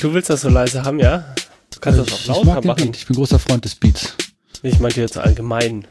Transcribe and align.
Du 0.00 0.14
willst 0.14 0.30
das 0.30 0.42
so 0.42 0.48
leise 0.48 0.84
haben, 0.84 1.00
ja? 1.00 1.34
Du 1.72 1.80
kannst 1.80 1.98
das 1.98 2.12
auch 2.12 2.20
ich, 2.20 2.26
lauter 2.26 2.40
ich 2.40 2.46
mag 2.46 2.60
den 2.62 2.68
machen. 2.68 2.84
Beat. 2.84 2.96
Ich 2.96 3.06
bin 3.06 3.16
großer 3.16 3.38
Freund 3.40 3.64
des 3.64 3.74
Beats. 3.74 4.14
Ich 4.62 4.78
meinte 4.78 5.00
jetzt 5.00 5.18
allgemein. 5.18 5.86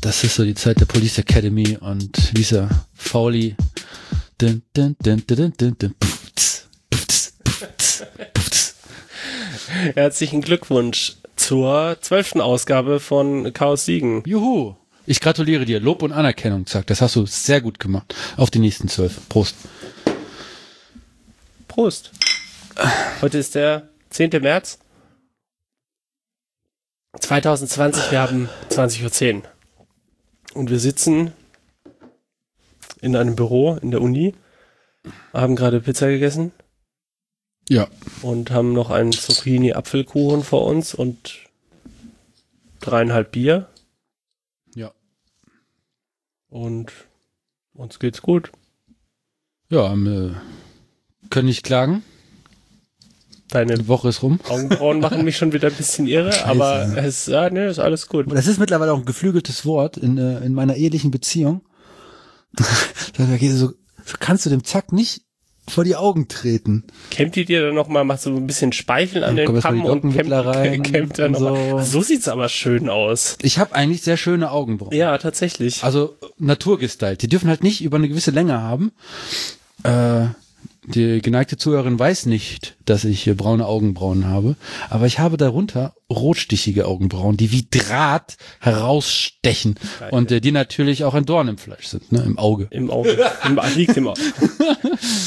Das 0.00 0.24
ist 0.24 0.36
so 0.36 0.44
die 0.44 0.54
Zeit 0.54 0.80
der 0.80 0.86
Police 0.86 1.18
Academy 1.18 1.76
und 1.78 2.32
er? 2.52 2.68
Fowley. 2.94 3.56
Dun, 4.38 4.62
dun. 4.72 4.96
Herzlichen 9.94 10.40
Glückwunsch 10.40 11.16
zur 11.36 11.98
zwölften 12.00 12.40
Ausgabe 12.40 13.00
von 13.00 13.52
Chaos 13.52 13.84
Siegen. 13.84 14.22
Juhu. 14.24 14.76
Ich 15.04 15.20
gratuliere 15.20 15.66
dir. 15.66 15.80
Lob 15.80 16.02
und 16.02 16.12
Anerkennung, 16.12 16.64
Zack. 16.64 16.86
Das 16.86 17.02
hast 17.02 17.16
du 17.16 17.26
sehr 17.26 17.60
gut 17.60 17.78
gemacht. 17.78 18.14
Auf 18.38 18.50
die 18.50 18.60
nächsten 18.60 18.88
zwölf. 18.88 19.18
Prost. 19.28 19.56
Prost. 21.68 22.12
Heute 23.20 23.38
ist 23.38 23.54
der 23.54 23.88
10. 24.10 24.30
März 24.42 24.78
2020. 27.18 28.10
Wir 28.10 28.20
haben 28.22 28.48
20.10 28.70 29.36
Uhr. 29.36 29.42
Und 30.54 30.70
wir 30.70 30.80
sitzen 30.80 31.32
in 33.00 33.16
einem 33.16 33.36
Büro 33.36 33.76
in 33.76 33.90
der 33.90 34.00
Uni, 34.00 34.34
haben 35.32 35.56
gerade 35.56 35.80
Pizza 35.80 36.08
gegessen 36.08 36.52
Ja. 37.68 37.86
und 38.22 38.50
haben 38.50 38.72
noch 38.72 38.90
einen 38.90 39.12
Zucchini-Apfelkuchen 39.12 40.42
vor 40.42 40.66
uns 40.66 40.94
und 40.94 41.40
dreieinhalb 42.80 43.32
Bier. 43.32 43.68
Ja. 44.74 44.92
Und 46.48 46.92
uns 47.74 47.98
geht's 47.98 48.22
gut. 48.22 48.50
Ja, 49.68 49.88
können 49.90 51.46
nicht 51.46 51.62
klagen. 51.64 52.02
Deine 53.50 53.78
Die 53.78 53.88
Woche 53.88 54.08
ist 54.08 54.22
rum. 54.22 54.38
Augenbrauen 54.48 55.00
machen 55.00 55.24
mich 55.24 55.36
schon 55.36 55.52
wieder 55.52 55.68
ein 55.68 55.74
bisschen 55.74 56.06
irre, 56.06 56.32
Scheiße. 56.32 56.46
aber 56.46 56.96
es, 56.96 57.26
ja, 57.26 57.50
ne, 57.50 57.66
ist 57.66 57.78
alles 57.78 58.06
gut. 58.06 58.26
Das 58.32 58.46
ist 58.46 58.60
mittlerweile 58.60 58.92
auch 58.92 58.98
ein 58.98 59.04
geflügeltes 59.04 59.64
Wort 59.66 59.96
in, 59.96 60.18
äh, 60.18 60.38
in 60.44 60.54
meiner 60.54 60.76
ehelichen 60.76 61.10
Beziehung. 61.10 61.62
so, 62.58 63.24
so 63.56 63.72
kannst 64.18 64.46
du 64.46 64.50
dem 64.50 64.64
Zack 64.64 64.92
nicht 64.92 65.22
vor 65.68 65.84
die 65.84 65.96
Augen 65.96 66.28
treten. 66.28 66.84
Kämmt 67.10 67.36
die 67.36 67.44
dir 67.44 67.62
dann 67.66 67.74
nochmal, 67.74 68.04
macht 68.04 68.20
so 68.20 68.30
ein 68.30 68.46
bisschen 68.46 68.72
Speicheln 68.72 69.24
an 69.24 69.36
Dann 69.36 69.46
den 69.46 69.60
Kamm 69.60 69.84
und 69.84 70.12
kämmt, 70.12 70.30
rein 70.32 70.82
kämmt 70.82 71.18
dann 71.18 71.32
nochmal. 71.32 71.84
so. 71.84 72.00
So 72.00 72.02
sieht's 72.02 72.28
aber 72.28 72.48
schön 72.48 72.88
aus. 72.88 73.36
Ich 73.42 73.58
habe 73.58 73.74
eigentlich 73.74 74.02
sehr 74.02 74.16
schöne 74.16 74.50
Augenbrauen. 74.50 74.94
Ja, 74.94 75.16
tatsächlich. 75.18 75.84
Also 75.84 76.16
naturgestylt. 76.38 77.22
Die 77.22 77.28
dürfen 77.28 77.48
halt 77.48 77.62
nicht 77.62 77.82
über 77.82 77.96
eine 77.96 78.08
gewisse 78.08 78.32
Länge 78.32 78.60
haben. 78.60 78.92
Äh, 79.84 80.26
die 80.86 81.20
geneigte 81.20 81.56
Zuhörerin 81.56 81.98
weiß 81.98 82.26
nicht, 82.26 82.76
dass 82.86 83.04
ich 83.04 83.22
hier 83.22 83.36
braune 83.36 83.66
Augenbrauen 83.66 84.26
habe, 84.26 84.56
aber 84.88 85.06
ich 85.06 85.18
habe 85.18 85.36
darunter 85.36 85.94
rotstichige 86.10 86.86
Augenbrauen, 86.86 87.36
die 87.36 87.52
wie 87.52 87.66
Draht 87.70 88.36
herausstechen 88.60 89.74
Geil. 89.98 90.10
und 90.10 90.32
äh, 90.32 90.40
die 90.40 90.52
natürlich 90.52 91.04
auch 91.04 91.14
ein 91.14 91.26
Dorn 91.26 91.48
im 91.48 91.58
Fleisch 91.58 91.86
sind, 91.86 92.10
ne, 92.12 92.22
im 92.22 92.38
Auge. 92.38 92.68
Im 92.70 92.90
Auge. 92.90 93.16
Im, 93.44 93.60
liegt 93.76 93.96
im 93.96 94.08
Auge. 94.08 94.20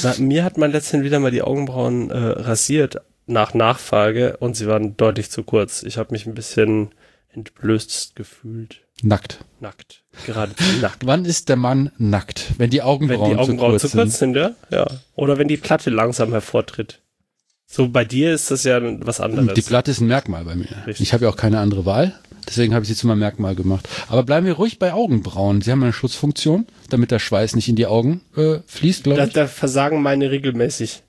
Na, 0.02 0.16
mir 0.18 0.44
hat 0.44 0.58
man 0.58 0.72
letztens 0.72 1.04
wieder 1.04 1.20
mal 1.20 1.32
die 1.32 1.44
Augenbrauen 1.44 2.10
äh, 2.10 2.18
rasiert 2.18 2.98
nach 3.26 3.54
Nachfrage 3.54 4.38
und 4.38 4.56
sie 4.56 4.68
waren 4.68 4.98
deutlich 4.98 5.30
zu 5.30 5.44
kurz. 5.44 5.84
Ich 5.84 5.98
habe 5.98 6.12
mich 6.12 6.26
ein 6.26 6.34
bisschen 6.34 6.90
entblößt 7.30 8.16
gefühlt. 8.16 8.82
Nackt. 9.02 9.44
Nackt. 9.60 10.03
Geradezu 10.26 10.64
nackt. 10.82 11.06
Wann 11.06 11.26
ist 11.26 11.50
der 11.50 11.56
Mann 11.56 11.92
nackt? 11.98 12.52
Wenn 12.58 12.70
die 12.70 12.78
Wenn 12.78 12.86
Augenbrauen, 12.86 13.32
die 13.32 13.38
Augenbrauen 13.38 13.80
zu 13.80 13.88
zu 13.88 13.98
kurz 13.98 14.06
kurz 14.10 14.20
sind. 14.20 14.34
sind, 14.36 14.56
ja? 14.72 14.78
Ja. 14.78 14.88
Oder 15.16 15.38
wenn 15.38 15.48
die 15.48 15.58
Platte 15.58 15.90
langsam 15.90 16.32
hervortritt. 16.32 17.02
So, 17.66 17.90
bei 17.90 18.06
dir 18.06 18.34
ist 18.34 18.52
das 18.52 18.64
ja 18.66 18.80
was 19.06 19.20
anderes. 19.20 19.54
Die 19.56 19.62
Platte 19.62 19.90
ist 19.92 20.00
ein 20.02 20.08
Merkmal 20.08 20.46
bei 20.46 20.56
mir. 20.56 20.68
Richtig. 20.86 21.02
Ich 21.08 21.14
habe 21.14 21.26
ja 21.26 21.32
auch 21.32 21.36
keine 21.38 21.60
andere 21.60 21.86
Wahl. 21.86 22.14
Deswegen 22.48 22.74
habe 22.76 22.84
ich 22.84 22.90
sie 22.90 22.96
zu 22.96 23.08
meinem 23.08 23.20
Merkmal 23.20 23.56
gemacht. 23.56 23.88
Aber 24.10 24.24
bleiben 24.24 24.46
wir 24.46 24.54
ruhig 24.54 24.78
bei 24.78 24.94
Augenbrauen. 24.94 25.62
Sie 25.62 25.72
haben 25.72 25.82
eine 25.82 25.94
Schutzfunktion, 25.94 26.68
damit 26.90 27.10
der 27.10 27.20
Schweiß 27.20 27.56
nicht 27.56 27.70
in 27.70 27.76
die 27.78 27.86
Augen 27.88 28.22
äh, 28.36 28.60
fließt, 28.68 29.06
glaube 29.06 29.18
Da, 29.20 29.26
ich. 29.28 29.34
da 29.34 29.48
versagen 29.48 30.02
meine 30.02 30.30
regelmäßig. 30.30 31.04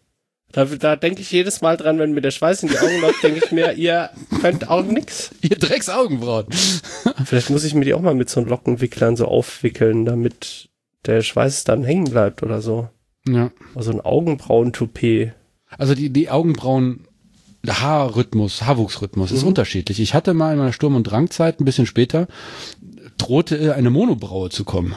Da, 0.54 0.64
da 0.64 0.96
denke 0.96 1.20
ich 1.20 1.32
jedes 1.32 1.60
Mal 1.62 1.76
dran, 1.76 1.98
wenn 1.98 2.12
mir 2.12 2.20
der 2.20 2.30
Schweiß 2.30 2.62
in 2.62 2.68
die 2.68 2.78
Augen 2.78 3.00
läuft, 3.00 3.22
denke 3.22 3.40
ich 3.44 3.50
mir, 3.52 3.72
ihr 3.72 4.10
könnt 4.40 4.68
auch 4.70 4.84
nix. 4.84 5.30
Ihr 5.42 5.58
Drecks 5.58 5.88
Augenbrauen. 5.88 6.46
Vielleicht 7.24 7.50
muss 7.50 7.64
ich 7.64 7.74
mir 7.74 7.84
die 7.84 7.94
auch 7.94 8.00
mal 8.00 8.14
mit 8.14 8.30
so 8.30 8.40
Lockenwicklern 8.40 9.16
so 9.16 9.26
aufwickeln, 9.26 10.04
damit 10.04 10.68
der 11.06 11.22
Schweiß 11.22 11.64
dann 11.64 11.82
hängen 11.84 12.04
bleibt 12.04 12.42
oder 12.42 12.60
so. 12.62 12.88
Ja. 13.28 13.50
Also 13.74 13.90
ein 13.90 14.00
Augenbrauen-Toupet. 14.00 15.32
Also 15.76 15.94
die, 15.94 16.10
die 16.10 16.30
Augenbrauen, 16.30 17.06
der 17.64 17.80
Haarrhythmus, 17.80 18.62
Haarwuchsrhythmus 18.62 19.32
ist 19.32 19.42
Mhm. 19.42 19.48
unterschiedlich. 19.48 19.98
Ich 19.98 20.14
hatte 20.14 20.34
mal 20.34 20.52
in 20.52 20.58
meiner 20.58 20.72
Sturm- 20.72 20.94
und 20.96 21.04
Drangzeit, 21.04 21.58
ein 21.60 21.64
bisschen 21.64 21.86
später, 21.86 22.28
drohte 23.18 23.74
eine 23.74 23.90
Monobraue 23.90 24.50
zu 24.50 24.64
kommen. 24.64 24.94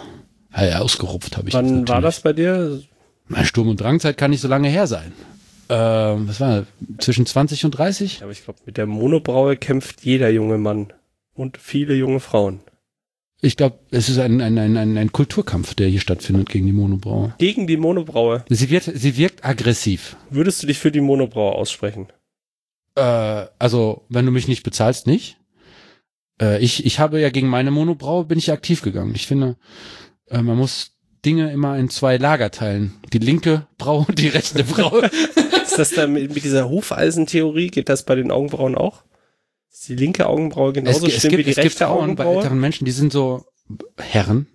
Ja, 0.55 0.65
ja, 0.65 0.79
ausgerupft 0.79 1.37
habe 1.37 1.47
ich 1.49 1.53
Wann 1.55 1.65
natürlich. 1.65 1.89
war 1.89 2.01
das 2.01 2.19
bei 2.21 2.33
dir? 2.33 2.81
Meine 3.27 3.45
Sturm- 3.45 3.69
und 3.69 3.81
Drangzeit 3.81 4.17
kann 4.17 4.31
nicht 4.31 4.41
so 4.41 4.47
lange 4.47 4.69
her 4.69 4.87
sein. 4.87 5.13
Ähm, 5.69 6.27
was 6.27 6.39
war 6.39 6.61
das? 6.61 6.67
Zwischen 6.99 7.25
20 7.25 7.65
und 7.65 7.71
30? 7.71 8.19
Ja, 8.19 8.23
aber 8.23 8.31
ich 8.31 8.43
glaube, 8.43 8.59
mit 8.65 8.77
der 8.77 8.85
Monobraue 8.85 9.57
kämpft 9.57 10.03
jeder 10.03 10.29
junge 10.29 10.57
Mann. 10.57 10.93
Und 11.33 11.57
viele 11.57 11.93
junge 11.93 12.19
Frauen. 12.19 12.61
Ich 13.41 13.55
glaube, 13.55 13.77
es 13.91 14.09
ist 14.09 14.17
ein, 14.17 14.41
ein, 14.41 14.57
ein, 14.57 14.77
ein, 14.77 14.97
ein 14.97 15.11
Kulturkampf, 15.11 15.75
der 15.75 15.87
hier 15.87 15.99
stattfindet 15.99 16.49
gegen 16.49 16.65
die 16.65 16.71
Monobraue. 16.71 17.35
Gegen 17.37 17.67
die 17.67 17.77
Monobraue. 17.77 18.43
Sie 18.49 18.69
wird, 18.71 18.91
sie 18.91 19.17
wirkt 19.17 19.45
aggressiv. 19.45 20.17
Würdest 20.31 20.63
du 20.63 20.67
dich 20.67 20.79
für 20.79 20.91
die 20.91 21.01
Monobraue 21.01 21.53
aussprechen? 21.53 22.07
Äh, 22.95 23.45
also, 23.59 24.05
wenn 24.09 24.25
du 24.25 24.31
mich 24.31 24.47
nicht 24.47 24.63
bezahlst, 24.63 25.05
nicht. 25.05 25.37
Äh, 26.41 26.59
ich, 26.63 26.85
ich 26.85 26.99
habe 26.99 27.21
ja 27.21 27.29
gegen 27.29 27.47
meine 27.47 27.69
Monobraue 27.69 28.25
bin 28.25 28.39
ich 28.39 28.51
aktiv 28.51 28.81
gegangen. 28.81 29.13
Ich 29.13 29.27
finde, 29.27 29.55
äh, 30.29 30.41
man 30.41 30.57
muss 30.57 30.97
Dinge 31.23 31.51
immer 31.51 31.77
in 31.77 31.89
zwei 31.89 32.17
Lager 32.17 32.49
teilen. 32.49 32.93
Die 33.13 33.19
linke 33.19 33.67
Braue 33.77 34.05
und 34.07 34.17
die 34.17 34.29
rechte 34.29 34.63
Braue. 34.63 35.11
Ist 35.79 35.91
das 35.91 35.91
da 35.91 36.07
mit, 36.07 36.33
mit 36.33 36.43
dieser 36.43 36.69
Hufeisentheorie, 36.69 37.67
geht 37.67 37.89
das 37.89 38.03
bei 38.03 38.15
den 38.15 38.31
Augenbrauen 38.31 38.75
auch? 38.75 39.03
Ist 39.71 39.87
die 39.89 39.95
linke 39.95 40.27
Augenbraue 40.27 40.73
genauso 40.73 41.05
es, 41.07 41.13
es 41.13 41.19
schlimm 41.19 41.31
gibt, 41.31 41.39
wie 41.39 41.43
die 41.45 41.49
es 41.51 41.55
gibt 41.57 41.65
rechte 41.65 41.85
Frauen 41.85 42.15
bei 42.15 42.23
Augenbraue? 42.23 42.35
älteren 42.37 42.59
Menschen, 42.59 42.85
die 42.85 42.91
sind 42.91 43.11
so 43.13 43.45
Herren. 43.97 44.47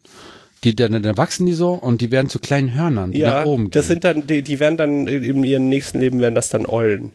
Die, 0.65 0.77
dann, 0.77 1.03
dann 1.03 1.17
wachsen 1.17 1.45
die 1.47 1.53
so 1.55 1.73
und 1.73 2.01
die 2.01 2.11
werden 2.13 2.29
zu 2.29 2.39
kleinen 2.39 2.73
Hörnern, 2.75 3.11
die 3.13 3.19
Ja, 3.19 3.41
nach 3.41 3.47
oben 3.47 3.71
das 3.71 3.87
gehen. 3.87 3.95
sind 3.95 4.05
dann, 4.05 4.27
die, 4.27 4.43
die 4.43 4.61
werden 4.61 4.77
dann 4.77 5.07
in 5.09 5.43
ihrem 5.45 5.69
nächsten 5.69 5.99
Leben 6.01 6.21
werden 6.21 6.35
das 6.37 6.51
dann 6.51 6.67
Eulen. 6.67 7.13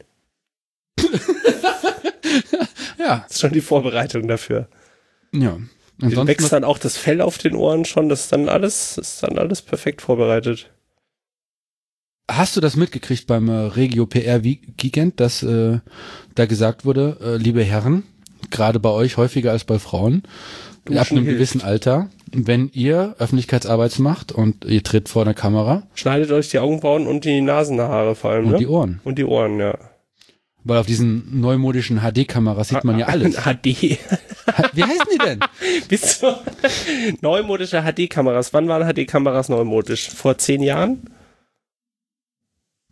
ja, 3.00 3.20
Das 3.28 3.32
ist 3.32 3.40
schon 3.42 3.52
die 3.54 3.62
Vorbereitung 3.62 4.28
dafür. 4.28 4.68
ja. 5.34 5.58
Dann 6.00 6.10
Ansonsten, 6.10 6.28
wächst 6.28 6.52
dann 6.54 6.64
auch 6.64 6.78
das 6.78 6.96
Fell 6.96 7.22
auf 7.22 7.40
den 7.40 7.56
Ohren 7.56 7.84
schon, 7.84 8.08
das 8.08 8.26
ist 8.26 8.32
dann 8.32 8.50
alles, 8.50 8.94
das 8.98 9.14
ist 9.16 9.24
dann 9.24 9.40
alles 9.40 9.64
perfekt 9.64 10.04
vorbereitet. 10.04 10.70
Hast 12.30 12.58
du 12.58 12.62
das 12.62 12.76
mitgekriegt 12.76 13.26
beim 13.26 13.48
äh, 13.48 13.54
Regio 13.54 14.06
PR 14.06 14.44
Weekend, 14.44 15.20
dass 15.20 15.44
äh, 15.44 15.80
da 16.36 16.46
gesagt 16.46 16.84
wurde, 16.84 17.18
äh, 17.22 17.38
liebe 17.38 17.64
Herren, 17.64 18.04
gerade 18.52 18.80
bei 18.80 18.90
euch 18.90 19.16
häufiger 19.16 19.52
als 19.52 19.64
bei 19.64 19.80
Frauen, 19.80 20.24
Duschen 20.86 21.00
ab 21.00 21.12
einem 21.12 21.24
hilft. 21.24 21.38
gewissen 21.38 21.62
Alter, 21.62 22.10
wenn 22.34 22.70
ihr 22.74 23.16
Öffentlichkeitsarbeit 23.18 23.98
macht 24.00 24.34
und 24.34 24.66
ihr 24.66 24.84
tritt 24.84 25.08
vor 25.08 25.24
der 25.24 25.34
Kamera 25.34 25.84
Schneidet 25.96 26.32
euch 26.32 26.50
die 26.50 26.60
Augenbrauen 26.60 27.08
und 27.08 27.24
die 27.24 27.40
Nasenhaare 27.40 28.14
vor 28.14 28.32
allem, 28.32 28.48
und 28.48 28.52
ne? 28.52 28.58
die 28.58 28.68
Ohren, 28.68 29.00
und 29.06 29.18
die 29.18 29.26
Ohren, 29.26 29.60
ja. 29.60 29.78
weil 30.66 30.80
auf 30.80 30.86
diesen 30.86 31.40
neumodischen 31.40 32.02
HD-Kameras 32.02 32.68
sieht 32.68 32.84
man 32.84 33.00
ja 33.00 33.08
alles. 33.08 33.36
HD. 33.44 33.66
Wie 34.74 34.84
heißen 34.84 35.08
die 35.14 35.18
denn? 35.18 35.40
Bist 35.88 36.22
du 36.22 36.36
neumodische 37.22 37.84
HD-Kameras? 37.84 38.54
Wann 38.54 38.68
waren 38.68 38.94
HD-Kameras 38.94 39.48
neumodisch? 39.48 40.10
Vor 40.10 40.38
zehn 40.38 40.62
Jahren? 40.62 41.10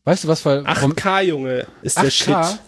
Weißt 0.06 0.24
du 0.24 0.28
was, 0.28 0.46
weil 0.46 0.64
vom 0.76 0.92
8K, 0.94 1.22
Junge, 1.24 1.66
ist 1.82 1.98
der 1.98 2.06
8K? 2.06 2.12
Shit. 2.12 2.60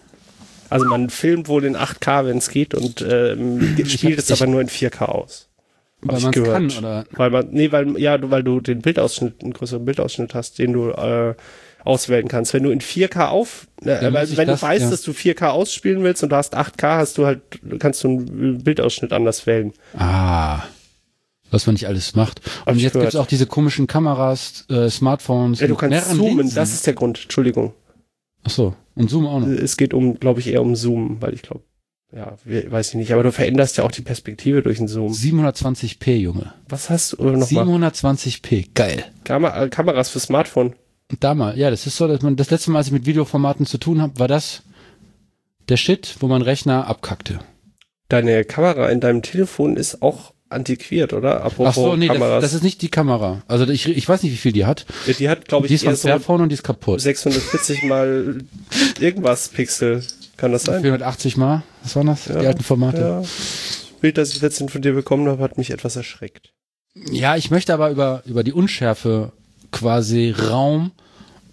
Also 0.69 0.85
man 0.85 1.09
filmt 1.09 1.47
wohl 1.47 1.63
in 1.63 1.77
8K, 1.77 2.25
wenn 2.25 2.37
es 2.39 2.49
geht, 2.49 2.73
und 2.73 3.01
ähm, 3.07 3.77
spielt 3.87 4.19
es 4.19 4.29
aber 4.31 4.49
nur 4.51 4.59
in 4.59 4.67
4K 4.67 5.03
aus. 5.05 5.47
weil 6.01 6.19
man 6.19 6.31
kann 6.33 6.71
oder 6.77 7.05
Weil 7.11 7.29
man, 7.29 7.47
nee, 7.51 7.71
weil, 7.71 7.97
ja, 7.99 8.17
du, 8.17 8.29
weil 8.31 8.43
du 8.43 8.59
den 8.59 8.81
Bildausschnitt, 8.81 9.41
einen 9.41 9.53
größeren 9.53 9.85
Bildausschnitt 9.85 10.33
hast, 10.33 10.59
den 10.59 10.73
du 10.73 10.89
äh, 10.89 11.35
auswählen 11.85 12.27
kannst. 12.27 12.53
Wenn 12.53 12.63
du 12.63 12.71
in 12.71 12.81
4K 12.81 13.27
auf, 13.27 13.67
äh, 13.81 14.11
weil, 14.11 14.35
wenn 14.35 14.47
das- 14.47 14.59
du 14.59 14.65
weißt, 14.65 14.83
ja. 14.85 14.89
dass 14.89 15.03
du 15.03 15.11
4K 15.13 15.47
ausspielen 15.51 16.03
willst 16.03 16.21
und 16.23 16.29
du 16.29 16.35
hast 16.35 16.53
8K, 16.53 16.97
hast 16.97 17.17
du 17.17 17.25
halt, 17.25 17.41
kannst 17.79 18.03
du 18.03 18.09
einen 18.09 18.63
Bildausschnitt 18.63 19.13
anders 19.13 19.45
wählen. 19.47 19.71
ah, 19.97 20.63
was 21.51 21.65
man 21.67 21.73
nicht 21.73 21.87
alles 21.87 22.15
macht. 22.15 22.41
Und 22.65 22.77
jetzt 22.79 22.93
gehört. 22.93 23.07
gibt's 23.11 23.15
auch 23.15 23.27
diese 23.27 23.45
komischen 23.47 23.87
Kameras, 23.87 24.65
äh, 24.69 24.89
Smartphones. 24.89 25.59
Ja, 25.59 25.67
du 25.67 25.75
kannst 25.75 26.11
zoomen, 26.15 26.37
Linsen. 26.37 26.55
das 26.55 26.73
ist 26.73 26.85
der 26.87 26.93
Grund, 26.93 27.19
Entschuldigung. 27.23 27.73
Ach 28.43 28.49
so, 28.51 28.75
und 28.95 29.09
Zoom 29.09 29.27
auch 29.27 29.39
noch. 29.39 29.47
Es 29.47 29.77
geht 29.77 29.93
um, 29.93 30.19
glaube 30.19 30.39
ich, 30.39 30.47
eher 30.47 30.61
um 30.61 30.75
Zoom, 30.75 31.17
weil 31.21 31.33
ich 31.33 31.41
glaube, 31.41 31.63
ja, 32.15 32.37
we- 32.45 32.71
weiß 32.71 32.89
ich 32.89 32.95
nicht, 32.95 33.11
aber 33.11 33.23
du 33.23 33.31
veränderst 33.31 33.77
ja 33.77 33.83
auch 33.83 33.91
die 33.91 34.01
Perspektive 34.01 34.61
durch 34.61 34.77
den 34.77 34.87
Zoom. 34.87 35.11
720p, 35.11 36.15
Junge. 36.15 36.53
Was 36.69 36.89
hast 36.89 37.13
du 37.13 37.17
äh, 37.27 37.31
nochmal? 37.37 37.65
720p, 37.65 38.69
geil. 38.73 39.03
Kam 39.25 39.43
äh, 39.43 39.67
Kameras 39.69 40.09
für 40.09 40.19
Smartphone. 40.19 40.73
Damals, 41.19 41.57
ja, 41.57 41.69
das 41.69 41.87
ist 41.87 41.97
so, 41.97 42.07
dass 42.07 42.21
man 42.21 42.35
das 42.35 42.49
letzte 42.49 42.71
Mal, 42.71 42.79
als 42.79 42.87
ich 42.87 42.93
mit 42.93 43.05
Videoformaten 43.05 43.65
zu 43.65 43.77
tun 43.77 44.01
habe, 44.01 44.19
war 44.19 44.27
das 44.27 44.63
der 45.69 45.77
Shit, 45.77 46.15
wo 46.19 46.27
mein 46.27 46.41
Rechner 46.41 46.87
abkackte. 46.87 47.39
Deine 48.09 48.45
Kamera 48.45 48.87
in 48.89 49.01
deinem 49.01 49.21
Telefon 49.21 49.75
ist 49.75 50.01
auch 50.01 50.33
antiquiert, 50.49 51.13
oder? 51.13 51.43
Apropos 51.43 51.67
Ach 51.69 51.75
so, 51.75 51.95
nee, 51.95 52.07
Kameras. 52.07 52.41
Das, 52.41 52.51
das 52.51 52.53
ist 52.55 52.63
nicht 52.63 52.81
die 52.81 52.89
Kamera. 52.89 53.43
Also 53.47 53.67
ich, 53.67 53.87
ich 53.87 54.07
weiß 54.07 54.23
nicht, 54.23 54.31
wie 54.31 54.37
viel 54.37 54.51
die 54.51 54.65
hat. 54.65 54.85
Ja, 55.05 55.13
die 55.13 55.29
hat, 55.29 55.47
glaube 55.47 55.65
ich, 55.65 55.69
die 55.69 55.75
ist 55.75 55.83
von 55.83 55.95
Fairphone 55.95 56.37
so 56.37 56.43
und 56.43 56.49
die 56.49 56.55
ist 56.55 56.63
kaputt. 56.63 57.01
640 57.01 57.83
mal 57.83 58.39
irgendwas 58.99 59.49
Pixel. 59.49 60.03
Kann 60.37 60.51
das 60.51 60.63
sein? 60.63 60.81
480 60.81 61.37
mal. 61.37 61.63
Was 61.83 61.95
waren 61.95 62.07
das? 62.07 62.27
Ja, 62.27 62.39
die 62.39 62.47
alten 62.47 62.63
Formate. 62.63 63.01
Ja. 63.01 63.21
Das 63.21 63.93
Bild, 63.99 64.17
das 64.17 64.31
ich 64.33 64.41
letztens 64.41 64.71
von 64.71 64.81
dir 64.81 64.93
bekommen 64.93 65.27
habe, 65.27 65.41
hat 65.43 65.57
mich 65.57 65.71
etwas 65.71 65.95
erschreckt. 65.95 66.53
Ja, 67.11 67.35
ich 67.35 67.51
möchte 67.51 67.73
aber 67.73 67.89
über, 67.89 68.21
über 68.25 68.43
die 68.43 68.53
Unschärfe 68.53 69.31
quasi 69.71 70.31
Raum 70.31 70.91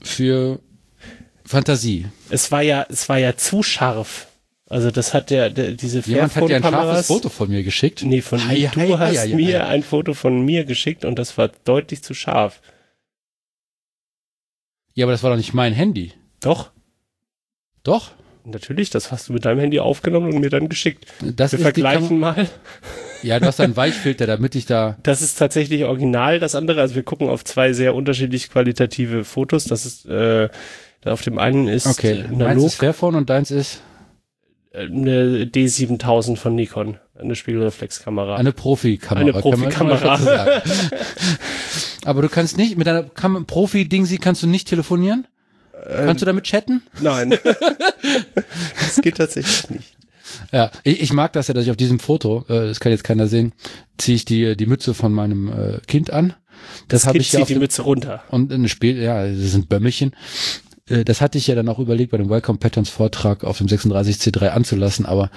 für 0.03 0.61
Fantasie. 1.45 2.07
Es 2.31 2.51
war 2.51 2.63
ja, 2.63 2.87
es 2.89 3.09
war 3.09 3.19
ja 3.19 3.37
zu 3.37 3.63
scharf. 3.63 4.29
Also 4.75 4.91
das 4.91 5.15
hat 5.15 5.31
der, 5.31 5.51
der 5.51 5.71
diese 5.71 6.01
Jemand 6.01 6.35
hat 6.35 6.49
dir 6.49 6.57
ein 6.57 6.63
scharfes 6.65 7.07
Foto 7.07 7.29
von 7.29 7.49
mir 7.49 7.63
geschickt. 7.63 8.03
Nee, 8.03 8.23
von 8.23 8.45
hi, 8.49 8.69
du 8.75 8.99
hi, 8.99 9.15
hast 9.15 9.29
mir 9.29 9.69
ein 9.69 9.85
Foto 9.85 10.15
von 10.15 10.45
mir 10.45 10.65
geschickt 10.65 11.05
und 11.05 11.17
das 11.17 11.39
war 11.39 11.53
deutlich 11.63 12.03
zu 12.03 12.13
scharf. 12.13 12.61
Ja, 14.93 15.05
aber 15.05 15.13
das 15.13 15.23
war 15.23 15.31
doch 15.31 15.37
nicht 15.37 15.55
mein 15.55 15.75
Handy. 15.75 16.11
Doch. 16.41 16.73
Doch. 17.85 18.11
Natürlich, 18.43 18.91
das 18.91 19.13
hast 19.13 19.29
du 19.29 19.33
mit 19.33 19.45
deinem 19.45 19.61
Handy 19.61 19.79
aufgenommen 19.79 20.33
und 20.35 20.41
mir 20.41 20.51
dann 20.51 20.69
geschickt. 20.69 21.07
Das 21.23 21.53
Wir 21.53 21.61
vergleichen 21.61 22.19
mal. 22.19 22.49
Ja, 23.23 23.39
du 23.39 23.47
hast 23.47 23.61
einen 23.61 23.77
Weichfilter, 23.77 24.27
damit 24.27 24.57
ich 24.57 24.67
da. 24.67 24.99
Das 25.05 25.23
ist 25.23 25.39
tatsächlich 25.39 25.85
original, 25.85 26.41
das 26.41 26.57
andere. 26.57 26.81
Also 26.81 26.97
wir 26.97 27.05
gucken 27.05 27.29
auf 27.29 27.45
zwei 27.45 27.73
sehr 27.75 27.95
unterschiedlich 27.95 28.51
qualitative 28.51 29.23
Fotos. 29.23 29.67
Das 29.67 29.87
ist, 29.87 30.05
äh, 30.07 30.49
auf 31.05 31.23
dem 31.23 31.39
einen 31.39 31.69
ist 31.69 31.87
okay. 31.87 32.25
analog. 32.25 32.39
Meins 32.39 32.65
ist 32.65 32.75
Fairphone 32.75 33.15
und 33.15 33.31
deins 33.31 33.53
ist? 33.53 33.81
Eine 34.75 35.45
D7000 35.45 36.37
von 36.37 36.55
Nikon. 36.55 36.99
Eine 37.17 37.37
Spiegelreflexkamera. 37.37 38.37
Eine 38.37 38.53
Profikamera. 38.53 39.21
Eine 39.21 39.33
Profikamera. 39.33 40.19
Aber 42.05 42.23
du 42.23 42.29
kannst 42.29 42.57
nicht, 42.57 42.77
mit 42.77 42.87
deiner 42.87 43.05
Profi-Ding, 43.05 44.05
sie 44.05 44.19
kannst 44.19 44.43
du 44.43 44.49
nicht 44.49 44.69
telefonieren? 44.69 45.27
Ähm, 45.87 46.07
kannst 46.07 46.23
du 46.23 46.27
damit 46.27 46.45
chatten? 46.45 46.83
Nein. 47.01 47.39
das 48.81 49.01
geht 49.01 49.17
tatsächlich 49.17 49.71
nicht. 49.71 49.97
Ja, 50.51 50.71
ich, 50.83 51.01
ich 51.01 51.13
mag 51.13 51.33
das 51.33 51.49
ja, 51.49 51.55
dass 51.55 51.65
ich 51.65 51.71
auf 51.71 51.77
diesem 51.77 52.01
Foto, 52.01 52.45
äh, 52.49 52.67
das 52.67 52.81
kann 52.81 52.91
jetzt 52.91 53.05
keiner 53.05 53.29
sehen, 53.29 53.53
ziehe 53.97 54.17
ich 54.17 54.25
die, 54.25 54.57
die 54.57 54.67
Mütze 54.67 54.95
von 54.95 55.13
meinem 55.13 55.49
äh, 55.49 55.81
Kind 55.87 56.11
an. 56.11 56.35
Das, 56.89 57.03
das 57.03 57.07
habe 57.09 57.19
ich 57.19 57.33
ja 57.33 57.41
zieht 57.41 57.51
die 57.51 57.61
Mütze 57.61 57.83
runter. 57.83 58.25
Und 58.31 58.53
ein 58.53 58.69
Spiel, 58.69 58.97
ja, 59.01 59.27
das 59.27 59.37
sind 59.37 59.69
Bömmelchen. 59.69 60.15
Äh, 60.89 61.05
das 61.05 61.21
hatte 61.21 61.39
ich 61.39 61.47
ja 61.47 61.55
dann 61.55 61.69
auch 61.69 61.79
überlegt, 61.79 62.11
bei 62.13 62.19
dem 62.19 62.31
Welcome 62.31 62.59
Patterns 62.59 62.91
Vortrag 62.91 63.45
auf 63.45 63.59
dem 63.59 63.67
36C3 63.67 64.49
anzulassen, 64.49 65.07
aber 65.07 65.31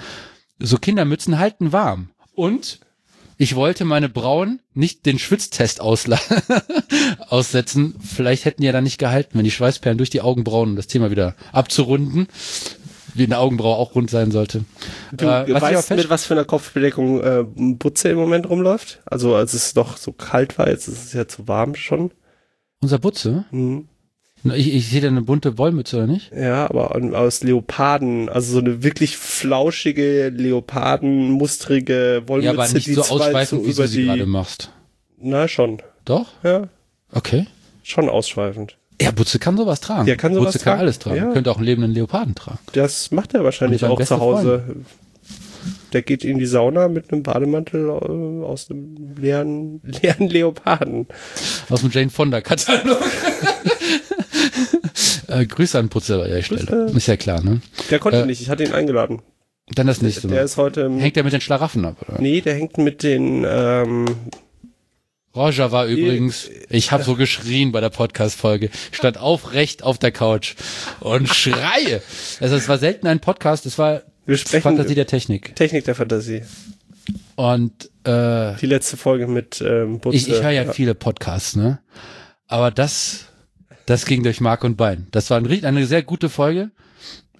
so 0.58 0.78
Kindermützen 0.78 1.38
halten 1.38 1.72
warm. 1.72 2.10
Und 2.34 2.80
ich 3.40 3.54
wollte 3.54 3.84
meine 3.84 4.08
Brauen 4.08 4.60
nicht 4.74 5.06
den 5.06 5.18
Schwitztest 5.20 5.80
aussetzen. 7.28 7.94
Vielleicht 8.04 8.44
hätten 8.44 8.62
die 8.62 8.66
ja 8.66 8.72
dann 8.72 8.84
nicht 8.84 8.98
gehalten, 8.98 9.38
wenn 9.38 9.44
die 9.44 9.52
Schweißperlen 9.52 9.96
durch 9.96 10.10
die 10.10 10.20
Augenbrauen, 10.20 10.70
um 10.70 10.76
das 10.76 10.88
Thema 10.88 11.12
wieder 11.12 11.36
abzurunden, 11.52 12.26
wie 13.14 13.24
eine 13.24 13.38
Augenbraue 13.38 13.76
auch 13.76 13.94
rund 13.94 14.10
sein 14.10 14.32
sollte. 14.32 14.64
Du 15.12 15.26
äh, 15.26 15.52
was 15.52 15.62
weißt, 15.62 15.90
mit 15.90 16.10
was 16.10 16.26
für 16.26 16.34
einer 16.34 16.44
Kopfbedeckung 16.44 17.20
äh, 17.20 17.44
Butze 17.44 18.08
im 18.08 18.18
Moment 18.18 18.48
rumläuft? 18.48 19.02
Also 19.06 19.36
als 19.36 19.54
es 19.54 19.72
doch 19.72 19.96
so 19.96 20.10
kalt 20.12 20.58
war, 20.58 20.68
jetzt 20.68 20.88
ist 20.88 21.04
es 21.04 21.12
ja 21.12 21.28
zu 21.28 21.46
warm 21.46 21.76
schon. 21.76 22.10
Unser 22.80 22.98
Butze? 22.98 23.44
Mhm. 23.52 23.88
Ich, 24.44 24.74
ich 24.74 24.88
sehe 24.88 25.00
da 25.00 25.08
eine 25.08 25.22
bunte 25.22 25.58
Wollmütze, 25.58 25.96
oder 25.96 26.06
nicht? 26.06 26.30
Ja, 26.32 26.68
aber 26.68 26.94
aus 27.18 27.42
Leoparden, 27.42 28.28
also 28.28 28.52
so 28.52 28.58
eine 28.60 28.82
wirklich 28.82 29.16
flauschige, 29.16 30.28
leopardenmustrige 30.28 32.22
Wollmütze, 32.26 32.46
ja, 32.46 32.52
aber 32.52 32.68
nicht 32.72 32.86
die 32.86 32.94
so 32.94 33.02
ausschweifend, 33.02 33.66
wie 33.66 33.74
du 33.74 33.86
sie 33.86 34.04
gerade 34.04 34.26
machst. 34.26 34.70
Na, 35.20 35.48
schon. 35.48 35.82
Doch? 36.04 36.26
Ja. 36.44 36.68
Okay. 37.12 37.46
Schon 37.82 38.08
ausschweifend. 38.08 38.76
Ja, 39.00 39.12
Butze 39.12 39.38
kann 39.38 39.56
sowas 39.56 39.80
tragen. 39.80 40.08
Ja, 40.08 40.16
kann 40.16 40.34
sowas 40.34 40.52
Butze 40.52 40.64
kann 40.64 40.78
alles 40.78 40.98
tragen. 40.98 41.16
Ja. 41.16 41.32
Könnte 41.32 41.50
auch 41.50 41.56
einen 41.56 41.66
lebenden 41.66 41.92
Leoparden 41.92 42.34
tragen. 42.34 42.58
Das 42.72 43.10
macht 43.10 43.34
er 43.34 43.44
wahrscheinlich 43.44 43.84
auch 43.84 44.02
zu 44.02 44.18
Hause. 44.18 44.62
Freund. 44.66 44.86
Der 45.92 46.02
geht 46.02 46.24
in 46.24 46.38
die 46.38 46.46
Sauna 46.46 46.88
mit 46.88 47.12
einem 47.12 47.22
Bademantel 47.22 47.88
äh, 47.88 48.44
aus 48.44 48.70
einem 48.70 49.16
leeren, 49.16 49.80
leeren 50.02 50.28
Leoparden. 50.28 51.06
Aus 51.70 51.80
dem 51.80 51.90
Jane 51.90 52.10
Fonda 52.10 52.40
Katalog. 52.40 53.00
äh, 55.28 55.46
Grüße 55.46 55.78
an 55.78 55.88
Putze 55.88 56.22
an 56.22 56.30
der 56.30 56.42
Stelle. 56.42 56.90
Ist 56.94 57.06
ja 57.06 57.16
klar, 57.16 57.42
ne? 57.42 57.60
Der 57.90 57.98
konnte 57.98 58.22
äh, 58.22 58.26
nicht, 58.26 58.40
ich 58.40 58.50
hatte 58.50 58.64
ihn 58.64 58.72
eingeladen. 58.72 59.22
Dann 59.70 59.86
das 59.86 60.02
nächste 60.02 60.28
Mal. 60.28 60.34
Der 60.34 60.44
ist 60.44 60.56
heute. 60.56 60.90
Hängt 60.90 61.16
er 61.16 61.24
mit 61.24 61.32
den 61.32 61.40
Schlaraffen 61.40 61.84
ab, 61.84 61.96
oder? 62.08 62.20
Nee, 62.20 62.40
der 62.40 62.54
hängt 62.54 62.78
mit 62.78 63.02
den, 63.02 63.46
ähm, 63.48 64.06
Roger 65.36 65.70
war 65.70 65.86
übrigens, 65.86 66.50
ich 66.68 66.90
habe 66.90 67.04
so 67.04 67.14
geschrien 67.14 67.70
bei 67.70 67.80
der 67.80 67.90
Podcast-Folge, 67.90 68.70
stand 68.90 69.18
aufrecht 69.18 69.82
auf 69.82 69.98
der 69.98 70.10
Couch 70.10 70.54
und 71.00 71.28
schreie. 71.34 72.02
Also 72.40 72.56
es 72.56 72.68
war 72.68 72.78
selten 72.78 73.06
ein 73.06 73.20
Podcast, 73.20 73.66
es 73.66 73.78
war 73.78 74.02
Wir 74.26 74.36
sprechen 74.36 74.62
Fantasie 74.62 74.94
der 74.94 75.06
Technik. 75.06 75.54
Technik 75.54 75.84
der 75.84 75.94
Fantasie. 75.94 76.42
Und 77.36 77.90
äh, 78.04 78.56
die 78.56 78.66
letzte 78.66 78.96
Folge 78.96 79.28
mit 79.28 79.60
ähm, 79.60 80.00
Butze. 80.00 80.16
Ich, 80.16 80.28
ich 80.28 80.42
höre 80.42 80.50
ja, 80.50 80.64
ja 80.64 80.72
viele 80.72 80.94
Podcasts, 80.94 81.54
ne? 81.54 81.78
Aber 82.46 82.70
das 82.70 83.27
das 83.88 84.04
ging 84.04 84.22
durch 84.22 84.42
Mark 84.42 84.64
und 84.64 84.76
Bein. 84.76 85.06
Das 85.12 85.30
war 85.30 85.38
ein, 85.38 85.64
eine 85.64 85.86
sehr 85.86 86.02
gute 86.02 86.28
Folge. 86.28 86.70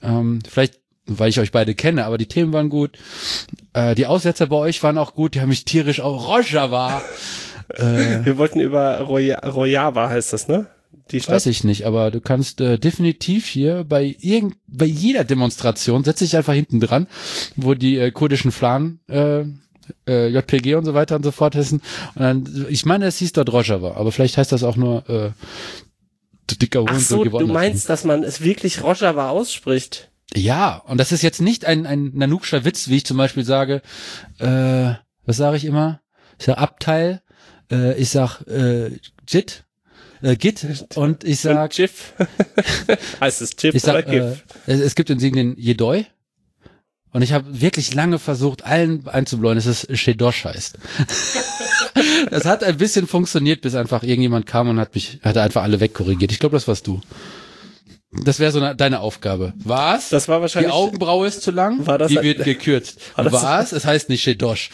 Ähm, 0.01 0.39
vielleicht, 0.49 0.81
weil 1.05 1.29
ich 1.29 1.41
euch 1.41 1.53
beide 1.53 1.75
kenne, 1.75 2.07
aber 2.07 2.17
die 2.17 2.27
Themen 2.27 2.55
waren 2.55 2.71
gut. 2.71 2.97
Äh, 3.75 3.95
die 3.95 4.07
Aussetzer 4.07 4.47
bei 4.47 4.57
euch 4.57 4.83
waren 4.83 4.97
auch 4.97 5.15
gut. 5.15 5.35
Die 5.35 5.43
haben 5.43 5.51
mich 5.51 5.67
tierisch 5.67 6.01
auch 6.01 6.27
war. 6.27 7.03
äh, 7.75 7.83
Wir 8.25 8.39
wollten 8.39 8.61
über 8.61 9.01
Roya 9.01 9.41
Royava 9.41 10.09
heißt 10.09 10.33
das, 10.33 10.49
ne? 10.49 10.67
Die 11.11 11.21
Stadt. 11.21 11.35
Weiß 11.35 11.47
ich 11.47 11.65
nicht, 11.65 11.85
aber 11.85 12.11
du 12.11 12.21
kannst 12.23 12.63
äh, 12.63 12.79
definitiv 12.79 13.47
hier 13.47 13.85
bei 13.85 14.17
irgend, 14.19 14.57
bei 14.67 14.87
jeder 14.87 15.25
Demonstration 15.25 16.05
setze 16.05 16.25
ich 16.25 16.35
einfach 16.35 16.55
hinten 16.55 16.81
dran, 16.81 17.09
wo 17.57 17.75
die 17.75 17.99
äh, 17.99 18.11
kurdischen 18.11 18.53
Flan 18.53 19.01
äh, 19.09 19.45
äh, 20.07 20.29
JPG 20.29 20.77
und 20.77 20.87
so 20.87 20.95
weiter 20.95 21.17
und 21.17 21.25
so 21.25 21.31
fort 21.31 21.55
hessen. 21.55 21.83
Und 22.15 22.23
dann, 22.23 22.67
ich 22.71 22.87
meine, 22.87 23.07
es 23.07 23.19
hieß 23.19 23.33
dort 23.33 23.53
Rojava, 23.53 23.97
aber 23.97 24.13
vielleicht 24.13 24.39
heißt 24.39 24.53
das 24.53 24.65
auch 24.65 24.77
nur 24.77 25.09
äh, 25.09 25.31
dicker 26.57 26.81
Hund 26.81 26.91
Ach 26.93 26.99
so, 26.99 27.25
du 27.25 27.47
meinst, 27.47 27.89
dass 27.89 28.05
man 28.05 28.23
es 28.23 28.41
wirklich 28.41 28.83
Rojava 28.83 29.29
ausspricht? 29.31 30.11
Ja, 30.35 30.77
und 30.77 30.99
das 30.99 31.13
ist 31.13 31.23
jetzt 31.23 31.41
nicht 31.41 31.65
ein, 31.65 31.87
ein 31.87 32.13
Nanukscher 32.15 32.65
Witz, 32.65 32.89
wie 32.89 32.97
ich 32.97 33.07
zum 33.07 33.17
Beispiel 33.17 33.45
sage, 33.45 33.83
äh, 34.39 34.95
was 35.25 35.37
sage 35.37 35.57
ich 35.57 35.65
immer? 35.65 36.01
Ich 36.39 36.47
sage 36.47 36.59
Abteil, 36.59 37.23
äh, 37.71 37.95
ich 37.95 38.11
sag 38.11 38.43
äh, 38.47 38.91
Jit, 39.27 39.65
äh, 40.23 40.37
Git 40.37 40.87
und 40.95 41.25
ich 41.25 41.41
sag 41.41 41.63
und 41.63 41.71
GIF. 41.71 42.15
heißt 43.21 43.43
es 43.43 43.57
GIF 43.57 43.79
sag, 43.81 43.95
oder 43.95 44.03
GIF? 44.03 44.45
Äh, 44.67 44.73
es, 44.73 44.81
es 44.81 44.95
gibt 44.95 45.09
den 45.09 45.19
Siegen 45.19 45.37
den 45.37 45.57
Jedoi. 45.57 46.07
Und 47.11 47.23
ich 47.23 47.33
habe 47.33 47.61
wirklich 47.61 47.95
lange 47.95 48.19
versucht, 48.19 48.65
allen 48.65 49.09
einzubläuen, 49.09 49.57
dass 49.57 49.67
es 49.67 49.89
Shedosh 49.99 50.45
heißt. 50.45 50.79
das 52.31 52.45
hat 52.45 52.65
ein 52.65 52.77
bisschen 52.77 53.07
funktioniert, 53.07 53.61
bis 53.61 53.75
einfach 53.75 54.03
irgendjemand 54.03 54.47
kam 54.47 54.69
und 54.69 54.79
hat 54.79 54.95
mich, 54.95 55.19
hat 55.23 55.37
einfach 55.37 55.63
alle 55.63 55.81
wegkorrigiert. 55.81 56.33
Ich 56.33 56.39
glaube, 56.39 56.57
das 56.57 56.69
warst 56.69 56.87
du. 56.87 57.01
Das 58.11 58.41
wäre 58.41 58.51
so 58.53 58.61
eine, 58.61 58.75
deine 58.75 59.01
Aufgabe. 59.01 59.53
Was? 59.63 60.09
Das 60.09 60.29
war 60.29 60.41
wahrscheinlich. 60.41 60.73
Die 60.73 60.77
Augenbraue 60.77 61.27
ist 61.27 61.43
zu 61.43 61.51
lang. 61.51 61.87
War 61.87 61.99
das 61.99 62.09
die 62.09 62.23
wird 62.23 62.43
gekürzt. 62.43 62.99
War 63.17 63.31
Was? 63.31 63.73
Es 63.73 63.85
heißt 63.85 64.09
nicht 64.09 64.23
Shedosh. 64.23 64.71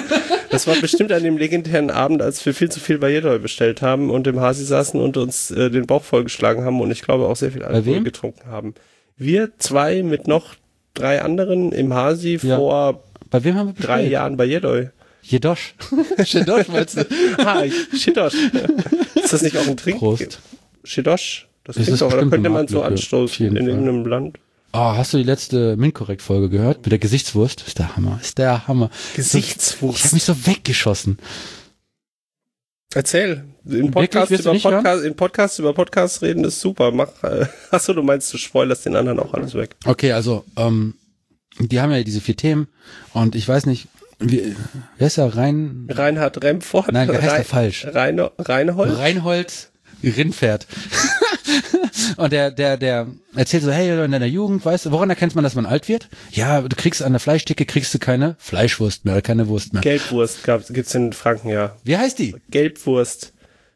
das 0.50 0.66
war 0.66 0.74
bestimmt 0.76 1.12
an 1.12 1.22
dem 1.22 1.38
legendären 1.38 1.90
Abend, 1.90 2.22
als 2.22 2.44
wir 2.44 2.54
viel 2.54 2.70
zu 2.70 2.80
viel 2.80 2.98
bei 2.98 3.10
Jedoi 3.10 3.38
bestellt 3.38 3.82
haben 3.82 4.10
und 4.10 4.26
im 4.26 4.40
Hasi 4.40 4.64
saßen 4.64 5.00
und 5.00 5.16
uns 5.16 5.52
äh, 5.52 5.70
den 5.70 5.86
Bauch 5.86 6.02
vollgeschlagen 6.02 6.64
haben 6.64 6.80
und 6.80 6.90
ich 6.90 7.02
glaube 7.02 7.28
auch 7.28 7.36
sehr 7.36 7.52
viel 7.52 7.62
Alkohol 7.62 8.02
getrunken 8.02 8.50
haben. 8.50 8.74
Wir 9.16 9.52
zwei 9.58 10.02
mit 10.02 10.26
noch 10.26 10.56
drei 10.94 11.22
anderen 11.22 11.70
im 11.70 11.94
Hasi 11.94 12.40
ja. 12.42 12.56
vor 12.56 13.04
bei 13.32 13.44
wem 13.44 13.54
haben 13.56 13.74
wir 13.76 13.82
drei 13.82 14.06
Jahren 14.06 14.36
bei 14.36 14.44
Jedoi. 14.44 14.90
Jedosch. 15.22 15.74
Jedosch 16.24 16.68
meinst 16.68 16.96
du? 16.96 17.06
ah, 17.38 17.64
Jedosch. 17.64 18.34
Ist 19.14 19.32
das 19.32 19.42
nicht 19.42 19.56
auch 19.56 19.66
ein 19.66 19.76
Trink? 19.76 19.98
Prost. 19.98 20.40
Jedosch. 20.84 21.48
Das 21.64 21.76
klingt 21.76 22.00
doch, 22.00 22.12
oder 22.12 22.26
könnte 22.26 22.50
man 22.50 22.66
so 22.66 22.82
anstoßen 22.82 23.56
in 23.56 23.68
irgendeinem 23.68 24.04
Land. 24.04 24.38
Oh, 24.72 24.78
hast 24.78 25.12
du 25.12 25.18
die 25.18 25.24
letzte 25.24 25.76
Minkorrekt-Folge 25.76 26.48
gehört? 26.48 26.78
Mit 26.78 26.92
der 26.92 26.98
Gesichtswurst? 26.98 27.62
Ist 27.66 27.78
der 27.78 27.94
Hammer. 27.94 28.18
Ist 28.20 28.38
der 28.38 28.66
Hammer. 28.66 28.90
Gesichtswurst. 29.14 29.98
Ich 29.98 30.04
habe 30.06 30.14
mich 30.14 30.24
so 30.24 30.46
weggeschossen. 30.46 31.18
Erzähl. 32.94 33.44
In 33.64 33.90
Podcast, 33.90 34.32
über 34.32 34.52
Podcast, 34.58 35.04
in 35.04 35.14
Podcast 35.14 35.58
über 35.58 35.72
Podcast 35.72 36.22
reden 36.22 36.44
ist 36.44 36.60
super. 36.60 36.90
Mach, 36.90 37.22
äh, 37.22 37.46
achso, 37.70 37.92
du 37.92 38.02
meinst, 38.02 38.32
du 38.32 38.38
spoilerst 38.38 38.86
den 38.86 38.96
anderen 38.96 39.20
auch 39.20 39.32
alles 39.34 39.54
weg. 39.54 39.76
Okay, 39.84 40.12
also, 40.12 40.44
ähm, 40.56 40.94
die 41.58 41.80
haben 41.80 41.92
ja 41.92 42.02
diese 42.02 42.20
vier 42.20 42.36
Themen 42.36 42.68
und 43.12 43.34
ich 43.34 43.46
weiß 43.46 43.66
nicht, 43.66 43.88
wie, 44.24 44.56
wer 44.98 45.06
ist 45.06 45.18
er? 45.18 45.36
Rein, 45.36 45.86
Reinhard 45.90 46.42
Remford? 46.42 46.92
Nein, 46.92 47.08
wer 47.08 47.20
heißt 47.22 47.32
Rein, 47.32 47.40
er 47.40 47.44
falsch? 47.44 47.86
Reine, 47.86 48.30
Reinhold? 48.38 48.98
Reinhold 48.98 49.70
Rindpferd. 50.02 50.66
Und 52.16 52.32
der, 52.32 52.50
der, 52.50 52.76
der 52.76 53.06
erzählt 53.36 53.62
so, 53.62 53.70
hey, 53.70 54.04
in 54.04 54.10
deiner 54.12 54.26
Jugend, 54.26 54.64
weißt 54.64 54.86
du, 54.86 54.90
woran 54.90 55.10
erkennt 55.10 55.34
man, 55.34 55.44
dass 55.44 55.54
man 55.54 55.66
alt 55.66 55.88
wird? 55.88 56.08
Ja, 56.30 56.60
du 56.60 56.74
kriegst 56.76 57.02
an 57.02 57.12
der 57.12 57.20
Fleischtheke, 57.20 57.64
kriegst 57.66 57.94
du 57.94 57.98
keine 57.98 58.34
Fleischwurst 58.38 59.04
mehr 59.04 59.22
keine 59.22 59.48
Wurst 59.48 59.72
mehr. 59.72 59.82
Gelbwurst 59.82 60.44
gab's, 60.44 60.72
gibt's 60.72 60.94
in 60.94 61.12
Franken, 61.12 61.48
ja. 61.50 61.76
Wie 61.84 61.96
heißt 61.96 62.18
die? 62.18 62.34
Gelbwurst, 62.50 63.32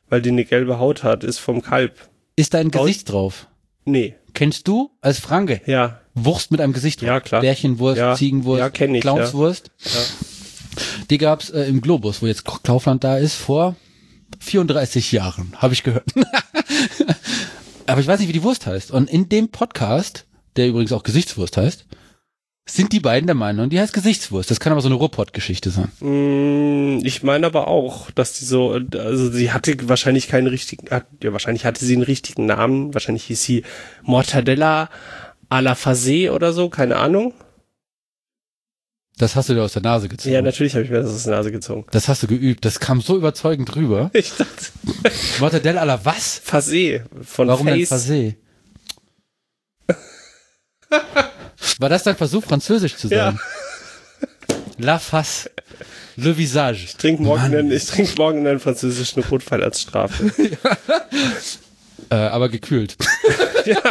weil 0.09 0.23
die 0.23 0.31
eine 0.31 0.45
gelbe 0.45 0.79
Haut 0.79 1.03
hat, 1.05 1.25
ist 1.25 1.39
vom 1.39 1.63
Kalb. 1.63 1.93
Ist 2.35 2.55
da 2.55 2.59
ein 2.59 2.71
Gesicht 2.71 3.11
drauf? 3.13 3.47
Nee, 3.85 4.15
Kennst 4.35 4.69
du 4.69 4.91
als 5.01 5.19
Franke 5.19 5.63
ja, 5.65 6.01
Wurst 6.13 6.51
mit 6.51 6.61
einem 6.61 6.75
Gesicht 6.75 7.01
drauf? 7.01 7.07
Ja, 7.09 7.21
klar. 7.21 7.41
Bärchenwurst, 7.41 7.97
Ja. 7.99 8.15
Ziegenwurst, 8.15 8.59
Ja, 8.59 8.69
kenn 8.69 8.95
ich, 8.95 9.01
Clownswurst. 9.01 9.71
ja. 9.83 9.91
Die 11.11 11.19
gab's 11.19 11.51
äh, 11.51 11.63
im 11.65 11.81
Globus, 11.81 12.23
wo 12.23 12.27
jetzt 12.27 12.45
Kaufland 12.45 13.05
da 13.05 13.17
ist, 13.19 13.35
vor 13.35 13.77
34 14.41 15.13
Jahren, 15.13 15.53
habe 15.57 15.75
ich 15.75 15.83
gehört. 15.83 16.07
Aber 17.87 18.01
ich 18.01 18.07
weiß 18.07 18.19
nicht, 18.19 18.29
wie 18.29 18.33
die 18.33 18.43
Wurst 18.43 18.67
heißt. 18.67 18.91
Und 18.91 19.09
in 19.09 19.29
dem 19.29 19.49
Podcast, 19.49 20.27
der 20.57 20.69
übrigens 20.69 20.93
auch 20.93 21.05
Gesichtswurst 21.05 21.57
heißt, 21.57 21.87
sind 22.69 22.93
die 22.93 22.99
beiden 22.99 23.29
der 23.29 23.37
Meinung, 23.37 23.71
die 23.71 23.79
heißt 23.79 23.93
Gesichtswurst. 23.93 24.51
Das 24.51 24.59
kann 24.59 24.73
aber 24.73 24.81
so 24.81 24.89
eine 24.89 24.97
Ruhrpott-Geschichte 24.97 25.71
sein. 25.71 25.93
Mm, 26.01 26.99
Ich 27.05 27.23
meine 27.23 27.47
aber 27.47 27.69
auch, 27.69 28.11
dass 28.11 28.33
die 28.33 28.45
so, 28.45 28.73
also 28.73 29.31
sie 29.31 29.53
hatte 29.53 29.77
wahrscheinlich 29.89 30.27
keinen 30.27 30.49
richtigen, 30.49 30.89
ja, 30.91 31.33
wahrscheinlich 31.33 31.65
hatte 31.65 31.85
sie 31.85 31.95
einen 31.95 32.03
richtigen 32.03 32.47
Namen. 32.47 32.93
Wahrscheinlich 32.93 33.25
hieß 33.25 33.41
sie 33.41 33.63
Mortadella 34.03 34.91
à 35.49 35.61
la 35.61 35.75
Fasé 35.75 36.33
oder 36.33 36.53
so, 36.53 36.69
keine 36.69 36.97
Ahnung. 36.97 37.33
Das 39.19 39.35
hast 39.35 39.49
du 39.49 39.55
dir 39.55 39.63
aus 39.63 39.73
der 39.73 39.83
Nase 39.83 40.09
gezogen. 40.09 40.35
Ja, 40.35 40.43
natürlich 40.43 40.75
habe 40.75 40.85
ich 40.85 40.91
mir 40.91 41.01
das 41.01 41.11
aus 41.11 41.23
der 41.25 41.37
Nase 41.37 41.51
gezogen. 41.51 41.87
Das 41.91 42.07
hast 42.09 42.23
du 42.23 42.27
geübt. 42.27 42.65
Das 42.67 42.81
kam 42.81 43.01
so 43.01 43.17
überzeugend 43.17 43.75
rüber. 43.75 44.11
Ich 44.15 44.33
dachte, 44.37 44.67
Mortadella 45.41 45.83
à 45.83 45.85
la 45.87 46.05
was? 46.05 46.41
Fasé 46.47 47.03
von 47.23 47.49
Warum 47.49 47.67
denn 47.67 47.87
Face. 47.87 47.93
Fasé? 48.11 48.35
War 51.79 51.89
das 51.89 52.03
dein 52.03 52.17
Versuch, 52.17 52.45
französisch 52.45 52.97
zu 52.97 53.09
Ja. 53.09 53.33
sein? 53.33 53.41
La 54.79 54.99
face. 54.99 55.51
Le 56.17 56.37
visage. 56.37 56.85
Ich 56.85 56.97
trinke 56.97 57.23
morgen, 57.23 57.43
einen, 57.55 57.71
ich 57.73 57.87
trink 57.87 58.17
morgen 58.19 58.47
einen 58.47 58.61
französischen 58.61 59.23
Rotwein 59.23 59.63
als 59.63 59.81
Strafe. 59.81 60.31
Äh, 62.09 62.15
aber 62.15 62.49
gekühlt. 62.51 62.97
ja. 63.65 63.83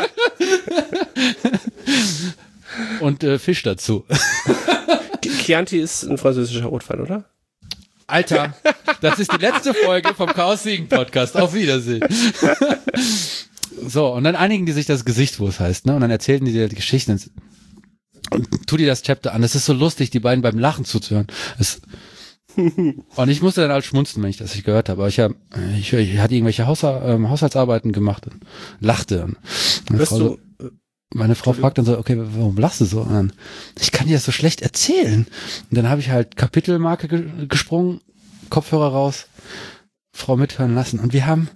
Und 3.02 3.26
äh, 3.26 3.38
Fisch 3.40 3.64
dazu. 3.64 4.06
Chianti 5.30 5.80
ist 5.80 6.04
ein 6.04 6.18
französischer 6.18 6.66
Rotwein, 6.66 7.02
oder? 7.02 7.26
Alter, 8.08 8.54
das 9.02 9.20
ist 9.20 9.32
die 9.34 9.42
letzte 9.42 9.74
Folge 9.74 10.14
vom 10.14 10.28
Chaos 10.28 10.64
Siegen 10.64 10.88
Podcast. 10.88 11.36
Auf 11.36 11.54
Wiedersehen. 11.54 12.04
So, 13.88 14.14
und 14.14 14.24
dann 14.24 14.36
einigen 14.36 14.66
die 14.66 14.72
sich 14.72 14.86
das 14.86 15.06
Gesicht, 15.06 15.40
wo 15.40 15.48
es 15.48 15.60
heißt, 15.60 15.86
ne? 15.86 15.96
Und 15.96 16.02
dann 16.02 16.10
erzählten 16.10 16.46
die 16.46 16.54
dir 16.54 16.70
die 16.70 16.76
Geschichten. 16.76 17.20
Und 18.32 18.68
tu 18.68 18.78
dir 18.78 18.88
das 18.88 19.04
Chapter 19.04 19.34
an. 19.34 19.44
Es 19.44 19.54
ist 19.54 19.66
so 19.66 19.74
lustig, 19.74 20.10
die 20.10 20.20
beiden 20.20 20.42
beim 20.42 20.58
Lachen 20.58 20.86
zuzuhören. 20.86 21.28
Es 21.60 21.82
und 22.56 23.30
ich 23.30 23.42
musste 23.42 23.62
dann 23.62 23.72
halt 23.72 23.84
schmunzen, 23.84 24.24
wenn 24.24 24.30
ich 24.30 24.38
das 24.38 24.56
nicht 24.56 24.66
gehört 24.66 24.90
habe. 24.90 25.02
Aber 25.02 25.10
ich, 25.10 25.20
hab, 25.20 25.34
ich, 25.78 25.92
ich 25.92 26.18
hatte 26.20 26.36
irgendwelche 26.36 26.64
ähm, 26.64 27.30
Haushaltsarbeiten 27.30 27.92
gemacht 27.92 28.28
und 28.28 28.46
lachte. 28.80 29.24
Und 29.90 30.08
so, 30.08 30.20
du, 30.20 30.40
meine 31.14 31.36
Frau 31.36 31.54
fragt 31.54 31.78
dann 31.78 31.86
so, 31.86 31.98
okay, 31.98 32.18
warum 32.18 32.58
lachst 32.58 32.82
du 32.82 32.86
so? 32.86 33.04
Dann, 33.04 33.32
ich 33.80 33.92
kann 33.92 34.08
dir 34.08 34.16
das 34.16 34.26
so 34.26 34.32
schlecht 34.32 34.62
erzählen. 34.62 35.28
Und 35.70 35.78
dann 35.78 35.90
habe 35.90 36.02
ich 36.02 36.10
halt 36.10 36.36
Kapitelmarke 36.36 37.08
ge 37.08 37.48
gesprungen, 37.48 38.02
Kopfhörer 38.50 38.90
raus, 38.90 39.28
Frau 40.12 40.36
mithören 40.36 40.76
lassen. 40.76 41.00
Und 41.00 41.14
wir 41.14 41.26
haben 41.26 41.50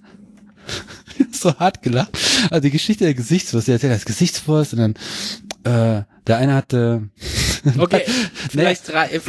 so 1.32 1.58
hart 1.58 1.82
gelacht. 1.82 2.16
Also 2.50 2.62
die 2.62 2.70
Geschichte 2.70 3.04
der 3.04 3.14
Gesichtswurst, 3.14 3.66
die 3.66 3.72
erzählt 3.72 3.92
das 3.92 4.04
Gesichtswurst 4.04 4.74
und 4.74 4.78
dann 4.78 4.94
äh, 5.64 6.04
der 6.26 6.36
eine 6.36 6.54
hatte. 6.54 7.10
okay, 7.78 8.04
vielleicht, 8.50 8.90
rei 8.92 9.20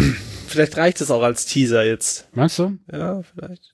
vielleicht 0.48 0.78
reicht 0.78 1.01
es 1.01 1.12
auch 1.12 1.24
als 1.24 1.46
Teaser 1.46 1.84
jetzt. 1.84 2.28
Meinst 2.34 2.60
du? 2.60 2.78
Ja, 2.92 3.22
vielleicht. 3.24 3.74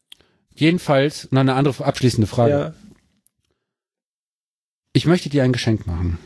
Jedenfalls, 0.55 1.27
noch 1.31 1.41
eine 1.41 1.53
andere 1.53 1.85
abschließende 1.85 2.25
Frage. 2.25 2.51
Ja. 2.51 2.73
Ich 4.93 5.05
möchte 5.05 5.29
dir 5.29 5.43
ein 5.43 5.53
Geschenk 5.53 5.85
machen. 5.85 6.17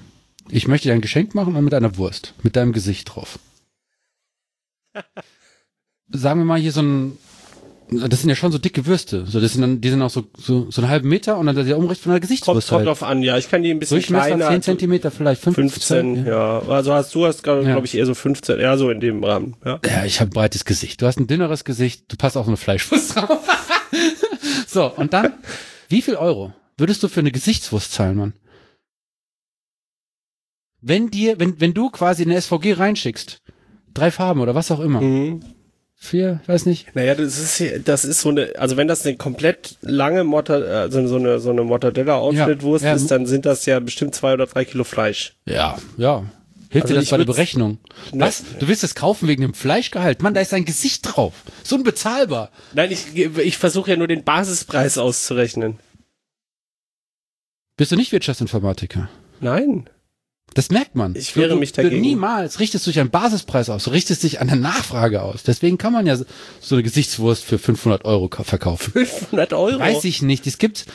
Ich 0.51 0.67
möchte 0.67 0.89
dir 0.89 0.93
ein 0.93 1.01
Geschenk 1.01 1.33
machen 1.33 1.55
und 1.55 1.63
mit 1.63 1.73
einer 1.73 1.97
Wurst, 1.97 2.33
mit 2.43 2.55
deinem 2.55 2.73
Gesicht 2.73 3.15
drauf. 3.15 3.39
Sagen 6.09 6.41
wir 6.41 6.45
mal 6.45 6.59
hier 6.59 6.73
so 6.73 6.81
ein, 6.81 7.17
das 7.89 8.19
sind 8.21 8.29
ja 8.29 8.35
schon 8.35 8.51
so 8.51 8.57
dicke 8.57 8.85
Würste. 8.85 9.25
So, 9.25 9.39
das 9.39 9.53
sind 9.53 9.61
dann, 9.61 9.79
die 9.79 9.89
sind 9.89 10.01
auch 10.01 10.09
so, 10.09 10.25
so, 10.37 10.69
so 10.69 10.81
einen 10.81 10.89
halben 10.91 11.07
Meter 11.07 11.37
und 11.37 11.45
dann 11.45 11.55
der 11.55 11.77
Umricht 11.77 12.01
von 12.01 12.11
einer 12.11 12.19
Kommt, 12.19 12.29
Gesichtswurst 12.29 12.67
kommt 12.67 12.79
halt. 12.79 12.87
drauf 12.89 13.03
an, 13.03 13.23
ja. 13.23 13.37
Ich 13.37 13.49
kann 13.49 13.63
die 13.63 13.71
ein 13.71 13.79
bisschen 13.79 13.95
Durchmesser 13.95 14.25
kleiner. 14.25 14.45
10 14.45 14.47
also 14.49 14.61
Zentimeter, 14.61 15.09
vielleicht 15.11 15.41
15. 15.41 15.69
15, 15.69 16.25
ja. 16.25 16.59
Also 16.67 16.93
hast 16.93 17.15
du 17.15 17.25
hast, 17.25 17.43
glaube 17.43 17.63
Ja. 17.63 17.71
glaub 17.73 17.85
ich, 17.85 17.95
eher 17.95 18.05
so 18.05 18.13
15, 18.13 18.59
eher 18.59 18.77
so 18.77 18.89
in 18.89 18.99
dem 18.99 19.23
Rahmen, 19.23 19.55
ja. 19.63 19.79
Ja, 19.85 20.03
ich 20.03 20.19
habe 20.19 20.31
ein 20.31 20.33
breites 20.33 20.65
Gesicht. 20.65 21.01
Du 21.01 21.05
hast 21.05 21.17
ein 21.17 21.27
dünneres 21.27 21.63
Gesicht, 21.63 22.11
du 22.11 22.17
passt 22.17 22.35
auf 22.35 22.47
eine 22.47 22.57
Fleischwurst 22.57 23.15
drauf. 23.15 23.47
so, 24.67 24.87
und 24.87 25.13
dann, 25.13 25.33
wie 25.87 26.01
viel 26.01 26.15
Euro 26.15 26.53
würdest 26.77 27.03
du 27.03 27.07
für 27.07 27.21
eine 27.21 27.31
Gesichtswurst 27.31 27.93
zahlen, 27.93 28.17
Mann? 28.17 28.33
Wenn 30.81 31.09
dir, 31.11 31.39
wenn, 31.39 31.59
wenn 31.61 31.73
du 31.73 31.89
quasi 31.89 32.23
eine 32.23 32.39
SVG 32.39 32.73
reinschickst, 32.73 33.41
drei 33.93 34.11
Farben 34.11 34.41
oder 34.41 34.55
was 34.55 34.71
auch 34.71 34.79
immer, 34.79 35.01
Mhm. 35.01 35.41
vier, 35.95 36.41
weiß 36.47 36.65
nicht, 36.65 36.95
Naja, 36.95 37.13
das 37.15 37.37
ist 37.37 37.57
hier, 37.57 37.79
das 37.79 38.03
ist 38.05 38.21
so 38.21 38.29
eine, 38.29 38.53
also 38.57 38.77
wenn 38.77 38.87
das 38.87 39.05
eine 39.05 39.15
komplett 39.17 39.77
lange 39.81 40.23
Mortadella, 40.23 40.81
also 40.81 41.05
so 41.07 41.17
eine, 41.17 41.39
so 41.39 41.51
eine 41.51 41.63
Mortadella-Aufschnittwurst 41.63 42.83
Ja, 42.83 42.89
ja. 42.91 42.95
ist, 42.95 43.11
dann 43.11 43.25
sind 43.27 43.45
das 43.45 43.65
ja 43.67 43.79
bestimmt 43.79 44.15
zwei 44.15 44.33
oder 44.33 44.47
drei 44.47 44.65
Kilo 44.65 44.83
Fleisch. 44.83 45.35
ja, 45.45 45.77
ja. 45.97 46.23
Hilft 46.69 46.85
Also 46.85 46.93
dir 46.93 46.99
das 46.99 47.03
ich 47.03 47.11
bei 47.11 47.17
der 47.17 47.25
Berechnung? 47.25 47.79
Ne. 48.13 48.21
Was? 48.23 48.45
Du 48.59 48.69
willst 48.69 48.85
es 48.85 48.95
kaufen 48.95 49.27
wegen 49.27 49.41
dem 49.41 49.53
Fleischgehalt? 49.53 50.21
Mann, 50.21 50.33
da 50.33 50.39
ist 50.39 50.53
dein 50.53 50.63
Gesicht 50.63 51.01
drauf. 51.03 51.33
So 51.63 51.75
unbezahlbar. 51.75 52.49
Nein, 52.73 52.91
ich, 52.91 53.13
ich 53.13 53.57
versuche 53.57 53.91
ja 53.91 53.97
nur 53.97 54.07
den 54.07 54.23
Basispreis 54.23 54.97
auszurechnen. 54.97 55.79
Bist 57.75 57.91
du 57.91 57.97
nicht 57.97 58.13
Wirtschaftsinformatiker? 58.13 59.09
Nein. 59.41 59.89
Das 60.53 60.69
merkt 60.69 60.95
man. 60.95 61.15
Ich 61.15 61.35
wehre 61.37 61.55
mich 61.55 61.71
dagegen. 61.71 61.95
Du 61.95 62.01
niemals 62.01 62.59
richtest 62.59 62.85
du 62.85 62.91
dich 62.91 62.99
an 62.99 63.09
Basispreis 63.09 63.69
aus. 63.69 63.85
Du 63.85 63.89
richtest 63.91 64.23
dich 64.23 64.41
an 64.41 64.47
der 64.47 64.57
Nachfrage 64.57 65.21
aus. 65.21 65.43
Deswegen 65.43 65.77
kann 65.77 65.93
man 65.93 66.05
ja 66.07 66.17
so 66.17 66.25
eine 66.75 66.83
Gesichtswurst 66.83 67.45
für 67.45 67.57
500 67.57 68.03
Euro 68.03 68.27
ka- 68.27 68.43
verkaufen. 68.43 68.91
500 68.91 69.53
Euro. 69.53 69.79
Weiß 69.79 70.03
ich 70.03 70.21
nicht. 70.21 70.45
Es 70.47 70.57
gibt, 70.57 70.85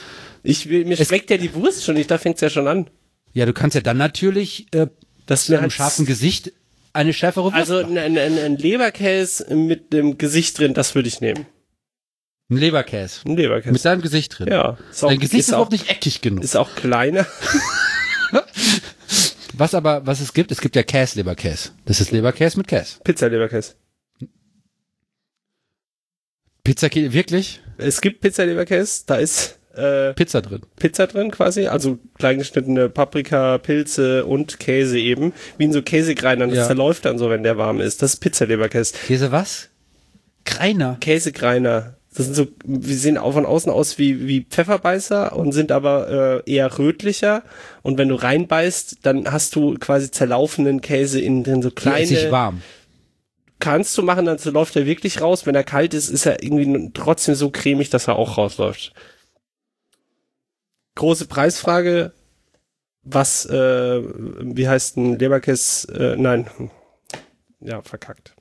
Ich 0.42 0.68
will, 0.68 0.84
mir 0.84 1.00
Es- 1.00 1.08
schmeckt 1.08 1.30
ja 1.30 1.38
die 1.38 1.54
Wurst 1.54 1.84
schon 1.84 1.94
nicht, 1.94 2.10
da 2.10 2.18
fängt's 2.18 2.40
ja 2.42 2.50
schon 2.50 2.68
an. 2.68 2.90
ja, 3.32 3.46
du 3.46 3.52
kannst 3.54 3.74
ja 3.74 3.80
dann 3.80 3.96
natürlich 3.96 4.66
äh, 4.72 4.88
Das 5.24 5.46
zu 5.46 5.58
einem 5.58 5.70
scharfen 5.70 6.04
Gesicht 6.06 6.52
eine 6.92 7.12
schärfere 7.14 7.44
Wurst 7.44 7.56
Also 7.56 7.78
ein, 7.78 7.96
ein, 7.98 8.16
ein 8.18 8.56
Leberkäse 8.58 9.54
mit 9.54 9.92
dem 9.92 10.18
Gesicht 10.18 10.58
drin, 10.58 10.72
das 10.74 10.94
würde 10.94 11.08
ich 11.08 11.20
nehmen. 11.20 11.46
Ein 12.50 12.58
Leberkäse. 12.58 13.20
Ein 13.26 13.36
Leberkäse. 13.36 13.72
Mit 13.72 13.84
deinem 13.84 14.02
Gesicht 14.02 14.38
drin. 14.38 14.48
ja. 14.50 14.76
Ist 14.90 15.02
auch, 15.04 15.08
Dein 15.08 15.18
Gesicht 15.18 15.40
ist, 15.40 15.48
ist, 15.48 15.54
auch 15.54 15.66
auch, 15.66 15.70
nicht 15.70 15.90
eckig 15.90 16.20
genug. 16.20 16.44
ist 16.44 16.56
auch 16.56 16.74
kleiner. 16.74 17.26
Was 19.58 19.74
aber, 19.74 20.06
was 20.06 20.20
es 20.20 20.32
gibt, 20.34 20.52
es 20.52 20.60
gibt 20.60 20.76
ja 20.76 20.82
Käse-Leberkäse. 20.82 21.70
Das 21.86 22.00
ist 22.00 22.10
Leberkäse 22.12 22.58
mit 22.58 22.68
Käse. 22.68 22.98
Pizza-Leberkäse. 23.04 23.74
Pizza, 26.64 26.88
wirklich? 26.92 27.60
Es 27.78 28.00
gibt 28.00 28.20
Pizza-Leberkäse, 28.20 29.04
da 29.06 29.16
ist 29.16 29.58
äh, 29.74 30.14
Pizza 30.14 30.42
drin. 30.42 30.62
Pizza 30.76 31.06
drin 31.06 31.30
quasi, 31.30 31.66
also 31.66 31.98
kleingeschnittene 32.18 32.88
Paprika, 32.88 33.58
Pilze 33.58 34.26
und 34.26 34.58
Käse 34.58 34.98
eben, 34.98 35.32
wie 35.58 35.64
in 35.64 35.72
so 35.72 35.82
Käsegreinern. 35.82 36.48
Das 36.50 36.58
Ja. 36.58 36.66
zerläuft 36.66 37.04
dann 37.04 37.18
so, 37.18 37.30
wenn 37.30 37.42
der 37.42 37.56
warm 37.56 37.80
ist. 37.80 38.02
Das 38.02 38.14
ist 38.14 38.20
Pizza-Leberkäse. 38.20 38.94
Käse 39.06 39.30
was? 39.32 39.68
Kreiner. 40.44 40.96
Käsegreiner. 41.00 41.95
Das 42.16 42.24
sind 42.24 42.34
so, 42.34 42.46
wir 42.64 42.96
sehen 42.96 43.18
auch 43.18 43.34
von 43.34 43.44
außen 43.44 43.70
aus 43.70 43.98
wie, 43.98 44.26
wie 44.26 44.44
Pfefferbeißer 44.48 45.36
und 45.36 45.52
sind 45.52 45.70
aber 45.70 46.42
äh, 46.46 46.50
eher 46.50 46.78
rötlicher. 46.78 47.42
Und 47.82 47.98
wenn 47.98 48.08
du 48.08 48.14
reinbeißt, 48.14 49.00
dann 49.02 49.30
hast 49.30 49.54
du 49.54 49.74
quasi 49.74 50.10
zerlaufenden 50.10 50.80
Käse 50.80 51.20
innen 51.20 51.44
drin, 51.44 51.60
so 51.60 51.68
Die 51.68 51.86
esse 51.88 52.02
ich 52.14 52.18
kleine. 52.20 52.32
warm. 52.32 52.62
Kannst 53.58 53.96
du 53.98 54.02
machen, 54.02 54.24
dann 54.24 54.38
läuft 54.44 54.76
er 54.76 54.86
wirklich 54.86 55.20
raus. 55.20 55.44
Wenn 55.44 55.54
er 55.54 55.64
kalt 55.64 55.92
ist, 55.92 56.08
ist 56.08 56.24
er 56.24 56.42
irgendwie 56.42 56.90
trotzdem 56.94 57.34
so 57.34 57.50
cremig, 57.50 57.90
dass 57.90 58.08
er 58.08 58.16
auch 58.16 58.38
rausläuft. 58.38 58.94
Große 60.94 61.26
Preisfrage. 61.26 62.12
Was, 63.02 63.44
äh, 63.46 64.02
wie 64.02 64.68
heißt 64.68 64.96
ein 64.96 65.18
Leberkäse? 65.18 65.92
Äh, 65.92 66.16
nein. 66.16 66.48
Ja, 67.60 67.82
verkackt. 67.82 68.34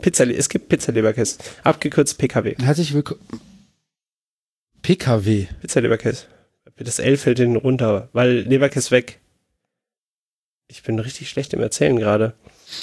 Pizza, 0.00 0.24
es 0.28 0.48
gibt 0.48 0.68
Pizza-Leberkäse. 0.68 1.38
Abgekürzt 1.64 2.18
PKW. 2.18 2.54
Herzlich 2.60 2.94
willkommen. 2.94 3.20
PKW. 4.82 5.46
Pizza-Leberkäse. 5.60 6.26
Das 6.76 6.98
L 7.00 7.16
fällt 7.16 7.38
hinten 7.38 7.56
runter, 7.56 8.08
weil 8.12 8.40
Leberkäse 8.40 8.92
weg. 8.92 9.18
Ich 10.68 10.82
bin 10.82 10.98
richtig 10.98 11.28
schlecht 11.28 11.52
im 11.54 11.60
Erzählen 11.60 11.98
gerade. 11.98 12.34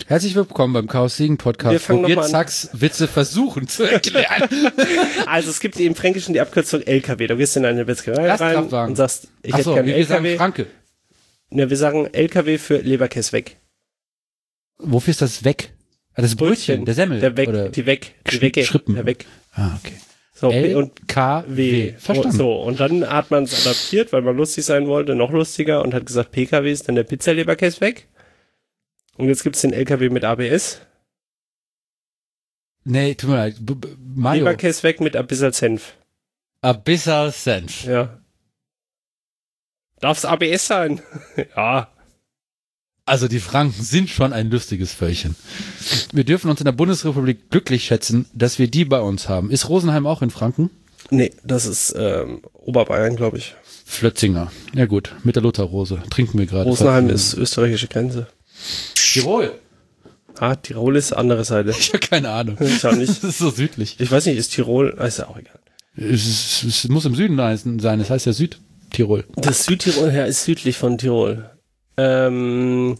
Herzlich 0.07 0.35
willkommen 0.35 0.73
beim 0.73 0.87
Chaos 0.87 1.15
Siegen 1.15 1.35
Wir 1.35 1.43
Podcast, 1.43 1.85
fangen 1.85 2.03
wo 2.03 2.07
wir. 2.07 2.21
Zacks 2.23 2.69
Witze 2.73 3.07
versuchen 3.07 3.67
zu 3.67 3.83
erklären. 3.83 4.49
Also 5.27 5.49
es 5.49 5.59
gibt 5.59 5.79
im 5.79 5.95
Fränkischen 5.95 6.33
die 6.33 6.41
Abkürzung 6.41 6.81
LKW. 6.81 7.27
Du 7.27 7.37
gehst 7.37 7.55
in 7.55 7.65
eine 7.65 7.85
Metzgerei 7.85 8.31
rein 8.31 8.57
und 8.71 8.95
sagst, 8.95 9.27
ich 9.43 9.53
hätte 9.53 9.59
Achso, 9.59 9.73
gerne 9.75 9.87
wir 9.95 10.05
sagen 10.05 10.25
LKW. 10.25 10.37
Franke. 10.37 10.67
Ne, 11.51 11.69
wir 11.69 11.77
sagen 11.77 12.07
LKW 12.11 12.57
für 12.57 12.77
Leberkäse 12.77 13.31
weg. 13.31 13.57
Wofür 14.77 15.11
ist 15.11 15.21
das 15.21 15.43
weg? 15.43 15.74
Ah, 16.15 16.21
das 16.21 16.35
Brötchen, 16.35 16.85
der 16.85 16.95
Semmel. 16.95 17.19
Der 17.19 17.35
weg, 17.35 17.49
oder? 17.49 17.69
die 17.69 17.85
weg, 17.85 18.15
die 18.31 18.41
Wecke, 18.41 18.63
Schrippen. 18.65 18.95
der 18.95 19.05
weg. 19.05 19.25
Ah, 19.53 19.77
okay. 19.77 19.95
So, 20.33 20.49
L 20.51 20.75
und 20.75 21.07
K 21.07 21.43
W. 21.47 21.93
Verstanden. 21.97 22.37
So, 22.37 22.61
und 22.61 22.79
dann 22.79 23.09
hat 23.09 23.31
man 23.31 23.43
es 23.43 23.65
adaptiert, 23.65 24.11
weil 24.11 24.21
man 24.21 24.35
lustig 24.35 24.65
sein 24.65 24.87
wollte, 24.87 25.15
noch 25.15 25.31
lustiger 25.31 25.81
und 25.81 25.93
hat 25.93 26.05
gesagt, 26.05 26.31
PKW 26.31 26.71
ist 26.71 26.87
dann 26.87 26.95
der 26.95 27.03
Pizzaleberkäse 27.03 27.79
weg. 27.81 28.07
Und 29.17 29.27
jetzt 29.27 29.43
gibt's 29.43 29.61
den 29.61 29.71
LKW 29.71 30.09
mit 30.09 30.25
ABS. 30.25 30.81
Nee, 32.83 33.15
tut 33.15 33.29
mir 33.29 33.37
leid. 33.37 33.55
B. 33.59 33.73
Leberkäse 34.37 34.83
weg 34.83 35.01
mit 35.01 35.15
ein 35.15 35.25
bisschen 35.27 35.53
Senf. 35.53 35.95
Abyssal 36.61 37.31
Sense. 37.31 37.89
Ja. 37.89 38.19
Darf's 39.99 40.25
ABS 40.25 40.67
sein? 40.67 41.01
ja. 41.55 41.94
Also 43.07 43.27
die 43.27 43.39
Franken 43.39 43.83
sind 43.83 44.09
schon 44.09 44.33
ein 44.33 44.49
lustiges 44.49 44.91
Völkchen. 44.91 45.35
Wir 46.11 46.23
dürfen 46.23 46.49
uns 46.49 46.59
in 46.59 46.65
der 46.65 46.71
Bundesrepublik 46.71 47.51
glücklich 47.51 47.85
schätzen, 47.85 48.25
dass 48.33 48.57
wir 48.57 48.67
die 48.67 48.83
bei 48.83 48.99
uns 48.99 49.29
haben. 49.29 49.51
Ist 49.51 49.69
Rosenheim 49.69 50.07
auch 50.07 50.23
in 50.23 50.31
Franken? 50.31 50.71
Nee, 51.11 51.31
das 51.43 51.67
ist 51.67 51.93
ähm, 51.95 52.41
Oberbayern, 52.53 53.15
glaube 53.15 53.37
ich. 53.37 53.53
Flötzinger. 53.85 54.51
Ja 54.73 54.87
gut, 54.87 55.13
mit 55.23 55.35
der 55.35 55.43
Lutherrose. 55.43 56.01
Trinken 56.09 56.39
wir 56.39 56.47
gerade. 56.47 56.67
Rosenheim 56.67 57.09
ist 57.09 57.35
österreichische 57.35 57.87
Grenze. 57.87 58.25
Tirol. 58.95 59.51
Ah, 60.39 60.55
Tirol 60.55 60.95
ist 60.95 61.13
andere 61.13 61.45
Seite. 61.45 61.69
Ich 61.77 61.89
habe 61.89 61.99
keine 61.99 62.29
Ahnung. 62.29 62.57
Ich 62.59 62.83
auch 62.87 62.95
nicht. 62.95 63.09
Das 63.21 63.23
ist 63.23 63.37
so 63.37 63.51
südlich. 63.51 63.97
Ich 63.99 64.11
weiß 64.11 64.25
nicht, 64.25 64.37
ist 64.37 64.53
Tirol, 64.53 64.95
ah, 64.97 65.05
ist 65.05 65.19
ja 65.19 65.27
auch 65.27 65.37
egal. 65.37 65.59
Es, 65.95 66.25
ist, 66.25 66.63
es 66.63 66.87
muss 66.89 67.05
im 67.05 67.13
Süden 67.13 67.37
sein. 67.37 67.99
Es 67.99 68.09
heißt 68.09 68.25
ja 68.25 68.33
Südtirol. 68.33 69.25
Das 69.35 69.65
Südtirol 69.65 70.11
ja, 70.11 70.25
ist 70.25 70.43
südlich 70.43 70.75
von 70.75 70.97
Tirol. 70.97 71.51
Ähm, 71.97 72.97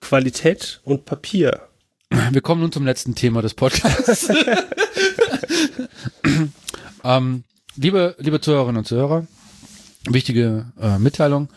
Qualität 0.00 0.80
und 0.84 1.04
Papier. 1.04 1.68
Wir 2.30 2.40
kommen 2.40 2.60
nun 2.60 2.72
zum 2.72 2.84
letzten 2.84 3.14
Thema 3.14 3.42
des 3.42 3.54
Podcasts. 3.54 4.28
ähm, 7.04 7.44
liebe, 7.76 8.16
liebe 8.18 8.40
Zuhörerinnen 8.40 8.78
und 8.78 8.86
Zuhörer, 8.86 9.26
wichtige 10.08 10.72
äh, 10.80 10.98
Mitteilung. 10.98 11.48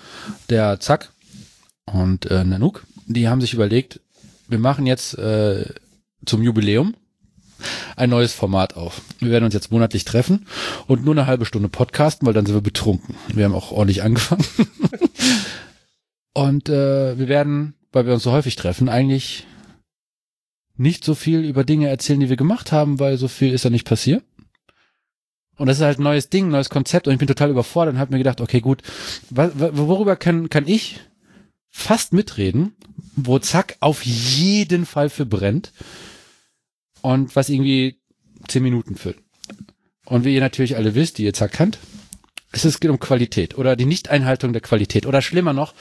Der 0.50 0.80
Zack 0.80 1.12
und 1.86 2.28
äh, 2.28 2.44
Nanook, 2.44 2.86
die 3.08 3.28
haben 3.28 3.42
sich 3.42 3.54
überlegt, 3.54 4.00
wir 4.48 4.60
machen 4.60 4.86
jetzt 4.86 5.18
äh, 5.18 5.66
zum 6.26 6.44
Jubiläum 6.44 6.96
ein 7.96 8.10
neues 8.10 8.34
Format 8.34 8.76
auf. 8.76 9.02
Wir 9.20 9.32
werden 9.32 9.46
uns 9.46 9.54
jetzt 9.54 9.72
monatlich 9.72 10.06
treffen 10.06 10.46
und 10.88 11.04
nur 11.06 11.14
eine 11.14 11.28
halbe 11.28 11.46
Stunde 11.46 11.70
podcasten, 11.70 12.26
weil 12.26 12.34
dann 12.34 12.46
sind 12.46 12.56
wir 12.56 12.62
betrunken. 12.62 13.16
Wir 13.28 13.46
haben 13.46 13.56
auch 13.56 13.72
ordentlich 13.72 14.04
angefangen. 14.04 14.46
und 16.34 16.70
äh, 16.70 17.18
wir 17.18 17.28
werden, 17.28 17.76
weil 17.92 18.06
wir 18.06 18.14
uns 18.14 18.24
so 18.24 18.32
häufig 18.32 18.56
treffen, 18.56 18.90
eigentlich 18.90 19.46
nicht 20.76 21.04
so 21.04 21.16
viel 21.16 21.42
über 21.42 21.64
Dinge 21.64 21.88
erzählen, 21.88 22.20
die 22.20 22.30
wir 22.30 22.38
gemacht 22.38 22.72
haben, 22.72 23.00
weil 23.00 23.18
so 23.18 23.28
viel 23.28 23.54
ist 23.54 23.64
ja 23.64 23.70
nicht 23.70 23.88
passiert. 23.88 24.24
Und 25.56 25.68
das 25.68 25.78
ist 25.78 25.84
halt 25.84 26.00
ein 26.00 26.04
neues 26.04 26.30
Ding, 26.30 26.48
ein 26.48 26.52
neues 26.52 26.70
Konzept 26.70 27.08
und 27.08 27.14
ich 27.14 27.20
bin 27.20 27.28
total 27.28 27.52
überfordert 27.52 27.94
und 27.94 28.00
habe 28.00 28.12
mir 28.12 28.18
gedacht, 28.18 28.42
okay, 28.42 28.60
gut, 28.60 28.82
worüber 29.30 30.16
kann, 30.16 30.50
kann 30.50 30.68
ich 30.68 31.00
fast 31.70 32.14
mitreden, 32.14 32.76
wo 33.16 33.40
Zack 33.40 33.78
auf 33.80 34.04
jeden 34.04 34.86
Fall 34.86 35.10
für 35.10 35.26
brennt 35.26 35.72
und 37.04 37.36
was 37.36 37.50
irgendwie 37.50 38.00
zehn 38.48 38.64
Minuten 38.64 38.96
füllt. 38.96 39.18
Und 40.06 40.26
wie 40.26 40.34
ihr 40.34 40.42
natürlich 40.42 40.76
alle 40.76 40.96
wisst, 40.96 41.18
die 41.20 41.24
ihr 41.26 41.34
Zack 41.34 41.52
kannt, 41.54 41.78
es 42.52 42.66
ist- 42.66 42.74
es 42.76 42.80
geht 42.80 42.90
um 42.92 43.00
Qualität 43.00 43.58
oder 43.58 43.76
die 43.76 43.86
Nichteinhaltung 43.86 44.52
der 44.54 44.62
Qualität 44.62 45.06
oder 45.06 45.22
schlimmer 45.22 45.54
noch, 45.54 45.74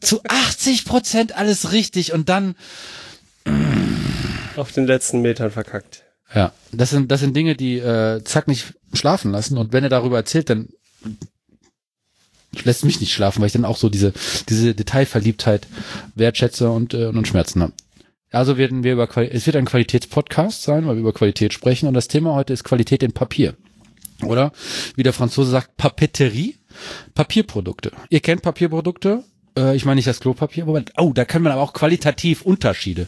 zu 0.00 0.20
80 0.24 0.84
Prozent 0.84 1.36
alles 1.36 1.70
richtig 1.72 2.12
und 2.12 2.28
dann 2.28 2.56
Auf 4.56 4.72
den 4.72 4.86
letzten 4.86 5.20
Metern 5.22 5.50
verkackt. 5.50 6.02
Ja, 6.34 6.52
das 6.72 6.90
sind, 6.90 7.10
das 7.12 7.20
sind 7.20 7.36
Dinge, 7.36 7.54
die 7.56 7.78
äh, 7.78 8.24
Zack 8.24 8.48
nicht 8.48 8.74
schlafen 8.94 9.30
lassen. 9.30 9.58
Und 9.58 9.72
wenn 9.72 9.84
er 9.84 9.90
darüber 9.90 10.16
erzählt, 10.16 10.50
dann 10.50 10.68
lässt 12.64 12.84
mich 12.84 13.00
nicht 13.00 13.12
schlafen, 13.12 13.40
weil 13.40 13.46
ich 13.48 13.52
dann 13.52 13.64
auch 13.66 13.76
so 13.76 13.88
diese, 13.88 14.12
diese 14.48 14.74
Detailverliebtheit 14.74 15.66
wertschätze 16.14 16.70
und, 16.70 16.94
äh, 16.94 17.06
und 17.06 17.28
Schmerzen 17.28 17.62
habe. 17.62 17.72
Also 18.32 18.58
werden 18.58 18.82
wir 18.82 18.92
über 18.92 19.06
Quali 19.06 19.28
es 19.28 19.46
wird 19.46 19.56
ein 19.56 19.64
Qualitätspodcast 19.64 20.62
sein, 20.62 20.86
weil 20.86 20.96
wir 20.96 21.00
über 21.00 21.12
Qualität 21.12 21.52
sprechen. 21.52 21.86
Und 21.86 21.94
das 21.94 22.08
Thema 22.08 22.34
heute 22.34 22.52
ist 22.52 22.64
Qualität 22.64 23.02
in 23.02 23.12
Papier. 23.12 23.54
Oder 24.24 24.52
wie 24.96 25.02
der 25.02 25.12
Franzose 25.12 25.50
sagt, 25.50 25.76
Papeterie, 25.76 26.56
Papierprodukte. 27.14 27.92
Ihr 28.10 28.20
kennt 28.20 28.42
Papierprodukte. 28.42 29.24
Äh, 29.56 29.76
ich 29.76 29.84
meine 29.84 29.96
nicht 29.96 30.08
das 30.08 30.20
Klopapier, 30.20 30.64
aber 30.64 30.82
oh, 30.98 31.12
da 31.12 31.24
kann 31.24 31.42
man 31.42 31.52
aber 31.52 31.62
auch 31.62 31.72
qualitativ 31.72 32.42
Unterschiede. 32.42 33.06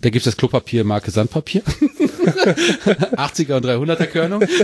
Da 0.00 0.10
gibt's 0.10 0.24
das 0.24 0.36
Klopapier 0.36 0.84
Marke 0.84 1.10
Sandpapier. 1.10 1.62
80er 3.16 3.56
und 3.56 3.66
300er 3.66 4.06
Körnung. 4.06 4.44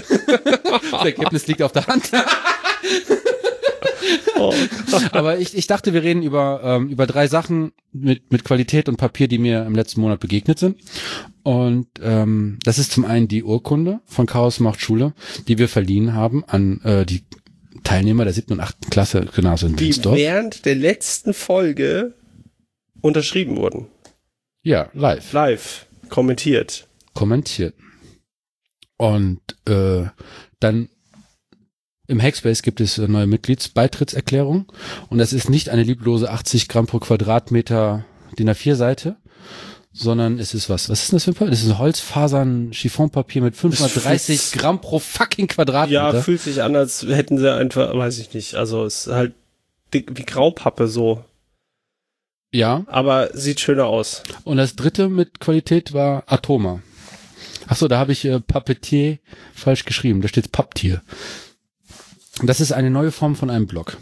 Das 0.91 1.05
Ergebnis 1.05 1.47
liegt 1.47 1.63
auf 1.63 1.73
der 1.73 1.87
Hand. 1.87 2.11
Oh. 4.37 4.53
Aber 5.13 5.39
ich, 5.39 5.57
ich 5.57 5.67
dachte, 5.67 5.93
wir 5.93 6.03
reden 6.03 6.23
über, 6.23 6.61
ähm, 6.65 6.89
über 6.89 7.07
drei 7.07 7.27
Sachen 7.29 7.73
mit, 7.93 8.31
mit 8.33 8.45
Qualität 8.45 8.89
und 8.89 8.97
Papier, 8.97 9.29
die 9.29 9.39
mir 9.39 9.65
im 9.65 9.75
letzten 9.75 10.01
Monat 10.01 10.21
begegnet 10.21 10.59
sind. 10.59 10.81
Und 11.43 11.87
ähm, 12.03 12.59
das 12.65 12.79
ist 12.79 12.93
zum 12.93 13.05
einen 13.05 13.29
die 13.29 13.45
Urkunde 13.45 14.01
von 14.07 14.27
Chaos 14.27 14.61
macht 14.61 14.81
Schule, 14.81 15.13
die 15.49 15.59
wir 15.59 15.69
verliehen 15.69 16.15
haben 16.15 16.45
an 16.45 16.81
äh, 16.83 17.05
die 17.07 17.23
Teilnehmer 17.83 18.25
der 18.25 18.33
siebten 18.33 18.55
und 18.55 18.61
achten 18.61 18.89
Klasse 18.91 19.27
Gymnasium 19.35 19.73
in 19.73 19.77
Die 19.77 19.87
Winsdorf. 19.87 20.17
während 20.17 20.65
der 20.65 20.75
letzten 20.75 21.35
Folge 21.35 22.15
unterschrieben 23.03 23.57
wurden. 23.57 23.87
Ja, 24.63 24.89
live. 24.95 25.33
Live. 25.33 25.87
Kommentiert. 26.09 26.89
kommentiert. 27.13 27.75
Und 28.97 29.41
äh, 29.67 30.05
dann 30.61 30.89
im 32.07 32.21
Hackspace 32.21 32.63
gibt 32.63 32.81
es 32.81 32.99
eine 32.99 33.09
neue 33.09 33.27
Mitgliedsbeitrittserklärung 33.27 34.67
und 35.09 35.19
das 35.19 35.33
ist 35.33 35.49
nicht 35.51 35.69
eine 35.71 35.83
lieblose 35.83 36.31
80 36.31 36.69
Gramm 36.69 36.87
pro 36.87 36.99
Quadratmeter 36.99 38.05
DIN 38.39 38.51
A4 38.51 38.75
Seite, 38.75 39.17
sondern 39.93 40.39
es 40.39 40.55
ist 40.55 40.69
was? 40.69 40.89
Was 40.91 41.03
ist 41.05 41.13
denn 41.13 41.17
das 41.17 41.25
für 41.25 41.31
ein 41.31 41.35
Papier? 41.35 41.51
Das 41.51 41.63
ist 41.63 41.71
ein 41.71 41.79
Holzfasern 41.79 42.71
Chiffonpapier 42.73 43.43
mit 43.43 43.57
530 43.57 44.37
Das- 44.37 44.53
Gramm 44.53 44.81
pro 44.81 44.99
fucking 44.99 45.47
Quadratmeter. 45.49 46.15
Ja, 46.15 46.21
fühlt 46.23 46.41
sich 46.41 46.63
an, 46.63 46.75
als 46.77 47.03
hätten 47.03 47.39
sie 47.39 47.53
einfach, 47.53 47.95
weiß 47.95 48.19
ich 48.19 48.35
nicht. 48.35 48.55
Also 48.57 48.85
es 48.85 49.07
ist 49.07 49.13
halt 49.13 49.35
dick 49.95 50.11
wie 50.19 50.25
Graupappe 50.25 50.89
so. 50.89 51.25
ja. 52.53 52.85
Aber 52.89 53.31
sieht 53.35 53.61
schöner 53.61 53.87
aus. 53.87 54.23
Und 54.45 54.57
das 54.57 54.75
dritte 54.77 55.09
mit 55.09 55.39
Qualität 55.41 55.93
war 55.93 56.25
Atoma. 56.27 56.83
Ach 57.67 57.77
so, 57.77 57.89
da 57.89 57.99
habe 57.99 58.13
ich 58.13 58.25
äh, 58.27 58.41
Papetier 58.41 59.19
falsch 59.55 59.85
geschrieben. 59.85 60.21
Da 60.21 60.29
steht 60.29 60.53
Papptier. 60.53 61.03
Das 62.43 62.61
ist 62.61 62.73
eine 62.73 62.91
neue 62.91 63.13
Form 63.13 63.37
von 63.37 63.51
einem 63.51 63.67
Blog. 63.67 63.97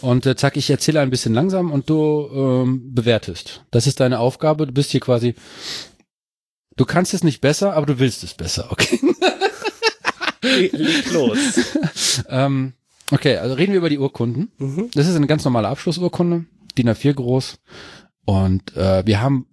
Und 0.00 0.24
äh, 0.24 0.36
zack, 0.36 0.56
ich 0.56 0.70
erzähle 0.70 1.00
ein 1.00 1.10
bisschen 1.10 1.34
langsam 1.34 1.72
und 1.72 1.90
du 1.90 2.28
ähm, 2.32 2.94
bewertest. 2.94 3.64
Das 3.70 3.86
ist 3.86 4.00
deine 4.00 4.18
Aufgabe. 4.18 4.66
Du 4.66 4.72
bist 4.72 4.90
hier 4.90 5.00
quasi. 5.00 5.34
Du 6.76 6.84
kannst 6.86 7.12
es 7.12 7.22
nicht 7.24 7.40
besser, 7.42 7.74
aber 7.74 7.84
du 7.86 7.98
willst 7.98 8.22
es 8.24 8.32
besser, 8.34 8.68
okay? 8.70 8.98
Le- 10.42 10.68
Leg 10.68 11.12
los. 11.12 11.38
ähm, 12.28 12.72
okay, 13.10 13.36
also 13.36 13.54
reden 13.54 13.72
wir 13.72 13.78
über 13.78 13.90
die 13.90 13.98
Urkunden. 13.98 14.50
Mhm. 14.56 14.90
Das 14.94 15.06
ist 15.06 15.16
eine 15.16 15.26
ganz 15.26 15.44
normale 15.44 15.68
Abschlussurkunde, 15.68 16.46
DIN 16.78 16.88
A4 16.88 17.12
groß. 17.12 17.58
Und 18.24 18.74
äh, 18.76 19.04
wir 19.04 19.20
haben 19.20 19.46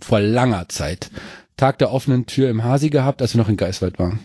vor 0.00 0.20
langer 0.20 0.68
Zeit 0.68 1.10
Tag 1.58 1.78
der 1.78 1.90
offenen 1.92 2.24
Tür 2.26 2.48
im 2.48 2.64
Hasi 2.64 2.88
gehabt, 2.88 3.20
als 3.20 3.34
wir 3.34 3.40
noch 3.42 3.48
in 3.48 3.56
Geiswald 3.56 3.98
waren. 3.98 4.20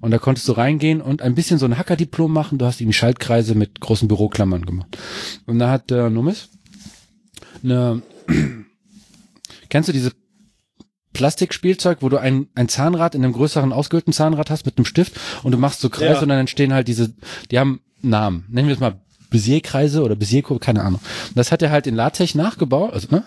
Und 0.00 0.12
da 0.12 0.18
konntest 0.18 0.48
du 0.48 0.52
reingehen 0.52 1.00
und 1.02 1.20
ein 1.22 1.34
bisschen 1.34 1.58
so 1.58 1.66
ein 1.66 1.76
Hackerdiplom 1.76 2.32
machen. 2.32 2.58
Du 2.58 2.64
hast 2.64 2.80
irgendwie 2.80 2.94
Schaltkreise 2.96 3.54
mit 3.54 3.80
großen 3.80 4.08
Büroklammern 4.08 4.64
gemacht. 4.64 4.96
Und 5.46 5.58
da 5.58 5.70
hat 5.70 5.90
der 5.90 6.08
Numis 6.10 6.48
eine, 7.62 8.00
kennst 9.68 9.88
du 9.88 9.92
diese 9.92 10.12
Plastikspielzeug, 11.12 11.98
wo 12.00 12.08
du 12.08 12.18
ein, 12.18 12.48
ein 12.54 12.68
Zahnrad 12.68 13.14
in 13.14 13.24
einem 13.24 13.32
größeren 13.32 13.72
ausgehöhlten 13.72 14.12
Zahnrad 14.12 14.48
hast 14.50 14.64
mit 14.64 14.78
einem 14.78 14.84
Stift 14.84 15.18
und 15.42 15.52
du 15.52 15.58
machst 15.58 15.80
so 15.80 15.90
Kreise 15.90 16.14
Ja. 16.14 16.22
und 16.22 16.28
dann 16.28 16.38
entstehen 16.38 16.72
halt 16.72 16.88
diese, 16.88 17.12
die 17.50 17.58
haben 17.58 17.80
Namen. 18.00 18.46
Nennen 18.48 18.68
wir 18.68 18.74
es 18.74 18.80
mal 18.80 19.00
Bézier-Kreise 19.30 20.02
oder 20.02 20.14
Bézier-Kurve, 20.14 20.60
keine 20.60 20.82
Ahnung. 20.82 21.00
Und 21.28 21.36
das 21.36 21.52
hat 21.52 21.62
er 21.62 21.70
halt 21.70 21.86
in 21.86 21.94
LaTeX 21.94 22.34
nachgebaut, 22.34 22.92
also, 22.92 23.08
ne. 23.10 23.24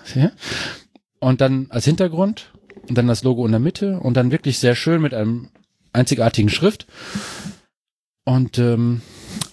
Und 1.20 1.40
dann 1.42 1.68
als 1.70 1.86
Hintergrund 1.86 2.52
und 2.90 2.98
dann 2.98 3.08
das 3.08 3.24
Logo 3.24 3.46
in 3.46 3.52
der 3.52 3.60
Mitte 3.62 4.00
und 4.00 4.16
dann 4.16 4.32
wirklich 4.32 4.60
sehr 4.60 4.76
schön 4.76 5.02
mit 5.02 5.14
einem 5.14 5.50
einzigartigen 5.94 6.50
Schrift. 6.50 6.88
Und 8.26 8.58
ähm, 8.58 9.02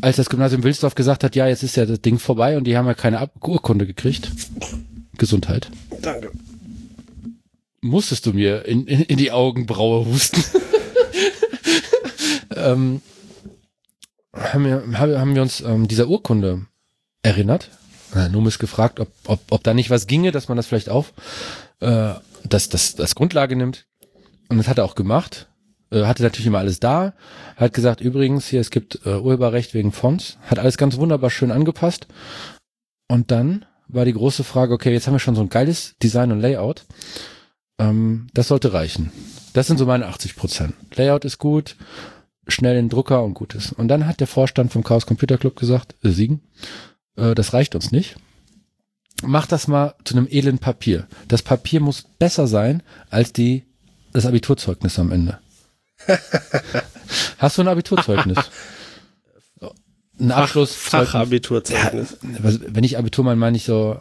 als 0.01 0.17
das 0.17 0.31
Gymnasium 0.31 0.63
Wilsdorf 0.63 0.95
gesagt 0.95 1.25
hat, 1.25 1.37
ja, 1.37 1.47
jetzt 1.47 1.63
ist 1.63 1.77
ja 1.77 1.87
das 1.87 2.01
Ding 2.01 2.19
vorbei 2.19 2.57
und 2.57 2.65
die 2.65 2.77
haben 2.77 2.87
ja 2.87 2.95
keine 2.95 3.19
Ab 3.19 3.33
Urkunde 3.43 3.87
gekriegt. 3.87 4.31
Gesundheit. 5.17 5.71
Danke. 6.01 6.31
Musstest 7.81 8.27
du 8.27 8.33
mir 8.33 8.65
in, 8.67 8.87
in, 8.87 9.03
in 9.03 9.17
die 9.17 9.33
Augenbraue 9.33 10.07
husten. 10.07 10.43
ähm, 12.57 13.01
haben, 14.35 14.65
wir, 14.65 14.99
haben 14.99 15.35
wir 15.35 15.43
uns 15.43 15.61
ähm, 15.61 15.89
dieser 15.89 16.09
Urkunde 16.09 16.67
erinnert. 17.23 17.71
Äh, 18.15 18.29
Numis 18.29 18.59
gefragt, 18.59 19.01
ob, 19.01 19.09
ob, 19.27 19.41
ob 19.51 19.63
da 19.63 19.75
nicht 19.75 19.91
was 19.91 20.07
ginge, 20.07 20.33
dass 20.33 20.49
man 20.49 20.57
das 20.57 20.67
vielleicht 20.67 20.89
auf 20.89 21.13
äh, 21.81 22.15
das, 22.45 22.69
das, 22.69 22.95
das 22.95 23.15
Grundlage 23.15 23.57
nimmt. 23.57 23.87
Und 24.49 24.59
das 24.59 24.69
hat 24.69 24.79
er 24.79 24.85
auch 24.85 24.95
gemacht. 24.95 25.49
Äh, 25.91 26.05
hatte 26.05 26.23
natürlich 26.23 26.47
immer 26.47 26.59
alles 26.59 26.81
da. 26.81 27.15
Hat 27.57 27.73
gesagt, 27.73 28.01
übrigens, 28.01 28.47
hier, 28.47 28.61
es 28.61 28.71
gibt 28.71 29.01
äh, 29.05 29.17
Urheberrecht 29.17 29.75
wegen 29.75 29.93
Fonts. 29.93 30.39
Hat 30.43 30.59
alles 30.59 30.79
ganz 30.79 30.97
wunderbar 30.97 31.31
schön 31.31 31.51
angepasst. 31.51 32.07
Und 33.09 33.31
dann 33.31 33.65
war 33.89 34.05
die 34.05 34.13
große 34.13 34.45
Frage, 34.45 34.73
okay, 34.73 34.93
jetzt 34.93 35.07
haben 35.07 35.15
wir 35.15 35.21
schon 35.21 35.35
so 35.35 35.43
ein 35.43 35.49
geiles 35.49 35.97
Design 36.03 36.33
und 36.33 36.41
Layout. 36.41 36.85
Ähm, 37.79 38.29
das 38.35 38.49
sollte 38.49 38.73
reichen. 38.73 39.11
Das 39.53 39.67
sind 39.67 39.79
so 39.79 39.87
meine 39.87 40.07
80 40.07 40.37
Prozent. 40.37 40.75
Layout 40.95 41.25
ist 41.25 41.39
gut, 41.39 41.77
schnell 42.47 42.77
in 42.77 42.87
den 42.87 42.91
Drucker 42.91 43.25
und 43.25 43.35
gut 43.35 43.55
ist. 43.55 43.73
Und 43.73 43.89
dann 43.89 44.07
hat 44.07 44.21
der 44.21 44.27
Vorstand 44.27 44.73
vom 44.73 44.85
Chaos 44.85 45.07
Computer 45.07 45.39
Club 45.39 45.57
gesagt, 45.57 45.97
äh, 46.05 46.11
Siegen, 46.11 46.43
äh, 47.17 47.35
das 47.35 47.53
reicht 47.53 47.75
uns 47.75 47.91
nicht. 47.91 48.17
Mach 49.23 49.47
das 49.47 49.69
mal 49.69 49.95
zu 50.05 50.17
einem 50.17 50.29
elenden 50.31 50.61
Papier. 50.61 51.07
Das 51.29 51.43
Papier 51.43 51.81
muss 51.81 52.03
besser 52.03 52.47
sein 52.47 52.83
als 53.11 53.33
die, 53.33 53.65
das 54.13 54.25
Abiturzeugnis 54.25 54.99
am 54.99 55.13
Ende. 55.13 55.39
Hast 57.39 57.59
du 57.59 57.63
ein 57.63 57.69
Abiturzeugnis? 57.69 58.39
Ein 60.19 60.33
Abschluss. 60.33 60.75
Fach, 60.75 61.07
Fachabiturzeugnis. 61.07 62.19
Ja, 62.23 62.39
wenn 62.43 62.85
ich 62.85 62.99
Abitur 62.99 63.25
meine, 63.25 63.37
meine 63.37 63.57
ich 63.57 63.65
so 63.65 63.99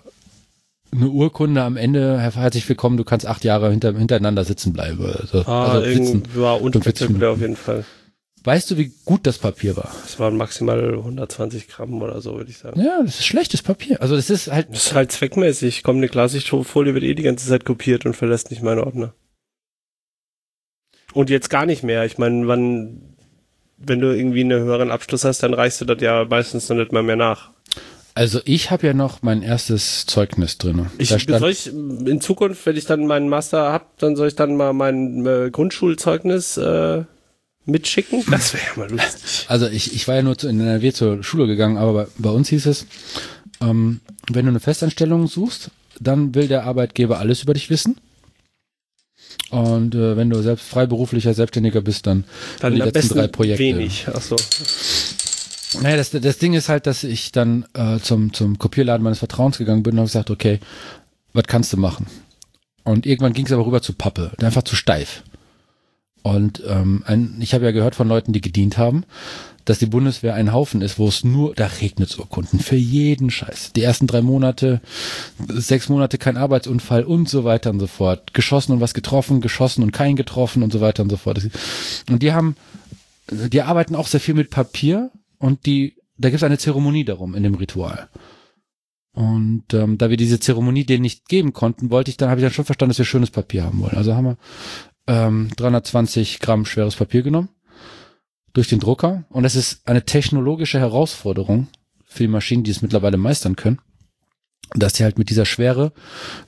eine 0.92 1.08
Urkunde 1.08 1.64
am 1.64 1.78
Ende, 1.78 2.20
herzlich 2.20 2.68
willkommen, 2.68 2.98
du 2.98 3.06
kannst 3.06 3.26
acht 3.26 3.46
Jahre 3.46 3.70
hinter, 3.70 3.94
hintereinander 3.94 4.44
sitzen 4.44 4.74
bleiben. 4.74 5.06
Also, 5.06 5.46
ah, 5.46 5.72
also 5.72 5.90
sitzen, 5.90 6.24
war 6.36 6.62
unspektakulär 6.62 7.32
auf 7.32 7.40
jeden 7.40 7.56
Fall. 7.56 7.86
Weißt 8.44 8.72
du, 8.72 8.78
wie 8.78 8.92
gut 9.06 9.28
das 9.28 9.38
Papier 9.38 9.76
war? 9.76 9.92
Es 10.06 10.18
waren 10.20 10.38
maximal 10.38 10.96
120 10.96 11.68
Gramm 11.68 12.02
oder 12.02 12.22
so, 12.22 12.36
würde 12.36 12.50
ich 12.50 12.58
sagen. 12.58 12.80
Ja, 12.80 13.02
das 13.04 13.20
ist 13.20 13.26
schlechtes 13.26 13.62
Papier. 13.62 14.02
Also 14.02 14.16
das 14.16 14.30
ist 14.30 14.52
halt. 14.52 14.70
Das 14.72 14.88
ist 14.88 14.94
halt 14.94 15.12
zweckmäßig. 15.12 15.84
Komm, 15.84 15.98
eine 15.98 16.08
Klarsichtfolie 16.08 16.94
wird 16.94 17.04
eh 17.04 17.14
die 17.14 17.24
ganze 17.24 17.48
Zeit 17.48 17.66
kopiert 17.66 18.06
und 18.06 18.16
verlässt 18.16 18.50
nicht 18.50 18.64
meinen 18.64 18.80
Ordner. 18.80 19.14
Und 21.14 21.30
jetzt 21.30 21.50
gar 21.50 21.66
nicht 21.66 21.84
mehr. 21.84 22.06
Ich 22.06 22.18
meine, 22.18 22.48
wann, 22.48 23.02
wenn 23.78 24.00
du 24.00 24.16
irgendwie 24.16 24.42
einen 24.42 24.62
höheren 24.62 24.92
Abschluss 24.92 25.26
hast, 25.26 25.44
dann 25.44 25.54
reichst 25.54 25.82
du 25.82 25.86
das 25.86 26.02
ja 26.02 26.26
meistens 26.30 26.70
noch 26.70 26.78
nicht 26.78 26.92
mal 26.92 27.04
mehr 27.04 27.16
nach. 27.16 27.52
Also 28.16 28.42
ich 28.44 28.70
habe 28.70 28.86
ja 28.86 28.94
noch 28.94 29.22
mein 29.22 29.42
erstes 29.42 30.06
Zeugnis 30.06 30.58
drin. 30.58 30.88
Ich, 30.98 31.10
soll 31.10 31.52
ich 31.52 31.68
in 31.68 32.20
Zukunft, 32.20 32.66
wenn 32.66 32.76
ich 32.76 32.86
dann 32.86 33.06
meinen 33.08 33.30
Master 33.30 33.72
hab, 33.72 33.98
dann 34.00 34.16
soll 34.16 34.28
ich 34.28 34.36
dann 34.36 34.58
mal 34.58 34.74
mein 34.74 35.26
äh, 35.26 35.50
Grundschulzeugnis 35.52 36.58
äh, 36.58 37.04
mitschicken? 37.66 38.24
Das 38.30 38.54
wäre 38.54 38.64
ja 38.66 38.78
mal 38.78 38.92
lustig. 38.92 39.46
Also 39.48 39.68
ich, 39.68 39.94
ich 39.96 40.08
war 40.08 40.16
ja 40.16 40.22
nur 40.22 40.38
zu, 40.38 40.50
in 40.50 40.60
NRW 40.60 40.92
zur 40.92 41.24
Schule 41.24 41.48
gegangen, 41.48 41.78
aber 41.78 41.94
bei, 41.94 42.08
bei 42.18 42.30
uns 42.30 42.50
hieß 42.50 42.66
es, 42.66 42.88
ähm, 43.62 44.02
wenn 44.30 44.46
du 44.46 44.50
eine 44.50 44.60
Festanstellung 44.60 45.28
suchst, 45.28 45.72
dann 46.00 46.36
will 46.36 46.48
der 46.48 46.64
Arbeitgeber 46.64 47.20
alles 47.20 47.44
über 47.44 47.54
dich 47.54 47.70
wissen. 47.70 47.98
Und 49.50 49.96
äh, 49.96 50.16
wenn 50.16 50.30
du 50.30 50.42
selbst 50.42 50.68
freiberuflicher 50.68 51.34
Selbstständiger 51.34 51.82
bist, 51.82 52.06
dann, 52.06 52.24
dann 52.60 52.74
die 52.74 52.82
letzten 52.82 53.16
drei 53.16 53.28
Projekte. 53.28 53.64
Wenig. 53.64 54.06
Ach 54.14 54.22
so. 54.22 54.36
Naja, 55.82 55.98
das, 55.98 56.12
das 56.12 56.38
Ding 56.38 56.54
ist 56.54 56.70
halt, 56.70 56.88
dass 56.88 57.04
ich 57.04 57.32
dann 57.32 57.66
äh, 57.74 58.00
zum, 58.00 58.34
zum 58.34 58.58
Kopierladen 58.58 59.04
meines 59.04 59.20
Vertrauens 59.20 59.58
gegangen 59.58 59.84
bin 59.84 59.94
und 59.94 60.00
habe 60.00 60.08
gesagt, 60.08 60.32
okay, 60.32 60.60
was 61.34 61.46
kannst 61.46 61.74
du 61.74 61.78
machen? 61.78 62.08
Und 62.84 63.06
irgendwann 63.06 63.34
ging 63.34 63.46
es 63.46 63.52
aber 63.52 63.66
rüber 63.66 63.82
zu 63.82 63.94
Pappe, 63.94 64.32
einfach 64.42 64.64
zu 64.64 64.76
steif. 64.76 65.24
Und 66.24 66.62
ähm, 66.68 67.04
ein, 67.06 67.38
ich 67.40 67.54
habe 67.54 67.66
ja 67.66 67.72
gehört 67.72 67.96
von 67.96 68.08
Leuten, 68.08 68.34
die 68.34 68.42
gedient 68.42 68.78
haben, 68.78 69.04
dass 69.70 69.78
die 69.78 69.86
Bundeswehr 69.86 70.34
ein 70.34 70.52
Haufen 70.52 70.82
ist, 70.82 70.98
wo 70.98 71.08
es 71.08 71.24
nur, 71.24 71.54
da 71.54 71.68
regnet 71.68 72.18
Urkunden 72.18 72.60
für 72.60 72.76
jeden 72.76 73.30
Scheiß. 73.30 73.72
Die 73.74 73.84
ersten 73.84 74.08
drei 74.08 74.24
Monate, 74.24 74.82
sechs 75.48 75.90
Monate 75.90 76.18
kein 76.18 76.38
Arbeitsunfall 76.38 77.04
und 77.04 77.30
so 77.30 77.44
weiter 77.44 77.70
und 77.70 77.80
so 77.80 77.86
fort. 77.86 78.34
Geschossen 78.34 78.72
und 78.72 78.82
was 78.82 78.96
getroffen, 78.96 79.42
geschossen 79.42 79.84
und 79.84 79.92
kein 79.92 80.16
getroffen 80.16 80.64
und 80.64 80.74
so 80.74 80.82
weiter 80.82 81.04
und 81.04 81.12
so 81.12 81.18
fort. 81.18 81.48
Und 82.10 82.24
die 82.24 82.34
haben, 82.34 82.56
die 83.30 83.62
arbeiten 83.62 83.96
auch 83.96 84.08
sehr 84.08 84.20
viel 84.20 84.34
mit 84.34 84.50
Papier 84.50 85.12
und 85.38 85.68
die, 85.68 85.98
da 86.18 86.30
gibt 86.30 86.42
es 86.42 86.44
eine 86.44 86.58
Zeremonie 86.58 87.06
darum 87.06 87.36
in 87.36 87.44
dem 87.44 87.54
Ritual. 87.54 88.10
Und 89.14 89.72
ähm, 89.76 90.00
da 90.00 90.10
wir 90.10 90.18
diese 90.18 90.40
Zeremonie 90.40 90.84
denen 90.84 91.04
nicht 91.04 91.30
geben 91.30 91.54
konnten, 91.54 91.92
wollte 91.92 92.10
ich 92.10 92.18
dann, 92.18 92.32
habe 92.32 92.42
ich 92.42 92.44
dann 92.44 92.54
schon 92.54 92.66
verstanden, 92.66 92.90
dass 92.90 92.98
wir 92.98 93.06
schönes 93.06 93.30
Papier 93.30 93.66
haben 93.66 93.82
wollen. 93.82 93.98
Also 93.98 94.16
haben 94.16 94.26
wir 94.26 94.38
ähm, 95.06 95.52
320 95.58 96.40
Gramm 96.40 96.66
schweres 96.66 96.96
Papier 96.96 97.22
genommen 97.22 97.50
durch 98.60 98.68
den 98.68 98.82
Drucker 98.82 99.24
und 99.30 99.46
es 99.46 99.56
ist 99.56 99.88
eine 99.88 100.04
technologische 100.04 100.80
Herausforderung 100.80 101.70
für 102.04 102.24
die 102.24 102.28
Maschinen, 102.28 102.66
die 102.66 102.72
es 102.72 102.82
mittlerweile 102.82 103.16
meistern 103.16 103.56
können, 103.56 103.80
dass 104.76 104.92
die 104.92 105.06
halt 105.06 105.18
mit 105.18 105.30
dieser 105.30 105.46
Schwere 105.46 105.94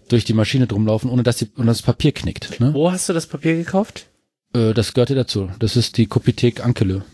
durch 0.10 0.26
die 0.26 0.34
Maschine 0.34 0.68
drumlaufen, 0.68 1.10
ohne 1.10 1.24
dass, 1.24 1.38
die, 1.38 1.50
ohne 1.56 1.68
dass 1.68 1.78
das 1.78 1.86
Papier 1.86 2.12
knickt. 2.12 2.60
Ne? 2.60 2.74
Wo 2.74 2.92
hast 2.92 3.08
du 3.08 3.14
das 3.14 3.28
Papier 3.28 3.56
gekauft? 3.56 4.08
Äh, 4.54 4.74
das 4.74 4.94
gehört 4.94 5.08
dir 5.08 5.16
dazu. 5.16 5.52
Das 5.60 5.78
ist 5.78 5.96
die 5.96 6.06
Kopithek 6.06 6.66
Ankele. 6.66 7.06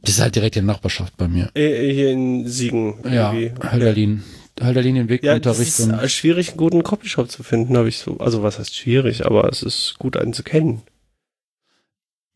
Das 0.00 0.16
ist 0.16 0.20
halt 0.20 0.34
direkt 0.34 0.56
in 0.56 0.66
der 0.66 0.74
Nachbarschaft 0.74 1.16
bei 1.16 1.28
mir. 1.28 1.50
Äh, 1.54 1.92
hier 1.92 2.10
in 2.10 2.48
Siegen. 2.48 2.94
Ja, 3.08 3.32
Hölderlin. 3.32 4.24
Ja, 4.58 5.34
unter 5.34 5.56
Richtung. 5.56 5.90
Es 5.92 6.02
ist 6.02 6.12
schwierig, 6.14 6.48
einen 6.48 6.56
guten 6.56 6.82
Copyshop 6.82 7.30
zu 7.30 7.44
finden, 7.44 7.76
habe 7.76 7.88
ich 7.88 7.98
so. 7.98 8.18
Also 8.18 8.42
was 8.42 8.58
heißt 8.58 8.74
schwierig, 8.74 9.24
aber 9.24 9.48
es 9.48 9.62
ist 9.62 9.94
gut, 10.00 10.16
einen 10.16 10.32
zu 10.32 10.42
kennen. 10.42 10.82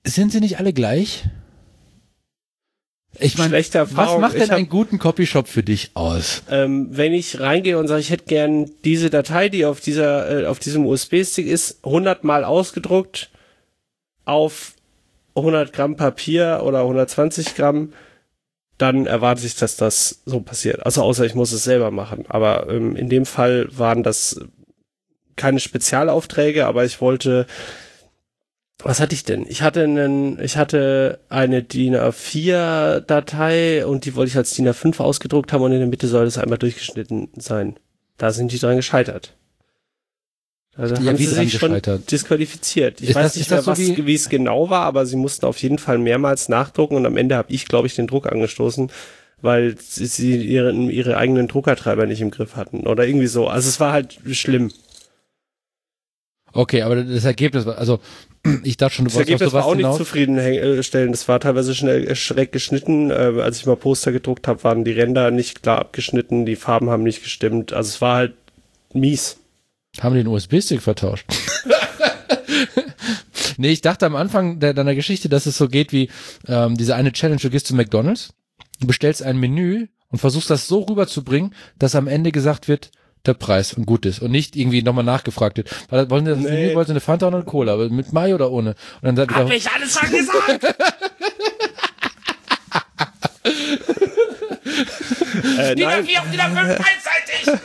Sind 0.04 0.30
sie 0.30 0.38
nicht 0.38 0.60
alle 0.60 0.72
gleich? 0.72 1.24
Ich 3.20 3.38
meine, 3.38 3.52
was 3.52 4.18
macht 4.18 4.34
denn 4.34 4.50
hab, 4.50 4.56
einen 4.56 4.68
guten 4.68 4.98
Copyshop 4.98 5.48
für 5.48 5.62
dich 5.62 5.90
aus? 5.94 6.42
Ähm, 6.50 6.88
wenn 6.90 7.12
ich 7.12 7.40
reingehe 7.40 7.78
und 7.78 7.88
sage, 7.88 8.00
ich 8.00 8.10
hätte 8.10 8.24
gern 8.24 8.70
diese 8.84 9.10
Datei, 9.10 9.48
die 9.48 9.64
auf 9.64 9.80
dieser, 9.80 10.42
äh, 10.42 10.46
auf 10.46 10.58
diesem 10.58 10.86
USB-Stick 10.86 11.46
ist, 11.46 11.84
100 11.84 12.24
mal 12.24 12.44
ausgedruckt 12.44 13.30
auf 14.24 14.74
100 15.36 15.72
Gramm 15.72 15.96
Papier 15.96 16.62
oder 16.64 16.80
120 16.80 17.54
Gramm, 17.54 17.92
dann 18.78 19.06
erwarte 19.06 19.46
ich, 19.46 19.56
dass 19.56 19.76
das 19.76 20.22
so 20.26 20.40
passiert. 20.40 20.84
Also 20.84 21.02
außer 21.02 21.24
ich 21.24 21.34
muss 21.34 21.52
es 21.52 21.64
selber 21.64 21.90
machen. 21.90 22.24
Aber 22.28 22.68
ähm, 22.68 22.96
in 22.96 23.08
dem 23.08 23.24
Fall 23.24 23.68
waren 23.70 24.02
das 24.02 24.40
keine 25.36 25.60
Spezialaufträge, 25.60 26.66
aber 26.66 26.84
ich 26.84 27.00
wollte 27.00 27.46
was 28.86 29.00
hatte 29.00 29.14
ich 29.14 29.24
denn? 29.24 29.46
Ich 29.48 29.62
hatte 29.62 29.82
einen, 29.82 30.40
ich 30.40 30.56
hatte 30.56 31.18
eine 31.28 31.62
DIN 31.62 31.96
A4 31.96 33.00
Datei 33.00 33.84
und 33.84 34.04
die 34.04 34.14
wollte 34.14 34.30
ich 34.30 34.36
als 34.36 34.54
DIN 34.54 34.68
A5 34.68 35.00
ausgedruckt 35.00 35.52
haben 35.52 35.62
und 35.62 35.72
in 35.72 35.80
der 35.80 35.88
Mitte 35.88 36.06
soll 36.06 36.24
es 36.26 36.38
einmal 36.38 36.58
durchgeschnitten 36.58 37.30
sein. 37.36 37.76
Da 38.16 38.30
sind 38.30 38.52
die 38.52 38.58
dran 38.58 38.76
gescheitert. 38.76 39.34
Also 40.76 40.94
ja, 40.94 41.08
haben 41.08 41.16
sie 41.16 41.26
sich 41.26 41.54
schon 41.54 41.80
disqualifiziert. 42.10 43.00
Ich 43.00 43.10
ist 43.10 43.14
weiß 43.16 43.24
das, 43.24 43.36
nicht 43.36 43.50
mehr, 43.50 43.62
so 43.62 43.70
was, 43.72 43.78
wie, 43.78 44.06
wie 44.06 44.14
es 44.14 44.28
genau 44.28 44.70
war, 44.70 44.82
aber 44.82 45.04
sie 45.04 45.16
mussten 45.16 45.46
auf 45.46 45.58
jeden 45.58 45.78
Fall 45.78 45.98
mehrmals 45.98 46.48
nachdrucken 46.48 46.94
und 46.96 47.06
am 47.06 47.16
Ende 47.16 47.34
habe 47.34 47.52
ich, 47.52 47.66
glaube 47.66 47.88
ich, 47.88 47.96
den 47.96 48.06
Druck 48.06 48.30
angestoßen, 48.30 48.90
weil 49.40 49.76
sie 49.80 50.36
ihre, 50.36 50.72
ihre 50.72 51.16
eigenen 51.16 51.48
Druckertreiber 51.48 52.06
nicht 52.06 52.20
im 52.20 52.30
Griff 52.30 52.54
hatten 52.54 52.86
oder 52.86 53.06
irgendwie 53.06 53.26
so. 53.26 53.48
Also 53.48 53.68
es 53.68 53.80
war 53.80 53.92
halt 53.92 54.18
schlimm. 54.30 54.70
Okay, 56.56 56.82
aber 56.82 57.02
das 57.02 57.24
Ergebnis 57.24 57.66
war, 57.66 57.78
also 57.78 58.00
ich 58.64 58.76
dachte 58.76 58.96
schon, 58.96 59.04
du 59.04 59.10
das 59.10 59.18
Ergebnis 59.18 59.52
war 59.52 59.64
auch 59.64 59.74
nicht 59.74 59.92
zufriedenstellend. 59.94 61.14
Das 61.14 61.28
war 61.28 61.40
teilweise 61.40 61.74
schnell 61.74 62.14
schräg 62.16 62.52
geschnitten. 62.52 63.10
Äh, 63.10 63.40
als 63.40 63.58
ich 63.58 63.66
mal 63.66 63.76
Poster 63.76 64.12
gedruckt 64.12 64.48
habe, 64.48 64.62
waren 64.64 64.84
die 64.84 64.92
Ränder 64.92 65.30
nicht 65.30 65.62
klar 65.62 65.78
abgeschnitten, 65.78 66.46
die 66.46 66.56
Farben 66.56 66.90
haben 66.90 67.02
nicht 67.02 67.22
gestimmt. 67.22 67.72
Also 67.72 67.88
es 67.88 68.00
war 68.00 68.16
halt 68.16 68.34
mies. 68.92 69.38
Haben 70.00 70.14
den 70.14 70.26
USB-Stick 70.26 70.82
vertauscht? 70.82 71.26
nee, 73.56 73.70
ich 73.70 73.80
dachte 73.80 74.06
am 74.06 74.16
Anfang 74.16 74.60
der, 74.60 74.74
deiner 74.74 74.94
Geschichte, 74.94 75.28
dass 75.28 75.46
es 75.46 75.56
so 75.56 75.68
geht 75.68 75.92
wie 75.92 76.10
ähm, 76.46 76.76
diese 76.76 76.94
eine 76.94 77.12
Challenge, 77.12 77.40
du 77.40 77.50
gehst 77.50 77.66
zu 77.66 77.74
McDonalds, 77.74 78.34
du 78.80 78.86
bestellst 78.86 79.22
ein 79.22 79.38
Menü 79.38 79.86
und 80.08 80.18
versuchst 80.18 80.50
das 80.50 80.68
so 80.68 80.80
rüberzubringen, 80.80 81.54
dass 81.78 81.94
am 81.94 82.08
Ende 82.08 82.32
gesagt 82.32 82.68
wird, 82.68 82.90
der 83.26 83.34
Preis 83.34 83.72
und 83.74 83.86
gut 83.86 84.06
ist 84.06 84.20
und 84.20 84.30
nicht 84.30 84.56
irgendwie 84.56 84.82
nochmal 84.82 85.04
nachgefragt 85.04 85.56
wird. 85.58 85.70
Weil, 85.88 86.08
wollen 86.10 86.24
Sie 86.24 86.30
das 86.32 86.40
nee. 86.40 86.74
Wollen 86.74 86.86
Sie 86.86 86.92
eine 86.92 87.00
Fanta 87.00 87.28
oder 87.28 87.36
eine 87.36 87.44
Cola, 87.44 87.74
aber 87.74 87.88
mit 87.88 88.12
Mai 88.12 88.34
oder 88.34 88.50
ohne? 88.50 88.70
Und 88.70 88.76
dann 89.02 89.16
sagt 89.16 89.34
Hab 89.34 89.50
ich 89.50 89.70
alles 89.70 89.98
schon 89.98 90.10
gesagt! 90.10 90.64
äh, 95.58 95.74
DIN 95.74 95.88
A4 95.88 96.18
auf 96.18 96.30
DIN 96.30 96.40
A5 96.40 96.58
einseitig! 96.58 97.60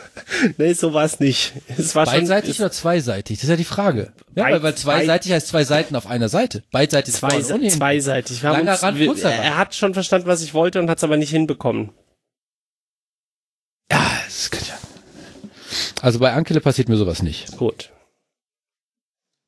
nee, 0.58 0.72
so 0.72 0.92
war 0.92 1.04
es 1.04 1.20
nicht. 1.20 1.52
Es 1.76 1.94
war 1.94 2.06
Beidseitig 2.06 2.56
schon, 2.56 2.64
oder 2.64 2.72
zweiseitig? 2.72 3.38
Das 3.38 3.44
ist 3.44 3.50
ja 3.50 3.56
die 3.56 3.64
Frage. 3.64 4.12
Ja, 4.34 4.44
weil, 4.44 4.62
weil 4.62 4.74
zweiseitig 4.74 5.32
heißt 5.32 5.48
zwei 5.48 5.64
Seiten 5.64 5.96
auf 5.96 6.06
einer 6.06 6.28
Seite. 6.28 6.62
Beidseitig 6.70 7.14
ist 7.14 7.20
zwei, 7.20 7.36
und 7.36 7.46
hinten. 7.46 7.70
zweiseitig. 7.70 8.42
Wir 8.42 8.50
haben 8.50 8.58
Langer 8.58 8.72
uns, 8.72 8.82
Rand, 8.82 8.98
wir, 8.98 9.14
er 9.24 9.56
hat 9.56 9.74
schon 9.74 9.94
verstanden, 9.94 10.26
was 10.26 10.42
ich 10.42 10.54
wollte 10.54 10.80
und 10.80 10.88
hat 10.90 10.98
es 10.98 11.04
aber 11.04 11.16
nicht 11.16 11.30
hinbekommen. 11.30 11.90
Ja, 13.90 14.00
das 14.24 14.50
kann 14.50 14.62
ja. 14.66 14.78
Also 16.02 16.18
bei 16.18 16.32
Ankele 16.32 16.60
passiert 16.60 16.88
mir 16.88 16.96
sowas 16.96 17.22
nicht. 17.22 17.56
Gut. 17.56 17.92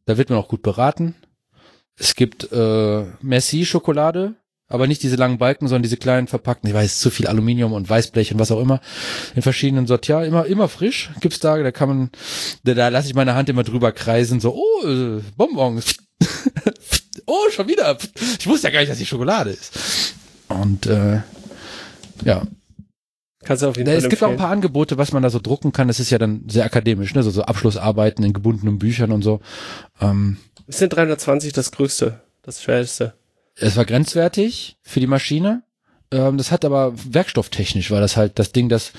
Da 0.06 0.16
wird 0.16 0.30
man 0.30 0.38
auch 0.38 0.46
gut 0.46 0.62
beraten. 0.62 1.16
Es 1.96 2.14
gibt 2.14 2.52
äh, 2.52 3.04
Merci-Schokolade, 3.22 4.36
aber 4.68 4.86
nicht 4.86 5.02
diese 5.02 5.16
langen 5.16 5.38
Balken, 5.38 5.66
sondern 5.66 5.82
diese 5.82 5.96
kleinen 5.96 6.28
verpackten, 6.28 6.68
ich 6.68 6.74
weiß, 6.74 7.00
zu 7.00 7.10
viel 7.10 7.26
Aluminium 7.26 7.72
und 7.72 7.90
Weißblech 7.90 8.32
und 8.32 8.38
was 8.38 8.52
auch 8.52 8.60
immer, 8.60 8.80
in 9.34 9.42
verschiedenen 9.42 9.88
Sortieren, 9.88 10.22
immer, 10.24 10.46
immer 10.46 10.68
frisch 10.68 11.10
gibt's 11.20 11.40
da, 11.40 11.60
da 11.60 11.72
kann 11.72 11.88
man, 11.88 12.10
da, 12.62 12.74
da 12.74 12.88
lasse 12.88 13.08
ich 13.08 13.14
meine 13.14 13.34
Hand 13.34 13.48
immer 13.48 13.64
drüber 13.64 13.90
kreisen, 13.90 14.38
so, 14.38 14.54
oh, 14.54 14.86
äh, 14.86 15.22
Bonbons, 15.36 15.96
oh, 17.26 17.50
schon 17.50 17.66
wieder, 17.66 17.98
ich 18.38 18.46
wusste 18.46 18.68
ja 18.68 18.72
gar 18.72 18.80
nicht, 18.80 18.92
dass 18.92 18.98
die 18.98 19.06
Schokolade 19.06 19.50
ist. 19.50 20.14
Und, 20.48 20.86
äh, 20.86 21.20
ja, 22.24 22.46
Kannst 23.44 23.62
du 23.62 23.68
auf 23.68 23.76
jeden 23.76 23.88
ja, 23.88 23.94
Fall 23.94 24.04
es 24.04 24.08
gibt 24.10 24.22
auch 24.22 24.30
ein 24.30 24.36
paar 24.36 24.50
Angebote, 24.50 24.98
was 24.98 25.12
man 25.12 25.22
da 25.22 25.30
so 25.30 25.38
drucken 25.38 25.72
kann. 25.72 25.88
Das 25.88 26.00
ist 26.00 26.10
ja 26.10 26.18
dann 26.18 26.44
sehr 26.48 26.64
akademisch, 26.64 27.14
ne? 27.14 27.22
So, 27.22 27.30
so 27.30 27.42
Abschlussarbeiten 27.42 28.24
in 28.24 28.32
gebundenen 28.32 28.78
Büchern 28.78 29.12
und 29.12 29.22
so. 29.22 29.40
Ähm, 30.00 30.38
Ist 30.66 30.80
denn 30.80 30.88
320 30.88 31.52
das 31.52 31.70
größte, 31.72 32.20
das 32.42 32.62
schwerste? 32.62 33.14
es 33.56 33.76
war 33.76 33.84
grenzwertig 33.84 34.76
für 34.82 35.00
die 35.00 35.06
Maschine. 35.06 35.62
Ähm, 36.10 36.38
das 36.38 36.50
hat 36.50 36.64
aber 36.64 36.92
werkstofftechnisch, 36.94 37.90
war 37.90 38.00
das 38.00 38.16
halt 38.16 38.38
das 38.38 38.52
Ding, 38.52 38.68
das 38.68 38.92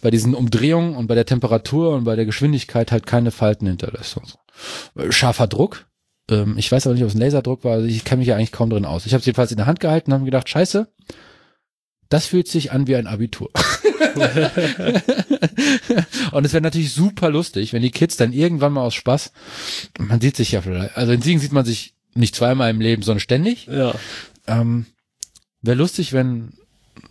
bei 0.00 0.10
diesen 0.10 0.34
Umdrehungen 0.34 0.94
und 0.96 1.06
bei 1.06 1.14
der 1.14 1.26
Temperatur 1.26 1.94
und 1.94 2.04
bei 2.04 2.16
der 2.16 2.26
Geschwindigkeit 2.26 2.92
halt 2.92 3.06
keine 3.06 3.30
Falten 3.30 3.66
hinterlässt. 3.66 4.16
Und 4.16 4.28
so. 4.28 5.00
Äh, 5.00 5.12
Scharfer 5.12 5.46
Druck. 5.46 5.86
Ähm, 6.30 6.54
ich 6.56 6.70
weiß 6.70 6.86
aber 6.86 6.94
nicht, 6.94 7.02
ob 7.02 7.08
es 7.08 7.14
ein 7.14 7.20
Laserdruck 7.20 7.64
war. 7.64 7.72
Also 7.72 7.86
ich 7.86 8.04
kenne 8.04 8.20
mich 8.20 8.28
ja 8.28 8.36
eigentlich 8.36 8.52
kaum 8.52 8.70
drin 8.70 8.84
aus. 8.84 9.06
Ich 9.06 9.12
habe 9.12 9.20
es 9.20 9.26
jedenfalls 9.26 9.50
in 9.50 9.56
der 9.56 9.66
Hand 9.66 9.80
gehalten 9.80 10.10
und 10.10 10.16
habe 10.16 10.24
gedacht, 10.24 10.48
scheiße, 10.48 10.88
das 12.08 12.26
fühlt 12.26 12.48
sich 12.48 12.72
an 12.72 12.86
wie 12.86 12.96
ein 12.96 13.06
Abitur. 13.06 13.50
und 16.32 16.44
es 16.44 16.52
wäre 16.52 16.62
natürlich 16.62 16.92
super 16.92 17.30
lustig, 17.30 17.72
wenn 17.72 17.82
die 17.82 17.90
Kids 17.90 18.16
dann 18.16 18.32
irgendwann 18.32 18.72
mal 18.72 18.82
aus 18.82 18.94
Spaß, 18.94 19.32
man 19.98 20.20
sieht 20.20 20.36
sich 20.36 20.52
ja 20.52 20.62
vielleicht, 20.62 20.96
also 20.96 21.12
in 21.12 21.22
Siegen 21.22 21.40
sieht 21.40 21.52
man 21.52 21.64
sich 21.64 21.94
nicht 22.14 22.34
zweimal 22.34 22.70
im 22.70 22.80
Leben, 22.80 23.02
sondern 23.02 23.20
ständig. 23.20 23.66
Ja. 23.66 23.94
Ähm, 24.46 24.86
wäre 25.62 25.76
lustig, 25.76 26.12
wenn, 26.12 26.52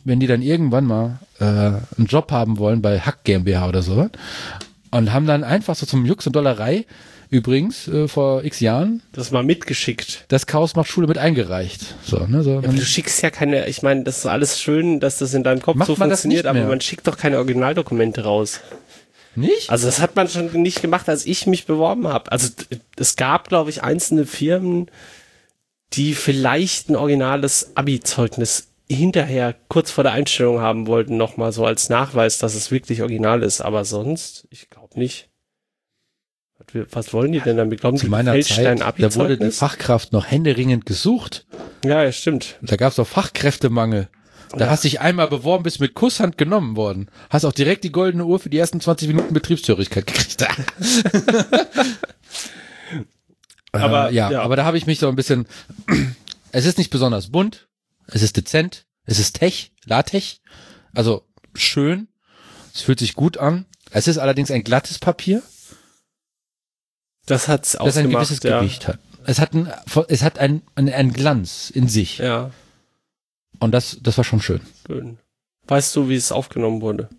wenn 0.03 0.19
die 0.19 0.27
dann 0.27 0.41
irgendwann 0.41 0.85
mal 0.85 1.19
äh, 1.39 1.45
einen 1.45 2.07
Job 2.07 2.31
haben 2.31 2.57
wollen 2.57 2.81
bei 2.81 2.99
Hack 2.99 3.23
GmbH 3.23 3.67
oder 3.67 3.81
so 3.81 4.09
und 4.91 5.13
haben 5.13 5.25
dann 5.25 5.43
einfach 5.43 5.75
so 5.75 5.85
zum 5.85 6.05
Jux 6.05 6.27
und 6.27 6.35
Dollerei 6.35 6.85
übrigens 7.31 7.87
äh, 7.87 8.07
vor 8.07 8.43
x 8.43 8.59
Jahren 8.59 9.01
Das 9.13 9.31
mal 9.31 9.41
mitgeschickt. 9.41 10.25
das 10.27 10.45
Chaos 10.45 10.75
macht 10.75 10.89
Schule 10.89 11.07
mit 11.07 11.17
eingereicht. 11.17 11.95
So, 12.03 12.27
ne, 12.27 12.43
so, 12.43 12.51
Ja, 12.51 12.57
aber 12.59 12.67
du 12.67 12.85
schickst 12.85 13.23
ja 13.23 13.31
keine, 13.31 13.67
ich 13.67 13.81
meine, 13.81 14.03
das 14.03 14.19
ist 14.19 14.25
alles 14.27 14.61
schön, 14.61 14.99
dass 14.99 15.17
das 15.17 15.33
in 15.33 15.43
deinem 15.43 15.61
Kopf 15.61 15.83
so 15.85 15.95
funktioniert, 15.95 16.45
aber 16.45 16.65
man 16.65 16.81
schickt 16.81 17.07
doch 17.07 17.17
keine 17.17 17.37
Originaldokumente 17.37 18.23
raus. 18.23 18.59
nicht? 19.35 19.69
Also 19.69 19.87
das 19.87 19.99
hat 19.99 20.15
man 20.15 20.27
schon 20.27 20.51
nicht 20.61 20.81
gemacht, 20.81 21.09
als 21.09 21.25
ich 21.25 21.47
mich 21.47 21.65
beworben 21.65 22.07
habe. 22.07 22.31
Also 22.31 22.49
es 22.97 23.15
gab, 23.15 23.47
glaube 23.49 23.69
ich, 23.69 23.81
einzelne 23.81 24.25
Firmen, 24.25 24.91
die 25.93 26.13
vielleicht 26.13 26.89
ein 26.89 26.95
originales 26.95 27.71
Abi-Zeugnis 27.75 28.67
hinterher 28.89 29.55
kurz 29.69 29.89
vor 29.89 30.03
der 30.03 30.13
Einstellung 30.13 30.59
haben 30.59 30.85
wollten, 30.87 31.15
nochmal 31.15 31.53
so 31.53 31.65
als 31.65 31.87
Nachweis, 31.89 32.37
dass 32.39 32.55
es 32.55 32.71
wirklich 32.71 33.01
original 33.01 33.41
ist. 33.41 33.61
Aber 33.61 33.85
sonst, 33.85 34.47
ich 34.51 34.69
glaube 34.69 34.99
nicht. 34.99 35.29
Was 36.91 37.13
wollen 37.13 37.31
die 37.31 37.39
denn 37.39 37.57
damit? 37.57 37.81
Glauben 37.81 37.97
Zu 37.97 38.07
meiner 38.07 38.39
Zeit, 38.41 38.79
da 38.79 39.15
wurde 39.15 39.37
die? 39.37 39.51
Fachkraft 39.51 40.13
noch 40.13 40.25
händeringend 40.25 40.85
gesucht. 40.85 41.45
Ja, 41.83 42.03
ja, 42.03 42.11
stimmt. 42.11 42.57
Da 42.61 42.75
gab 42.75 42.91
es 42.91 42.99
auch 42.99 43.07
Fachkräftemangel. 43.07 44.07
Da 44.57 44.69
hast 44.69 44.83
dich 44.83 44.99
einmal 44.99 45.27
beworben, 45.27 45.63
bist 45.63 45.79
mit 45.79 45.93
Kusshand 45.93 46.37
genommen 46.37 46.75
worden. 46.75 47.09
Hast 47.29 47.45
auch 47.45 47.53
direkt 47.53 47.85
die 47.85 47.91
goldene 47.91 48.25
Uhr 48.25 48.37
für 48.39 48.49
die 48.49 48.57
ersten 48.57 48.81
20 48.81 49.07
Minuten 49.07 49.33
Betriebshörigkeit 49.33 50.05
gekriegt. 50.05 50.45
Aber, 53.71 54.09
äh, 54.09 54.13
ja, 54.13 54.31
ja. 54.31 54.41
aber 54.41 54.57
da 54.57 54.65
habe 54.65 54.77
ich 54.77 54.85
mich 54.85 54.99
so 54.99 55.07
ein 55.07 55.15
bisschen. 55.15 55.47
Es 56.53 56.65
ist 56.65 56.77
nicht 56.77 56.89
besonders 56.89 57.29
bunt, 57.29 57.69
es 58.07 58.23
ist 58.23 58.35
dezent, 58.35 58.85
es 59.05 59.19
ist 59.19 59.39
Tech, 59.39 59.71
LaTeX, 59.85 60.41
also 60.93 61.23
schön, 61.55 62.09
es 62.75 62.81
fühlt 62.81 62.99
sich 62.99 63.13
gut 63.13 63.37
an. 63.37 63.67
Es 63.89 64.09
ist 64.09 64.17
allerdings 64.17 64.51
ein 64.51 64.65
glattes 64.65 64.99
Papier, 64.99 65.41
Das 67.25 67.45
das 67.45 67.75
ein 67.75 67.81
ausgemacht, 67.81 68.11
gewisses 68.27 68.43
ja. 68.43 68.59
Gewicht 68.59 68.87
hat. 68.87 68.99
Es 69.25 69.39
hat 69.39 69.53
ein, 69.53 69.71
es 70.07 70.23
hat 70.23 70.39
ein, 70.39 70.61
ein, 70.75 70.89
ein 70.91 71.13
Glanz 71.13 71.69
in 71.69 71.87
sich. 71.87 72.17
Ja, 72.17 72.49
Und 73.59 73.71
das, 73.71 73.99
das 74.01 74.17
war 74.17 74.23
schon 74.23 74.41
schön. 74.41 74.61
schön. 74.87 75.17
Weißt 75.67 75.95
du, 75.95 76.09
wie 76.09 76.15
es 76.15 76.31
aufgenommen 76.31 76.81
wurde? 76.81 77.09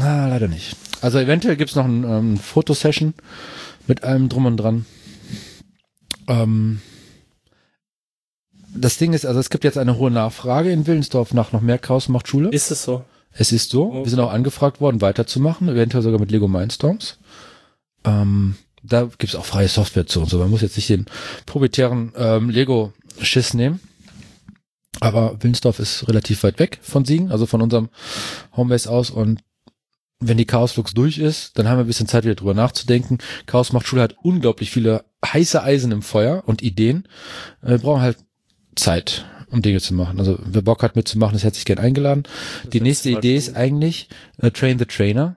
Ah, 0.00 0.26
leider 0.28 0.48
nicht. 0.48 0.76
Also 1.02 1.18
eventuell 1.18 1.56
gibt's 1.56 1.74
noch 1.74 1.84
ein 1.84 2.04
ähm, 2.04 2.36
Fotosession 2.38 3.12
mit 3.86 4.04
allem 4.04 4.28
drum 4.28 4.46
und 4.46 4.56
dran. 4.56 4.86
Ähm, 6.28 6.80
das 8.74 8.98
Ding 8.98 9.12
ist, 9.12 9.26
also 9.26 9.40
es 9.40 9.50
gibt 9.50 9.64
jetzt 9.64 9.78
eine 9.78 9.98
hohe 9.98 10.10
Nachfrage 10.10 10.70
in 10.70 10.86
Willensdorf 10.86 11.34
nach 11.34 11.52
noch 11.52 11.60
mehr 11.60 11.78
Chaos 11.78 12.08
macht 12.08 12.28
Schule. 12.28 12.50
Ist 12.50 12.70
es 12.70 12.84
so? 12.84 13.04
Es 13.32 13.52
ist 13.52 13.70
so, 13.70 13.88
Okay. 13.90 14.04
wir 14.04 14.10
sind 14.10 14.20
auch 14.20 14.32
angefragt 14.32 14.80
worden, 14.80 15.00
weiterzumachen, 15.00 15.68
eventuell 15.68 16.02
sogar 16.02 16.18
mit 16.20 16.30
Lego 16.30 16.48
Mindstorms. 16.48 17.18
Ähm, 18.04 18.56
da 18.82 19.08
gibt's 19.18 19.34
auch 19.34 19.44
freie 19.44 19.68
Software 19.68 20.06
zu 20.06 20.20
und 20.20 20.30
so. 20.30 20.38
Man 20.38 20.50
muss 20.50 20.62
jetzt 20.62 20.76
nicht 20.76 20.88
den 20.88 21.06
proprietären 21.46 22.12
ähm, 22.16 22.50
Lego-Schiss 22.50 23.54
nehmen. 23.54 23.80
Aber 25.00 25.36
Willensdorf 25.40 25.78
ist 25.78 26.08
relativ 26.08 26.42
weit 26.42 26.58
weg 26.58 26.78
von 26.82 27.04
Siegen, 27.04 27.30
also 27.30 27.46
von 27.46 27.62
unserem 27.62 27.88
Homebase 28.56 28.90
aus. 28.90 29.10
Und 29.10 29.40
wenn 30.18 30.36
die 30.36 30.44
Chaosflux 30.44 30.92
durch 30.92 31.18
ist, 31.18 31.58
dann 31.58 31.68
haben 31.68 31.78
wir 31.78 31.84
ein 31.84 31.86
bisschen 31.86 32.08
Zeit, 32.08 32.24
wieder 32.24 32.34
drüber 32.34 32.54
nachzudenken. 32.54 33.18
Chaos 33.46 33.72
macht 33.72 33.86
Schule 33.86 34.02
hat 34.02 34.16
unglaublich 34.22 34.70
viele 34.70 35.04
heiße 35.24 35.62
Eisen 35.62 35.92
im 35.92 36.02
Feuer 36.02 36.42
und 36.46 36.62
Ideen. 36.62 37.08
Wir 37.62 37.78
brauchen 37.78 38.02
halt 38.02 38.18
Zeit, 38.76 39.24
um 39.50 39.62
Dinge 39.62 39.80
zu 39.80 39.94
machen. 39.94 40.18
Also 40.18 40.38
wer 40.44 40.62
Bock 40.62 40.82
hat 40.82 40.96
mitzumachen, 40.96 41.38
hätte 41.38 41.56
sich 41.56 41.64
gern 41.64 41.78
eingeladen. 41.78 42.24
Die 42.64 42.78
Das 42.78 42.84
nächste 42.84 43.10
letzte 43.10 43.12
Mal 43.12 43.18
Idee 43.18 43.36
ist 43.36 43.56
eigentlich 43.56 44.08
äh, 44.38 44.50
Train 44.50 44.78
the 44.78 44.84
Trainer. 44.84 45.36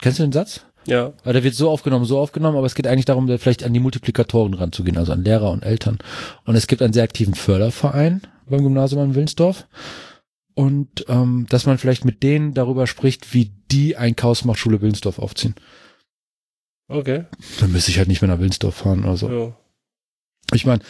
Kennst 0.00 0.18
du 0.18 0.22
den 0.24 0.32
Satz? 0.32 0.62
Ja. 0.88 1.12
Weil 1.22 1.34
der 1.34 1.44
wird 1.44 1.54
so 1.54 1.70
aufgenommen, 1.70 2.04
so 2.04 2.18
aufgenommen, 2.18 2.56
aber 2.56 2.66
es 2.66 2.74
geht 2.74 2.86
eigentlich 2.86 3.04
darum, 3.04 3.26
da 3.26 3.38
vielleicht 3.38 3.64
an 3.64 3.74
die 3.74 3.80
Multiplikatoren 3.80 4.54
ranzugehen, 4.54 4.96
also 4.96 5.12
an 5.12 5.24
Lehrer 5.24 5.50
und 5.50 5.62
Eltern. 5.62 5.98
Und 6.44 6.56
es 6.56 6.66
gibt 6.66 6.82
einen 6.82 6.92
sehr 6.92 7.04
aktiven 7.04 7.34
Förderverein 7.34 8.22
beim 8.48 8.62
Gymnasium 8.62 9.04
in 9.04 9.14
Willensdorf. 9.14 9.66
Und 10.54 11.04
ähm, 11.08 11.46
dass 11.50 11.66
man 11.66 11.78
vielleicht 11.78 12.04
mit 12.04 12.22
denen 12.22 12.54
darüber 12.54 12.86
spricht, 12.86 13.32
wie 13.32 13.52
die 13.70 13.96
ein 13.96 14.16
Chaos 14.16 14.44
macht 14.44 14.58
Schule 14.58 14.80
Willensdorf 14.80 15.18
aufziehen. 15.18 15.54
Okay. 16.88 17.26
Dann 17.60 17.70
müsste 17.70 17.90
ich 17.90 17.98
halt 17.98 18.08
nicht 18.08 18.22
mehr 18.22 18.30
nach 18.30 18.40
Willensdorf 18.40 18.74
fahren 18.74 19.04
oder 19.04 19.16
so. 19.16 19.30
Ja. 19.30 19.56
Ich 20.54 20.64
meine, 20.64 20.82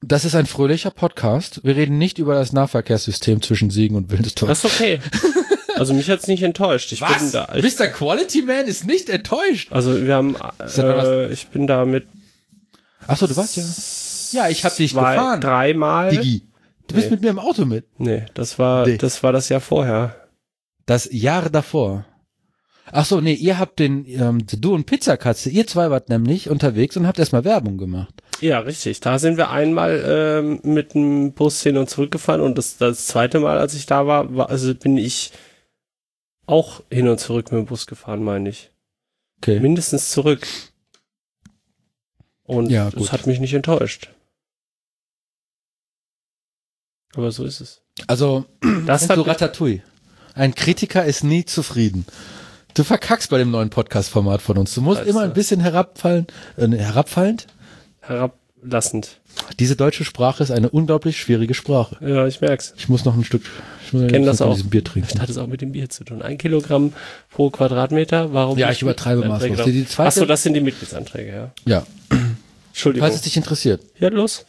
das 0.00 0.24
ist 0.24 0.34
ein 0.34 0.46
fröhlicher 0.46 0.90
Podcast. 0.90 1.60
Wir 1.64 1.76
reden 1.76 1.98
nicht 1.98 2.18
über 2.18 2.34
das 2.34 2.52
Nahverkehrssystem 2.52 3.42
zwischen 3.42 3.70
Siegen 3.70 3.96
und 3.96 4.10
Willensdorf. 4.10 4.48
Das 4.48 4.64
ist 4.64 4.74
okay. 4.74 5.00
Also 5.78 5.94
mich 5.94 6.08
hat's 6.10 6.26
nicht 6.26 6.42
enttäuscht. 6.42 6.92
Ich 6.92 7.00
bin 7.00 7.32
da. 7.32 7.48
Ich, 7.54 7.78
Mr. 7.78 7.86
Quality 7.88 8.42
Man 8.42 8.66
ist 8.66 8.86
nicht 8.86 9.08
enttäuscht. 9.08 9.72
also 9.72 10.04
wir 10.06 10.14
haben, 10.14 10.36
äh, 10.76 11.28
ich 11.32 11.46
bin 11.48 11.66
da 11.66 11.84
mit 11.84 12.06
Achso, 13.06 13.26
du 13.26 13.36
warst 13.36 13.56
ja. 13.56 14.42
Ja, 14.44 14.50
ich 14.50 14.64
hab 14.64 14.76
dich 14.76 14.92
zwei, 14.92 15.14
gefahren. 15.14 15.40
dreimal. 15.40 16.10
Digi. 16.10 16.42
Du 16.86 16.94
bist 16.94 17.06
Nee. 17.06 17.12
mit 17.12 17.22
mir 17.22 17.30
im 17.30 17.38
Auto 17.38 17.64
mit. 17.64 17.86
Nee, 17.98 18.26
das 18.34 18.58
war, 18.58 18.86
Nee. 18.86 18.98
das 18.98 19.22
war 19.22 19.32
das 19.32 19.48
Jahr 19.48 19.60
vorher. 19.60 20.14
Das 20.86 21.08
Jahr 21.10 21.48
davor. 21.50 22.04
Ach 22.90 23.04
so, 23.04 23.20
nee, 23.20 23.34
ihr 23.34 23.58
habt 23.58 23.78
den, 23.78 24.06
ähm, 24.06 24.44
du 24.46 24.74
und 24.74 24.86
Pizzakatze, 24.86 25.50
ihr 25.50 25.66
zwei 25.66 25.90
wart 25.90 26.08
nämlich 26.08 26.48
unterwegs 26.48 26.96
und 26.96 27.06
habt 27.06 27.18
erstmal 27.18 27.44
Werbung 27.44 27.76
gemacht. 27.76 28.14
Ja, 28.40 28.60
richtig. 28.60 29.00
Da 29.00 29.18
sind 29.18 29.36
wir 29.36 29.50
einmal 29.50 30.02
ähm, 30.06 30.60
mit 30.62 30.94
dem 30.94 31.32
Bus 31.32 31.62
hin 31.62 31.76
und 31.76 31.90
zurück 31.90 32.10
gefahren 32.10 32.40
und 32.40 32.56
das, 32.56 32.78
das 32.78 33.06
zweite 33.06 33.40
Mal, 33.40 33.58
als 33.58 33.74
ich 33.74 33.84
da 33.84 34.06
war, 34.06 34.34
war, 34.34 34.48
also 34.48 34.74
bin 34.74 34.96
ich 34.96 35.32
auch 36.48 36.82
hin 36.90 37.08
und 37.08 37.18
zurück 37.20 37.52
mit 37.52 37.58
dem 37.60 37.66
Bus 37.66 37.86
gefahren, 37.86 38.22
meine 38.24 38.48
ich. 38.48 38.70
Okay. 39.42 39.60
Mindestens 39.60 40.10
zurück. 40.10 40.46
Und 42.44 42.70
Ja, 42.70 42.90
das 42.90 43.12
hat 43.12 43.26
mich 43.26 43.40
nicht 43.40 43.54
enttäuscht. 43.54 44.10
Aber 47.14 47.30
so 47.32 47.44
ist 47.44 47.60
es. 47.60 47.82
Also, 48.06 48.46
Das 48.86 49.06
du 49.06 49.16
mich- 49.16 49.26
Ratatouille. 49.26 49.82
Ein 50.34 50.54
Kritiker 50.54 51.04
ist 51.04 51.24
nie 51.24 51.44
zufrieden. 51.44 52.06
Du 52.74 52.84
verkackst 52.84 53.28
bei 53.30 53.38
dem 53.38 53.50
neuen 53.50 53.70
Podcast-Format 53.70 54.40
von 54.40 54.56
uns. 54.58 54.74
Du 54.74 54.80
musst 54.82 55.00
Also. 55.00 55.10
immer 55.10 55.22
ein 55.22 55.32
bisschen 55.32 55.60
herabfallen, 55.60 56.26
äh, 56.56 56.68
herabfallend, 56.68 57.46
herablassend. 58.00 59.20
Diese 59.58 59.74
deutsche 59.76 60.04
Sprache 60.04 60.42
ist 60.42 60.50
eine 60.50 60.68
unglaublich 60.70 61.18
schwierige 61.20 61.54
Sprache. 61.54 61.96
Ja, 62.06 62.26
ich 62.26 62.40
merk's. 62.40 62.74
Ich 62.76 62.88
muss 62.88 63.04
noch 63.04 63.16
ein 63.16 63.24
Stück 63.24 63.42
ich 63.86 63.92
muss 63.92 64.06
Kenn 64.10 64.24
das 64.26 64.42
auch. 64.42 64.54
diesem 64.54 64.68
Bier 64.70 64.84
trinken. 64.84 65.08
Das 65.12 65.20
hat 65.20 65.30
es 65.30 65.38
auch 65.38 65.46
mit 65.46 65.62
dem 65.62 65.72
Bier 65.72 65.88
zu 65.88 66.04
tun. 66.04 66.20
Ein 66.22 66.36
Kilogramm 66.38 66.92
pro 67.30 67.48
Quadratmeter. 67.50 68.32
Warum? 68.34 68.58
Ja, 68.58 68.68
nicht 68.68 68.76
ich 68.76 68.82
übertreibe 68.82 69.26
maßlos. 69.26 69.64
die 69.64 69.86
zweite- 69.86 70.08
Ach 70.08 70.12
so, 70.12 70.26
das 70.26 70.42
sind 70.42 70.54
die 70.54 70.60
Mitgliedsanträge, 70.60 71.32
ja. 71.32 71.52
Ja, 71.66 71.86
Entschuldigung. 72.68 73.06
falls 73.06 73.16
es 73.16 73.22
dich 73.22 73.36
interessiert. 73.36 73.80
Ja, 73.98 74.08
los. 74.08 74.44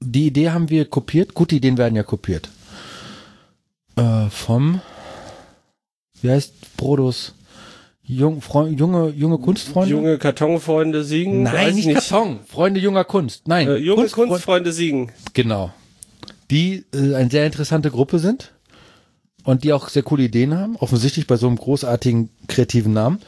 Die 0.00 0.26
Idee 0.26 0.50
haben 0.50 0.68
wir 0.70 0.84
kopiert. 0.86 1.34
Gute 1.34 1.54
Ideen 1.56 1.78
werden 1.78 1.94
ja 1.96 2.02
kopiert. 2.02 2.48
Äh, 3.96 4.28
vom, 4.28 4.80
wie 6.20 6.30
heißt 6.30 6.76
Brodus? 6.76 7.32
Jung, 8.06 8.42
Freu- 8.42 8.68
junge, 8.68 9.08
junge 9.16 9.38
Kunstfreunde? 9.38 9.90
Junge 9.90 10.18
Kartonfreunde 10.18 11.04
siegen. 11.04 11.42
Nein, 11.42 11.74
nicht 11.74 11.88
ich 11.88 11.94
Karton. 11.94 12.40
Freunde 12.46 12.78
junger 12.78 13.04
Kunst. 13.04 13.48
Nein. 13.48 13.66
Äh, 13.66 13.76
junge 13.76 14.02
Kunstfreund- 14.02 14.28
Kunstfreunde 14.28 14.72
siegen. 14.72 15.10
Genau. 15.32 15.72
Die 16.50 16.84
äh, 16.94 17.14
eine 17.14 17.30
sehr 17.30 17.46
interessante 17.46 17.90
Gruppe 17.90 18.18
sind 18.18 18.52
und 19.44 19.64
die 19.64 19.72
auch 19.72 19.88
sehr 19.88 20.02
coole 20.02 20.24
Ideen 20.24 20.54
haben, 20.56 20.76
offensichtlich 20.76 21.26
bei 21.26 21.36
so 21.36 21.46
einem 21.46 21.56
großartigen 21.56 22.28
kreativen 22.46 22.92
Namen. 22.92 23.20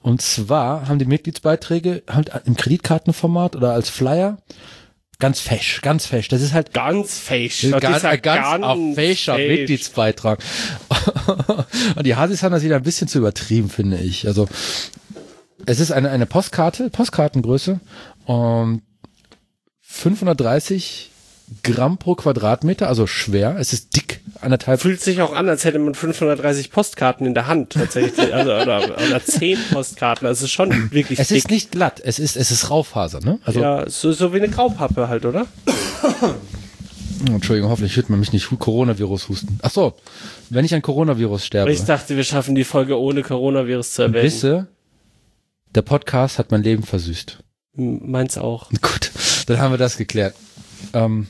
Und 0.00 0.20
zwar 0.20 0.88
haben 0.88 0.98
die 0.98 1.04
Mitgliedsbeiträge 1.04 2.02
halt 2.10 2.32
im 2.44 2.56
Kreditkartenformat 2.56 3.54
oder 3.54 3.72
als 3.72 3.88
Flyer 3.88 4.38
ganz 5.22 5.38
fesch, 5.40 5.80
ganz 5.82 6.06
fesch. 6.06 6.26
Das 6.26 6.42
ist 6.42 6.52
halt 6.52 6.74
Ganz 6.74 7.16
fesch. 7.18 7.62
ganz, 7.70 7.80
Das 7.80 7.96
ist 7.98 8.02
ja 8.02 8.16
ganz 8.16 8.64
auf 8.64 8.94
fescher 8.96 9.36
fesch. 9.36 9.48
Mitgliedsbeitrag. 9.48 10.40
und 11.96 12.04
die 12.04 12.16
Hasis 12.16 12.42
haben 12.42 12.50
das 12.50 12.64
wieder 12.64 12.74
ein 12.74 12.82
bisschen 12.82 13.06
zu 13.06 13.18
übertrieben, 13.18 13.70
finde 13.70 13.98
ich. 13.98 14.26
Also 14.26 14.48
es 15.64 15.78
ist 15.78 15.92
eine, 15.92 16.10
eine 16.10 16.26
Postkarte, 16.26 16.90
Postkartengröße, 16.90 17.78
um 18.24 18.82
530 19.82 21.11
Gramm 21.62 21.98
pro 21.98 22.14
Quadratmeter, 22.14 22.88
also 22.88 23.06
schwer. 23.06 23.56
Es 23.58 23.72
ist 23.72 23.94
dick, 23.94 24.20
anderthalb. 24.40 24.80
Fühlt 24.80 25.00
sich 25.00 25.20
auch 25.20 25.34
an, 25.34 25.48
als 25.48 25.64
hätte 25.64 25.78
man 25.78 25.94
530 25.94 26.70
Postkarten 26.70 27.26
in 27.26 27.34
der 27.34 27.46
Hand 27.46 27.74
tatsächlich. 27.74 28.12
Also, 28.32 28.52
oder, 28.52 28.84
oder 28.84 29.24
10 29.24 29.58
Postkarten. 29.72 30.26
Ist 30.28 30.48
schon 30.50 30.90
wirklich 30.92 31.18
Es 31.18 31.28
dick. 31.28 31.38
ist 31.38 31.50
nicht 31.50 31.70
glatt, 31.72 32.00
es 32.04 32.18
ist, 32.18 32.36
es 32.36 32.50
ist 32.50 32.70
Raufaser, 32.70 33.20
ne? 33.20 33.38
Also, 33.44 33.60
ja, 33.60 33.88
so, 33.88 34.12
so 34.12 34.32
wie 34.32 34.38
eine 34.38 34.48
Graupappe 34.48 35.08
halt, 35.08 35.24
oder? 35.26 35.46
Entschuldigung, 37.26 37.70
hoffentlich 37.70 37.94
hört 37.96 38.10
man 38.10 38.18
mich 38.18 38.32
nicht 38.32 38.48
Coronavirus 38.58 39.28
husten. 39.28 39.58
Ach 39.62 39.70
so, 39.70 39.94
wenn 40.50 40.64
ich 40.64 40.74
an 40.74 40.82
Coronavirus 40.82 41.44
sterbe, 41.46 41.72
Ich 41.72 41.84
dachte, 41.84 42.16
wir 42.16 42.24
schaffen 42.24 42.54
die 42.54 42.64
Folge 42.64 42.98
ohne 42.98 43.22
Coronavirus 43.22 43.92
zu 43.94 44.02
erwähnen. 44.02 44.24
wisse, 44.24 44.66
der 45.74 45.82
Podcast 45.82 46.38
hat 46.38 46.50
mein 46.50 46.62
Leben 46.62 46.82
versüßt. 46.82 47.38
Meins 47.74 48.36
auch. 48.38 48.68
Gut, 48.70 49.10
dann 49.46 49.58
haben 49.60 49.72
wir 49.72 49.78
das 49.78 49.96
geklärt. 49.96 50.34
Ähm, 50.94 51.26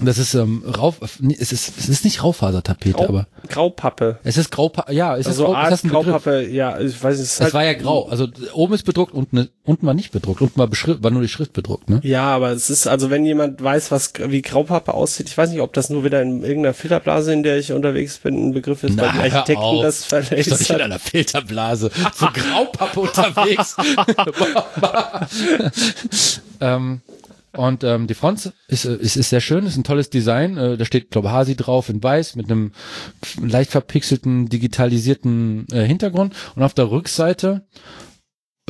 das 0.00 0.18
ist 0.18 0.34
ähm, 0.34 0.64
Rauf, 0.66 0.96
es 1.02 1.52
ist 1.52 1.78
es 1.78 1.88
ist 1.88 2.04
nicht 2.04 2.24
Raufasertapete, 2.24 2.96
Grau, 2.96 3.04
aber 3.08 3.26
Graupappe. 3.48 4.18
es 4.24 4.36
ist 4.36 4.50
Graupa 4.50 4.90
ja, 4.90 5.16
es 5.16 5.26
Also 5.26 5.42
ist, 5.42 5.46
Grau, 5.46 5.52
ist 5.52 5.56
Art 5.58 5.82
Begriff? 5.82 6.04
Graupappe, 6.04 6.48
ja, 6.48 6.80
ich 6.80 7.02
weiß 7.02 7.18
nicht. 7.18 7.26
Es, 7.26 7.32
ist 7.32 7.34
Es 7.34 7.40
halt, 7.40 7.54
war 7.54 7.64
ja 7.64 7.74
grau, 7.74 8.08
also 8.08 8.26
oben 8.54 8.74
ist 8.74 8.84
bedruckt, 8.84 9.12
unten, 9.12 9.48
unten 9.64 9.86
war 9.86 9.94
nicht 9.94 10.10
bedruckt, 10.10 10.40
unten 10.40 10.58
war, 10.58 10.70
war 10.70 11.10
nur 11.10 11.22
die 11.22 11.28
Schrift 11.28 11.52
bedruckt, 11.52 11.90
ne? 11.90 12.00
Ja, 12.02 12.24
aber 12.24 12.50
es 12.52 12.70
ist, 12.70 12.86
also 12.86 13.10
wenn 13.10 13.24
jemand 13.24 13.62
weiß, 13.62 13.90
was 13.90 14.14
wie 14.26 14.42
Graupappe 14.42 14.94
aussieht, 14.94 15.28
ich 15.28 15.36
weiß 15.36 15.50
nicht, 15.50 15.60
ob 15.60 15.72
das 15.74 15.90
nur 15.90 16.04
wieder 16.04 16.22
in 16.22 16.42
irgendeiner 16.42 16.74
Filterblase, 16.74 17.32
in 17.32 17.42
der 17.42 17.58
ich 17.58 17.72
unterwegs 17.72 18.18
bin, 18.18 18.48
ein 18.48 18.52
Begriff 18.54 18.82
ist, 18.82 18.96
weil 18.96 19.12
die 19.12 19.18
Architekten 19.18 19.82
das 19.82 20.04
Ich 20.32 20.48
bin 20.48 20.58
nicht 20.58 20.70
in 20.70 20.80
einer 20.80 20.98
Filterblase 20.98 21.90
zu 22.14 22.26
Graupappe 22.32 23.00
unterwegs. 23.00 23.76
ähm, 26.60 27.02
und 27.54 27.84
ähm, 27.84 28.06
die 28.06 28.14
Front 28.14 28.52
ist, 28.68 28.84
ist, 28.84 29.16
ist 29.16 29.30
sehr 29.30 29.40
schön, 29.40 29.66
ist 29.66 29.76
ein 29.76 29.84
tolles 29.84 30.08
Design. 30.08 30.56
Äh, 30.56 30.76
da 30.76 30.84
steht, 30.84 31.10
glaube 31.10 31.30
Hasi 31.30 31.54
drauf 31.54 31.88
in 31.88 32.02
weiß 32.02 32.36
mit 32.36 32.50
einem 32.50 32.72
leicht 33.40 33.70
verpixelten, 33.70 34.48
digitalisierten 34.48 35.66
äh, 35.70 35.84
Hintergrund. 35.84 36.34
Und 36.54 36.62
auf 36.62 36.72
der 36.72 36.90
Rückseite, 36.90 37.66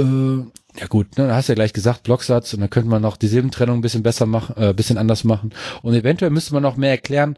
äh, 0.00 0.04
ja 0.04 0.86
gut, 0.88 1.16
ne, 1.16 1.28
da 1.28 1.36
hast 1.36 1.48
du 1.48 1.52
ja 1.52 1.54
gleich 1.54 1.72
gesagt, 1.72 2.02
Blocksatz 2.02 2.54
und 2.54 2.60
da 2.60 2.68
könnte 2.68 2.88
man 2.88 3.02
noch 3.02 3.16
die 3.16 3.28
Silbentrennung 3.28 3.78
ein 3.78 3.82
bisschen 3.82 4.02
besser 4.02 4.26
machen, 4.26 4.56
äh, 4.56 4.70
ein 4.70 4.76
bisschen 4.76 4.98
anders 4.98 5.22
machen. 5.22 5.54
Und 5.82 5.94
eventuell 5.94 6.30
müsste 6.30 6.54
man 6.54 6.62
noch 6.62 6.76
mehr 6.76 6.90
erklären, 6.90 7.36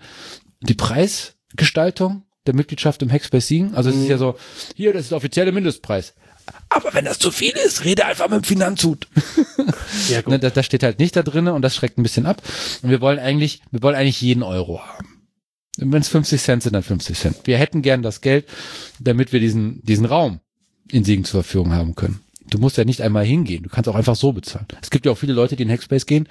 die 0.63 0.75
Preisgestaltung 0.75 2.23
der 2.47 2.55
Mitgliedschaft 2.55 3.03
im 3.03 3.11
Hackspace 3.11 3.47
Siegen. 3.47 3.75
Also 3.75 3.91
es 3.91 3.97
ist 3.97 4.09
ja 4.09 4.19
so, 4.19 4.37
hier, 4.75 4.93
das 4.93 5.03
ist 5.03 5.11
der 5.11 5.17
offizielle 5.17 5.53
Mindestpreis. 5.53 6.15
Aber 6.69 6.93
wenn 6.95 7.05
das 7.05 7.19
zu 7.19 7.31
viel 7.31 7.53
ist, 7.53 7.85
rede 7.85 8.05
einfach 8.05 8.29
mit 8.29 8.43
dem 8.43 8.45
Finanzhut. 8.45 9.09
Ja, 10.09 10.21
Ne, 10.27 10.39
das, 10.39 10.53
das 10.53 10.67
steht 10.67 10.83
halt 10.83 10.99
nicht 10.99 11.17
da 11.17 11.23
drinne 11.23 11.55
und 11.55 11.63
das 11.63 11.75
schreckt 11.77 11.99
ein 11.99 12.03
bisschen 12.03 12.27
ab. 12.27 12.43
Und 12.83 12.91
wir 12.91 13.01
wollen 13.01 13.19
eigentlich, 13.19 13.63
wir 13.71 13.81
wollen 13.83 13.95
eigentlich 13.95 14.21
jeden 14.21 14.43
Euro 14.43 14.81
haben. 14.85 15.23
Wenn 15.79 16.03
es 16.03 16.09
50 16.09 16.43
Cent 16.43 16.63
sind, 16.63 16.73
dann 16.73 16.83
50 16.83 17.19
Cent. 17.19 17.37
Wir 17.45 17.59
hätten 17.59 17.81
gern 17.81 18.03
das 18.03 18.21
Geld, 18.21 18.47
damit 19.01 19.33
wir 19.33 19.41
diesen, 19.41 19.83
diesen 19.83 20.05
Raum 20.05 20.41
in 20.91 21.05
Siegen 21.05 21.25
zur 21.25 21.43
Verfügung 21.43 21.73
haben 21.73 21.95
können. 21.95 22.21
Du 22.47 22.59
musst 22.59 22.77
ja 22.77 22.85
nicht 22.85 23.01
einmal 23.01 23.25
hingehen. 23.25 23.63
Du 23.63 23.69
kannst 23.71 23.89
auch 23.89 23.95
einfach 23.95 24.17
so 24.17 24.33
bezahlen. 24.33 24.67
Es 24.83 24.91
gibt 24.91 25.07
ja 25.07 25.13
auch 25.13 25.19
viele 25.19 25.33
Leute, 25.33 25.57
die 25.57 25.63
in 25.63 25.71
Hackspace 25.71 26.07
gehen, 26.07 26.29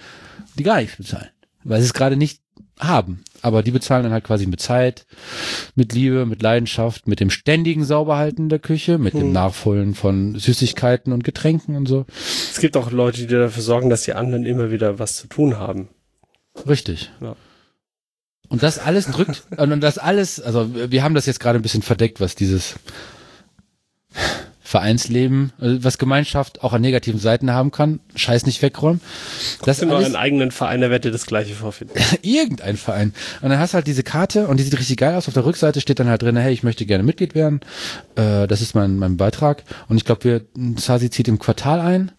die 0.58 0.64
gar 0.64 0.80
nichts 0.80 0.98
bezahlen. 0.98 1.30
Weil 1.64 1.80
sie 1.82 1.88
es 1.88 1.94
gerade 1.94 2.16
nicht 2.18 2.42
haben. 2.80 3.24
Aber 3.44 3.62
die 3.62 3.72
bezahlen 3.72 4.04
dann 4.04 4.14
halt 4.14 4.24
quasi 4.24 4.48
mit 4.48 4.62
Zeit, 4.62 5.06
mit 5.76 5.94
Liebe, 5.94 6.26
mit 6.26 6.42
Leidenschaft, 6.42 7.08
mit 7.08 7.20
dem 7.20 7.30
ständigen 7.30 7.84
Sauberhalten 7.84 8.48
der 8.48 8.60
Küche, 8.60 8.98
mit 8.98 9.14
dem 9.14 9.22
Hm. 9.22 9.32
Nachfüllen 9.34 9.96
von 9.96 10.40
Süßigkeiten 10.40 11.12
und 11.12 11.24
Getränken 11.26 11.76
und 11.76 11.86
so. 11.86 12.06
Es 12.18 12.60
gibt 12.62 12.78
auch 12.78 12.90
Leute, 12.92 13.20
die 13.20 13.28
dafür 13.28 13.62
sorgen, 13.62 13.90
dass 13.90 14.04
die 14.04 14.14
anderen 14.14 14.46
immer 14.46 14.72
wieder 14.72 14.98
was 14.98 15.18
zu 15.18 15.28
tun 15.28 15.58
haben. 15.60 15.90
Richtig. 16.68 17.12
Ja. 17.20 17.36
Und 18.48 18.64
das 18.64 18.80
alles 18.80 19.08
drückt, 19.08 19.44
und 19.58 19.82
das 19.82 19.98
alles, 19.98 20.40
also 20.40 20.70
wir 20.74 21.04
haben 21.04 21.16
das 21.16 21.26
jetzt 21.26 21.42
gerade 21.42 21.60
ein 21.60 21.64
bisschen 21.64 21.82
verdeckt, 21.82 22.22
was 22.22 22.36
dieses 22.36 22.76
Vereinsleben, 24.74 25.54
also 25.60 25.84
was 25.84 26.00
Gemeinschaft 26.00 26.64
auch 26.64 26.74
an 26.74 26.82
negativen 26.82 27.20
Seiten 27.20 27.52
haben 27.52 27.70
kann, 27.70 28.00
scheiß 28.16 28.48
nicht 28.48 28.60
wegräumen. 28.64 29.02
Das 29.60 29.78
Das 29.78 29.82
in 29.84 29.92
alles, 29.92 30.06
euren 30.06 30.16
eigenen 30.16 30.50
Verein, 30.50 30.82
der 30.82 30.90
wird 30.90 31.06
dir 31.06 31.12
das 31.12 31.28
gleiche 31.28 31.54
vorfinden. 31.54 31.94
irgendein 32.24 32.76
Verein. 32.76 33.14
Und 33.44 33.50
dann 33.52 33.60
hast 33.60 33.74
du 33.74 33.76
halt 33.76 33.86
diese 33.86 34.02
Karte 34.02 34.48
und 34.48 34.58
die 34.58 34.64
sieht 34.64 34.76
richtig 34.80 34.98
geil 34.98 35.14
aus. 35.14 35.28
Auf 35.28 35.36
der 35.36 35.46
Rückseite 35.46 35.80
steht 35.80 36.00
dann 36.00 36.08
halt 36.08 36.24
drin, 36.24 36.36
hey, 36.38 36.52
ich 36.52 36.64
möchte 36.64 36.88
gerne 36.88 37.04
Mitglied 37.04 37.36
werden. 37.36 37.62
Äh, 38.16 38.48
das 38.48 38.62
ist 38.62 38.74
mein, 38.74 38.98
mein 38.98 39.16
Beitrag. 39.16 39.64
Und 39.90 39.98
ich 39.98 40.06
glaube, 40.06 40.24
wir, 40.24 40.42
Sasi 40.80 41.12
zieht 41.12 41.28
im 41.28 41.38
Quartal 41.38 41.80
ein. 41.80 42.12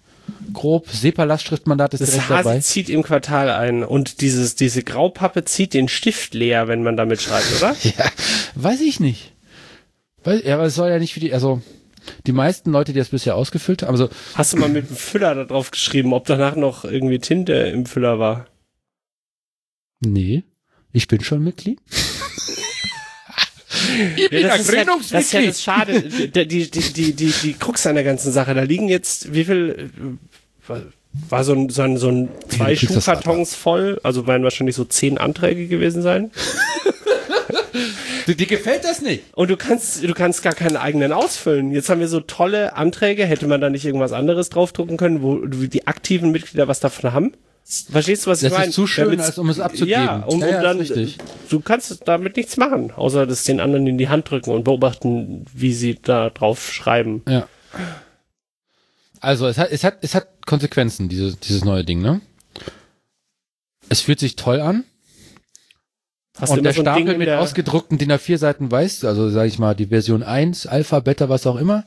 Grob. 0.52 0.88
SEPA-Lastschriftmandat 0.88 1.94
ist 1.94 2.02
Das 2.02 2.10
direkt 2.12 2.28
Hasi 2.28 2.44
dabei. 2.44 2.60
zieht 2.60 2.88
im 2.88 3.02
Quartal 3.02 3.50
ein 3.50 3.82
und 3.82 4.20
dieses, 4.20 4.54
diese 4.54 4.84
Graupappe 4.84 5.44
zieht 5.44 5.74
den 5.74 5.88
Stift 5.88 6.34
leer, 6.34 6.68
wenn 6.68 6.84
man 6.84 6.96
damit 6.96 7.20
schreibt, 7.20 7.46
oder? 7.58 7.74
Ja, 7.82 8.04
weiß 8.54 8.80
ich 8.80 9.00
nicht. 9.00 9.32
Weil, 10.22 10.46
ja, 10.46 10.54
aber 10.54 10.66
es 10.66 10.76
soll 10.76 10.88
ja 10.90 11.00
nicht 11.00 11.14
für 11.14 11.20
die, 11.20 11.34
also 11.34 11.60
die 12.26 12.32
meisten 12.32 12.70
Leute, 12.70 12.92
die 12.92 12.98
das 12.98 13.10
bisher 13.10 13.36
ausgefüllt 13.36 13.82
haben, 13.82 13.90
also 13.90 14.08
Hast 14.34 14.52
du 14.52 14.56
mal 14.56 14.68
mit 14.68 14.88
dem 14.88 14.96
Füller 14.96 15.34
da 15.34 15.44
drauf 15.44 15.70
geschrieben, 15.70 16.12
ob 16.12 16.26
danach 16.26 16.56
noch 16.56 16.84
irgendwie 16.84 17.18
Tinte 17.18 17.52
im 17.52 17.86
Füller 17.86 18.18
war? 18.18 18.46
nee, 20.00 20.44
ich 20.92 21.08
bin 21.08 21.22
schon 21.22 21.42
Mitglied. 21.42 21.80
ich 24.16 24.30
bin 24.30 24.42
das, 24.42 24.60
ist 24.60 24.72
ja, 24.72 24.84
das 24.84 25.10
ist 25.12 25.32
ja 25.32 25.42
das 25.42 25.62
Schade. 25.62 26.02
Die, 26.02 26.30
die, 26.30 26.70
die, 26.70 26.92
die, 26.92 27.12
die, 27.14 27.32
die 27.32 27.52
Krux 27.54 27.86
an 27.86 27.94
der 27.96 28.04
ganzen 28.04 28.32
Sache. 28.32 28.54
Da 28.54 28.62
liegen 28.62 28.88
jetzt, 28.88 29.32
wie 29.34 29.44
viel, 29.44 29.90
äh, 30.68 30.74
war 31.28 31.44
so 31.44 31.52
ein, 31.52 31.68
so 31.68 31.82
ein, 31.82 31.96
so 31.96 32.08
ein 32.08 32.28
zwei 32.48 32.76
Schuhkartons 32.76 33.54
voll, 33.54 34.00
also 34.02 34.26
werden 34.26 34.42
wahrscheinlich 34.42 34.76
so 34.76 34.84
zehn 34.84 35.18
Anträge 35.18 35.66
gewesen 35.66 36.02
sein. 36.02 36.30
Dir 38.26 38.46
gefällt 38.46 38.84
das 38.84 39.02
nicht? 39.02 39.24
Und 39.34 39.50
du 39.50 39.56
kannst, 39.56 40.02
du 40.02 40.14
kannst 40.14 40.42
gar 40.42 40.54
keinen 40.54 40.76
eigenen 40.76 41.12
ausfüllen. 41.12 41.72
Jetzt 41.72 41.88
haben 41.90 42.00
wir 42.00 42.08
so 42.08 42.20
tolle 42.20 42.74
Anträge. 42.76 43.26
Hätte 43.26 43.46
man 43.46 43.60
da 43.60 43.68
nicht 43.70 43.84
irgendwas 43.84 44.12
anderes 44.12 44.48
draufdrucken 44.50 44.96
können, 44.96 45.22
wo 45.22 45.44
die 45.46 45.86
aktiven 45.86 46.30
Mitglieder 46.30 46.66
was 46.68 46.80
davon 46.80 47.12
haben? 47.12 47.32
Verstehst 47.90 48.26
du, 48.26 48.30
was 48.30 48.40
Das 48.40 48.52
ich 48.52 48.58
meine? 48.58 48.68
ist 48.70 48.74
zu 48.74 48.86
schön, 48.86 49.04
Damit's- 49.06 49.24
als 49.24 49.38
um 49.38 49.48
es 49.48 49.58
abzugeben. 49.60 49.90
Ja, 49.90 50.16
um, 50.26 50.40
Ja, 50.40 50.46
um 50.46 50.52
ja, 50.52 50.62
dann, 50.62 50.86
du 51.48 51.60
kannst 51.60 52.02
damit 52.06 52.36
nichts 52.36 52.56
machen, 52.58 52.90
außer 52.90 53.26
das 53.26 53.44
den 53.44 53.58
anderen 53.60 53.86
in 53.86 53.96
die 53.96 54.08
Hand 54.08 54.30
drücken 54.30 54.50
und 54.50 54.64
beobachten, 54.64 55.46
wie 55.54 55.72
sie 55.72 55.98
da 56.00 56.28
drauf 56.30 56.72
schreiben. 56.72 57.22
Ja. 57.28 57.48
Also 59.20 59.46
es 59.46 59.56
hat, 59.56 59.70
es 59.70 59.82
hat, 59.84 59.98
es 60.02 60.14
hat 60.14 60.28
Konsequenzen, 60.46 61.08
diese, 61.08 61.36
dieses 61.36 61.64
neue 61.64 61.84
Ding, 61.84 62.02
ne? 62.02 62.20
Es 63.88 64.00
fühlt 64.02 64.18
sich 64.20 64.36
toll 64.36 64.60
an. 64.60 64.84
Hast 66.38 66.50
und 66.50 66.58
immer 66.58 66.62
der 66.64 66.72
so 66.72 66.82
Ding 66.82 66.92
Stapel 66.92 67.12
in 67.12 67.18
mit 67.18 67.28
der- 67.28 67.40
ausgedruckten 67.40 67.98
DIN 67.98 68.10
A4 68.12 68.38
Seiten 68.38 68.70
weiß, 68.70 69.04
also 69.04 69.30
sage 69.30 69.48
ich 69.48 69.58
mal 69.58 69.74
die 69.74 69.86
Version 69.86 70.22
1, 70.22 70.66
Alpha, 70.66 71.00
Beta, 71.00 71.28
was 71.28 71.46
auch 71.46 71.56
immer. 71.56 71.84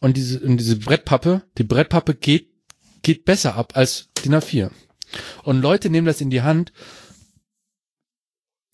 Und 0.00 0.16
diese, 0.16 0.40
und 0.40 0.56
diese 0.58 0.76
Brettpappe, 0.76 1.42
die 1.58 1.64
Brettpappe 1.64 2.14
geht, 2.14 2.48
geht 3.02 3.24
besser 3.24 3.54
ab 3.56 3.72
als 3.76 4.08
DIN 4.24 4.34
A4. 4.34 4.70
Und 5.44 5.60
Leute 5.62 5.90
nehmen 5.90 6.06
das 6.06 6.20
in 6.20 6.30
die 6.30 6.42
Hand. 6.42 6.72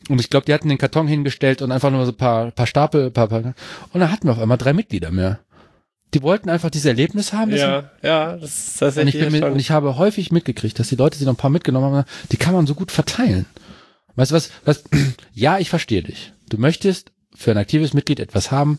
Und 0.08 0.20
ich 0.20 0.28
glaube, 0.28 0.44
die 0.46 0.52
hatten 0.52 0.68
den 0.68 0.78
Karton 0.78 1.06
hingestellt 1.08 1.62
und 1.62 1.72
einfach 1.72 1.90
nur 1.90 2.04
so 2.04 2.12
ein 2.12 2.16
paar, 2.16 2.50
paar 2.50 2.66
Stapel, 2.66 3.10
paar, 3.10 3.28
paar, 3.28 3.42
und 3.92 4.00
dann 4.00 4.10
hatten 4.10 4.26
wir 4.28 4.32
auf 4.32 4.38
einmal 4.38 4.58
drei 4.58 4.72
Mitglieder 4.74 5.10
mehr. 5.10 5.40
Die 6.12 6.22
wollten 6.22 6.48
einfach 6.50 6.70
dieses 6.70 6.86
Erlebnis 6.86 7.32
haben. 7.32 7.50
Ja, 7.52 7.90
ja, 8.02 8.36
das 8.36 8.50
ist 8.50 8.82
Und 8.82 8.88
ich, 9.08 9.14
tatsächlich 9.14 9.22
bin 9.24 9.32
mit, 9.32 9.44
und 9.44 9.58
ich 9.58 9.70
habe 9.70 9.96
häufig 9.96 10.30
mitgekriegt, 10.30 10.78
dass 10.78 10.88
die 10.88 10.96
Leute, 10.96 11.18
die 11.18 11.24
noch 11.24 11.32
ein 11.32 11.36
paar 11.36 11.50
mitgenommen 11.50 11.94
haben, 11.94 12.06
die 12.30 12.36
kann 12.36 12.54
man 12.54 12.66
so 12.66 12.74
gut 12.74 12.92
verteilen. 12.92 13.46
Weißt 14.16 14.30
du 14.30 14.34
was, 14.36 14.50
was? 14.64 14.84
Ja, 15.32 15.58
ich 15.58 15.68
verstehe 15.70 16.02
dich. 16.02 16.32
Du 16.48 16.58
möchtest 16.58 17.10
für 17.34 17.50
ein 17.50 17.58
aktives 17.58 17.94
Mitglied 17.94 18.20
etwas 18.20 18.52
haben. 18.52 18.78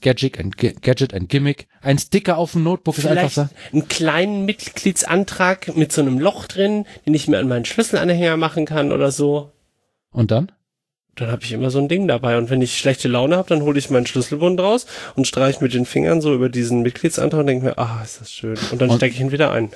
Gadget, 0.00 0.38
ein 0.38 0.52
Gadget, 0.52 1.12
ein 1.12 1.26
Gimmick. 1.26 1.66
Ein 1.82 1.98
Sticker 1.98 2.38
auf 2.38 2.52
dem 2.52 2.62
Notebook 2.62 2.96
ist 2.96 3.06
einfach 3.06 3.32
Vielleicht 3.32 3.34
so. 3.34 3.48
einen 3.72 3.88
kleinen 3.88 4.44
Mitgliedsantrag 4.44 5.76
mit 5.76 5.90
so 5.90 6.02
einem 6.02 6.20
Loch 6.20 6.46
drin, 6.46 6.86
den 7.04 7.14
ich 7.14 7.26
mir 7.26 7.38
an 7.38 7.48
meinen 7.48 7.64
Schlüsselanhänger 7.64 8.36
machen 8.36 8.64
kann 8.64 8.92
oder 8.92 9.10
so. 9.10 9.50
Und 10.12 10.30
dann? 10.30 10.52
Dann 11.16 11.32
habe 11.32 11.42
ich 11.42 11.50
immer 11.52 11.70
so 11.70 11.78
ein 11.78 11.88
Ding 11.88 12.06
dabei. 12.06 12.38
Und 12.38 12.50
wenn 12.50 12.62
ich 12.62 12.78
schlechte 12.78 13.08
Laune 13.08 13.36
habe, 13.36 13.48
dann 13.48 13.62
hole 13.62 13.78
ich 13.78 13.90
meinen 13.90 14.06
Schlüsselbund 14.06 14.60
raus 14.60 14.86
und 15.16 15.26
streiche 15.26 15.64
mit 15.64 15.74
den 15.74 15.86
Fingern 15.86 16.20
so 16.20 16.32
über 16.32 16.48
diesen 16.48 16.82
Mitgliedsantrag 16.82 17.40
und 17.40 17.46
denke 17.48 17.64
mir, 17.64 17.78
ah, 17.78 18.02
ist 18.04 18.20
das 18.20 18.30
schön. 18.30 18.56
Und 18.70 18.80
dann 18.80 18.92
stecke 18.92 19.14
ich 19.14 19.20
ihn 19.20 19.32
wieder 19.32 19.50
ein. 19.50 19.70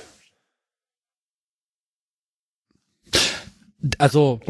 Also. 3.98 4.40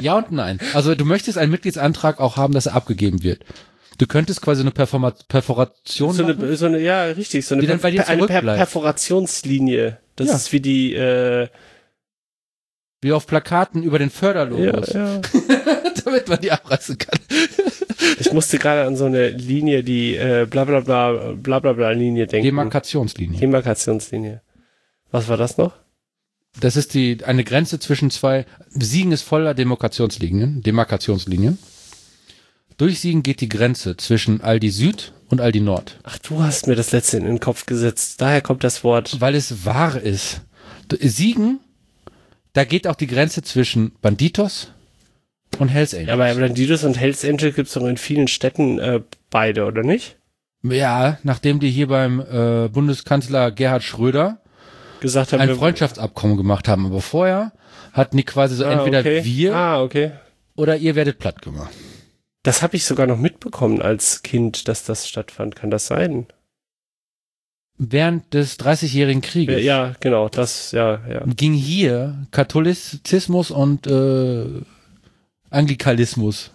Ja 0.00 0.16
und 0.18 0.32
nein. 0.32 0.58
Also 0.74 0.94
du 0.94 1.04
möchtest 1.04 1.38
einen 1.38 1.50
Mitgliedsantrag 1.52 2.20
auch 2.20 2.36
haben, 2.36 2.54
dass 2.54 2.66
er 2.66 2.74
abgegeben 2.74 3.22
wird. 3.22 3.44
Du 3.98 4.06
könntest 4.06 4.40
quasi 4.40 4.62
eine 4.62 4.70
Performa 4.70 5.12
Perforation 5.28 6.14
So 6.14 6.22
machen. 6.22 6.42
eine, 6.42 6.56
so 6.56 6.66
eine, 6.66 6.80
ja, 6.80 7.04
richtig, 7.04 7.46
so 7.46 7.54
eine, 7.54 7.66
dir 7.66 8.08
eine 8.08 8.26
per. 8.26 8.42
Perforationslinie. 8.42 9.98
Das 10.16 10.28
Ja. 10.28 10.36
ist 10.36 10.52
wie 10.52 10.60
die, 10.60 10.94
äh, 10.94 11.48
wie 13.02 13.12
auf 13.12 13.26
Plakaten 13.26 13.82
über 13.82 13.98
den 13.98 14.08
ja, 14.08 14.14
Förderlogos, 14.14 14.92
ja. 14.94 15.20
damit 16.04 16.28
man 16.28 16.40
die 16.40 16.52
abreißen 16.52 16.98
kann. 16.98 17.18
Ich 18.18 18.32
musste 18.32 18.58
gerade 18.58 18.86
an 18.86 18.96
so 18.96 19.04
eine 19.06 19.28
Linie, 19.28 19.82
die 19.82 20.16
äh, 20.16 20.46
bla 20.48 20.64
bla 20.64 20.80
bla 20.80 21.32
bla 21.34 21.60
bla 21.60 21.72
bla 21.72 21.90
Linie 21.90 22.26
denken. 22.26 22.44
Demarkationslinie. 22.46 23.38
Demarkationslinie. 23.38 24.42
Was 25.10 25.28
war 25.28 25.36
das 25.36 25.56
noch? 25.58 25.72
Das 26.58 26.76
ist 26.76 26.94
die 26.94 27.24
eine 27.24 27.44
Grenze 27.44 27.78
zwischen 27.78 28.10
zwei. 28.10 28.44
Siegen 28.70 29.12
ist 29.12 29.22
voller 29.22 29.54
Demarkationslinien. 29.54 30.62
Demarkationslinien. 30.62 31.58
Durch 32.76 33.00
Siegen 33.00 33.22
geht 33.22 33.40
die 33.40 33.48
Grenze 33.48 33.96
zwischen 33.96 34.40
Aldi 34.40 34.70
Süd 34.70 35.12
und 35.28 35.40
Aldi 35.40 35.60
Nord, 35.60 35.98
Ach, 36.02 36.18
du 36.18 36.42
hast 36.42 36.66
mir 36.66 36.74
das 36.74 36.90
letzte 36.92 37.18
in 37.18 37.24
den 37.24 37.38
Kopf 37.38 37.66
gesetzt. 37.66 38.20
Daher 38.20 38.40
kommt 38.40 38.64
das 38.64 38.82
Wort. 38.82 39.20
weil 39.20 39.34
es 39.34 39.64
wahr 39.64 40.00
ist. 40.00 40.40
Siegen, 41.00 41.60
da 42.52 42.64
geht 42.64 42.86
auch 42.88 42.96
die 42.96 43.06
Grenze 43.06 43.42
zwischen 43.42 43.92
Banditos 44.00 44.72
und 45.58 45.68
Hells 45.68 45.94
Angels. 45.94 46.08
Ja, 46.08 46.14
aber 46.14 46.34
Bandidos 46.34 46.82
und 46.84 46.98
Hells 46.98 47.24
Angel 47.24 47.52
gibt's 47.52 47.74
doch 47.74 47.86
in 47.86 47.96
vielen 47.96 48.26
Städten 48.28 48.78
äh, 48.80 49.00
beide, 49.30 49.66
oder 49.66 49.82
nicht? 49.82 50.16
Ja, 50.62 51.18
nachdem 51.22 51.60
die 51.60 51.70
hier 51.70 51.86
beim 51.86 52.20
äh, 52.20 52.68
Bundeskanzler 52.68 53.50
Gerhard 53.52 53.82
Schröder 53.84 54.40
Gesagt 55.00 55.32
haben 55.32 55.40
ein 55.40 55.54
Freundschaftsabkommen 55.56 56.36
gemacht 56.36 56.68
haben, 56.68 56.86
aber 56.86 57.00
vorher 57.00 57.52
hatten 57.92 58.16
die 58.16 58.22
quasi 58.24 58.54
so 58.54 58.64
ah, 58.64 58.72
entweder 58.72 59.00
okay. 59.00 59.24
wir 59.24 59.54
Ah, 59.54 59.82
okay. 59.82 60.12
oder 60.56 60.76
ihr 60.76 60.94
werdet 60.94 61.18
platt 61.18 61.42
gemacht. 61.42 61.70
Das 62.42 62.62
habe 62.62 62.76
ich 62.76 62.84
sogar 62.84 63.06
noch 63.06 63.18
mitbekommen 63.18 63.82
als 63.82 64.22
Kind, 64.22 64.68
dass 64.68 64.84
das 64.84 65.08
stattfand. 65.08 65.56
Kann 65.56 65.70
das 65.70 65.86
sein? 65.86 66.26
Während 67.76 68.32
des 68.34 68.58
30-jährigen 68.58 69.22
Krieges. 69.22 69.62
Ja, 69.62 69.94
genau. 70.00 70.28
Das, 70.28 70.72
ja, 70.72 71.00
ja. 71.08 71.22
ging 71.26 71.54
hier 71.54 72.26
Katholizismus 72.30 73.50
und 73.50 73.86
äh, 73.86 74.46
Anglikalismus. 75.50 76.50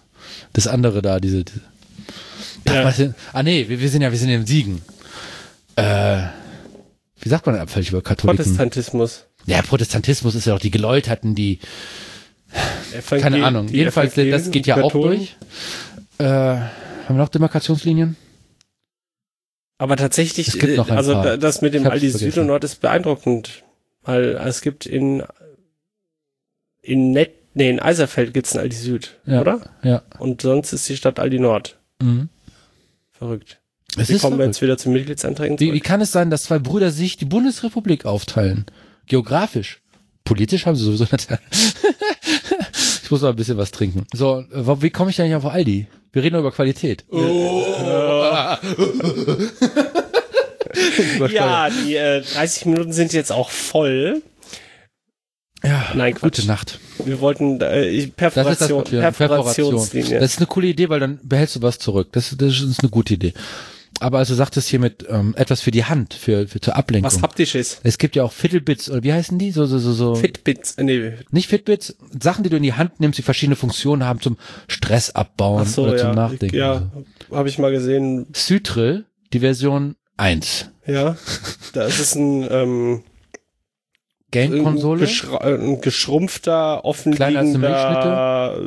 Das 0.52 0.66
andere 0.66 1.02
da, 1.02 1.20
diese. 1.20 1.44
diese 1.44 1.60
Ach, 2.68 2.74
Ja. 2.74 2.84
was 2.84 2.96
denn? 2.96 3.14
Ah 3.32 3.42
nee, 3.42 3.68
wir, 3.68 3.80
wir 3.80 3.88
sind 3.88 4.02
ja, 4.02 4.10
wir 4.10 4.18
sind 4.18 4.30
im 4.30 4.46
Siegen. 4.46 4.82
Äh, 5.76 6.22
wie 7.20 7.28
sagt 7.28 7.46
man 7.46 7.56
abfällig 7.56 7.90
über 7.90 8.02
Katholiken? 8.02 8.36
Protestantismus. 8.44 9.26
Ja, 9.46 9.62
Protestantismus 9.62 10.34
ist 10.34 10.46
ja 10.46 10.54
auch 10.54 10.58
die 10.60 10.70
Geläuterten, 10.70 11.34
die, 11.34 11.60
Evangel- 12.92 13.22
keine 13.22 13.44
Ahnung. 13.44 13.66
die 13.68 13.76
Jedenfalls, 13.76 14.14
das 14.14 14.18
Evangelien, 14.24 14.52
geht 14.52 14.66
ja 14.66 14.76
auch 14.76 14.92
Katholen. 14.92 15.18
durch. 15.18 15.36
Äh, 16.18 16.24
haben 16.24 16.70
wir 17.08 17.16
noch 17.16 17.28
Demarkationslinien? 17.28 18.16
Aber 19.78 19.96
tatsächlich, 19.96 20.48
Es 20.48 20.58
gibt 20.58 20.76
noch 20.76 20.88
ein 20.90 20.96
also 20.96 21.12
paar. 21.12 21.22
da- 21.24 21.36
das 21.36 21.60
mit 21.62 21.74
dem 21.74 21.86
Aldi 21.86 22.08
Süd 22.10 22.36
und 22.38 22.46
Nord 22.46 22.64
ist 22.64 22.80
beeindruckend, 22.80 23.62
weil 24.02 24.30
es 24.36 24.60
gibt 24.62 24.86
in 24.86 25.22
in 26.82 27.10
Net, 27.10 27.34
nee, 27.54 27.68
in 27.68 27.80
Eiserfeld 27.80 28.32
gibt's 28.32 28.54
ein 28.54 28.60
Aldi 28.60 28.76
Süd, 28.76 29.18
Ja. 29.26 29.40
oder? 29.40 29.70
Ja. 29.82 30.02
Und 30.18 30.40
sonst 30.42 30.72
ist 30.72 30.88
die 30.88 30.96
Stadt 30.96 31.18
Aldi 31.18 31.38
Nord. 31.40 31.78
Mhm. 32.00 32.28
Verrückt. 33.12 33.60
Es 33.96 34.08
Wie 34.08 34.14
ist 34.14 34.20
kommen 34.22 34.38
wir 34.38 34.46
jetzt 34.46 34.60
wieder 34.62 34.76
zu 34.78 34.90
Mitgliedsanträgen 34.90 35.58
Wie, 35.58 35.72
wie 35.72 35.80
kann 35.80 36.00
es 36.00 36.12
sein, 36.12 36.30
dass 36.30 36.44
zwei 36.44 36.58
Brüder 36.58 36.90
sich 36.90 37.16
die 37.16 37.24
Bundesrepublik 37.24 38.04
aufteilen? 38.04 38.66
Geografisch. 39.06 39.80
Politisch 40.24 40.66
haben 40.66 40.76
sie 40.76 40.84
sowieso 40.84 41.04
nicht. 41.12 41.28
ich 43.04 43.10
muss 43.10 43.22
mal 43.22 43.30
ein 43.30 43.36
bisschen 43.36 43.56
was 43.56 43.70
trinken. 43.70 44.06
So, 44.12 44.40
äh, 44.52 44.82
wie 44.82 44.90
komme 44.90 45.10
ich 45.10 45.16
denn 45.16 45.26
nicht 45.26 45.36
auf 45.36 45.46
Aldi? 45.46 45.86
Wir 46.12 46.22
reden 46.22 46.34
nur 46.34 46.40
über 46.40 46.52
Qualität. 46.52 47.04
Ja, 51.30 51.70
die 51.70 51.94
äh, 51.94 52.22
30 52.22 52.66
Minuten 52.66 52.92
sind 52.92 53.12
jetzt 53.12 53.32
auch 53.32 53.50
voll. 53.50 54.22
ja. 55.64 55.86
Nein, 55.94 56.14
Quatsch. 56.14 56.36
Gute 56.36 56.46
Nacht. 56.46 56.78
Wir 57.04 57.20
wollten 57.20 57.60
äh, 57.60 57.86
ich- 57.88 58.12
Das 58.14 58.28
ist 58.28 58.36
das 58.36 58.68
Perforation. 58.68 58.84
Perforation. 58.84 59.12
Perforationslinie. 59.12 60.20
Das 60.20 60.32
ist 60.32 60.38
eine 60.38 60.46
coole 60.46 60.66
Idee, 60.68 60.88
weil 60.88 61.00
dann 61.00 61.18
behältst 61.22 61.56
du 61.56 61.62
was 61.62 61.78
zurück. 61.78 62.08
Das, 62.12 62.34
das 62.36 62.60
ist 62.60 62.80
eine 62.80 62.90
gute 62.90 63.14
Idee. 63.14 63.32
Aber 64.00 64.18
also 64.18 64.34
sagtest 64.34 64.68
hier 64.68 64.78
mit 64.78 65.06
ähm, 65.08 65.34
etwas 65.38 65.62
für 65.62 65.70
die 65.70 65.84
Hand, 65.84 66.12
für, 66.14 66.46
für 66.48 66.60
zur 66.60 66.76
Ablenkung. 66.76 67.10
Was 67.10 67.22
haptisches. 67.22 67.80
es 67.82 67.96
gibt 67.98 68.14
ja 68.14 68.24
auch 68.24 68.32
Fiddlebits, 68.32 68.90
oder 68.90 69.02
wie 69.02 69.12
heißen 69.12 69.38
die? 69.38 69.50
So, 69.52 69.64
so, 69.66 69.78
so, 69.78 69.92
so. 69.92 70.14
Fitbits, 70.16 70.74
äh, 70.74 70.84
nee, 70.84 71.12
Nicht 71.30 71.48
Fitbits, 71.48 71.96
Sachen, 72.20 72.44
die 72.44 72.50
du 72.50 72.56
in 72.56 72.62
die 72.62 72.74
Hand 72.74 73.00
nimmst, 73.00 73.18
die 73.18 73.22
verschiedene 73.22 73.56
Funktionen 73.56 74.04
haben 74.04 74.20
zum 74.20 74.36
Stress 74.68 75.10
abbauen 75.10 75.64
so, 75.64 75.84
oder 75.84 75.96
zum 75.96 76.08
ja, 76.08 76.14
Nachdenken. 76.14 76.56
ja, 76.56 76.90
habe 77.32 77.48
ich 77.48 77.58
mal 77.58 77.72
gesehen. 77.72 78.26
Sytril, 78.34 79.06
die 79.32 79.40
Version 79.40 79.96
1. 80.18 80.70
Ja, 80.86 81.16
da 81.72 81.84
ist 81.86 81.98
es 81.98 82.14
ein 82.14 82.46
ähm, 82.50 83.02
ein, 84.34 84.50
Game-Konsole. 84.50 85.04
geschra- 85.06 85.42
äh, 85.42 85.54
ein 85.54 85.80
geschrumpfter, 85.80 86.84
offenliegender, 86.84 88.60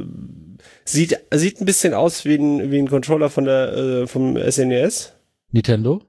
sieht 0.85 1.19
sieht 1.31 1.61
ein 1.61 1.65
bisschen 1.65 1.93
aus 1.93 2.25
wie 2.25 2.35
ein 2.35 2.71
wie 2.71 2.79
ein 2.79 2.87
Controller 2.89 3.29
von 3.29 3.45
der 3.45 3.73
äh, 3.73 4.07
vom 4.07 4.35
SNES, 4.37 5.13
Nintendo. 5.51 6.01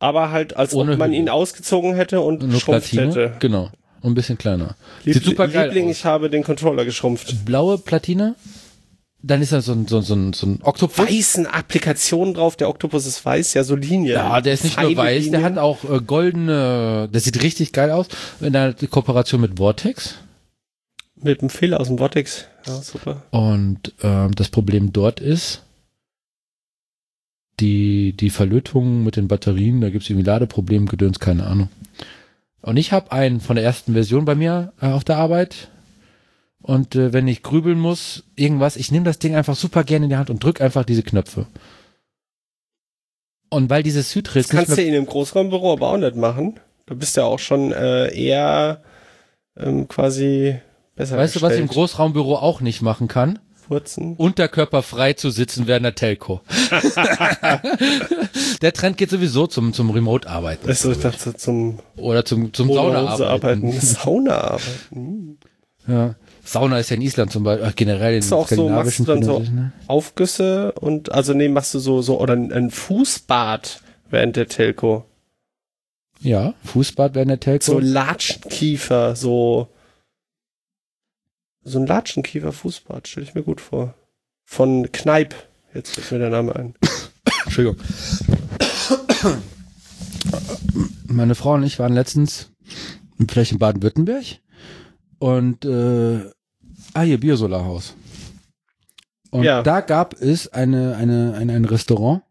aber 0.00 0.30
halt 0.30 0.56
als 0.56 0.74
Ohne 0.74 0.92
ob 0.92 0.98
man 0.98 1.12
ihn 1.12 1.28
ausgezogen 1.28 1.94
hätte 1.94 2.20
und 2.20 2.42
Nur 2.42 2.50
geschrumpft 2.52 2.90
Platine. 2.90 3.08
hätte. 3.26 3.36
Genau. 3.40 3.70
Und 4.00 4.12
ein 4.12 4.14
bisschen 4.14 4.38
kleiner. 4.38 4.76
Lieb 5.04 5.14
Sieht 5.14 5.24
super 5.24 5.48
geil 5.48 5.68
Liebling, 5.68 5.86
aus. 5.86 5.96
ich 5.98 6.04
habe 6.04 6.30
den 6.30 6.44
Controller 6.44 6.84
geschrumpft. 6.84 7.44
Blaue 7.44 7.78
Platine. 7.78 8.36
Dann 9.20 9.42
ist 9.42 9.50
da 9.50 9.60
so 9.60 9.72
ein, 9.72 9.88
so, 9.88 9.96
ein- 9.96 10.02
so 10.04 10.14
ein, 10.14 10.32
so 10.32 10.46
ein 10.46 10.60
Oktopus. 10.62 10.98
Weißen 11.08 11.46
Applikationen 11.48 12.34
drauf, 12.34 12.54
der 12.54 12.68
Oktopus 12.68 13.04
ist 13.06 13.24
weiß, 13.24 13.54
ja, 13.54 13.64
so 13.64 13.74
Linien. 13.74 14.14
Ja, 14.14 14.40
der 14.40 14.52
ist 14.54 14.62
nicht 14.62 14.76
nur 14.76 14.84
Feine 14.90 14.96
weiß, 14.96 15.24
der 15.24 15.40
Linien. 15.40 15.44
hat 15.44 15.58
auch 15.58 15.82
äh, 15.90 16.00
goldene, 16.00 17.08
der 17.12 17.20
sieht 17.20 17.42
richtig 17.42 17.72
geil 17.72 17.90
aus. 17.90 18.06
In 18.40 18.52
der 18.52 18.74
Kooperation 18.88 19.40
mit 19.40 19.56
Vortex. 19.58 20.14
Mit 21.20 21.42
dem 21.42 21.50
Fehler 21.50 21.80
aus 21.80 21.88
dem 21.88 21.98
Vortex. 21.98 22.44
Ja, 22.64 22.80
super. 22.80 23.24
Und 23.32 23.92
ähm, 24.04 24.32
das 24.36 24.50
Problem 24.50 24.92
dort 24.92 25.18
ist, 25.18 25.64
die, 27.60 28.12
die 28.12 28.30
Verlötung 28.30 29.04
mit 29.04 29.16
den 29.16 29.28
Batterien, 29.28 29.80
da 29.80 29.90
gibt 29.90 30.04
es 30.04 30.10
irgendwie 30.10 30.26
Ladeprobleme, 30.26 30.86
Gedöns, 30.86 31.18
keine 31.18 31.46
Ahnung. 31.46 31.68
Und 32.60 32.76
ich 32.76 32.92
habe 32.92 33.12
einen 33.12 33.40
von 33.40 33.56
der 33.56 33.64
ersten 33.64 33.92
Version 33.92 34.24
bei 34.24 34.34
mir 34.34 34.72
äh, 34.80 34.86
auf 34.86 35.04
der 35.04 35.16
Arbeit. 35.16 35.68
Und 36.60 36.96
äh, 36.96 37.12
wenn 37.12 37.28
ich 37.28 37.42
grübeln 37.42 37.78
muss, 37.78 38.24
irgendwas, 38.36 38.76
ich 38.76 38.90
nehme 38.90 39.04
das 39.04 39.18
Ding 39.18 39.34
einfach 39.34 39.56
super 39.56 39.84
gerne 39.84 40.06
in 40.06 40.10
die 40.10 40.16
Hand 40.16 40.30
und 40.30 40.42
drück 40.42 40.60
einfach 40.60 40.84
diese 40.84 41.02
Knöpfe. 41.02 41.46
Und 43.50 43.70
weil 43.70 43.82
dieses 43.82 44.10
Sytris 44.10 44.48
Das 44.48 44.56
kannst 44.56 44.76
du 44.76 44.82
in 44.82 44.94
einem 44.94 45.06
Großraumbüro 45.06 45.72
aber 45.72 45.88
auch 45.88 45.96
nicht 45.96 46.16
machen. 46.16 46.60
Du 46.86 46.94
bist 46.96 47.16
ja 47.16 47.24
auch 47.24 47.38
schon 47.38 47.72
äh, 47.72 48.12
eher 48.14 48.82
ähm, 49.56 49.88
quasi 49.88 50.58
besser 50.96 51.16
Weißt 51.16 51.36
du, 51.36 51.42
was 51.42 51.52
ich 51.54 51.60
im 51.60 51.68
gestellt. 51.68 51.76
Großraumbüro 51.88 52.36
auch 52.36 52.60
nicht 52.60 52.82
machen 52.82 53.08
kann? 53.08 53.38
Furzen. 53.68 54.16
Unterkörperfrei 54.16 55.12
zu 55.12 55.30
sitzen 55.30 55.66
während 55.66 55.84
der 55.84 55.94
Telco. 55.94 56.40
der 58.62 58.72
Trend 58.72 58.96
geht 58.96 59.10
sowieso 59.10 59.46
zum, 59.46 59.72
zum 59.72 59.90
Remote-Arbeiten. 59.90 60.66
Also 60.66 60.90
ich 60.92 61.00
dachte 61.00 61.34
zum 61.34 61.78
Oder 61.96 62.24
zum, 62.24 62.52
zum 62.54 62.72
Sauna-Arbeiten. 62.72 63.22
arbeiten. 63.22 63.72
Sauna-Arbeiten. 63.80 65.38
Ja. 65.86 66.14
Sauna 66.44 66.78
ist 66.78 66.88
ja 66.90 66.96
in 66.96 67.02
Island 67.02 67.30
zum 67.30 67.44
Beispiel, 67.44 67.68
äh, 67.68 67.72
generell 67.76 68.14
in 68.14 68.20
Ist 68.20 68.32
auch 68.32 68.48
so, 68.48 68.68
machst 68.70 69.00
du 69.00 69.04
dann 69.04 69.22
so 69.22 69.40
ne? 69.40 69.72
Aufgüsse 69.86 70.72
und 70.72 71.12
also 71.12 71.34
nee, 71.34 71.48
machst 71.48 71.74
du 71.74 71.78
so 71.78 72.00
so 72.00 72.18
oder 72.18 72.34
ein, 72.34 72.50
ein 72.52 72.70
Fußbad 72.70 73.82
während 74.08 74.36
der 74.36 74.48
Telco. 74.48 75.04
Ja, 76.20 76.54
Fußbad 76.64 77.14
während 77.14 77.30
der 77.30 77.40
Telco. 77.40 77.64
So 77.64 77.78
Latschenkiefer, 77.78 79.14
so 79.14 79.68
so 81.68 81.78
ein 81.78 81.86
Latschenkiefer 81.86 82.52
Fußbad, 82.52 83.06
stelle 83.08 83.26
ich 83.26 83.34
mir 83.34 83.42
gut 83.42 83.60
vor. 83.60 83.94
Von 84.44 84.90
Kneip. 84.92 85.34
Jetzt 85.74 85.92
fällt 85.94 86.12
mir 86.12 86.18
der 86.18 86.30
Name 86.30 86.56
ein. 86.56 86.74
Entschuldigung. 87.44 87.76
Meine 91.06 91.34
Frau 91.34 91.54
und 91.54 91.62
ich 91.64 91.78
waren 91.78 91.92
letztens 91.92 92.50
vielleicht 93.28 93.52
in 93.52 93.58
Baden-Württemberg 93.58 94.24
und 95.18 95.64
äh, 95.64 96.30
ah 96.94 97.02
hier 97.02 97.18
Biosolarhaus. 97.18 97.94
Und 99.30 99.42
Ja. 99.44 99.62
da 99.62 99.80
gab 99.80 100.14
es 100.20 100.48
eine, 100.48 100.96
eine, 100.96 101.34
eine, 101.34 101.52
ein 101.54 101.64
Restaurant, 101.64 102.22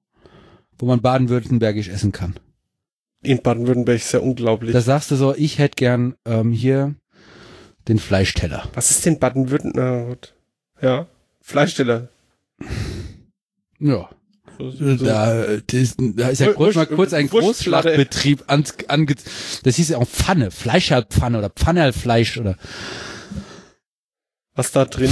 wo 0.79 0.85
man 0.85 1.01
baden-württembergisch 1.01 1.89
essen 1.89 2.11
kann. 2.11 2.35
In 3.23 3.41
Baden-Württemberg 3.41 3.97
ist 3.97 4.11
ja 4.13 4.19
unglaublich. 4.19 4.71
Da 4.73 4.81
sagst 4.81 5.11
du 5.11 5.15
so, 5.15 5.35
ich 5.35 5.57
hätte 5.59 5.75
gern 5.75 6.15
ähm, 6.25 6.51
hier 6.51 6.95
den 7.87 7.99
Fleischteller. 7.99 8.69
Was 8.73 8.91
ist 8.91 9.05
denn 9.05 9.19
Baden-Württemberg? 9.19 10.33
Ja, 10.81 11.07
Fleischsteller. 11.41 12.09
Ja. 13.79 14.09
So, 14.59 14.71
so. 14.71 15.05
Da, 15.05 15.43
äh, 15.43 15.61
das, 15.67 15.95
da 15.97 16.29
ist 16.29 16.39
ja 16.39 16.51
kurz 16.53 16.75
mal 16.75 16.87
kurz 16.87 17.13
ein 17.13 17.31
Wurstplatte. 17.31 17.89
Großschlachtbetrieb 17.89 18.43
an, 18.47 18.63
ange, 18.87 19.15
das 19.63 19.75
hieß 19.75 19.89
ja 19.89 19.97
auch 19.99 20.07
Pfanne, 20.07 20.49
Fleischerpfanne 20.49 21.37
oder 21.37 21.49
Pfannerfleisch 21.51 22.37
oder 22.39 22.55
Was 24.55 24.71
da 24.71 24.85
drin? 24.85 25.11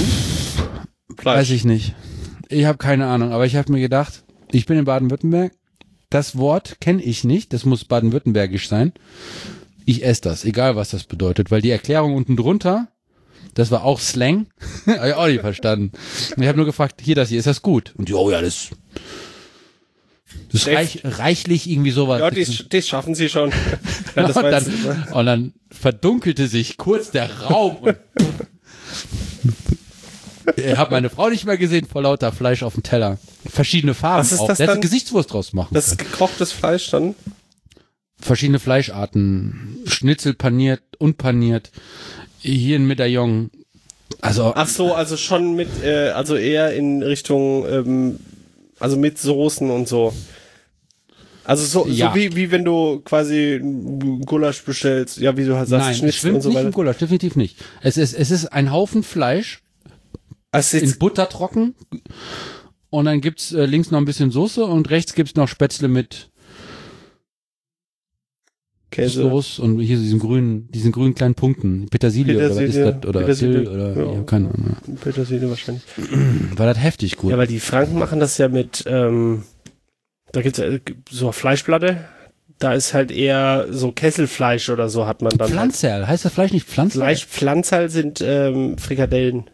weiß 1.21 1.51
ich 1.51 1.63
nicht. 1.63 1.93
Ich 2.49 2.65
habe 2.65 2.79
keine 2.79 3.05
Ahnung, 3.05 3.31
aber 3.31 3.45
ich 3.45 3.55
habe 3.55 3.71
mir 3.71 3.79
gedacht, 3.79 4.23
ich 4.51 4.65
bin 4.65 4.79
in 4.79 4.85
Baden-Württemberg, 4.85 5.53
das 6.09 6.37
Wort 6.37 6.77
kenne 6.81 7.03
ich 7.03 7.23
nicht, 7.23 7.53
das 7.53 7.65
muss 7.65 7.85
baden-württembergisch 7.85 8.67
sein. 8.67 8.93
Ich 9.85 10.03
esse 10.03 10.21
das, 10.21 10.45
egal 10.45 10.75
was 10.75 10.89
das 10.89 11.03
bedeutet, 11.03 11.51
weil 11.51 11.61
die 11.61 11.69
Erklärung 11.69 12.15
unten 12.15 12.35
drunter, 12.35 12.87
das 13.53 13.71
war 13.71 13.83
auch 13.83 13.99
Slang, 13.99 14.47
habe 14.87 15.09
ich 15.09 15.13
auch 15.13 15.27
nicht 15.27 15.41
verstanden. 15.41 15.91
Und 16.35 16.41
ich 16.43 16.47
habe 16.47 16.57
nur 16.57 16.65
gefragt, 16.65 17.01
hier 17.01 17.15
das 17.15 17.29
hier, 17.29 17.39
ist 17.39 17.45
das 17.47 17.61
gut? 17.61 17.93
Und 17.97 18.09
die, 18.09 18.13
oh 18.13 18.29
ja, 18.31 18.41
das 18.41 18.69
das 20.51 20.61
ist 20.61 20.67
reich, 20.67 21.01
reichlich 21.03 21.69
irgendwie 21.69 21.91
sowas. 21.91 22.19
Ja, 22.19 22.29
das, 22.31 22.65
das 22.69 22.87
schaffen 22.87 23.15
sie 23.15 23.29
schon. 23.29 23.51
ja, 24.15 24.25
und, 24.25 24.35
dann, 24.35 24.65
jetzt, 24.65 25.11
und 25.11 25.25
dann 25.25 25.53
verdunkelte 25.69 26.47
sich 26.47 26.77
kurz 26.77 27.11
der 27.11 27.41
Raum. 27.41 27.77
Und 27.77 27.97
ich 30.55 30.77
habe 30.77 30.91
meine 30.91 31.09
Frau 31.09 31.29
nicht 31.29 31.45
mehr 31.45 31.57
gesehen 31.57 31.85
vor 31.85 32.01
lauter 32.03 32.31
Fleisch 32.31 32.63
auf 32.63 32.75
dem 32.75 32.83
Teller. 32.83 33.17
Verschiedene 33.47 33.93
Farben 33.93 34.19
Was 34.19 34.31
ist 34.31 34.39
auch. 34.39 34.47
das 34.47 34.57
Der 34.57 34.67
dann? 34.67 34.81
Gesichtswurst 34.81 35.33
draus 35.33 35.53
machen 35.53 35.73
das 35.73 35.87
ist 35.87 35.97
können. 35.97 36.11
gekochtes 36.11 36.51
Fleisch 36.51 36.89
dann. 36.91 37.15
Verschiedene 38.19 38.59
Fleischarten. 38.59 39.77
Schnitzel 39.85 40.33
paniert, 40.33 40.81
unpaniert. 40.99 41.71
Hier 42.39 42.77
ein 42.79 42.87
Medaillon. 42.87 43.51
Also, 44.21 44.53
Ach 44.55 44.67
so, 44.67 44.93
also 44.93 45.17
schon 45.17 45.55
mit, 45.55 45.67
äh, 45.83 46.09
also 46.09 46.35
eher 46.35 46.73
in 46.73 47.03
Richtung, 47.03 47.65
ähm, 47.67 48.19
also 48.79 48.97
mit 48.97 49.17
Soßen 49.17 49.69
und 49.69 49.87
so. 49.87 50.13
Also 51.43 51.65
so, 51.65 51.87
Ja. 51.87 52.09
so 52.09 52.15
wie, 52.15 52.35
wie 52.35 52.49
wenn 52.51 52.63
du 52.65 53.01
quasi 53.01 53.59
Gulasch 54.25 54.63
bestellst, 54.63 55.17
ja, 55.19 55.35
wie 55.37 55.45
du 55.45 55.55
halt 55.57 55.67
sagst, 55.69 55.83
nein, 55.85 55.91
es 55.91 55.97
Schnitzel 55.99 56.19
schwimmt 56.19 56.35
und 56.37 56.41
so 56.41 56.49
nicht 56.49 56.57
im 56.59 56.65
weiter. 56.65 56.73
Gulasch, 56.75 56.97
definitiv 56.97 57.35
nicht. 57.35 57.57
Es 57.81 57.97
ist, 57.97 58.13
es 58.13 58.31
ist 58.31 58.47
ein 58.47 58.71
Haufen 58.71 59.03
Fleisch 59.03 59.61
Also 60.51 60.77
in 60.77 60.97
Butter 60.97 61.29
trocken. 61.29 61.75
Und 62.89 63.05
dann 63.05 63.21
gibt's 63.21 63.51
äh, 63.51 63.65
links 63.65 63.91
noch 63.91 63.99
ein 63.99 64.05
bisschen 64.05 64.31
Soße 64.31 64.63
und 64.65 64.89
rechts 64.89 65.13
gibt's 65.13 65.35
noch 65.35 65.47
Spätzle 65.47 65.87
mit 65.87 66.29
Käse. 68.95 69.21
Soße 69.21 69.61
und 69.61 69.79
hier 69.79 69.97
diesen 69.97 70.19
grünen, 70.19 70.69
diesen 70.71 70.91
grünen 70.91 71.13
kleinen 71.15 71.35
Punkten. 71.35 71.87
Petersilie, 71.89 72.37
oder 72.37 72.49
was 72.49 72.57
ist 72.57 72.59
Petersilie, 72.59 72.97
das? 73.01 73.09
Oder 73.09 73.19
Petersilie, 73.19 73.59
Dill 73.59 73.67
oder 73.67 73.95
ja. 73.95 74.13
ja. 74.13 74.21
keine 74.23 74.47
Ahnung. 74.47 74.77
Petersilie 75.01 75.49
wahrscheinlich. 75.49 75.83
War 76.55 76.65
das 76.65 76.81
heftig 76.81 77.17
gut. 77.17 77.31
Ja, 77.31 77.37
weil 77.37 77.47
die 77.47 77.59
Franken 77.59 77.99
machen 77.99 78.19
das 78.19 78.37
ja 78.37 78.47
mit, 78.47 78.83
ähm, 78.87 79.43
da 80.31 80.41
gibt's 80.41 80.59
ja 80.59 80.65
so 81.09 81.25
eine 81.25 81.33
Fleischplatte. 81.33 82.05
Da 82.57 82.73
ist 82.73 82.93
halt 82.93 83.11
eher 83.11 83.67
so 83.69 83.91
Kesselfleisch 83.91 84.69
oder 84.69 84.87
so 84.87 85.05
hat 85.05 85.21
man 85.21 85.31
dann. 85.31 85.41
Halt. 85.41 85.51
Pflanzerl, 85.51 86.07
heißt 86.07 86.23
das 86.23 86.33
Fleisch 86.33 86.53
nicht 86.53 86.65
Pflanzerl? 86.65 87.01
Fleisch, 87.01 87.25
Pflanzerl 87.25 87.89
sind 87.89 88.23
ähm, 88.25 88.77
Frikadellen. 88.77 89.49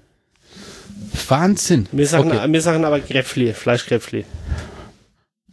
Wahnsinn. 1.27 1.87
Wir 1.91 2.05
sagen, 2.05 2.31
Okay. 2.31 2.51
wir 2.53 2.61
sagen 2.61 2.85
aber 2.85 2.99
Gräpfli, 2.99 3.53
Fleischgräpfli. 3.53 4.23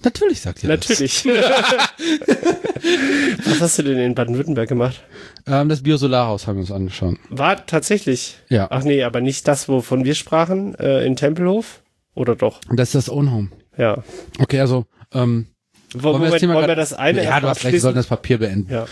Natürlich 0.05 0.41
sagt 0.41 0.63
ihr 0.63 0.69
Natürlich. 0.69 1.25
Was 3.45 3.61
hast 3.61 3.79
du 3.79 3.83
denn 3.83 3.99
in 3.99 4.15
Baden-Württemberg 4.15 4.69
gemacht? 4.69 5.03
das. 5.45 5.63
Ähm, 5.63 5.69
das 5.69 5.83
Biosolarhaus 5.83 6.47
haben 6.47 6.57
wir 6.57 6.61
uns 6.61 6.71
angeschaut. 6.71 7.17
War 7.31 7.67
tatsächlich. 7.67 8.39
Ja. 8.49 8.69
Ach 8.71 8.85
nee, 8.85 9.03
aber 9.03 9.21
nicht 9.21 9.49
das, 9.49 9.69
wovon 9.69 10.05
wir 10.05 10.15
sprachen, 10.15 10.75
äh, 10.77 11.05
in 11.05 11.17
Tempelhof? 11.17 11.83
Oder 12.15 12.37
doch? 12.37 12.61
Das 12.71 12.89
ist 12.89 12.95
das 12.95 13.11
Ownhome. 13.11 13.51
Ja. 13.77 14.03
Okay, 14.39 14.61
also, 14.61 14.87
ähm, 15.13 15.47
Wo, 15.95 16.13
Wollen 16.13 16.21
wir 16.21 16.21
das 16.21 16.23
Moment, 16.29 16.41
Thema 16.41 16.55
wollen 16.55 16.69
wir 16.69 16.77
das 16.77 16.93
eine 16.93 17.25
ja, 17.25 17.41
du 17.41 17.49
hast 17.49 17.65
recht, 17.65 17.73
wir 17.73 17.81
sollten 17.81 17.97
das 17.97 18.07
Papier 18.07 18.39
beenden. 18.39 18.73
Ja. 18.73 18.87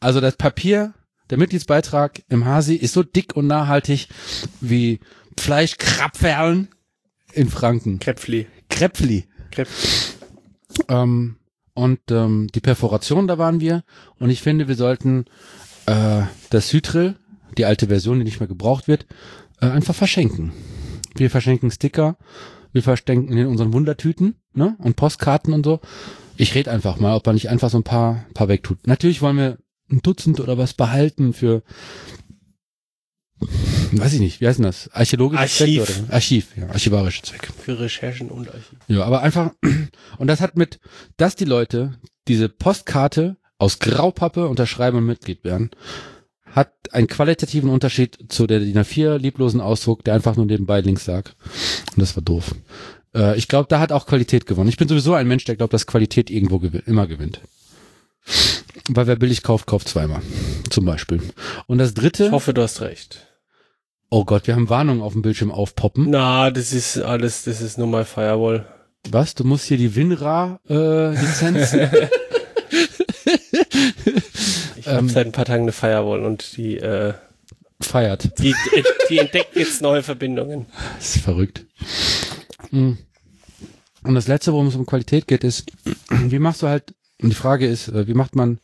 Also 0.00 0.20
das 0.20 0.36
Papier, 0.36 0.94
der 1.30 1.38
Mitgliedsbeitrag 1.38 2.22
im 2.28 2.44
Hasi 2.44 2.74
ist 2.74 2.94
so 2.94 3.02
dick 3.02 3.36
und 3.36 3.46
nachhaltig 3.46 4.08
wie 4.60 5.00
Fleischkrapferlen 5.38 6.68
in 7.32 7.48
Franken. 7.48 7.98
Kräpfli. 7.98 8.46
Kräpfli. 8.68 9.24
Kräpfli. 9.50 10.17
Ähm, 10.88 11.36
und 11.74 12.00
ähm, 12.10 12.48
die 12.54 12.60
Perforation, 12.60 13.28
da 13.28 13.38
waren 13.38 13.60
wir. 13.60 13.84
Und 14.18 14.30
ich 14.30 14.42
finde, 14.42 14.68
wir 14.68 14.74
sollten 14.74 15.26
äh, 15.86 16.22
das 16.50 16.72
Hydril, 16.72 17.16
die 17.56 17.64
alte 17.64 17.86
Version, 17.86 18.18
die 18.18 18.24
nicht 18.24 18.40
mehr 18.40 18.48
gebraucht 18.48 18.88
wird, 18.88 19.06
äh, 19.60 19.66
einfach 19.66 19.94
verschenken. 19.94 20.52
Wir 21.14 21.30
verschenken 21.30 21.70
Sticker, 21.70 22.16
wir 22.72 22.82
verschenken 22.82 23.36
in 23.36 23.46
unseren 23.46 23.72
Wundertüten 23.72 24.36
ne? 24.54 24.76
und 24.78 24.96
Postkarten 24.96 25.52
und 25.52 25.64
so. 25.64 25.80
Ich 26.36 26.54
rede 26.54 26.70
einfach 26.70 26.98
mal, 26.98 27.16
ob 27.16 27.26
man 27.26 27.34
nicht 27.34 27.48
einfach 27.48 27.70
so 27.70 27.78
ein 27.78 27.84
paar, 27.84 28.26
paar 28.34 28.48
wegtut. 28.48 28.86
Natürlich 28.86 29.22
wollen 29.22 29.36
wir 29.36 29.58
ein 29.90 30.02
Dutzend 30.02 30.40
oder 30.40 30.58
was 30.58 30.74
behalten 30.74 31.32
für, 31.32 31.62
weiß 33.92 34.14
ich 34.14 34.20
nicht, 34.20 34.40
wie 34.40 34.46
heißt 34.46 34.58
denn 34.58 34.66
das? 34.66 34.90
Archäologische 34.92 35.42
Archiv. 35.42 35.84
Zwecke 35.84 36.02
oder 36.02 36.14
Archiv, 36.14 36.46
ja, 36.56 36.68
archivarische 36.68 37.22
Zwecke. 37.22 37.52
Für 37.52 37.78
Recherchen 37.78 38.30
und 38.30 38.48
Archiv. 38.48 38.78
Ja, 38.88 39.04
aber 39.04 39.22
einfach, 39.22 39.52
und 40.18 40.26
das 40.26 40.40
hat 40.40 40.56
mit, 40.56 40.80
dass 41.16 41.36
die 41.36 41.44
Leute 41.44 41.94
diese 42.26 42.48
Postkarte 42.48 43.36
aus 43.58 43.78
Graupappe 43.78 44.46
unterschreiben 44.48 44.98
und 44.98 45.06
Mitglied 45.06 45.44
werden, 45.44 45.70
hat 46.46 46.72
einen 46.92 47.06
qualitativen 47.06 47.70
Unterschied 47.70 48.18
zu 48.28 48.46
der 48.46 48.60
DIN 48.60 48.78
A4 48.78 49.18
lieblosen 49.18 49.60
Ausdruck, 49.60 50.04
der 50.04 50.14
einfach 50.14 50.36
nur 50.36 50.46
nebenbei 50.46 50.80
links 50.80 51.06
lag. 51.06 51.30
Und 51.94 52.00
das 52.00 52.16
war 52.16 52.22
doof. 52.22 52.54
Äh, 53.14 53.36
ich 53.36 53.48
glaube, 53.48 53.66
da 53.68 53.80
hat 53.80 53.92
auch 53.92 54.06
Qualität 54.06 54.46
gewonnen. 54.46 54.68
Ich 54.68 54.76
bin 54.76 54.88
sowieso 54.88 55.14
ein 55.14 55.28
Mensch, 55.28 55.44
der 55.44 55.56
glaubt, 55.56 55.72
dass 55.72 55.86
Qualität 55.86 56.30
irgendwo 56.30 56.58
gewi 56.58 56.82
immer 56.86 57.06
gewinnt. 57.06 57.40
Weil 58.88 59.06
wer 59.06 59.16
billig 59.16 59.42
kauft, 59.42 59.66
kauft 59.66 59.88
zweimal. 59.88 60.22
Zum 60.70 60.84
Beispiel. 60.84 61.20
Und 61.66 61.78
das 61.78 61.94
dritte, 61.94 62.26
Ich 62.26 62.32
hoffe, 62.32 62.54
du 62.54 62.62
hast 62.62 62.80
recht. 62.80 63.27
Oh 64.10 64.24
Gott, 64.24 64.46
wir 64.46 64.54
haben 64.54 64.68
Warnungen 64.68 65.02
auf 65.02 65.12
dem 65.12 65.22
Bildschirm 65.22 65.50
aufpoppen. 65.50 66.10
Na, 66.10 66.50
das 66.50 66.72
ist 66.72 66.98
alles, 66.98 67.44
das 67.44 67.60
ist 67.60 67.78
nur 67.78 67.86
mal 67.86 68.04
Firewall. 68.04 68.66
Was? 69.10 69.34
Du 69.34 69.44
musst 69.44 69.64
hier 69.66 69.76
die 69.78 69.94
WinRAR-Lizenz 69.94 71.72
Ich 74.76 74.86
habe 74.86 74.98
Ähm. 74.98 75.08
seit 75.08 75.26
ein 75.26 75.32
paar 75.32 75.44
Tagen 75.44 75.62
eine 75.62 75.72
Firewall 75.72 76.24
und 76.24 76.56
die, 76.56 76.78
äh, 76.78 77.14
feiert. 77.80 78.38
die, 78.38 78.54
die 79.10 79.18
entdeckt 79.18 79.54
jetzt 79.56 79.82
neue 79.82 80.02
Verbindungen. 80.02 80.66
Das 80.98 81.16
ist 81.16 81.22
verrückt. 81.24 81.64
Mm. 82.70 82.92
Und 84.04 84.14
das 84.14 84.28
letzte, 84.28 84.52
worum 84.52 84.68
es 84.68 84.74
um 84.76 84.86
Qualität 84.86 85.26
geht, 85.26 85.44
ist, 85.44 85.70
wie 86.10 86.38
machst 86.38 86.62
du 86.62 86.68
halt, 86.68 86.94
und 87.20 87.30
die 87.30 87.34
Frage 87.34 87.66
ist, 87.66 87.88
äh, 87.88 88.06
wie 88.06 88.14
macht 88.14 88.34
man 88.36 88.58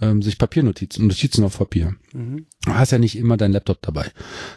ähm, 0.00 0.22
sich 0.22 0.38
Papiernotizen, 0.38 1.06
Notizen 1.06 1.44
auf 1.44 1.58
Papier? 1.58 1.94
Du 2.64 2.72
hast 2.74 2.92
ja 2.92 2.98
nicht 2.98 3.16
immer 3.16 3.36
deinen 3.36 3.52
Laptop 3.52 3.80
dabei. 3.82 4.10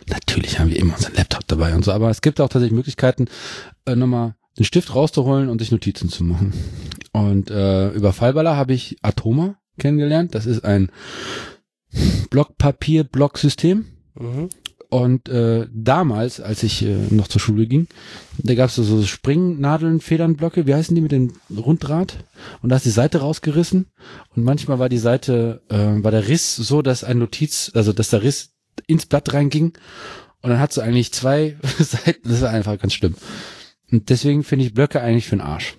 Natürlich 0.10 0.60
haben 0.60 0.70
wir 0.70 0.80
immer 0.80 0.96
unseren 0.96 1.16
Laptop 1.16 1.48
dabei 1.48 1.76
und 1.76 1.86
so, 1.86 1.92
aber 1.92 2.10
es 2.10 2.22
gibt 2.22 2.42
auch 2.42 2.50
tatsächlich 2.50 2.76
Möglichkeiten, 2.76 3.28
äh, 3.86 3.96
nochmal 3.96 4.36
den 4.58 4.66
Stift 4.66 4.94
rauszuholen 4.94 5.50
und 5.50 5.60
sich 5.60 5.72
Notizen 5.72 6.10
zu 6.10 6.24
machen. 6.24 6.54
Und 7.12 7.50
äh, 7.50 7.92
über 7.92 8.14
Fallballer 8.14 8.58
habe 8.58 8.74
ich 8.74 8.98
Atoma 9.02 9.56
kennengelernt. 9.78 10.36
Das 10.36 10.46
ist 10.46 10.64
ein 10.66 10.92
Blockpapier-Blocksystem. 12.30 13.86
Mhm. 14.16 14.50
Und 14.90 15.30
äh, 15.30 15.68
damals, 15.72 16.42
als 16.42 16.64
ich 16.64 16.84
äh, 16.84 16.96
noch 17.12 17.28
zur 17.28 17.40
Schule 17.40 17.68
ging, 17.68 17.88
da 18.40 18.56
gab 18.56 18.70
es 18.70 18.76
so, 18.76 19.04
Springnadeln, 19.04 20.02
Federnblöcke, 20.02 20.66
wie 20.66 20.74
heißen 20.74 20.96
die 20.96 21.02
mit 21.02 21.12
dem 21.12 21.34
Runddraht? 21.56 22.18
Und 22.64 22.70
da 22.70 22.78
ist 22.78 22.86
die 22.86 22.90
Seite 22.90 23.20
rausgerissen. 23.20 23.86
Und 24.36 24.44
manchmal 24.44 24.80
war 24.80 24.90
die 24.90 24.98
Seite, 24.98 25.62
äh, 25.70 26.04
war 26.04 26.10
der 26.10 26.28
Riss 26.28 26.56
so, 26.56 26.82
dass 26.82 27.04
ein 27.04 27.20
Notiz, 27.20 27.72
also 27.76 27.94
dass 27.94 28.10
der 28.10 28.24
Riss 28.24 28.56
ins 28.88 29.06
Blatt 29.06 29.32
reinging. 29.32 29.74
Und 30.42 30.50
dann 30.50 30.60
hat 30.60 30.74
sie 30.74 30.84
eigentlich 30.84 31.14
zwei 31.14 31.56
Seiten, 31.78 32.28
das 32.28 32.42
war 32.42 32.50
einfach 32.50 32.80
ganz 32.80 32.94
schlimm. 32.94 33.14
Und 33.92 34.10
deswegen 34.10 34.44
finde 34.44 34.66
ich 34.66 34.74
Blöcke 34.74 35.02
eigentlich 35.02 35.28
für 35.28 35.36
den 35.36 35.46
Arsch. 35.46 35.78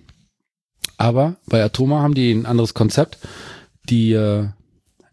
Aber 0.98 1.36
bei 1.46 1.64
Atoma 1.64 2.00
haben 2.02 2.14
die 2.14 2.30
ein 2.30 2.46
anderes 2.46 2.74
Konzept. 2.74 3.18
Die, 3.88 4.12
äh, 4.12 4.48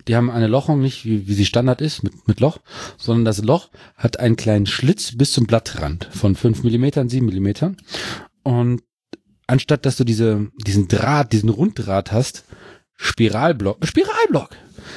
die 0.08 0.16
haben 0.16 0.30
eine 0.30 0.48
Lochung 0.48 0.82
nicht, 0.82 1.06
wie, 1.06 1.28
wie 1.28 1.34
sie 1.34 1.46
Standard 1.46 1.82
ist, 1.82 2.04
mit, 2.04 2.28
mit 2.28 2.40
Loch, 2.40 2.60
sondern 2.98 3.26
das 3.26 3.44
Loch 3.44 3.70
hat 3.96 4.20
einen 4.20 4.36
kleinen 4.36 4.66
Schlitz 4.66 5.18
bis 5.18 5.32
zum 5.34 5.46
Blattrand 5.46 6.10
von 6.12 6.36
5 6.36 6.64
Millimetern, 6.64 7.10
7 7.10 7.26
Millimetern. 7.26 7.78
Und 8.44 8.84
anstatt 9.48 9.86
dass 9.86 9.98
du 9.98 10.04
diese, 10.04 10.50
diesen 10.66 10.88
Draht, 10.88 11.34
diesen 11.34 11.50
Runddraht 11.50 12.12
hast, 12.12 12.46
Spiralblock, 12.96 13.86
Spiralblock, 13.86 14.50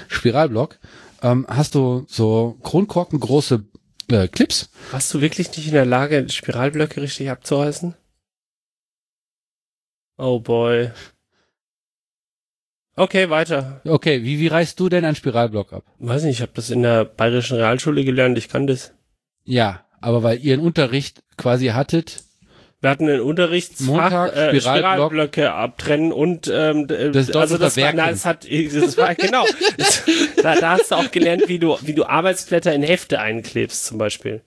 Spiralblock, 0.09 0.79
ähm, 1.23 1.47
hast 1.49 1.75
du 1.75 2.05
so 2.09 2.59
Kronkorken 2.63 3.21
große 3.21 3.65
äh, 4.09 4.29
Clips. 4.29 4.71
Warst 4.91 5.13
du 5.13 5.21
wirklich 5.21 5.55
nicht 5.57 5.67
in 5.67 5.75
der 5.75 5.87
Lage, 5.87 6.29
Spiralblöcke 6.29 7.03
richtig 7.03 7.31
abzureißen? 7.31 7.95
Oh 10.17 10.41
boy. 10.41 10.91
Okay, 12.97 13.31
weiter. 13.31 13.81
Okay, 13.87 14.23
wie, 14.25 14.39
wie 14.41 14.49
reißt 14.49 14.79
du 14.79 14.89
denn 14.89 15.05
einen 15.05 15.15
Spiralblock 15.17 15.73
ab? 15.73 15.85
Weiß 15.99 16.25
nicht, 16.25 16.37
ich 16.37 16.43
habe 16.43 16.53
das 16.55 16.71
in 16.71 16.83
der 16.83 17.05
Bayerischen 17.05 17.57
Realschule 17.57 18.05
gelernt, 18.05 18.37
ich 18.37 18.49
kann 18.49 18.67
das. 18.67 18.93
Ja, 19.45 19.85
aber 20.01 20.23
weil 20.23 20.39
ihr 20.41 20.55
einen 20.55 20.63
Unterricht 20.63 21.23
quasi 21.37 21.69
hattet, 21.69 22.23
Wir 22.83 22.91
hatten 22.91 23.09
einen 23.09 23.21
Unterrichtsfach, 23.21 23.87
Montag, 23.87 24.33
äh, 24.37 24.61
Spiralblock. 24.61 24.63
Spiralblöcke 25.13 25.53
abtrennen 25.53 26.13
und 26.13 26.51
ähm, 26.53 26.87
d- 26.89 27.11
Das 27.11 27.31
also 27.35 27.59
das 27.59 27.77
war, 27.77 27.93
na, 27.93 28.11
es 28.11 28.25
hat, 28.27 28.47
das 28.75 28.97
war 28.99 29.15
genau. 29.15 29.45
Das, 29.79 30.03
da, 30.43 30.55
da 30.57 30.71
hast 30.73 30.91
du 30.91 30.95
auch 30.97 31.11
gelernt, 31.11 31.45
wie 31.47 31.59
du 31.59 31.77
wie 31.83 31.93
du 31.95 32.05
Arbeitsblätter 32.05 32.73
in 32.75 32.83
Hefte 32.83 33.21
einklebst 33.21 33.85
zum 33.87 33.99
Beispiel. 33.99 34.43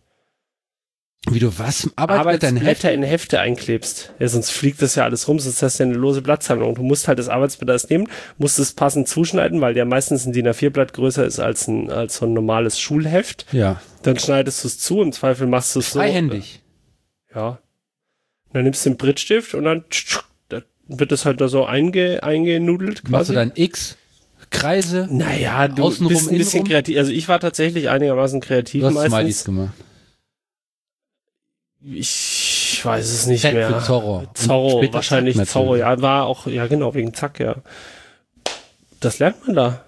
Wie 1.30 1.40
du 1.40 1.58
was? 1.58 1.84
Heft? 1.84 1.94
Arbeitsblätter 1.98 2.92
in 2.92 3.02
Hefte 3.04 3.40
einklebst. 3.40 4.14
Ja, 4.20 4.28
sonst 4.28 4.50
fliegt 4.52 4.82
das 4.82 4.96
ja 4.96 5.04
alles 5.06 5.28
rum, 5.28 5.40
sonst 5.40 5.62
hast 5.64 5.80
du 5.80 5.84
ja 5.84 5.90
eine 5.90 5.98
lose 5.98 6.22
Blattsammlung. 6.22 6.76
Du 6.76 6.84
musst 6.84 7.08
halt 7.08 7.18
das 7.18 7.30
Arbeitsblatt 7.30 7.70
erst 7.70 7.90
nehmen, 7.90 8.08
musst 8.38 8.60
es 8.60 8.74
passend 8.74 9.08
zuschneiden, 9.08 9.62
weil 9.62 9.74
der 9.74 9.86
meistens 9.86 10.26
ein 10.26 10.34
DIN 10.34 10.48
A4-Blatt 10.48 10.94
größer 10.94 11.26
ist 11.26 11.40
als 11.40 11.68
ein, 11.68 11.90
als 11.90 12.18
so 12.18 12.26
ein 12.26 12.34
normales 12.34 12.80
Schulheft. 12.80 13.46
Ja. 13.54 13.82
Dann 14.02 14.20
schneidest 14.20 14.64
du 14.64 14.68
es 14.68 14.80
zu, 14.80 15.02
im 15.02 15.14
Zweifel 15.14 15.48
machst 15.48 15.76
du 15.76 15.80
es 15.80 15.92
so. 15.92 16.00
Freihändig. 16.00 16.62
Ja. 17.34 17.48
Und 17.50 17.60
dann 18.56 18.64
nimmst 18.66 18.86
du 18.86 18.90
den 18.92 18.98
Brittstift 18.98 19.54
und 19.56 19.64
dann 19.64 19.86
dann 20.50 20.64
wird 20.88 21.12
das 21.14 21.26
halt 21.26 21.40
da 21.40 21.48
so 21.48 21.66
einge, 21.66 22.22
eingenudelt 22.22 23.10
Machst 23.10 23.30
du 23.30 23.34
quasi. 23.34 23.34
dann 23.34 23.52
X, 23.56 23.98
Kreise? 24.50 25.08
Naja, 25.10 25.70
du 25.70 25.84
Außenrum, 25.84 26.14
bist 26.14 26.30
ein 26.30 26.38
bisschen 26.38 26.52
innenrum? 26.60 26.68
kreativ. 26.70 26.98
Also 26.98 27.12
ich 27.12 27.28
war 27.30 27.40
tatsächlich 27.40 27.90
einigermaßen 27.90 28.42
kreativ 28.42 28.82
Du 28.82 28.88
hast 28.88 28.94
Smileys 28.96 29.12
meistens. 29.12 29.46
gemacht. 29.46 29.74
Ich 31.86 32.80
weiß 32.84 33.12
es 33.12 33.28
nicht 33.28 33.42
Z 33.42 33.54
mehr. 33.54 33.70
für 33.70 33.86
Zorro. 33.86 34.24
Zorro, 34.34 34.94
wahrscheinlich 34.94 35.36
Zack 35.36 35.48
Zorro, 35.48 35.76
ja, 35.76 36.02
war 36.02 36.26
auch, 36.26 36.48
ja 36.48 36.68
genau, 36.68 36.94
wegen 36.94 37.14
Zack, 37.14 37.40
ja. 37.40 37.56
Das 39.00 39.20
lernt 39.20 39.46
man 39.46 39.56
da. 39.56 39.86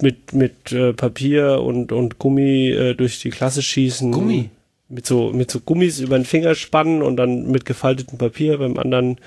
Mit, 0.00 0.32
mit 0.32 0.72
äh, 0.72 0.92
Papier 0.92 1.60
und, 1.60 1.92
und 1.92 2.18
Gummi 2.18 2.70
äh, 2.70 2.94
durch 2.94 3.20
die 3.20 3.30
Klasse 3.30 3.62
schießen. 3.62 4.12
Gummi? 4.12 4.50
Mit 4.88 5.06
so, 5.06 5.32
mit 5.32 5.50
so 5.50 5.60
Gummis 5.60 5.98
über 6.00 6.16
den 6.18 6.24
Finger 6.24 6.54
spannen 6.54 7.02
und 7.02 7.16
dann 7.16 7.50
mit 7.50 7.64
gefaltetem 7.64 8.16
Papier 8.16 8.58
beim 8.58 8.78
anderen 8.78 9.18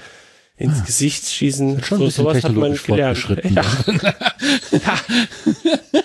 ins 0.57 0.86
Gesicht 0.86 1.25
schießen. 1.25 1.84
Schon 1.84 1.99
so, 1.99 2.09
sowas 2.09 2.43
hat 2.43 2.53
man 2.53 2.75
gelernt. 2.75 3.27
Ja, 3.49 3.63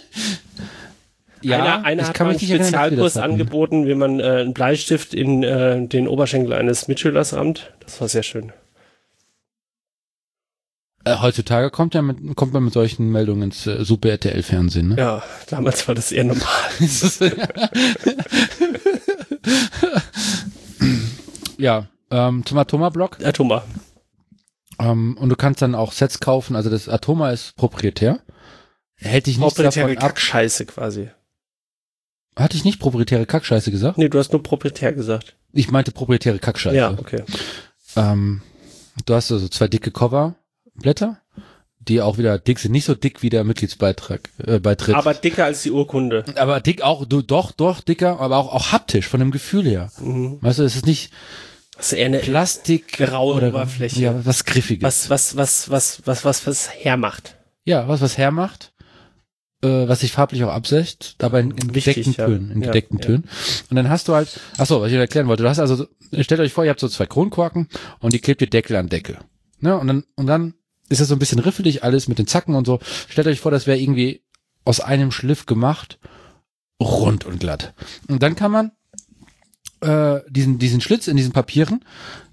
einer, 1.45 1.85
einer 1.85 2.03
ich 2.03 2.09
hat 2.09 2.15
kann 2.15 2.27
mal 2.27 2.33
mich 2.35 2.43
einen 2.43 2.59
nicht 2.59 2.69
Spezialkurs 2.69 3.17
angeboten, 3.17 3.87
wie 3.87 3.95
man 3.95 4.21
äh, 4.21 4.25
einen 4.25 4.55
Bleistift 4.55 5.15
in 5.15 5.43
äh, 5.43 5.87
den 5.87 6.09
Oberschenkel 6.09 6.53
eines 6.53 6.89
Mitschülers 6.89 7.35
rammt. 7.35 7.73
Das 7.81 8.01
war 8.01 8.09
sehr 8.09 8.23
schön. 8.23 8.53
Äh, 11.05 11.17
heutzutage 11.21 11.71
kommt, 11.71 11.95
ja 11.95 12.03
mit, 12.03 12.37
kommt 12.37 12.53
man 12.53 12.65
mit 12.65 12.73
solchen 12.73 13.11
Meldungen 13.11 13.45
ins 13.45 13.67
äh, 13.67 13.85
Super 13.85 14.11
RTL-Fernsehen, 14.11 14.89
ne? 14.89 14.97
Ja, 14.99 15.23
damals 15.49 15.87
war 15.89 15.95
das 15.95 16.13
eher 16.13 16.25
normal. 16.25 16.45
ja, 21.59 21.87
ähm, 22.11 22.45
zum 22.45 22.59
Atoma-Block. 22.59 23.25
Atoma. 23.25 23.63
Ähm, 24.79 25.17
und 25.19 25.29
du 25.29 25.37
kannst 25.37 25.63
dann 25.63 25.75
auch 25.75 25.93
Sets 25.93 26.21
kaufen. 26.21 26.57
Also 26.57 26.69
das 26.71 26.89
Atoma 26.89 27.31
ist 27.31 27.57
proprietär. 27.57 28.21
Hält 28.97 29.27
dich 29.27 29.39
Proprietäre 29.39 29.71
davon 29.71 29.97
ab. 29.99 30.03
Kackscheiße 30.09 30.67
quasi. 30.67 31.11
Hatte 32.39 32.57
ich 32.57 32.65
nicht 32.65 32.79
proprietäre 32.79 33.27
Kackscheiße 33.27 33.71
gesagt? 33.71 33.99
Nee, 33.99 34.09
du 34.09 34.19
hast 34.19 34.33
nur 34.33 34.43
proprietär 34.43 34.93
gesagt. 34.93 35.35
Ich 35.53 35.71
meinte 35.71 35.93
proprietäre 35.93 36.39
Kackscheiße. 36.39 36.77
Ja, 36.77 36.91
okay. 36.93 37.23
Ähm, 37.97 38.43
du 39.07 39.15
hast 39.15 39.33
also 39.33 39.49
zwei 39.49 39.67
dicke 39.69 39.91
Coverblätter, 39.91 41.21
die 41.81 42.01
auch 42.01 42.19
wieder 42.19 42.39
dick 42.39 42.59
sind. 42.59 42.73
Nicht 42.73 42.85
so 42.85 42.95
dick 42.95 43.23
wie 43.23 43.31
der 43.31 43.45
Mitgliedsbeitrag, 43.45 44.29
äh, 44.47 44.59
Beitritt. 44.61 44.95
Aber 44.95 45.15
dicker 45.15 45.45
als 45.47 45.63
die 45.63 45.71
Urkunde. 45.71 46.25
aber 46.37 46.61
dick 46.61 46.83
auch, 46.83 47.07
du, 47.07 47.23
doch, 47.23 47.51
doch, 47.53 47.81
dicker, 47.81 48.21
aber 48.21 48.37
auch, 48.37 48.53
auch 48.55 48.73
haptisch, 48.73 49.09
von 49.09 49.21
dem 49.21 49.31
Gefühl 49.31 49.65
her. 49.65 49.91
Mhm. 50.01 50.39
Weißt 50.41 50.59
du, 50.59 50.63
es 50.65 50.77
ist 50.77 50.87
nicht 50.87 51.11
Das 51.77 51.93
ist 51.93 51.99
eher 51.99 52.07
eine 52.07 52.19
Plastik. 52.19 52.93
graue 52.93 53.35
oder, 53.37 53.49
Oberfläche. 53.49 54.01
Ja, 54.01 54.25
was 54.27 54.45
Griffiges. 54.45 54.85
was, 54.85 55.11
was, 55.11 55.37
was, 55.37 55.71
was, 55.71 56.03
was, 56.07 56.25
was, 56.25 56.47
was 56.47 56.71
hermacht. 56.75 57.37
Ja, 57.65 57.89
was, 57.89 58.01
was 58.01 58.17
hermacht, 58.19 58.73
äh, 59.63 59.89
was 59.89 60.01
sich 60.01 60.13
farblich 60.13 60.45
auch 60.45 60.53
absetzt, 60.53 61.17
aber 61.23 61.41
in, 61.41 61.51
in 61.53 61.75
Wichtig, 61.75 61.97
gedeckten 61.97 62.15
ja. 62.15 62.27
Tönen, 62.27 62.51
in 62.51 62.61
Ja, 62.63 62.67
gedeckten 62.69 62.99
ja. 62.99 63.05
Tönen. 63.05 63.25
Und 63.71 63.77
dann 63.77 63.89
hast 63.89 64.09
du 64.09 64.15
halt, 64.15 64.41
ach 64.57 64.67
so, 64.67 64.81
was 64.81 64.91
ich 64.91 64.97
erklären 64.97 65.27
wollte, 65.27 65.43
du 65.43 65.49
hast 65.49 65.59
also, 65.59 65.87
stellt 66.21 66.41
euch 66.41 66.53
vor, 66.53 66.65
ihr 66.65 66.71
habt 66.71 66.81
so 66.81 66.89
zwei 66.89 67.07
Kronkorken 67.07 67.69
und 68.01 68.13
die 68.13 68.21
klebt 68.21 68.41
ihr 68.41 68.51
Deckel 68.51 68.77
an 68.77 68.89
Deckel. 68.89 69.19
Ne? 69.61 69.77
Und 69.77 69.89
dann, 69.89 70.05
und 70.15 70.27
dann 70.27 70.55
ist 70.89 71.01
das 71.01 71.09
so 71.09 71.15
ein 71.15 71.19
bisschen 71.19 71.41
riffelig 71.41 71.83
alles 71.85 72.09
mit 72.09 72.19
den 72.19 72.27
Zacken 72.27 72.55
und 72.55 72.67
so. 72.67 72.79
Stellt 73.09 73.27
euch 73.27 73.41
vor, 73.41 73.51
das 73.51 73.67
wäre 73.67 73.79
irgendwie 73.79 74.23
aus 74.65 74.81
einem 74.81 75.11
Schliff 75.11 75.47
gemacht, 75.47 75.99
rund 76.81 77.25
und 77.25 77.41
glatt. 77.41 77.75
Und 78.09 78.23
dann 78.23 78.37
kann 78.37 78.53
man 78.53 78.73
äh, 79.81 80.21
diesen, 80.31 80.59
diesen 80.59 80.81
Schlitz 80.81 81.09
in 81.09 81.17
diesen 81.17 81.33
Papieren 81.33 81.85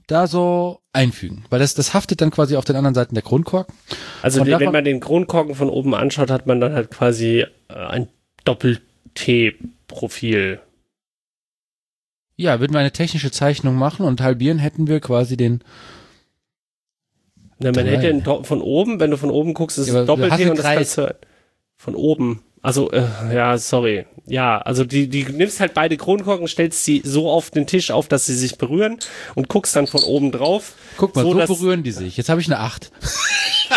da 0.08 0.28
so 0.28 0.82
einfügen. 0.96 1.46
Weil 1.50 1.60
das, 1.60 1.76
das 1.76 1.94
haftet 1.94 2.22
dann 2.22 2.32
quasi 2.32 2.56
auf 2.56 2.66
den 2.66 2.76
anderen 2.76 2.96
Seiten 2.96 3.14
der 3.14 3.24
Kronkorken. 3.24 3.76
Also 4.22 4.44
die, 4.44 4.52
wenn 4.52 4.72
man 4.72 4.84
den 4.84 5.00
Kronkorken 5.00 5.56
von 5.56 5.70
oben 5.70 5.94
anschaut, 5.94 6.32
hat 6.32 6.48
man 6.48 6.60
dann 6.60 6.74
halt 6.74 6.90
quasi 6.90 7.46
äh, 7.68 7.74
ein 7.74 8.08
Doppel-T-Profil. 8.46 10.60
Ja, 12.38 12.60
würden 12.60 12.74
wir 12.74 12.80
eine 12.80 12.92
technische 12.92 13.32
Zeichnung 13.32 13.76
machen 13.76 14.06
und 14.06 14.22
halbieren, 14.22 14.60
hätten 14.60 14.88
wir 14.88 15.00
quasi 15.00 15.38
den. 15.38 15.64
Na, 17.60 17.72
man 17.72 17.86
Drei. 17.86 17.98
hätte 17.98 18.10
einen 18.10 18.44
von 18.44 18.62
oben, 18.62 19.00
wenn 19.00 19.12
du 19.12 19.18
von 19.18 19.30
oben 19.30 19.54
guckst, 19.54 19.78
ist 19.78 19.88
Ja, 19.88 20.02
es 20.02 20.08
Doppel-T 20.08 20.50
und 20.50 20.58
das 20.58 20.66
kannst 20.66 20.98
du 20.98 21.16
von 21.78 21.96
oben. 21.96 22.42
Also, 22.62 22.92
äh, 22.92 23.06
ja, 23.34 23.58
sorry. 23.58 24.06
Ja, 24.28 24.58
also 24.58 24.84
die, 24.84 25.08
die 25.08 25.24
nimmst 25.24 25.60
halt 25.60 25.74
beide 25.74 25.98
Kronkorken, 25.98 26.48
stellst 26.48 26.84
sie 26.84 27.02
so 27.06 27.30
auf 27.30 27.52
den 27.52 27.68
Tisch 27.68 27.92
auf, 27.92 28.08
dass 28.08 28.26
sie 28.26 28.36
sich 28.36 28.58
berühren 28.58 28.98
und 29.36 29.50
guckst 29.50 29.76
dann 29.76 29.88
von 29.88 30.02
oben 30.04 30.32
drauf. 30.32 30.74
Guck 30.98 31.16
mal, 31.16 31.24
So, 31.24 31.40
so, 31.46 31.56
berühren 31.56 31.84
die 31.84 31.92
sich. 31.92 32.18
Jetzt 32.18 32.30
habe 32.30 32.42
ich 32.42 32.48
eine 32.48 32.60
8. 32.60 32.92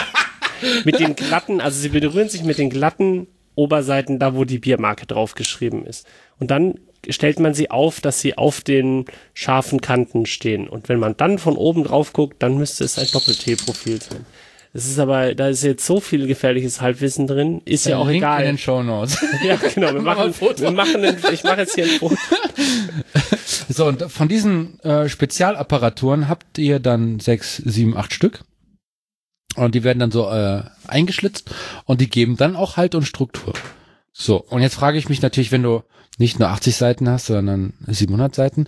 Mit 0.85 0.99
den 0.99 1.15
glatten, 1.15 1.61
also 1.61 1.79
sie 1.79 1.89
berühren 1.89 2.29
sich 2.29 2.43
mit 2.43 2.59
den 2.59 2.69
glatten 2.69 3.29
Oberseiten, 3.55 4.19
da 4.19 4.35
wo 4.35 4.45
die 4.45 4.59
Biermarke 4.59 5.07
draufgeschrieben 5.07 5.87
ist. 5.87 6.05
Und 6.41 6.51
dann 6.51 6.75
stellt 7.09 7.39
man 7.39 7.55
sie 7.55 7.71
auf, 7.71 8.01
dass 8.01 8.21
sie 8.21 8.37
auf 8.37 8.61
den 8.61 9.05
scharfen 9.35 9.81
Kanten 9.81 10.27
stehen. 10.27 10.69
Und 10.69 10.89
wenn 10.89 10.99
man 10.99 11.17
dann 11.17 11.39
von 11.39 11.57
oben 11.57 11.85
drauf 11.85 12.13
guckt, 12.13 12.43
dann 12.43 12.59
müsste 12.59 12.85
es 12.85 12.99
ein 12.99 13.07
Doppel-T-Profil 13.13 14.01
sein. 14.03 14.27
Es 14.73 14.87
ist 14.87 14.99
aber, 14.99 15.35
da 15.35 15.49
ist 15.49 15.63
jetzt 15.63 15.85
so 15.87 15.99
viel 16.01 16.27
gefährliches 16.27 16.81
Halbwissen 16.81 17.27
drin, 17.27 17.63
ist 17.65 17.87
ja 17.87 17.97
auch 17.97 18.07
Link 18.07 18.23
in 18.23 18.23
egal. 18.23 18.45
den 18.45 18.59
Show 18.59 18.83
Notes. 18.83 19.19
Ja, 19.45 19.57
genau. 19.57 19.95
Wir 19.95 20.03
machen, 20.03 20.25
ein 20.25 20.33
Foto. 20.35 20.63
wir 20.63 20.71
machen 20.71 21.05
ein, 21.05 21.17
ich 21.33 21.43
mache 21.45 21.61
jetzt 21.61 21.75
hier 21.75 21.85
ein 21.85 21.91
Foto. 21.91 22.17
so, 23.69 23.87
und 23.87 24.11
von 24.11 24.29
diesen 24.29 24.79
äh, 24.81 25.09
Spezialapparaturen 25.09 26.29
habt 26.29 26.59
ihr 26.59 26.81
dann 26.81 27.21
sechs, 27.21 27.57
sieben, 27.57 27.97
acht 27.97 28.13
Stück. 28.13 28.45
Und 29.57 29.75
die 29.75 29.83
werden 29.83 29.99
dann 29.99 30.11
so 30.11 30.29
äh, 30.31 30.63
eingeschlitzt 30.87 31.51
und 31.85 32.01
die 32.01 32.09
geben 32.11 32.37
dann 32.37 32.55
auch 32.55 32.77
Halt 32.77 32.95
und 32.95 33.05
Struktur. 33.05 33.55
So, 34.13 34.41
und 34.41 34.63
jetzt 34.63 34.75
frage 34.75 34.99
ich 34.99 35.09
mich 35.09 35.23
natürlich, 35.23 35.51
wenn 35.51 35.63
du 35.63 35.83
nicht 36.19 36.39
nur 36.39 36.49
80 36.49 36.77
Seiten 36.77 37.09
hast, 37.09 37.27
sondern 37.27 37.73
700 37.87 38.35
Seiten, 38.35 38.67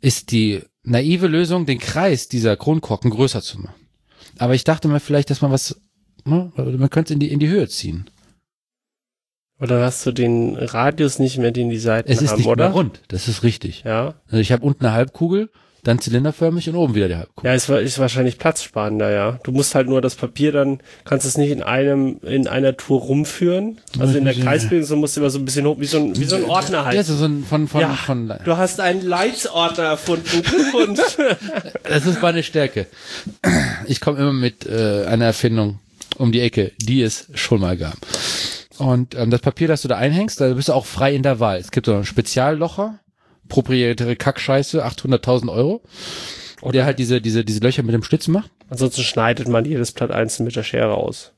ist 0.00 0.30
die 0.30 0.62
naive 0.82 1.26
Lösung, 1.26 1.66
den 1.66 1.78
Kreis 1.78 2.28
dieser 2.28 2.56
Kronkorken 2.56 3.10
größer 3.10 3.42
zu 3.42 3.60
machen. 3.60 3.79
Aber 4.40 4.54
ich 4.54 4.64
dachte 4.64 4.88
mir 4.88 5.00
vielleicht, 5.00 5.28
dass 5.28 5.42
man 5.42 5.52
was, 5.52 5.78
ne, 6.24 6.50
man 6.56 6.88
könnte 6.88 7.12
es 7.12 7.14
in 7.14 7.20
die, 7.20 7.30
in 7.30 7.38
die 7.40 7.48
Höhe 7.48 7.68
ziehen. 7.68 8.08
Oder 9.60 9.84
hast 9.84 10.06
du 10.06 10.12
den 10.12 10.56
Radius 10.56 11.18
nicht 11.18 11.36
mehr, 11.36 11.50
den 11.50 11.68
die 11.68 11.78
Seiten 11.78 12.10
Es 12.10 12.22
ist 12.22 12.30
haben, 12.30 12.38
nicht 12.38 12.46
oder? 12.46 12.64
mehr 12.64 12.72
rund, 12.72 13.02
das 13.08 13.28
ist 13.28 13.42
richtig. 13.42 13.82
Ja. 13.84 14.14
Also 14.28 14.38
ich 14.38 14.50
habe 14.50 14.64
unten 14.64 14.86
eine 14.86 14.94
Halbkugel, 14.94 15.50
dann 15.84 15.98
zylinderförmig 15.98 16.68
und 16.68 16.76
oben 16.76 16.94
wieder 16.94 17.08
die 17.08 17.16
Halbkugel. 17.16 17.48
Ja, 17.50 17.54
ist, 17.54 17.68
ist 17.68 17.98
wahrscheinlich 17.98 18.38
platzsparender, 18.38 19.10
ja. 19.10 19.38
Du 19.42 19.52
musst 19.52 19.74
halt 19.74 19.88
nur 19.88 20.00
das 20.00 20.14
Papier 20.14 20.52
dann, 20.52 20.80
kannst 21.04 21.26
es 21.26 21.36
nicht 21.36 21.50
in 21.50 21.62
einem, 21.62 22.18
in 22.22 22.48
einer 22.48 22.76
Tour 22.76 23.00
rumführen. 23.00 23.80
Also 23.98 24.18
in 24.18 24.24
der 24.24 24.34
Kreisbildung, 24.34 24.86
so 24.86 24.96
musst 24.96 25.16
du 25.16 25.20
immer 25.20 25.30
so 25.30 25.38
ein 25.38 25.44
bisschen 25.44 25.66
hoch, 25.66 25.76
wie 25.78 25.86
so 25.86 25.98
ein, 25.98 26.16
wie 26.16 26.24
so 26.24 26.36
ein 26.36 26.44
Ordner 26.44 26.84
halt. 26.84 26.96
Ja, 26.96 27.02
so 27.02 27.24
ein 27.24 27.44
von, 27.44 27.68
von, 27.68 27.80
Ja, 27.80 27.94
von, 27.94 28.32
Du 28.44 28.56
hast 28.56 28.80
einen 28.80 29.02
Leitsordner 29.02 29.84
erfunden. 29.84 30.42
Und 30.74 30.98
das 31.84 32.06
ist 32.06 32.22
meine 32.22 32.42
Stärke. 32.42 32.86
Ich 33.86 34.00
komme 34.00 34.18
immer 34.18 34.32
mit 34.32 34.66
äh, 34.66 35.04
einer 35.06 35.26
Erfindung 35.26 35.78
um 36.18 36.32
die 36.32 36.40
Ecke, 36.40 36.72
die 36.78 37.02
es 37.02 37.28
schon 37.34 37.60
mal 37.60 37.76
gab. 37.76 37.96
Und 38.78 39.14
ähm, 39.14 39.30
das 39.30 39.40
Papier, 39.40 39.68
das 39.68 39.82
du 39.82 39.88
da 39.88 39.96
einhängst, 39.96 40.40
da 40.40 40.52
bist 40.54 40.68
du 40.68 40.72
auch 40.72 40.86
frei 40.86 41.14
in 41.14 41.22
der 41.22 41.38
Wahl. 41.38 41.58
Es 41.58 41.70
gibt 41.70 41.86
so 41.86 41.94
einen 41.94 42.04
Speziallocher, 42.04 42.98
proprietäre 43.50 44.16
Kackscheiße, 44.16 44.86
800.000 44.86 45.52
Euro. 45.52 45.82
der 46.72 46.86
halt 46.86 46.98
diese, 46.98 47.20
diese, 47.20 47.44
diese 47.44 47.60
Löcher 47.60 47.82
mit 47.82 47.94
dem 47.94 48.02
Stützen 48.02 48.32
macht. 48.32 48.50
Ansonsten 48.70 49.02
schneidet 49.02 49.48
man 49.48 49.66
jedes 49.66 49.92
Blatt 49.92 50.10
einzeln 50.10 50.46
mit 50.46 50.56
der 50.56 50.62
Schere 50.62 50.94
aus. 50.94 51.32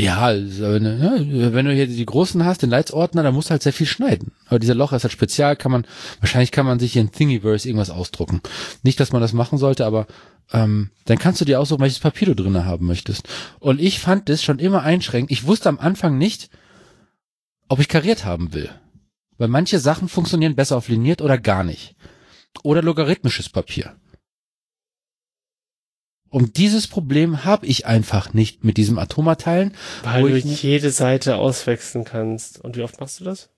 Ja, 0.00 0.18
also, 0.18 0.78
ne, 0.78 1.50
wenn 1.52 1.66
du 1.66 1.74
hier 1.74 1.88
die 1.88 2.06
großen 2.06 2.44
hast, 2.44 2.62
den 2.62 2.70
Leitsordner, 2.70 3.24
dann 3.24 3.34
musst 3.34 3.48
du 3.48 3.52
halt 3.52 3.64
sehr 3.64 3.72
viel 3.72 3.86
schneiden. 3.86 4.30
Aber 4.46 4.60
dieser 4.60 4.76
Loch 4.76 4.92
ist 4.92 5.02
halt 5.02 5.12
spezial, 5.12 5.56
kann 5.56 5.72
man, 5.72 5.86
wahrscheinlich 6.20 6.52
kann 6.52 6.66
man 6.66 6.78
sich 6.78 6.92
hier 6.92 7.02
in 7.02 7.10
Thingiverse 7.10 7.68
irgendwas 7.68 7.90
ausdrucken. 7.90 8.40
Nicht, 8.84 9.00
dass 9.00 9.10
man 9.10 9.20
das 9.20 9.32
machen 9.32 9.58
sollte, 9.58 9.86
aber 9.86 10.06
ähm, 10.52 10.90
dann 11.06 11.18
kannst 11.18 11.40
du 11.40 11.44
dir 11.44 11.58
aussuchen, 11.58 11.80
welches 11.80 11.98
Papier 11.98 12.28
du 12.28 12.36
drinne 12.36 12.64
haben 12.64 12.86
möchtest. 12.86 13.28
Und 13.58 13.80
ich 13.80 13.98
fand 13.98 14.28
das 14.28 14.42
schon 14.42 14.60
immer 14.60 14.82
einschränkend. 14.82 15.32
Ich 15.32 15.46
wusste 15.46 15.68
am 15.68 15.80
Anfang 15.80 16.16
nicht, 16.16 16.48
ob 17.68 17.80
ich 17.80 17.88
kariert 17.88 18.24
haben 18.24 18.54
will. 18.54 18.70
Weil 19.38 19.48
manche 19.48 19.78
Sachen 19.78 20.08
funktionieren 20.08 20.56
besser 20.56 20.76
auf 20.76 20.88
liniert 20.88 21.22
oder 21.22 21.38
gar 21.38 21.64
nicht. 21.64 21.94
Oder 22.62 22.82
logarithmisches 22.82 23.48
Papier. 23.48 23.96
Und 26.30 26.58
dieses 26.58 26.86
Problem 26.86 27.44
habe 27.44 27.66
ich 27.66 27.86
einfach 27.86 28.34
nicht 28.34 28.62
mit 28.64 28.76
diesem 28.76 28.98
Atomateilen. 28.98 29.72
Weil 30.02 30.28
du 30.28 30.36
jede 30.36 30.90
Seite 30.90 31.36
auswechseln 31.36 32.04
kannst. 32.04 32.62
Und 32.62 32.76
wie 32.76 32.82
oft 32.82 33.00
machst 33.00 33.20
du 33.20 33.24
das? 33.24 33.48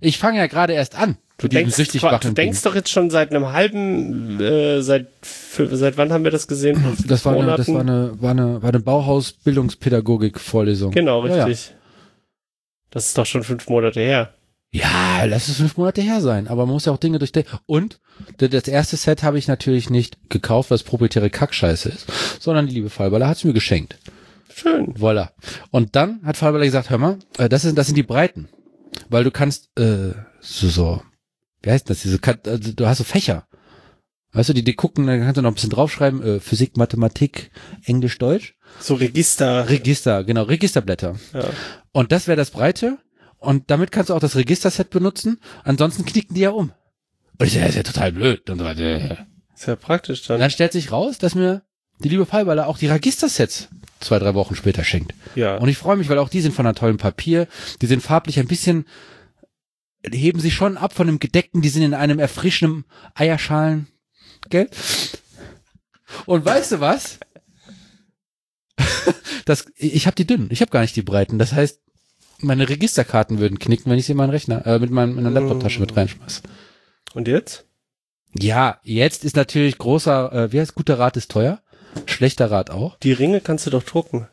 Ich 0.00 0.18
fange 0.18 0.38
ja 0.38 0.46
gerade 0.46 0.72
erst 0.72 0.96
an. 0.96 1.18
Du 1.38 1.48
denkst, 1.48 1.76
du 1.76 2.32
denkst 2.32 2.62
doch 2.62 2.74
jetzt 2.74 2.88
schon 2.90 3.10
seit 3.10 3.30
einem 3.30 3.52
halben, 3.52 4.40
äh, 4.40 4.80
seit, 4.80 5.08
seit 5.22 5.98
wann 5.98 6.10
haben 6.10 6.24
wir 6.24 6.30
das 6.30 6.48
gesehen? 6.48 6.82
Das 7.06 7.26
war 7.26 7.34
eine, 7.34 7.54
das 7.56 7.68
war 7.68 7.82
eine, 7.82 8.22
war 8.22 8.30
eine, 8.30 8.62
war 8.62 8.70
eine 8.70 8.80
Bauhaus-Bildungspädagogik-Vorlesung. 8.80 10.92
Genau, 10.92 11.26
Ja, 11.26 11.36
ja. 11.36 11.44
richtig. 11.44 11.74
Das 12.90 13.08
ist 13.08 13.18
doch 13.18 13.26
schon 13.26 13.44
fünf 13.44 13.68
Monate 13.68 14.00
her. 14.00 14.32
Ja, 14.76 15.24
lass 15.24 15.48
es 15.48 15.56
fünf 15.56 15.78
Monate 15.78 16.02
her 16.02 16.20
sein, 16.20 16.48
aber 16.48 16.66
man 16.66 16.74
muss 16.74 16.84
ja 16.84 16.92
auch 16.92 16.98
Dinge 16.98 17.18
durchdenken. 17.18 17.58
Und 17.64 17.98
das 18.36 18.68
erste 18.68 18.98
Set 18.98 19.22
habe 19.22 19.38
ich 19.38 19.48
natürlich 19.48 19.88
nicht 19.88 20.28
gekauft, 20.28 20.70
was 20.70 20.82
proprietäre 20.82 21.30
Kackscheiße 21.30 21.88
ist, 21.88 22.06
sondern 22.40 22.66
die 22.66 22.74
liebe 22.74 22.90
Fallballer 22.90 23.26
hat 23.26 23.38
es 23.38 23.44
mir 23.44 23.54
geschenkt. 23.54 23.96
Schön. 24.54 24.94
Voilà. 24.94 25.30
Und 25.70 25.96
dann 25.96 26.20
hat 26.24 26.36
Fallballer 26.36 26.66
gesagt, 26.66 26.90
hör 26.90 26.98
mal, 26.98 27.18
äh, 27.38 27.48
das, 27.48 27.64
ist, 27.64 27.76
das 27.78 27.86
sind 27.86 27.96
die 27.96 28.02
Breiten. 28.02 28.48
Weil 29.08 29.24
du 29.24 29.30
kannst, 29.30 29.70
äh, 29.78 30.12
so, 30.40 30.68
so, 30.68 31.02
wie 31.62 31.70
heißt 31.70 31.88
das, 31.88 32.02
diese, 32.02 32.18
also, 32.46 32.72
du 32.72 32.86
hast 32.86 32.98
so 32.98 33.04
Fächer. 33.04 33.46
Weißt 34.32 34.50
du, 34.50 34.52
die, 34.52 34.64
die 34.64 34.74
gucken, 34.74 35.06
dann 35.06 35.20
kannst 35.20 35.38
du 35.38 35.42
noch 35.42 35.50
ein 35.50 35.54
bisschen 35.54 35.70
draufschreiben, 35.70 36.22
äh, 36.22 36.40
Physik, 36.40 36.76
Mathematik, 36.76 37.50
Englisch, 37.84 38.18
Deutsch. 38.18 38.54
So 38.80 38.94
Register. 38.94 39.70
Register, 39.70 40.24
genau, 40.24 40.42
Registerblätter. 40.42 41.16
Ja. 41.32 41.48
Und 41.92 42.12
das 42.12 42.26
wäre 42.26 42.36
das 42.36 42.50
Breite. 42.50 42.98
Und 43.46 43.70
damit 43.70 43.92
kannst 43.92 44.10
du 44.10 44.14
auch 44.14 44.20
das 44.20 44.34
Registerset 44.34 44.90
benutzen. 44.90 45.38
Ansonsten 45.62 46.04
knicken 46.04 46.34
die 46.34 46.40
ja 46.40 46.50
um. 46.50 46.72
Und 47.38 47.46
ich 47.46 47.52
so, 47.52 47.60
ja, 47.60 47.66
ist 47.66 47.76
ja 47.76 47.84
total 47.84 48.10
blöd. 48.10 48.50
Und, 48.50 48.58
so 48.58 48.64
weiter. 48.64 49.26
Ist 49.54 49.66
ja 49.66 49.76
praktisch 49.76 50.22
und 50.22 50.30
dann. 50.30 50.40
dann 50.40 50.50
stellt 50.50 50.72
sich 50.72 50.90
raus, 50.90 51.18
dass 51.18 51.36
mir 51.36 51.62
die 52.00 52.08
liebe 52.08 52.26
Fallballer 52.26 52.66
auch 52.66 52.76
die 52.76 52.88
Registersets 52.88 53.68
zwei, 54.00 54.18
drei 54.18 54.34
Wochen 54.34 54.56
später 54.56 54.82
schenkt. 54.82 55.14
Ja. 55.36 55.58
Und 55.58 55.68
ich 55.68 55.78
freue 55.78 55.96
mich, 55.96 56.08
weil 56.08 56.18
auch 56.18 56.28
die 56.28 56.40
sind 56.40 56.56
von 56.56 56.66
einer 56.66 56.74
tollen 56.74 56.96
Papier. 56.96 57.46
Die 57.80 57.86
sind 57.86 58.02
farblich 58.02 58.40
ein 58.40 58.48
bisschen, 58.48 58.84
die 60.04 60.18
heben 60.18 60.40
sich 60.40 60.54
schon 60.54 60.76
ab 60.76 60.92
von 60.92 61.06
dem 61.06 61.20
gedeckten, 61.20 61.62
die 61.62 61.68
sind 61.68 61.82
in 61.82 61.94
einem 61.94 62.18
erfrischenden 62.18 62.84
Eierschalen, 63.14 63.86
gell? 64.50 64.68
Und 66.26 66.44
weißt 66.44 66.72
du 66.72 66.80
was? 66.80 67.20
Das, 69.44 69.66
ich 69.76 70.08
habe 70.08 70.16
die 70.16 70.26
dünnen, 70.26 70.48
ich 70.50 70.60
habe 70.60 70.72
gar 70.72 70.80
nicht 70.80 70.96
die 70.96 71.02
breiten. 71.02 71.38
Das 71.38 71.52
heißt, 71.52 71.80
meine 72.40 72.68
Registerkarten 72.68 73.38
würden 73.38 73.58
knicken, 73.58 73.90
wenn 73.90 73.98
ich 73.98 74.06
sie 74.06 74.12
in 74.12 74.18
meinen 74.18 74.30
Rechner, 74.30 74.66
äh, 74.66 74.78
mit 74.78 74.90
meinem, 74.90 75.14
meiner 75.14 75.30
Laptoptasche 75.30 75.80
mit 75.80 75.96
reinschmeiß. 75.96 76.42
Und 77.14 77.28
jetzt? 77.28 77.64
Ja, 78.38 78.78
jetzt 78.82 79.24
ist 79.24 79.36
natürlich 79.36 79.78
großer, 79.78 80.32
äh, 80.32 80.52
wie 80.52 80.60
heißt 80.60 80.74
guter 80.74 80.98
Rat 80.98 81.16
ist 81.16 81.30
teuer, 81.30 81.60
schlechter 82.04 82.50
Rat 82.50 82.70
auch. 82.70 82.98
Die 82.98 83.12
Ringe 83.12 83.40
kannst 83.40 83.66
du 83.66 83.70
doch 83.70 83.82
drucken. 83.82 84.28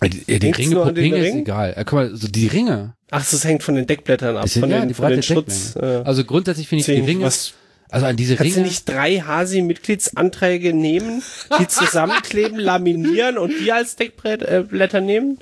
Äh, 0.00 0.08
Die, 0.10 0.24
die 0.24 0.38
Denkst 0.38 0.58
Ringe, 0.58 0.74
du 0.74 0.82
Ringe 0.82 1.16
ist 1.18 1.32
Ring? 1.32 1.38
egal. 1.40 1.72
Äh, 1.76 1.84
guck 1.84 1.92
mal, 1.94 2.14
so 2.16 2.28
die 2.28 2.46
Ringe, 2.48 2.94
Ach, 3.10 3.24
das 3.30 3.44
hängt 3.44 3.62
von 3.62 3.76
den 3.76 3.86
Deckblättern 3.86 4.36
ab. 4.36 4.42
Das 4.42 4.52
sind 4.54 4.62
von 4.62 4.70
ja 4.70 4.80
den, 4.80 4.88
die 4.88 4.94
von 4.94 5.08
den 5.10 5.22
Schutz. 5.22 5.76
Äh, 5.76 6.02
Also 6.04 6.24
grundsätzlich 6.24 6.68
finde 6.68 6.80
ich 6.80 6.86
die 6.86 7.00
Ringe, 7.08 7.24
was, 7.24 7.54
also 7.88 8.04
an 8.06 8.16
diese 8.16 8.34
kannst 8.36 8.52
du 8.52 8.56
Ringe, 8.58 8.68
nicht 8.68 8.88
drei 8.88 9.20
Hasi-Mitgliedsanträge 9.20 10.74
nehmen, 10.74 11.22
die 11.60 11.68
zusammenkleben, 11.68 12.58
laminieren 12.58 13.38
und 13.38 13.52
die 13.60 13.70
als 13.72 13.96
Deckblätter 13.96 14.98
äh, 14.98 15.00
nehmen? 15.00 15.38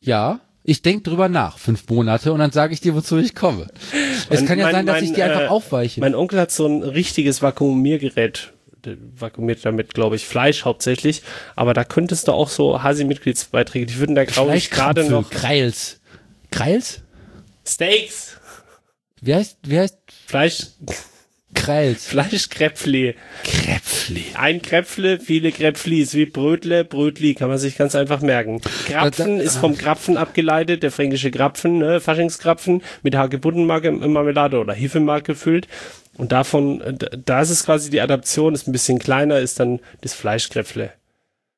ja, 0.00 0.40
ich 0.68 0.82
denk 0.82 1.04
drüber 1.04 1.28
nach, 1.28 1.58
fünf 1.58 1.88
Monate 1.88 2.32
und 2.32 2.40
dann 2.40 2.50
sage 2.50 2.74
ich 2.74 2.80
dir, 2.80 2.94
wozu 2.94 3.16
ich 3.18 3.34
komme. 3.36 3.68
es 4.28 4.40
Mein- 4.40 4.46
kann 4.46 4.58
ja 4.58 4.64
mein- 4.66 4.74
sein, 4.74 4.86
dass 4.86 4.96
mein, 4.96 5.04
ich 5.04 5.12
die 5.12 5.22
einfach 5.22 5.42
äh, 5.42 5.46
aufweiche. 5.46 6.00
Mein 6.00 6.14
Onkel 6.14 6.40
hat 6.40 6.50
so 6.50 6.66
ein 6.66 6.82
richtiges 6.82 7.40
Vakuumiergerät. 7.40 8.52
Der 8.84 8.96
vakuumiert 9.18 9.64
damit, 9.64 9.94
glaube 9.94 10.16
ich, 10.16 10.26
Fleisch 10.26 10.64
hauptsächlich. 10.64 11.22
Aber 11.56 11.72
da 11.74 11.84
könntest 11.84 12.28
du 12.28 12.32
auch 12.32 12.48
so 12.48 12.82
Hasi-Mitgliedsbeiträge, 12.82 13.86
die 13.86 13.96
würden 13.98 14.14
da, 14.14 14.24
glaube 14.24 14.56
ich, 14.56 14.70
gerade 14.70 15.04
noch 15.08 15.30
Kreils. 15.30 16.00
Kreils? 16.50 17.00
Steaks, 17.66 18.36
Wie 19.20 19.34
heißt, 19.34 19.58
wie 19.64 19.78
heißt 19.78 19.98
Fleisch, 20.26 20.66
Kreils? 21.56 22.06
Fleischkräpfli. 22.06 23.16
Kräpfli. 23.42 24.24
Ein 24.34 24.62
Kräpfle, 24.62 25.18
viele 25.18 25.50
Kräpflis, 25.50 26.14
wie 26.14 26.26
Brötle, 26.26 26.84
Brötli, 26.84 27.34
kann 27.34 27.48
man 27.48 27.58
sich 27.58 27.76
ganz 27.76 27.96
einfach 27.96 28.20
merken. 28.20 28.60
Krapfen 28.86 29.40
ist 29.40 29.56
vom 29.56 29.76
Krapfen 29.76 30.16
abgeleitet, 30.16 30.84
der 30.84 30.92
fränkische 30.92 31.32
Krapfen, 31.32 31.78
ne, 31.78 32.00
Faschingskrapfen 32.00 32.82
mit 33.02 33.16
Hagebuttenmarke 33.16 33.90
Marmelade 33.90 34.60
oder 34.60 34.74
Hefemark 34.74 35.24
gefüllt. 35.24 35.66
Und 36.16 36.32
davon, 36.32 36.80
äh, 36.80 36.94
da 37.24 37.40
ist 37.40 37.50
es 37.50 37.64
quasi 37.64 37.90
die 37.90 38.00
Adaption, 38.00 38.54
ist 38.54 38.68
ein 38.68 38.72
bisschen 38.72 38.98
kleiner, 38.98 39.40
ist 39.40 39.58
dann 39.58 39.80
das 40.02 40.14
Fleischkräpfle. 40.14 40.92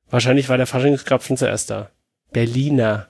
Wahrscheinlich 0.09 0.49
war 0.49 0.57
der 0.57 0.67
Faschingskrapfen 0.67 1.37
zuerst 1.37 1.69
da. 1.69 1.91
Berliner. 2.31 3.07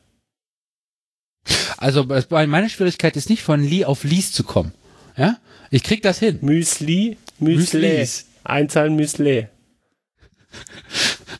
Also 1.77 2.03
meine 2.03 2.69
Schwierigkeit 2.69 3.15
ist 3.15 3.29
nicht 3.29 3.43
von 3.43 3.63
Lee 3.63 3.85
auf 3.85 4.03
Lies 4.03 4.33
zu 4.33 4.43
kommen. 4.43 4.73
Ja? 5.17 5.37
Ich 5.71 5.83
krieg 5.83 6.01
das 6.01 6.19
hin. 6.19 6.39
Müsli, 6.41 7.17
Müsli. 7.39 8.07
Einzahl 8.43 8.89
Müsli. 8.89 9.47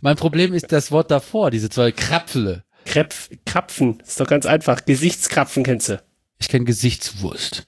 Mein 0.02 0.16
Problem 0.16 0.54
ist 0.54 0.72
das 0.72 0.92
Wort 0.92 1.12
davor, 1.12 1.52
diese 1.52 1.70
zwei 1.70 1.92
Krapfele. 1.92 2.64
Krepf, 2.86 3.30
Krapfen, 3.46 4.00
ist 4.06 4.20
doch 4.20 4.28
ganz 4.28 4.46
einfach. 4.46 4.86
Gesichtskrapfen 4.86 5.64
kennst 5.64 5.90
du. 5.90 6.02
Ich 6.40 6.48
kenne 6.48 6.66
Gesichtswurst. 6.66 7.68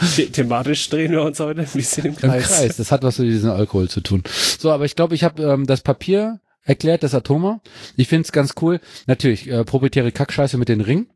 The 0.00 0.26
thematisch 0.26 0.88
drehen 0.88 1.12
wir 1.12 1.22
uns 1.22 1.38
heute 1.40 1.60
ein 1.60 1.66
bisschen 1.66 2.06
im 2.06 2.12
Im 2.12 2.16
Kreis. 2.16 2.48
Kreis. 2.48 2.76
Das 2.76 2.90
hat 2.90 3.02
was 3.02 3.18
mit 3.18 3.28
diesem 3.28 3.50
Alkohol 3.50 3.88
zu 3.88 4.00
tun. 4.00 4.24
So, 4.58 4.72
aber 4.72 4.84
ich 4.84 4.96
glaube, 4.96 5.14
ich 5.14 5.24
habe 5.24 5.42
ähm, 5.42 5.66
das 5.66 5.82
Papier 5.82 6.40
erklärt, 6.64 7.02
das 7.02 7.14
Atoma. 7.14 7.60
Ich 7.96 8.08
finde 8.08 8.24
es 8.24 8.32
ganz 8.32 8.54
cool. 8.60 8.80
Natürlich, 9.06 9.48
äh, 9.48 9.64
proprietäre 9.64 10.10
Kackscheiße 10.10 10.58
mit 10.58 10.68
den 10.68 10.80
Ringen. 10.80 11.08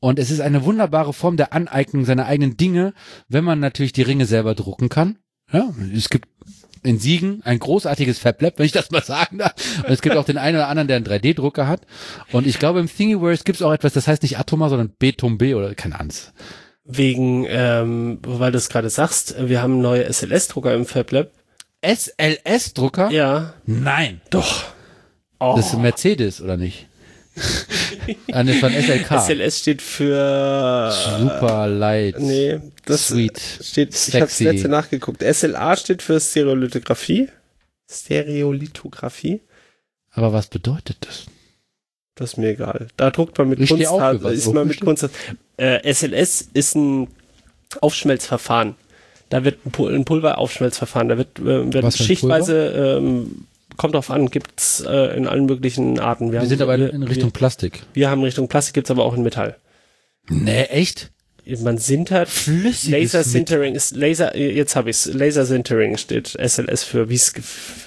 Und 0.00 0.18
es 0.18 0.30
ist 0.30 0.40
eine 0.40 0.64
wunderbare 0.64 1.12
Form 1.12 1.36
der 1.36 1.52
Aneignung 1.52 2.04
seiner 2.04 2.26
eigenen 2.26 2.56
Dinge, 2.56 2.94
wenn 3.28 3.44
man 3.44 3.60
natürlich 3.60 3.92
die 3.92 4.02
Ringe 4.02 4.26
selber 4.26 4.54
drucken 4.54 4.88
kann. 4.88 5.18
Ja, 5.52 5.70
es 5.94 6.08
gibt 6.08 6.28
in 6.82 6.98
Siegen 6.98 7.42
ein 7.44 7.58
großartiges 7.58 8.18
Fablab, 8.18 8.58
wenn 8.58 8.66
ich 8.66 8.72
das 8.72 8.90
mal 8.90 9.02
sagen 9.02 9.38
darf. 9.38 9.54
Und 9.78 9.90
es 9.90 10.02
gibt 10.02 10.16
auch 10.16 10.24
den 10.24 10.38
einen 10.38 10.56
oder 10.56 10.68
anderen, 10.68 10.88
der 10.88 10.96
einen 10.96 11.06
3D-Drucker 11.06 11.66
hat. 11.66 11.82
Und 12.32 12.46
ich 12.46 12.58
glaube, 12.58 12.80
im 12.80 12.88
Thingiverse 12.88 13.44
gibt 13.44 13.56
es 13.56 13.62
auch 13.62 13.72
etwas, 13.72 13.92
das 13.92 14.06
heißt 14.06 14.22
nicht 14.22 14.38
Atoma, 14.38 14.68
sondern 14.68 14.92
Betum 14.98 15.38
B 15.38 15.54
oder 15.54 15.74
keine 15.74 15.98
Ahnung. 15.98 16.14
Wegen, 16.84 17.44
ähm, 17.48 18.20
weil 18.22 18.52
du 18.52 18.58
es 18.58 18.68
gerade 18.68 18.88
sagst, 18.88 19.34
wir 19.38 19.60
haben 19.60 19.80
neue 19.80 20.10
SLS-Drucker 20.10 20.74
im 20.74 20.86
FabLab. 20.86 21.30
SLS-Drucker? 21.82 23.10
Ja. 23.10 23.54
Nein. 23.66 24.20
Doch. 24.30 24.64
Oh. 25.38 25.54
Das 25.56 25.66
ist 25.66 25.74
ein 25.74 25.82
Mercedes, 25.82 26.40
oder 26.40 26.56
nicht? 26.56 26.88
Ah, 28.32 28.42
ne, 28.42 28.54
von 28.54 28.72
SLK. 28.72 29.20
SLS 29.26 29.58
steht 29.58 29.82
für 29.82 30.92
Super 31.18 31.66
light. 31.66 32.18
Nee, 32.18 32.60
das 32.84 33.08
Sweet. 33.08 33.40
steht, 33.62 33.94
ich 33.94 34.14
habe 34.14 34.26
das 34.26 34.36
Sexy. 34.36 34.44
letzte 34.44 34.68
nachgeguckt. 34.68 35.22
SLA 35.22 35.76
steht 35.76 36.02
für 36.02 36.20
Stereolithografie. 36.20 37.28
Stereolithografie. 37.90 39.40
Aber 40.10 40.32
was 40.32 40.48
bedeutet 40.48 40.98
das? 41.00 41.26
Das 42.14 42.32
ist 42.32 42.36
mir 42.36 42.50
egal. 42.50 42.88
Da 42.96 43.10
druckt 43.10 43.38
man 43.38 43.48
mit 43.48 43.60
Ich 43.60 43.70
Kunst, 43.70 43.86
auf 43.86 44.24
ist 44.24 44.52
man 44.52 44.66
mit 44.66 44.80
Kunst. 44.80 45.08
Äh, 45.56 45.92
SLS 45.92 46.48
ist 46.52 46.74
ein 46.74 47.08
Aufschmelzverfahren. 47.80 48.74
Da 49.28 49.44
wird 49.44 49.64
ein, 49.64 49.70
Pul 49.70 49.94
ein 49.94 50.04
Pulveraufschmelzverfahren. 50.04 51.08
Da 51.08 51.18
wird, 51.18 51.38
äh, 51.38 51.78
ein 51.78 51.92
schichtweise, 51.92 52.98
ähm, 52.98 53.46
kommt 53.78 53.94
drauf 53.94 54.10
an, 54.10 54.28
gibt's 54.30 54.80
äh, 54.86 55.16
in 55.16 55.26
allen 55.26 55.46
möglichen 55.46 55.98
Arten. 55.98 56.30
Wir 56.32 56.44
sind 56.44 56.60
aber 56.60 56.74
in, 56.74 56.82
in 56.88 57.02
Richtung 57.04 57.30
Plastik. 57.32 57.80
Wir, 57.94 58.02
wir 58.02 58.10
haben 58.10 58.22
Richtung 58.22 58.48
Plastik, 58.48 58.74
gibt's 58.74 58.90
aber 58.90 59.04
auch 59.06 59.14
in 59.14 59.22
Metall. 59.22 59.56
Nee, 60.28 60.64
echt? 60.64 61.10
Man 61.62 61.78
sintert. 61.78 62.28
Flüssiges 62.28 62.90
Laser 62.90 63.24
Sintering 63.24 63.74
ist 63.74 63.96
Laser, 63.96 64.36
jetzt 64.36 64.76
habe 64.76 64.90
ich's. 64.90 65.06
Laser 65.06 65.46
Sintering 65.46 65.96
steht 65.96 66.36
SLS 66.38 66.84
für, 66.84 67.08
wie's, 67.08 67.32
ge- 67.32 67.42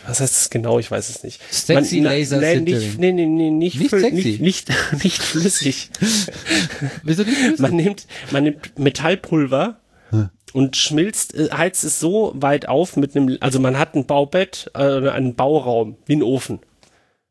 was 0.08 0.20
heißt 0.20 0.34
das 0.36 0.50
genau? 0.50 0.80
Ich 0.80 0.89
weiß 0.89 1.10
es 1.10 1.24
nicht. 1.24 1.39
Sexy 1.54 2.02
na- 2.02 2.10
Laser 2.10 2.39
nee, 2.39 2.56
Sintering. 2.56 2.80
nicht, 2.82 3.00
nee, 3.00 3.12
nee, 3.12 3.26
nee, 3.28 3.52
nicht, 3.52 3.80
Nicht 3.80 3.92
sexy? 3.92 4.12
nicht, 4.16 4.42
nicht, 4.42 4.70
nicht 5.04 5.22
flüssig. 5.22 5.92
Wieso 7.04 7.22
nicht? 7.22 7.60
Man 7.60 7.76
nimmt, 7.76 8.08
man 8.32 8.46
nimmt 8.46 8.80
Metallpulver, 8.80 9.80
und 10.54 10.76
schmilzt, 10.76 11.36
äh, 11.36 11.49
heizt 11.52 11.84
es 11.84 11.99
so 11.99 12.34
weit 12.36 12.68
auf 12.68 12.97
mit 12.97 13.16
einem, 13.16 13.38
also 13.39 13.60
man 13.60 13.78
hat 13.78 13.95
ein 13.95 14.06
Baubett, 14.06 14.72
äh, 14.74 15.10
einen 15.10 15.36
Bauraum, 15.36 15.97
wie 16.06 16.16
ein 16.16 16.24
Ofen. 16.24 16.60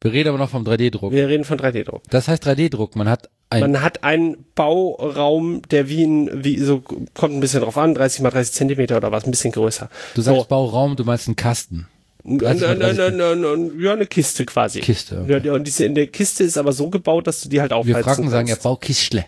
Wir 0.02 0.12
reden 0.12 0.30
aber 0.30 0.38
noch 0.38 0.50
vom 0.50 0.64
3D-Druck. 0.64 1.12
Wir 1.12 1.28
reden 1.28 1.44
von 1.44 1.58
3D-Druck. 1.58 2.02
Das 2.08 2.26
heißt 2.26 2.46
3D-Druck. 2.46 2.96
Man 2.96 3.08
hat 3.08 3.28
ein 3.50 3.60
Man 3.60 3.82
hat 3.82 4.02
einen 4.02 4.46
Bauraum, 4.54 5.60
der 5.70 5.88
wie 5.88 6.04
ein, 6.04 6.44
wie 6.44 6.58
so, 6.58 6.82
kommt 7.14 7.34
ein 7.34 7.40
bisschen 7.40 7.60
drauf 7.60 7.76
an, 7.76 7.94
30 7.94 8.20
mal 8.22 8.30
30 8.30 8.54
Zentimeter 8.54 8.96
oder 8.96 9.12
was, 9.12 9.24
ein 9.24 9.30
bisschen 9.30 9.52
größer. 9.52 9.90
Du 10.14 10.22
sagst 10.22 10.40
so. 10.40 10.46
Bauraum, 10.46 10.96
du 10.96 11.04
meinst 11.04 11.26
einen 11.28 11.36
Kasten. 11.36 11.86
Nein, 12.22 12.58
nein, 12.58 12.78
nein, 12.78 12.96
nein, 12.96 13.16
nein, 13.16 13.40
nein, 13.40 13.72
ja, 13.80 13.92
eine 13.92 14.06
Kiste 14.06 14.44
quasi. 14.44 14.80
Kiste, 14.80 15.22
okay. 15.22 15.40
Ja, 15.42 15.52
und 15.54 15.66
diese 15.66 15.84
in 15.84 15.94
der 15.94 16.06
Kiste 16.06 16.44
ist 16.44 16.58
aber 16.58 16.72
so 16.72 16.90
gebaut, 16.90 17.26
dass 17.26 17.40
du 17.40 17.48
die 17.48 17.60
halt 17.60 17.72
aufheizen 17.72 17.96
Wir 17.96 18.04
Franken 18.04 18.30
sagen 18.30 18.46
ja 18.46 18.54
kannst. 18.54 18.64
Baukistle. 18.64 19.24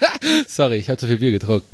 Sorry, 0.48 0.76
ich 0.76 0.88
habe 0.88 0.98
zu 0.98 1.06
viel 1.06 1.18
Bier 1.18 1.32
getrunken. 1.32 1.66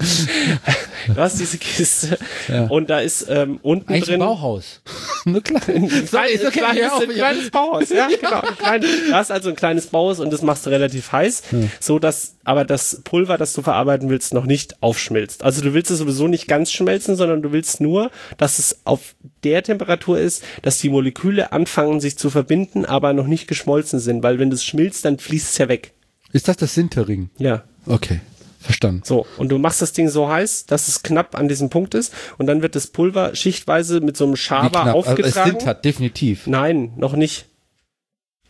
Du 1.08 1.16
hast 1.16 1.38
diese 1.38 1.58
Kiste 1.58 2.18
Ja. 2.48 2.64
und 2.66 2.88
da 2.88 3.00
ist 3.00 3.26
ähm, 3.28 3.58
unten 3.62 3.92
Eigentlich 3.92 4.04
drin 4.04 4.14
ein 4.14 4.20
Bauhaus. 4.20 4.80
Nur 5.26 5.42
klein. 5.42 5.62
ein 5.66 5.88
kleines, 6.06 6.34
ist 6.40 6.46
okay, 6.46 6.58
kleines, 6.60 6.92
ein 6.92 7.08
kleines 7.10 7.50
Bauhaus, 7.50 7.88
ja, 7.90 8.08
genau. 8.08 8.40
Ein 8.40 8.56
klein, 8.56 8.80
du 8.80 9.12
hast 9.12 9.30
also 9.30 9.50
ein 9.50 9.56
kleines 9.56 9.86
Bauhaus 9.88 10.20
und 10.20 10.32
das 10.32 10.42
machst 10.42 10.64
du 10.66 10.70
relativ 10.70 11.12
heiß, 11.12 11.42
so 11.80 11.98
dass 11.98 12.36
aber 12.44 12.64
das 12.64 13.00
Pulver, 13.04 13.38
das 13.38 13.52
du 13.54 13.62
verarbeiten 13.62 14.10
willst, 14.10 14.34
noch 14.34 14.44
nicht 14.44 14.82
aufschmilzt. 14.82 15.42
Also 15.42 15.62
du 15.62 15.72
willst 15.74 15.90
es 15.90 15.98
sowieso 15.98 16.28
nicht 16.28 16.46
ganz 16.46 16.72
schmelzen, 16.72 17.16
sondern 17.16 17.42
du 17.42 17.52
willst 17.52 17.80
nur, 17.80 18.10
dass 18.36 18.58
es 18.58 18.80
auf 18.84 19.14
der 19.44 19.62
Temperatur 19.62 20.18
ist, 20.18 20.42
dass 20.62 20.78
die 20.78 20.90
Moleküle 20.90 21.52
anfangen 21.52 22.00
sich 22.00 22.18
zu 22.18 22.30
verbinden, 22.30 22.84
aber 22.84 23.12
noch 23.12 23.26
nicht 23.26 23.46
geschmolzen 23.46 23.98
sind, 23.98 24.22
weil 24.22 24.38
wenn 24.38 24.50
das 24.50 24.64
schmilzt, 24.64 25.04
dann 25.04 25.18
fließt 25.18 25.50
es 25.52 25.58
ja 25.58 25.68
weg. 25.68 25.92
Ist 26.34 26.48
das 26.48 26.56
das 26.58 26.74
Sintering? 26.74 27.30
Ja. 27.38 27.64
Okay, 27.86 28.20
verstanden. 28.60 29.02
So, 29.04 29.24
und 29.38 29.48
du 29.50 29.58
machst 29.58 29.80
das 29.80 29.92
Ding 29.92 30.08
so 30.08 30.28
heiß, 30.28 30.66
dass 30.66 30.88
es 30.88 31.02
knapp 31.02 31.34
an 31.36 31.48
diesem 31.48 31.70
Punkt 31.70 31.94
ist 31.94 32.12
und 32.38 32.46
dann 32.46 32.60
wird 32.60 32.74
das 32.74 32.88
Pulver 32.88 33.34
schichtweise 33.34 34.00
mit 34.00 34.16
so 34.16 34.24
einem 34.24 34.34
Wie 34.34 34.38
Schaber 34.38 34.68
knapp. 34.82 34.86
Also 34.94 34.98
es 35.00 35.06
aufgetragen. 35.08 35.50
sintert, 35.52 35.84
definitiv. 35.84 36.46
Nein, 36.46 36.92
noch 36.96 37.14
nicht. 37.14 37.46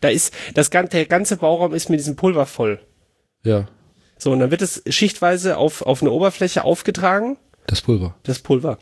Da 0.00 0.08
ist 0.08 0.34
das 0.54 0.70
ganze, 0.70 0.90
der 0.96 1.06
ganze 1.06 1.36
Bauraum 1.36 1.72
ist 1.74 1.88
mit 1.90 2.00
diesem 2.00 2.16
Pulver 2.16 2.46
voll. 2.46 2.80
Ja, 3.44 3.68
So, 4.18 4.32
und 4.32 4.38
dann 4.40 4.50
wird 4.50 4.62
es 4.62 4.82
schichtweise 4.88 5.56
auf, 5.58 5.82
auf 5.82 6.00
eine 6.02 6.10
Oberfläche 6.10 6.64
aufgetragen, 6.64 7.36
das 7.66 7.82
Pulver. 7.82 8.14
das 8.22 8.38
Pulver. 8.38 8.78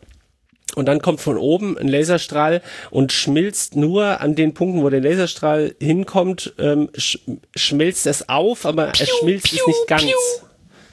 Und 0.75 0.85
dann 0.87 1.01
kommt 1.01 1.21
von 1.21 1.37
oben 1.37 1.77
ein 1.77 1.87
Laserstrahl 1.87 2.61
und 2.89 3.11
schmilzt 3.11 3.75
nur 3.75 4.21
an 4.21 4.35
den 4.35 4.53
Punkten, 4.53 4.81
wo 4.83 4.89
der 4.89 5.01
Laserstrahl 5.01 5.75
hinkommt, 5.79 6.53
ähm, 6.59 6.89
sch 6.97 7.19
schmilzt 7.55 8.07
es 8.07 8.27
auf, 8.29 8.65
aber 8.65 8.91
es 8.99 9.09
schmilzt 9.19 9.53
es 9.53 9.65
nicht 9.67 9.87
ganz. 9.87 10.03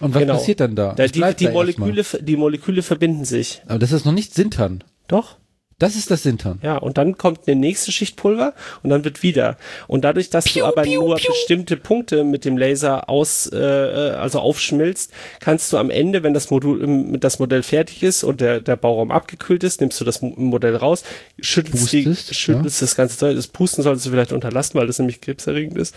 Und 0.00 0.14
was 0.14 0.20
Genau. 0.22 0.34
passiert 0.34 0.60
dann 0.60 0.74
da? 0.74 0.94
Da, 0.94 1.06
die, 1.06 1.20
die, 1.34 1.44
da 1.44 1.50
Moleküle, 1.50 2.04
die 2.20 2.36
Moleküle 2.36 2.82
verbinden 2.82 3.24
sich. 3.24 3.62
Aber 3.66 3.78
das 3.78 3.92
ist 3.92 4.04
noch 4.06 4.12
nicht 4.12 4.34
Sintern. 4.34 4.82
Doch? 5.08 5.36
Das 5.80 5.96
ist 5.96 6.10
das 6.12 6.22
Sintern. 6.22 6.60
Ja, 6.62 6.76
und 6.76 6.98
dann 6.98 7.18
kommt 7.18 7.40
eine 7.48 7.56
nächste 7.58 7.90
Schicht 7.90 8.14
Pulver 8.16 8.54
und 8.82 8.90
dann 8.90 9.02
wird 9.02 9.24
wieder. 9.24 9.56
Und 9.88 10.04
dadurch, 10.04 10.30
dass 10.30 10.44
du 10.44 10.64
aber 10.64 10.86
nur 10.86 11.16
bestimmte 11.16 11.76
Punkte 11.76 12.22
mit 12.22 12.44
dem 12.44 12.56
Laser 12.56 13.08
aus, 13.08 13.50
äh, 13.52 13.56
also 13.56 14.38
aufschmilzt, 14.40 15.10
kannst 15.40 15.72
du 15.72 15.78
am 15.78 15.90
Ende, 15.90 16.22
wenn 16.22 16.34
das 16.34 16.50
Modul, 16.50 16.84
ähm, 16.84 17.18
das 17.18 17.38
Modell 17.38 17.62
fertig 17.64 18.02
ist 18.02 18.22
und 18.22 18.40
der, 18.40 18.60
der 18.60 18.76
Bauraum 18.76 19.10
abgekühlt 19.10 19.64
ist, 19.64 19.80
nimmst 19.80 19.98
du 20.00 20.04
das 20.04 20.22
Mo- 20.22 20.34
Modell 20.36 20.76
raus, 20.76 21.02
schüttelst, 21.40 21.92
die, 21.92 22.02
Pustest, 22.02 22.34
schüttelst 22.36 22.82
das 22.82 22.94
ganze 22.94 23.16
Zeug. 23.18 23.34
Das 23.34 23.48
Pusten 23.48 23.82
solltest 23.82 24.04
du 24.06 24.10
vielleicht 24.10 24.32
unterlassen, 24.32 24.78
weil 24.78 24.86
das 24.86 24.98
nämlich 24.98 25.20
krebserregend 25.20 25.78
ist. 25.78 25.94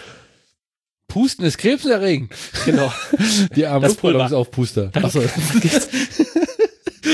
Pusten 1.09 1.45
ist 1.45 1.57
krebserregend. 1.57 2.31
Genau. 2.65 2.91
Die 3.55 3.65
armen 3.67 3.83
Das 3.83 3.91
Luftballonsaufpuster. 3.91 4.91
Achso. 4.93 5.21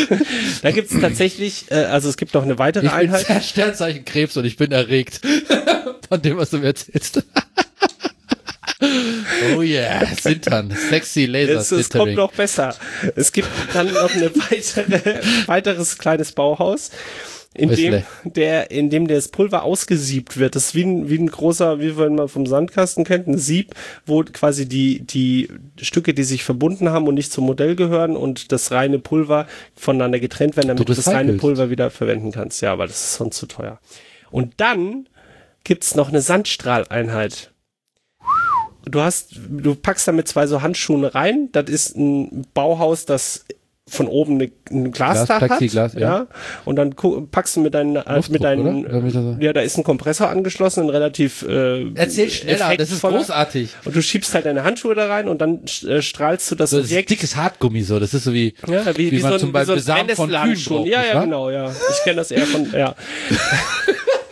da 0.62 0.72
gibt's 0.72 0.94
tatsächlich, 1.00 1.66
äh, 1.72 1.76
also 1.86 2.10
es 2.10 2.18
gibt 2.18 2.34
noch 2.34 2.44
eine 2.44 2.58
weitere 2.60 2.86
Ich 2.86 2.92
bin 2.92 3.00
Einheit. 3.00 3.26
Ster- 3.26 3.42
Sternzeichen 3.42 4.06
Krebs 4.06 4.38
und 4.38 4.46
ich 4.46 4.58
bin 4.58 4.72
erregt 4.72 5.22
von 6.10 6.22
dem, 6.22 6.38
was 6.38 6.50
du 6.52 6.58
mir 6.60 6.68
erzählst. 6.68 7.24
oh 9.56 9.62
yeah, 9.62 10.06
Sintern, 10.16 10.72
sexy 10.90 11.26
Laser 11.26 11.60
Es, 11.60 11.72
es 11.72 11.90
kommt 11.90 12.16
noch 12.16 12.32
besser. 12.32 12.76
Es 13.16 13.32
gibt 13.32 13.50
dann 13.74 13.92
noch 13.92 14.14
eine 14.14 14.32
weitere, 14.36 15.22
weiteres 15.48 15.98
kleines 15.98 16.32
Bauhaus, 16.32 16.92
in 17.54 17.70
dem, 17.70 18.04
der, 18.26 18.70
in 18.72 18.90
dem 18.90 19.08
das 19.08 19.30
Pulver 19.30 19.64
ausgesiebt 19.64 20.38
wird. 20.38 20.56
Das 20.56 20.68
ist 20.68 20.76
wie 20.76 20.84
ein, 20.84 21.10
wie 21.10 21.18
ein 21.18 21.28
großer, 21.28 21.80
wie 21.80 21.98
wenn 21.98 22.16
man 22.16 22.28
vom 22.28 22.46
Sandkasten 22.46 23.06
kennt, 23.06 23.28
ein 23.28 23.38
Sieb, 23.38 23.74
wo 24.06 24.24
quasi 24.24 24.68
die, 24.68 25.02
die 25.02 25.50
Stücke, 25.82 26.14
die 26.14 26.24
sich 26.24 26.44
verbunden 26.44 26.90
haben 26.90 27.08
und 27.08 27.16
nicht 27.16 27.32
zum 27.32 27.46
Modell 27.46 27.76
gehören 27.76 28.16
und 28.16 28.52
das 28.52 28.72
reine 28.72 29.00
Pulver 29.00 29.48
voneinander 29.76 30.20
getrennt 30.20 30.58
werden, 30.58 30.68
damit 30.68 30.80
Du 30.82 30.94
du 30.94 30.96
das 30.96 31.08
reine. 31.08 31.34
Pulver 31.34 31.70
wieder 31.70 31.90
verwenden 31.90 32.32
kannst. 32.32 32.62
Ja, 32.62 32.72
aber 32.72 32.86
das 32.86 33.04
ist 33.04 33.16
sonst 33.16 33.38
zu 33.38 33.48
teuer. 33.48 33.80
Und 34.30 34.54
dann 34.58 35.10
gibt's 35.64 35.96
noch 35.96 36.10
eine 36.10 36.22
Sandstrahleinheit 36.22 37.52
du 38.86 39.02
hast, 39.02 39.36
du 39.50 39.76
packst 39.76 40.08
damit 40.08 40.28
zwei 40.28 40.48
so 40.48 40.62
Handschuhe 40.62 41.14
rein. 41.14 41.50
Das 41.52 41.70
ist 41.70 41.96
ein 41.96 42.46
Bauhaus, 42.54 43.06
das 43.06 43.46
von 43.90 44.08
oben 44.08 44.36
eine, 44.36 44.52
ein 44.72 44.92
Glasdach 44.92 45.40
Glas, 45.40 45.42
hat. 45.42 45.48
Plexiglas, 45.60 45.94
ja. 45.94 46.00
ja. 46.00 46.28
Und 46.66 46.76
dann 46.76 46.96
packst 47.32 47.56
du 47.56 47.62
mit 47.62 47.74
deinen, 47.74 47.96
äh, 47.96 48.16
Luftdruck, 48.16 48.30
mit 48.30 48.44
deinen, 48.44 48.86
oder? 48.86 49.38
Ja, 49.40 49.54
da 49.54 49.62
ist 49.62 49.78
ein 49.78 49.84
Kompressor 49.84 50.30
angeschlossen, 50.30 50.84
ein 50.84 50.90
relativ, 50.90 51.44
äh, 51.44 51.92
Erzähl 51.94 52.30
schneller, 52.30 52.76
das 52.78 52.92
ist 52.92 53.02
großartig. 53.02 53.76
Und 53.86 53.96
du 53.96 54.02
schiebst 54.02 54.34
halt 54.34 54.46
deine 54.46 54.64
Handschuhe 54.64 54.96
da 54.96 55.08
rein 55.08 55.28
und 55.28 55.40
dann 55.40 55.62
äh, 55.88 56.02
strahlst 56.02 56.50
du 56.52 56.56
das 56.56 56.72
So, 56.72 56.78
das 56.78 56.86
ist 56.86 56.92
Objekt. 56.92 57.10
dickes 57.10 57.36
Hartgummi 57.36 57.82
so, 57.82 58.00
das 58.00 58.14
ist 58.14 58.24
so 58.24 58.34
wie, 58.34 58.54
ja, 58.68 58.98
wie, 58.98 59.12
wie, 59.12 59.20
man 59.20 59.32
so 59.32 59.36
ein, 59.36 59.40
zum 59.40 59.50
wie 59.50 59.54
Beispiel 59.54 59.80
so 59.80 59.92
ein 59.92 59.98
Samen 59.98 60.16
von 60.16 60.30
Kühen 60.30 60.64
braucht, 60.66 60.88
Ja, 60.88 61.04
ja, 61.04 61.24
genau, 61.24 61.50
ja. 61.50 61.70
Ich 61.70 62.04
kenne 62.04 62.18
das 62.18 62.32
eher 62.32 62.46
von, 62.46 62.72
ja. 62.72 62.96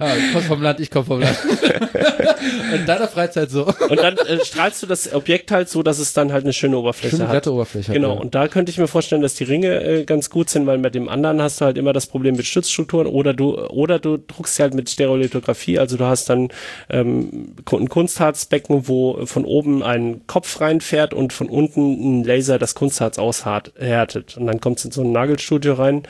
ja, 0.00 0.16
ich 0.16 0.32
komm 0.32 0.42
vom 0.42 0.62
Land, 0.62 0.80
ich 0.80 0.90
komm 0.90 1.04
vom 1.04 1.20
Land. 1.20 1.38
In 2.74 2.86
deiner 2.86 3.08
Freizeit 3.08 3.50
so. 3.50 3.66
Und 3.66 3.96
dann 3.98 4.16
äh, 4.16 4.44
strahlst 4.44 4.82
du 4.82 4.86
das 4.86 5.12
Objekt 5.12 5.50
halt 5.50 5.68
so, 5.68 5.82
dass 5.82 5.98
es 5.98 6.12
dann 6.12 6.32
halt 6.32 6.44
eine 6.44 6.52
schöne 6.52 6.76
Oberfläche 6.78 7.16
Schöne 7.16 7.28
hat. 7.28 7.32
glatte 7.32 7.52
Oberfläche 7.52 7.92
Genau. 7.92 8.14
ja. 8.14 8.20
Und 8.20 8.34
da 8.34 8.48
könnte 8.48 8.70
ich 8.70 8.78
mir 8.78 8.88
vorstellen, 8.88 9.22
dass 9.22 9.34
die 9.34 9.44
Ringe 9.44 9.82
äh, 9.82 10.04
ganz 10.04 10.30
gut 10.30 10.50
sind, 10.50 10.66
weil 10.66 10.78
mit 10.78 10.94
dem 10.94 11.08
anderen 11.08 11.40
hast 11.40 11.60
du 11.60 11.64
halt 11.64 11.78
immer 11.78 11.92
das 11.92 12.06
Problem 12.06 12.36
mit 12.36 12.46
Stützstrukturen 12.46 13.06
oder 13.06 13.34
du 13.34 13.58
oder 13.68 13.98
du 13.98 14.16
druckst 14.16 14.56
sie 14.56 14.62
halt 14.62 14.74
mit 14.74 14.90
Stereolithografie. 14.90 15.78
Also 15.78 15.96
du 15.96 16.04
hast 16.04 16.28
dann 16.28 16.48
ähm, 16.90 17.54
ein 17.70 17.88
Kunstharzbecken, 17.88 18.88
wo 18.88 19.24
von 19.26 19.44
oben 19.44 19.82
ein 19.82 20.26
Kopf 20.26 20.60
reinfährt 20.60 21.14
und 21.14 21.32
von 21.32 21.48
unten 21.48 22.20
ein 22.20 22.24
Laser 22.24 22.58
das 22.58 22.74
Kunstharz 22.74 23.18
aushärtet. 23.18 24.36
Und 24.36 24.46
dann 24.46 24.60
kommt 24.60 24.78
es 24.78 24.84
in 24.84 24.90
so 24.90 25.02
ein 25.02 25.12
Nagelstudio 25.12 25.74
rein. 25.74 26.02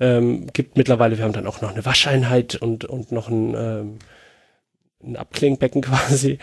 Ähm, 0.00 0.46
gibt 0.52 0.76
mittlerweile, 0.76 1.16
wir 1.18 1.24
haben 1.24 1.32
dann 1.32 1.46
auch 1.46 1.60
noch 1.62 1.72
eine 1.72 1.84
Wascheinheit 1.84 2.54
und, 2.56 2.84
und 2.84 3.12
noch 3.12 3.28
ein 3.28 3.54
ähm, 3.56 3.98
ein 5.04 5.16
Abklingbecken 5.16 5.82
quasi. 5.82 6.38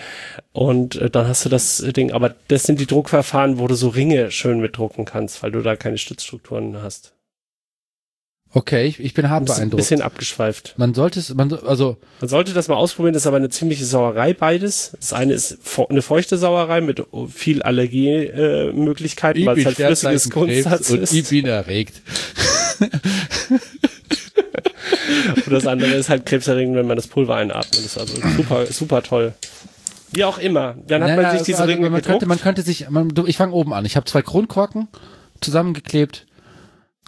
Und 0.52 0.96
äh, 0.96 1.10
dann 1.10 1.28
hast 1.28 1.44
du 1.46 1.50
das 1.50 1.78
Ding, 1.78 2.12
aber 2.12 2.36
das 2.48 2.64
sind 2.64 2.80
die 2.80 2.86
Druckverfahren, 2.88 3.58
wo 3.60 3.68
du 3.68 3.76
so 3.76 3.90
Ringe 3.90 4.32
schön 4.32 4.60
mitdrucken 4.60 5.06
kannst, 5.06 5.44
weil 5.44 5.52
du 5.52 5.62
da 5.62 5.76
keine 5.76 5.98
Stützstrukturen 5.98 6.82
hast. 6.82 7.14
Okay, 8.56 8.86
ich, 8.86 9.00
ich 9.00 9.16
bin 9.16 9.32
hart 9.32 9.42
Ein 9.42 9.46
bisschen, 9.72 9.98
beeindruckt. 9.98 10.02
abgeschweift. 10.04 10.76
Man 10.78 10.94
sollte 10.94 11.20
es, 11.20 11.34
man, 11.34 11.50
so- 11.50 11.64
also, 11.64 11.98
Man 12.22 12.30
sollte 12.30 12.54
das 12.54 12.68
mal 12.68 12.76
ausprobieren, 12.76 13.14
das 13.14 13.24
ist 13.24 13.28
aber 13.28 13.38
eine 13.38 13.50
ziemliche 13.50 13.84
Sauerei 13.84 14.34
beides. 14.36 14.96
Das 15.00 15.12
eine 15.12 15.34
ist 15.34 15.58
eine 15.90 16.04
feuchte 16.04 16.38
Sauerei 16.38 16.80
mit 16.82 17.04
viel 17.34 17.64
Allergiemöglichkeiten, 17.64 19.42
äh, 19.42 19.46
weil 19.48 19.58
es 19.58 19.66
halt 19.66 19.78
flüssiges 19.78 20.30
Kunstharz 20.30 20.92
und 20.92 21.00
ist. 21.02 21.14
ich 21.14 21.28
bin 21.30 21.48
erregt. 21.48 22.02
Und 25.46 25.52
das 25.52 25.68
andere 25.68 25.92
ist 25.92 26.10
halt 26.10 26.26
krebserregend, 26.26 26.76
wenn 26.76 26.88
man 26.88 26.96
das 26.96 27.08
Pulver 27.08 27.36
einatmet. 27.36 27.74
Das 27.78 27.86
ist 27.86 27.98
also 27.98 28.16
super, 28.36 28.66
super 28.68 29.04
toll. 29.04 29.34
Wie 30.12 30.24
auch 30.24 30.38
immer. 30.38 30.76
Dann 30.88 31.02
hat 31.04 31.10
Naja, 31.10 31.22
man 31.22 31.32
sich 31.32 31.40
also, 31.40 31.46
diese 31.46 31.62
also, 31.62 31.72
Ringe 31.72 31.90
man 31.90 32.02
gedruckt. 32.02 32.06
könnte, 32.08 32.26
man 32.28 32.40
könnte 32.40 32.62
sich, 32.62 32.90
man, 32.90 33.12
ich 33.26 33.38
fange 33.38 33.54
oben 33.54 33.74
an. 33.74 33.86
Ich 33.86 33.96
habe 33.96 34.06
zwei 34.06 34.22
Kronkorken 34.22 34.88
zusammengeklebt. 35.42 36.28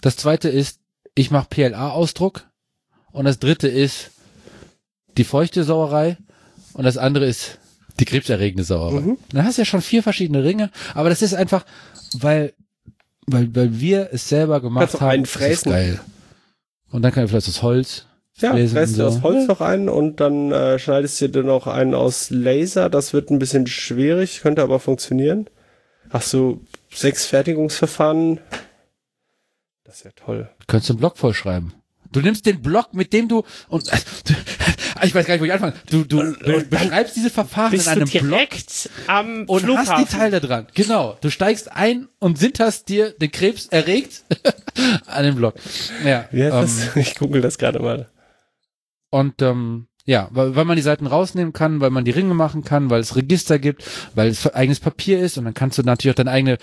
Das 0.00 0.16
zweite 0.16 0.48
ist, 0.48 0.80
ich 1.14 1.30
mache 1.30 1.46
PLA-Ausdruck. 1.48 2.46
Und 3.12 3.24
das 3.24 3.38
dritte 3.38 3.68
ist 3.68 4.10
die 5.16 5.24
feuchte 5.24 5.64
Sauerei. 5.64 6.18
Und 6.74 6.84
das 6.84 6.98
andere 6.98 7.26
ist 7.26 7.58
die 8.00 8.04
krebserregende 8.04 8.64
Sauerei. 8.64 9.00
Mhm. 9.00 9.18
Dann 9.32 9.44
hast 9.44 9.56
du 9.56 9.62
ja 9.62 9.66
schon 9.66 9.80
vier 9.82 10.02
verschiedene 10.02 10.42
Ringe. 10.44 10.70
Aber 10.94 11.08
das 11.08 11.22
ist 11.22 11.32
einfach, 11.34 11.64
weil, 12.18 12.52
weil, 13.26 13.54
weil 13.54 13.80
wir 13.80 14.10
es 14.12 14.28
selber 14.28 14.60
gemacht 14.60 14.88
Kannst 14.90 15.00
haben. 15.00 15.10
einen 15.10 15.26
fräsen. 15.26 15.72
geil. 15.72 16.00
Und 16.90 17.02
dann 17.02 17.12
kann 17.12 17.24
ich 17.24 17.30
vielleicht 17.30 17.48
das 17.48 17.62
Holz. 17.62 18.06
Ja, 18.38 18.52
fräst 18.52 18.74
und 18.76 18.98
du 18.98 19.02
das 19.02 19.14
so. 19.14 19.22
Holz 19.22 19.48
noch 19.48 19.60
ein 19.60 19.88
und 19.88 20.20
dann 20.20 20.52
äh, 20.52 20.78
schneidest 20.78 21.20
du 21.22 21.28
dir 21.28 21.42
noch 21.42 21.66
einen 21.66 21.94
aus 21.94 22.28
Laser. 22.30 22.90
Das 22.90 23.12
wird 23.12 23.30
ein 23.30 23.38
bisschen 23.38 23.66
schwierig, 23.66 24.40
könnte 24.42 24.62
aber 24.62 24.78
funktionieren. 24.78 25.48
Hast 26.10 26.32
du 26.34 26.60
sechs 26.90 27.24
Fertigungsverfahren? 27.26 28.40
Das 29.84 29.96
ist 29.96 30.04
ja 30.04 30.10
toll. 30.14 30.50
Könntest 30.66 30.90
du 30.90 30.92
einen 30.94 31.00
Blog 31.00 31.16
vollschreiben. 31.16 31.72
Du 32.12 32.20
nimmst 32.20 32.46
den 32.46 32.62
Block, 32.62 32.94
mit 32.94 33.12
dem 33.12 33.28
du 33.28 33.44
und 33.68 33.90
Ah, 34.98 35.04
Ich 35.04 35.14
weiß 35.14 35.26
gar 35.26 35.34
nicht, 35.34 35.42
wo 35.42 35.44
ich 35.44 35.52
anfange. 35.52 35.74
Du, 35.90 36.04
du 36.04 36.16
be 36.38 36.64
beschreibst 36.70 37.16
diese 37.16 37.28
Verfahren 37.28 37.72
in 37.74 37.86
einem 37.86 38.08
direkt 38.08 38.88
am 39.06 39.44
und 39.44 39.60
Flughafen? 39.60 39.90
hast 39.92 40.10
die 40.12 40.16
Teile 40.16 40.40
dran. 40.40 40.66
Genau. 40.74 41.18
Du 41.20 41.30
steigst 41.30 41.70
ein 41.72 42.08
und 42.18 42.38
sinterst 42.38 42.88
dir 42.88 43.10
den 43.10 43.30
Krebs 43.30 43.66
erregt 43.66 44.24
an 45.06 45.24
den 45.24 45.34
Blog. 45.36 45.54
Ja. 46.04 46.26
Heißt 46.32 46.96
ähm? 46.96 47.02
Ich 47.02 47.14
google 47.16 47.42
das 47.42 47.58
gerade 47.58 47.78
mal. 47.80 48.08
Und 49.10 49.42
ähm, 49.42 49.86
ja, 50.06 50.28
weil, 50.30 50.56
weil 50.56 50.64
man 50.64 50.76
die 50.76 50.82
Seiten 50.82 51.06
rausnehmen 51.06 51.52
kann, 51.52 51.80
weil 51.80 51.90
man 51.90 52.04
die 52.04 52.10
Ringe 52.12 52.32
machen 52.34 52.64
kann, 52.64 52.90
weil 52.90 53.00
es 53.00 53.16
Register 53.16 53.58
gibt, 53.58 53.84
weil 54.14 54.28
es 54.28 54.46
eigenes 54.54 54.80
Papier 54.80 55.18
ist 55.20 55.36
und 55.36 55.44
dann 55.44 55.54
kannst 55.54 55.78
du 55.78 55.82
natürlich 55.82 56.12
auch 56.14 56.16
deine 56.16 56.30
eigene 56.30 56.58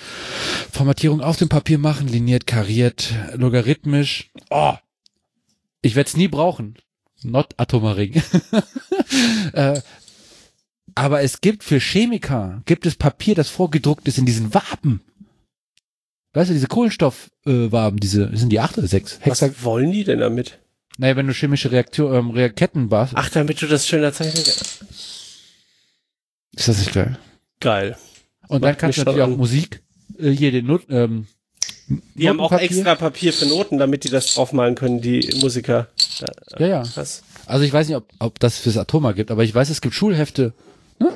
Formatierung 0.71 1.21
auf 1.21 1.37
dem 1.37 1.49
Papier 1.49 1.77
machen, 1.77 2.07
liniert, 2.07 2.47
kariert, 2.47 3.13
logarithmisch. 3.35 4.31
Oh, 4.49 4.73
ich 5.83 5.95
werde 5.95 6.07
es 6.07 6.17
nie 6.17 6.27
brauchen. 6.27 6.75
Not 7.21 7.53
Atomaring. 7.57 8.13
äh, 9.53 9.79
aber 10.95 11.21
es 11.21 11.41
gibt 11.41 11.63
für 11.63 11.79
Chemiker, 11.79 12.63
gibt 12.65 12.85
es 12.85 12.95
Papier, 12.95 13.35
das 13.35 13.49
vorgedruckt 13.49 14.07
ist 14.07 14.17
in 14.17 14.25
diesen 14.25 14.53
Waben. 14.53 15.01
Weißt 16.33 16.49
du, 16.49 16.53
diese 16.53 16.67
Kohlenstoffwaben, 16.67 17.97
äh, 17.97 18.01
diese, 18.01 18.35
sind 18.35 18.49
die 18.49 18.59
acht 18.59 18.77
oder 18.77 18.87
sechs? 18.87 19.19
Hexa 19.21 19.47
Was 19.47 19.63
wollen 19.63 19.91
die 19.91 20.03
denn 20.03 20.19
damit? 20.19 20.59
naja, 20.97 21.15
wenn 21.15 21.27
du 21.27 21.33
chemische 21.33 21.71
Reaktion, 21.71 22.13
ähm, 22.13 22.29
Reaketten 22.31 22.91
warst, 22.91 23.13
Ach, 23.15 23.29
damit 23.29 23.61
du 23.61 23.67
das 23.67 23.87
schöner 23.87 24.13
zeichnen 24.13 24.43
kannst. 24.43 24.83
ist 26.51 26.67
das 26.67 26.77
nicht 26.79 26.93
geil? 26.93 27.17
Geil. 27.59 27.97
Und 28.47 28.63
dann 28.63 28.77
kannst 28.77 28.99
du 28.99 29.03
natürlich 29.03 29.23
auch. 29.23 29.37
Musik, 29.37 29.81
äh, 30.19 30.29
hier 30.29 30.51
den 30.51 30.79
ähm, 30.89 31.27
Die 32.15 32.29
haben 32.29 32.39
auch 32.39 32.51
extra 32.51 32.95
Papier 32.95 33.33
für 33.33 33.45
Noten, 33.45 33.77
damit 33.77 34.03
die 34.03 34.09
das 34.09 34.33
draufmalen 34.33 34.75
können, 34.75 35.01
die 35.01 35.29
Musiker. 35.41 35.87
Ja, 36.57 36.67
ja. 36.67 36.83
Was? 36.95 37.23
Also 37.45 37.65
ich 37.65 37.73
weiß 37.73 37.87
nicht, 37.87 37.97
ob, 37.97 38.07
ob 38.19 38.39
das 38.39 38.59
fürs 38.59 38.77
Atoma 38.77 39.11
gibt, 39.11 39.31
aber 39.31 39.43
ich 39.43 39.53
weiß, 39.53 39.69
es 39.69 39.81
gibt 39.81 39.95
Schulhefte. 39.95 40.53
Ne? 40.99 41.11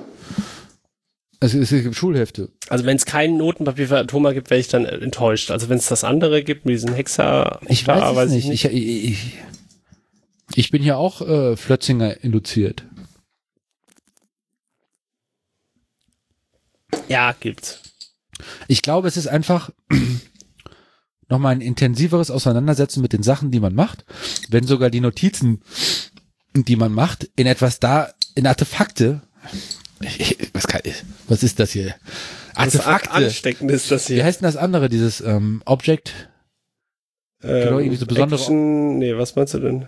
Es, 1.40 1.54
es 1.54 1.70
gibt 1.70 1.96
Schulhefte. 1.96 2.50
Also 2.68 2.86
wenn 2.86 2.98
es 2.98 3.06
kein 3.06 3.38
Notenpapier 3.38 3.88
für 3.88 3.98
Atoma 3.98 4.34
gibt, 4.34 4.50
wäre 4.50 4.60
ich 4.60 4.68
dann 4.68 4.86
enttäuscht. 4.86 5.52
Also 5.52 5.70
wenn 5.70 5.78
es 5.78 5.88
das 5.88 6.04
andere 6.04 6.44
gibt, 6.44 6.66
mit 6.66 6.74
diesen 6.74 6.94
Hexa, 6.94 7.60
Ich 7.68 7.84
da 7.84 8.16
weiß 8.16 8.30
es 8.30 8.46
nicht. 8.46 8.50
Ich, 8.50 8.66
ich, 8.66 9.12
ich, 9.12 9.34
ich 10.56 10.72
bin 10.72 10.82
hier 10.82 10.98
auch 10.98 11.22
äh, 11.22 11.56
Flötzinger 11.56 12.24
induziert. 12.24 12.84
Ja, 17.08 17.34
gibt's. 17.40 17.82
Ich 18.68 18.82
glaube, 18.82 19.08
es 19.08 19.18
ist 19.18 19.28
einfach 19.28 19.72
nochmal 21.30 21.54
ein 21.56 21.62
intensiveres 21.62 22.32
Auseinandersetzen 22.32 23.02
mit 23.02 23.14
den 23.14 23.24
Sachen, 23.24 23.52
die 23.52 23.60
man 23.60 23.76
macht, 23.76 24.06
wenn 24.50 24.66
sogar 24.66 24.90
die 24.90 25.02
Notizen, 25.02 25.62
die 26.56 26.76
man 26.76 26.92
macht, 26.94 27.30
in 27.36 27.48
etwas 27.48 27.80
da, 27.80 28.12
in 28.36 28.48
Artefakte, 28.48 29.22
was, 30.54 30.68
kann, 30.68 30.82
was 31.28 31.44
ist 31.44 31.60
das 31.60 31.72
hier? 31.72 31.96
Das 32.56 32.76
Artefakte. 32.76 33.12
ansteckend 33.12 33.72
ist 33.72 33.92
das 33.92 34.10
Wie 34.10 34.16
hier. 34.16 34.24
heißt 34.26 34.42
denn 34.42 34.48
das 34.48 34.58
andere, 34.58 34.90
dieses 34.90 35.22
ähm, 35.22 35.62
Object? 35.66 36.30
genau, 37.42 37.78
irgendwie 37.80 37.98
so 37.98 38.06
besondere- 38.08 38.40
Action, 38.40 38.98
nee, 38.98 39.16
was 39.16 39.36
meinst 39.36 39.54
du 39.54 39.60
denn? 39.60 39.88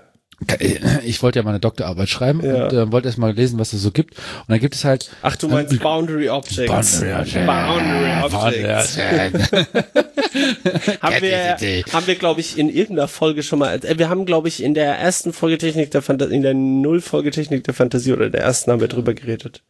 Ich 1.03 1.21
wollte 1.21 1.39
ja 1.39 1.43
mal 1.43 1.51
eine 1.51 1.59
Doktorarbeit 1.59 2.09
schreiben 2.09 2.43
Ja. 2.43 2.65
und 2.65 2.73
äh, 2.73 2.91
wollte 2.91 3.07
erst 3.07 3.17
mal 3.17 3.33
lesen, 3.33 3.59
was 3.59 3.73
es 3.73 3.81
so 3.81 3.91
gibt. 3.91 4.17
Und 4.17 4.45
dann 4.49 4.59
gibt 4.59 4.75
es 4.75 4.85
halt 4.85 5.11
Ach, 5.21 5.35
du 5.35 5.47
meinst 5.49 5.73
Ähm, 5.73 5.79
Boundary 5.79 6.29
Objects. 6.29 7.01
Boundary 7.01 7.45
Boundary 7.45 8.23
Objects. 8.23 8.97
haben 11.01 11.21
wir, 11.21 11.57
haben 11.93 12.07
wir, 12.07 12.15
glaube 12.15 12.41
ich, 12.41 12.57
in 12.57 12.69
irgendeiner 12.69 13.07
Folge 13.07 13.43
schon 13.43 13.59
mal, 13.59 13.73
äh, 13.83 13.97
wir 13.97 14.09
haben, 14.09 14.25
glaube 14.25 14.47
ich, 14.47 14.63
in 14.63 14.73
der 14.73 14.97
ersten 14.97 15.33
Folge 15.33 15.57
Technik 15.57 15.91
der 15.91 16.01
Fantasie, 16.01 16.35
in 16.35 16.41
der 16.41 16.53
Null-Folge 16.53 17.31
Technik 17.31 17.63
der 17.63 17.73
Fantasie 17.73 18.13
oder 18.13 18.29
der 18.29 18.41
ersten 18.41 18.71
haben 18.71 18.81
wir 18.81 18.87
drüber 18.87 19.13
geredet. 19.13 19.63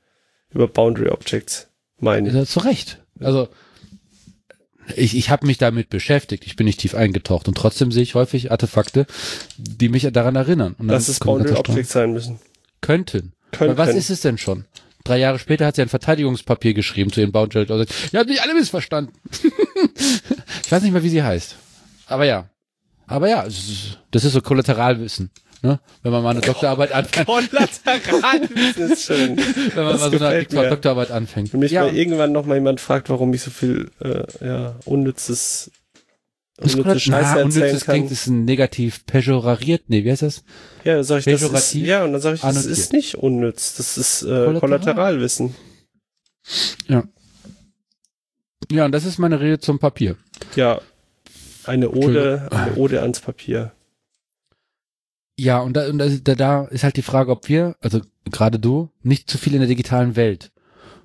Über 0.51 0.67
Boundary 0.67 1.09
Objects. 1.09 1.67
Meine 1.99 2.29
ich. 2.29 2.35
Ja, 2.35 2.45
zu 2.45 2.59
Recht. 2.59 2.99
Also 3.19 3.49
ich, 4.95 5.15
ich 5.15 5.29
habe 5.29 5.45
mich 5.45 5.57
damit 5.57 5.89
beschäftigt. 5.89 6.45
Ich 6.45 6.55
bin 6.55 6.65
nicht 6.65 6.79
tief 6.79 6.95
eingetaucht 6.95 7.47
und 7.47 7.55
trotzdem 7.55 7.91
sehe 7.91 8.03
ich 8.03 8.15
häufig 8.15 8.51
Artefakte, 8.51 9.05
die 9.57 9.89
mich 9.89 10.07
daran 10.11 10.35
erinnern. 10.35 10.75
Und 10.77 10.87
Dass 10.87 11.07
es 11.07 11.19
Boundary. 11.19 11.55
Objects 11.55 11.91
sein 11.91 12.13
müssen. 12.13 12.39
könnten. 12.81 13.33
Könnten. 13.51 13.77
Was 13.77 13.95
ist 13.95 14.09
es 14.09 14.21
denn 14.21 14.37
schon? 14.37 14.65
Drei 15.03 15.17
Jahre 15.17 15.39
später 15.39 15.65
hat 15.65 15.75
sie 15.75 15.81
ein 15.81 15.89
Verteidigungspapier 15.89 16.73
geschrieben 16.73 17.11
zu 17.11 17.21
ihren 17.21 17.31
Boundary 17.31 17.71
Objects. 17.71 18.13
Ihr 18.13 18.19
habt 18.19 18.29
mich 18.29 18.41
alle 18.41 18.53
missverstanden. 18.53 19.13
ich 20.63 20.71
weiß 20.71 20.83
nicht 20.83 20.91
mehr, 20.91 21.03
wie 21.03 21.09
sie 21.09 21.23
heißt. 21.23 21.55
Aber 22.05 22.25
ja. 22.25 22.49
Aber 23.07 23.27
ja, 23.27 23.43
das 23.43 24.23
ist 24.23 24.33
so 24.33 24.41
Kollateralwissen. 24.41 25.31
Ne? 25.61 25.79
Wenn 26.03 26.11
man 26.11 26.23
mal 26.23 26.29
eine 26.31 26.41
Doktorarbeit 26.41 26.93
anfängt, 26.93 27.27
Kollateralwissen 27.27 28.91
ist 28.91 29.03
schön. 29.03 29.37
wenn 29.37 29.83
man 29.83 29.93
das 29.93 30.01
mal 30.01 30.17
so 30.17 30.25
eine 30.25 30.47
mir. 30.49 30.69
Doktorarbeit 30.69 31.11
anfängt. 31.11 31.51
Wenn 31.51 31.59
mich 31.59 31.71
ja, 31.71 31.83
mal 31.83 31.95
irgendwann 31.95 32.31
noch 32.31 32.45
mal 32.45 32.55
jemand 32.55 32.79
fragt, 32.79 33.09
warum 33.09 33.33
ich 33.33 33.41
so 33.41 33.51
viel 33.51 33.91
äh, 33.99 34.23
ja, 34.45 34.75
unnützes, 34.85 35.71
das 36.55 36.75
unnütze 36.75 36.99
Scheiße 36.99 37.31
Na, 37.33 37.39
erzählen 37.41 37.63
unnützes 37.63 37.85
kann. 37.85 37.95
klingt, 37.95 38.11
ist 38.11 38.27
ein 38.27 38.45
negativ 38.45 39.05
pejorariert. 39.05 39.83
Nee, 39.87 40.05
wie 40.05 40.11
heißt 40.11 40.21
das? 40.21 40.43
Ja, 40.85 40.95
dann 40.95 41.03
sag 41.03 41.19
ich, 41.19 41.25
das 41.25 41.41
ist, 41.41 41.49
Pejorativ 41.49 41.87
ja, 41.87 42.03
und 42.05 42.13
dann 42.13 42.21
sage 42.21 42.35
ich, 42.35 42.41
das 42.41 42.49
annotiert. 42.55 42.77
ist 42.77 42.93
nicht 42.93 43.15
unnütz, 43.15 43.75
das 43.75 43.97
ist 43.97 44.21
äh, 44.21 44.25
Kollateral. 44.27 44.59
Kollateralwissen. 44.59 45.55
Ja, 48.71 48.85
und 48.85 48.91
das 48.91 49.03
ist 49.03 49.17
meine 49.17 49.39
Rede 49.39 49.59
zum 49.59 49.79
Papier. 49.79 50.15
Ja, 50.55 50.79
eine 51.65 51.89
Ode, 51.89 52.47
eine 52.51 52.75
Ode 52.75 53.01
ans 53.01 53.19
Papier. 53.19 53.73
Ja, 55.39 55.59
und 55.59 55.73
da, 55.73 55.87
und 55.87 55.97
da, 55.99 56.35
da- 56.35 56.65
ist 56.65 56.83
halt 56.83 56.97
die 56.97 57.01
Frage, 57.01 57.31
ob 57.31 57.47
wir, 57.47 57.77
also 57.79 58.01
gerade 58.29 58.59
du, 58.59 58.89
nicht 59.03 59.29
zu 59.29 59.37
viel 59.37 59.53
in 59.53 59.59
der 59.59 59.69
digitalen 59.69 60.17
Welt 60.17 60.51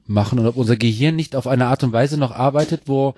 machen 0.07 0.41
und 0.41 0.47
ob 0.47 0.57
unser 0.57 0.77
Gehirn 0.77 1.15
nicht 1.15 1.37
auf 1.37 1.47
eine 1.47 1.67
Art 1.67 1.85
und 1.85 1.93
Weise 1.93 2.19
noch 2.19 2.33
arbeitet, 2.33 2.83
wo 2.87 3.15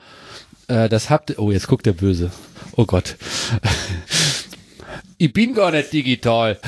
äh, 0.68 0.90
das 0.90 1.08
habt. 1.08 1.38
Oh, 1.38 1.50
jetzt 1.50 1.68
guckt 1.68 1.86
der 1.86 1.94
Böse. 1.94 2.30
Oh 2.76 2.84
Gott. 2.84 3.16
ich 5.18 5.32
bin 5.32 5.54
gar 5.54 5.70
nicht 5.70 5.92
digital. 5.92 6.58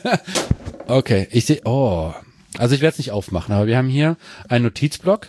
okay, 0.86 1.28
ich 1.30 1.44
sehe. 1.44 1.60
Oh. 1.66 2.14
Also 2.56 2.74
ich 2.74 2.80
werde 2.80 2.92
es 2.92 2.98
nicht 2.98 3.10
aufmachen, 3.12 3.54
aber 3.54 3.66
wir 3.66 3.76
haben 3.76 3.88
hier 3.88 4.16
einen 4.48 4.64
Notizblock 4.64 5.28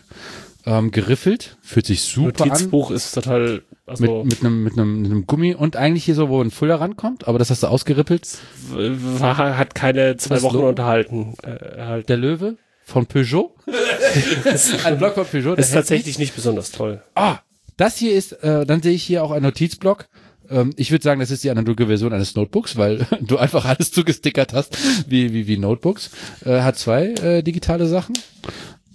ähm, 0.65 0.91
geriffelt, 0.91 1.57
fühlt 1.61 1.85
sich 1.85 2.01
super 2.01 2.43
an. 2.43 2.49
Notizbuch 2.49 2.91
ist 2.91 3.11
total, 3.11 3.63
also 3.88 4.03
Mit, 4.03 4.25
mit, 4.25 4.41
einem, 4.41 4.63
mit, 4.63 4.73
einem, 4.73 5.01
mit 5.01 5.11
einem 5.11 5.27
Gummi 5.27 5.55
und 5.55 5.77
eigentlich 5.77 6.03
hier 6.03 6.15
so, 6.15 6.27
wo 6.27 6.41
ein 6.41 6.51
Füller 6.51 6.81
rankommt, 6.81 7.27
aber 7.27 7.39
das 7.39 7.49
hast 7.49 7.63
du 7.63 7.67
ausgerippelt. 7.67 8.38
war, 8.69 9.57
hat 9.57 9.75
keine 9.75 10.17
zwei 10.17 10.41
Wochen 10.41 10.55
Logo? 10.55 10.69
unterhalten. 10.69 11.35
Äh, 11.41 11.81
halt. 11.81 12.09
Der 12.09 12.17
Löwe 12.17 12.57
von 12.83 13.05
Peugeot. 13.05 13.55
ein 14.83 14.97
Block 14.97 15.15
von 15.15 15.25
Peugeot. 15.25 15.55
der 15.55 15.63
ist 15.63 15.73
tatsächlich 15.73 16.19
nicht 16.19 16.35
besonders 16.35 16.71
toll. 16.71 17.01
Ah, 17.15 17.39
das 17.77 17.97
hier 17.97 18.13
ist, 18.13 18.33
äh, 18.43 18.65
dann 18.65 18.81
sehe 18.81 18.93
ich 18.93 19.03
hier 19.03 19.23
auch 19.23 19.31
einen 19.31 19.43
Notizblock. 19.43 20.07
Ähm, 20.49 20.73
ich 20.75 20.91
würde 20.91 21.03
sagen, 21.03 21.19
das 21.19 21.31
ist 21.31 21.43
die 21.43 21.49
analoge 21.49 21.88
Version 21.88 22.11
eines 22.11 22.35
Notebooks, 22.35 22.75
weil 22.75 23.05
du 23.21 23.38
einfach 23.38 23.63
alles 23.65 23.91
zugestickert 23.91 24.53
hast, 24.53 24.77
wie, 25.09 25.33
wie, 25.33 25.47
wie 25.47 25.57
Notebooks. 25.57 26.09
Äh, 26.45 26.61
hat 26.61 26.77
zwei 26.77 27.07
äh, 27.07 27.41
digitale 27.41 27.88
Sachen, 27.88 28.17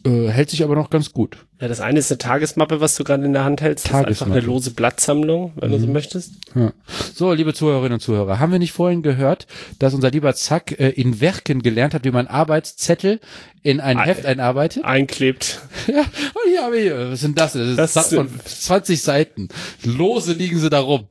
äh, 0.04 0.28
hält 0.28 0.50
sich 0.50 0.62
aber 0.64 0.74
noch 0.74 0.90
ganz 0.90 1.12
gut. 1.12 1.38
Ja, 1.60 1.68
das 1.68 1.80
eine 1.80 1.98
ist 2.00 2.10
eine 2.10 2.18
Tagesmappe, 2.18 2.80
was 2.80 2.96
du 2.96 3.04
gerade 3.04 3.24
in 3.24 3.32
der 3.32 3.44
Hand 3.44 3.60
hältst. 3.60 3.84
Das 3.86 3.90
ist 3.90 3.94
einfach 3.96 4.08
Tagesmappe. 4.08 4.32
eine 4.38 4.46
lose 4.46 4.70
Blattsammlung, 4.72 5.52
wenn 5.56 5.70
du 5.70 5.78
so 5.78 5.86
möchtest. 5.86 6.32
Ja. 6.54 6.72
So, 7.14 7.32
liebe 7.32 7.54
Zuhörerinnen 7.54 7.94
und 7.94 8.00
Zuhörer, 8.00 8.38
haben 8.40 8.50
wir 8.52 8.58
nicht 8.58 8.72
vorhin 8.72 9.02
gehört, 9.02 9.46
dass 9.78 9.94
unser 9.94 10.10
lieber 10.10 10.34
Zack 10.34 10.72
äh, 10.80 10.88
in 10.90 11.20
Werken 11.20 11.62
gelernt 11.62 11.94
hat, 11.94 12.04
wie 12.04 12.10
man 12.10 12.26
Arbeitszettel 12.26 13.20
in 13.62 13.80
ein 13.80 13.96
Ah, 13.96 14.04
Heft 14.04 14.26
einarbeitet? 14.26 14.84
Einklebt. 14.84 15.60
Ja, 15.86 16.00
und 16.00 16.50
hier 16.50 16.62
habe 16.62 16.78
ich, 16.78 16.90
was 16.92 17.20
sind 17.20 17.38
das? 17.38 17.52
Das 17.54 17.68
ist 17.68 17.76
Das 17.78 17.92
Satz 17.94 18.14
von 18.14 18.28
20 18.44 19.00
Seiten. 19.02 19.48
Lose 19.84 20.32
liegen 20.32 20.58
sie 20.58 20.70
da 20.70 20.80
rum. 20.80 21.06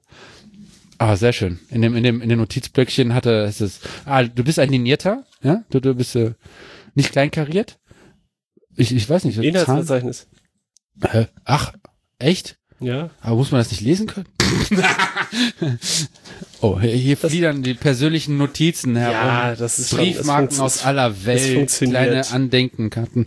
Ah, 0.97 1.15
sehr 1.15 1.33
schön. 1.33 1.59
In 1.69 1.81
dem, 1.81 1.95
in 1.95 2.03
dem, 2.03 2.21
in 2.21 2.29
dem 2.29 2.39
Notizblöckchen 2.39 3.13
hatte 3.15 3.43
es 3.43 3.59
ist, 3.59 3.81
ah, 4.05 4.23
du 4.23 4.43
bist 4.43 4.59
ein 4.59 4.69
Linierter, 4.69 5.23
ja? 5.41 5.63
Du, 5.71 5.79
du 5.79 5.95
bist 5.95 6.15
äh, 6.15 6.33
nicht 6.93 7.11
kleinkariert? 7.11 7.77
Ich, 8.75 8.93
ich 8.95 9.09
weiß 9.09 9.25
nicht. 9.25 9.37
Inhaltsverzeichnis. 9.37 10.27
Hä? 11.09 11.27
Ach, 11.45 11.73
echt? 12.19 12.57
Ja. 12.79 13.09
Aber 13.21 13.35
muss 13.35 13.51
man 13.51 13.59
das 13.61 13.69
nicht 13.71 13.81
lesen 13.81 14.07
können? 14.07 14.27
oh, 16.61 16.79
hier, 16.79 17.15
Das- 17.15 17.31
fliedern 17.31 17.63
die 17.63 17.73
persönlichen 17.73 18.37
Notizen 18.37 18.95
herum. 18.95 19.13
Ja, 19.13 19.55
das 19.55 19.79
ist 19.79 19.89
schon- 19.89 19.99
Briefmarken 19.99 20.49
das 20.49 20.59
aus 20.59 20.85
aller 20.85 21.25
Welt, 21.25 21.53
funktioniert. 21.55 22.03
kleine 22.03 22.27
Andenkenkarten. 22.31 23.25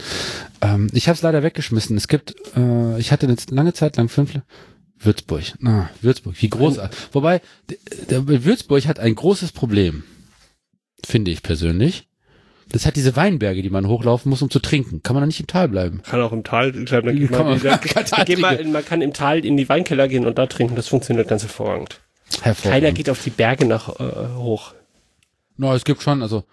Ähm, 0.60 0.88
ich 0.92 1.08
habe 1.08 1.16
es 1.16 1.22
leider 1.22 1.42
weggeschmissen. 1.42 1.96
Es 1.96 2.08
gibt, 2.08 2.34
äh, 2.56 2.98
ich 2.98 3.12
hatte 3.12 3.26
eine 3.26 3.36
lange 3.50 3.72
Zeit 3.74 3.96
lang 3.96 4.08
fünf. 4.08 4.32
Würzburg, 4.98 5.42
na, 5.58 5.90
Würzburg, 6.00 6.34
wie 6.40 6.48
großartig. 6.48 6.98
Wobei, 7.12 7.42
d- 7.70 7.78
der 8.10 8.26
Würzburg 8.44 8.86
hat 8.86 8.98
ein 8.98 9.14
großes 9.14 9.52
Problem, 9.52 10.02
finde 11.04 11.30
ich 11.30 11.42
persönlich. 11.42 12.08
Das 12.70 12.86
hat 12.86 12.96
diese 12.96 13.14
Weinberge, 13.16 13.62
die 13.62 13.70
man 13.70 13.86
hochlaufen 13.86 14.30
muss, 14.30 14.42
um 14.42 14.50
zu 14.50 14.58
trinken. 14.58 15.02
Kann 15.02 15.14
man 15.14 15.22
da 15.22 15.26
nicht 15.26 15.40
im 15.40 15.46
Tal 15.46 15.68
bleiben? 15.68 16.02
Kann 16.02 16.20
auch 16.20 16.32
im 16.32 16.44
Tal, 16.44 16.72
glaube, 16.72 17.06
dann 17.06 17.16
geht 17.18 17.30
Kann 17.30 17.46
man 17.46 17.60
wieder, 17.60 17.78
kann 17.78 18.24
geht 18.24 18.38
mal, 18.40 18.64
man 18.64 18.84
kann 18.84 19.00
im 19.02 19.12
Tal 19.12 19.44
in 19.44 19.56
die 19.56 19.68
Weinkeller 19.68 20.08
gehen 20.08 20.26
und 20.26 20.38
da 20.38 20.46
trinken. 20.46 20.74
Das 20.74 20.88
funktioniert 20.88 21.28
ganz 21.28 21.42
hervorragend. 21.42 22.00
Keiner 22.40 22.54
Hervorragend. 22.54 22.94
geht 22.96 23.10
auf 23.10 23.22
die 23.22 23.30
Berge 23.30 23.66
nach 23.66 23.88
äh, 24.00 24.34
hoch. 24.36 24.74
No, 25.56 25.72
es 25.74 25.84
gibt 25.84 26.02
schon, 26.02 26.22
also 26.22 26.44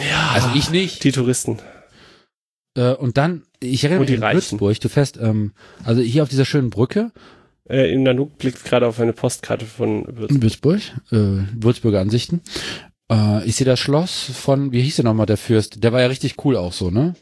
Ja. 0.00 0.30
Also 0.34 0.48
ich 0.54 0.70
nicht. 0.70 1.04
Die 1.04 1.12
Touristen. 1.12 1.58
Äh, 2.76 2.94
und 2.94 3.18
dann, 3.18 3.42
ich 3.60 3.84
erinnere 3.84 4.04
mich 4.04 4.22
an. 4.24 4.34
Würzburg, 4.34 4.80
du 4.80 4.88
fährst, 4.88 5.18
ähm, 5.18 5.52
also 5.84 6.00
hier 6.00 6.22
auf 6.22 6.28
dieser 6.28 6.44
schönen 6.44 6.70
Brücke 6.70 7.12
Äh, 7.68 7.92
in 7.92 8.02
Nanook 8.02 8.38
blickt 8.38 8.64
gerade 8.64 8.86
auf 8.86 8.98
eine 8.98 9.12
Postkarte 9.12 9.66
von 9.66 10.04
Würzburg. 10.08 10.42
Würzburg, 10.42 10.80
äh, 11.12 11.44
Würzburger 11.62 12.00
Ansichten. 12.00 12.40
Äh, 13.12 13.44
ich 13.44 13.56
sehe 13.56 13.64
das 13.66 13.78
Schloss 13.80 14.30
von, 14.34 14.72
wie 14.72 14.82
hieß 14.82 14.96
der 14.96 15.04
nochmal, 15.04 15.26
der 15.26 15.36
Fürst? 15.36 15.82
Der 15.84 15.92
war 15.92 16.00
ja 16.00 16.06
richtig 16.06 16.36
cool 16.44 16.56
auch 16.56 16.72
so, 16.72 16.90
ne? 16.90 17.14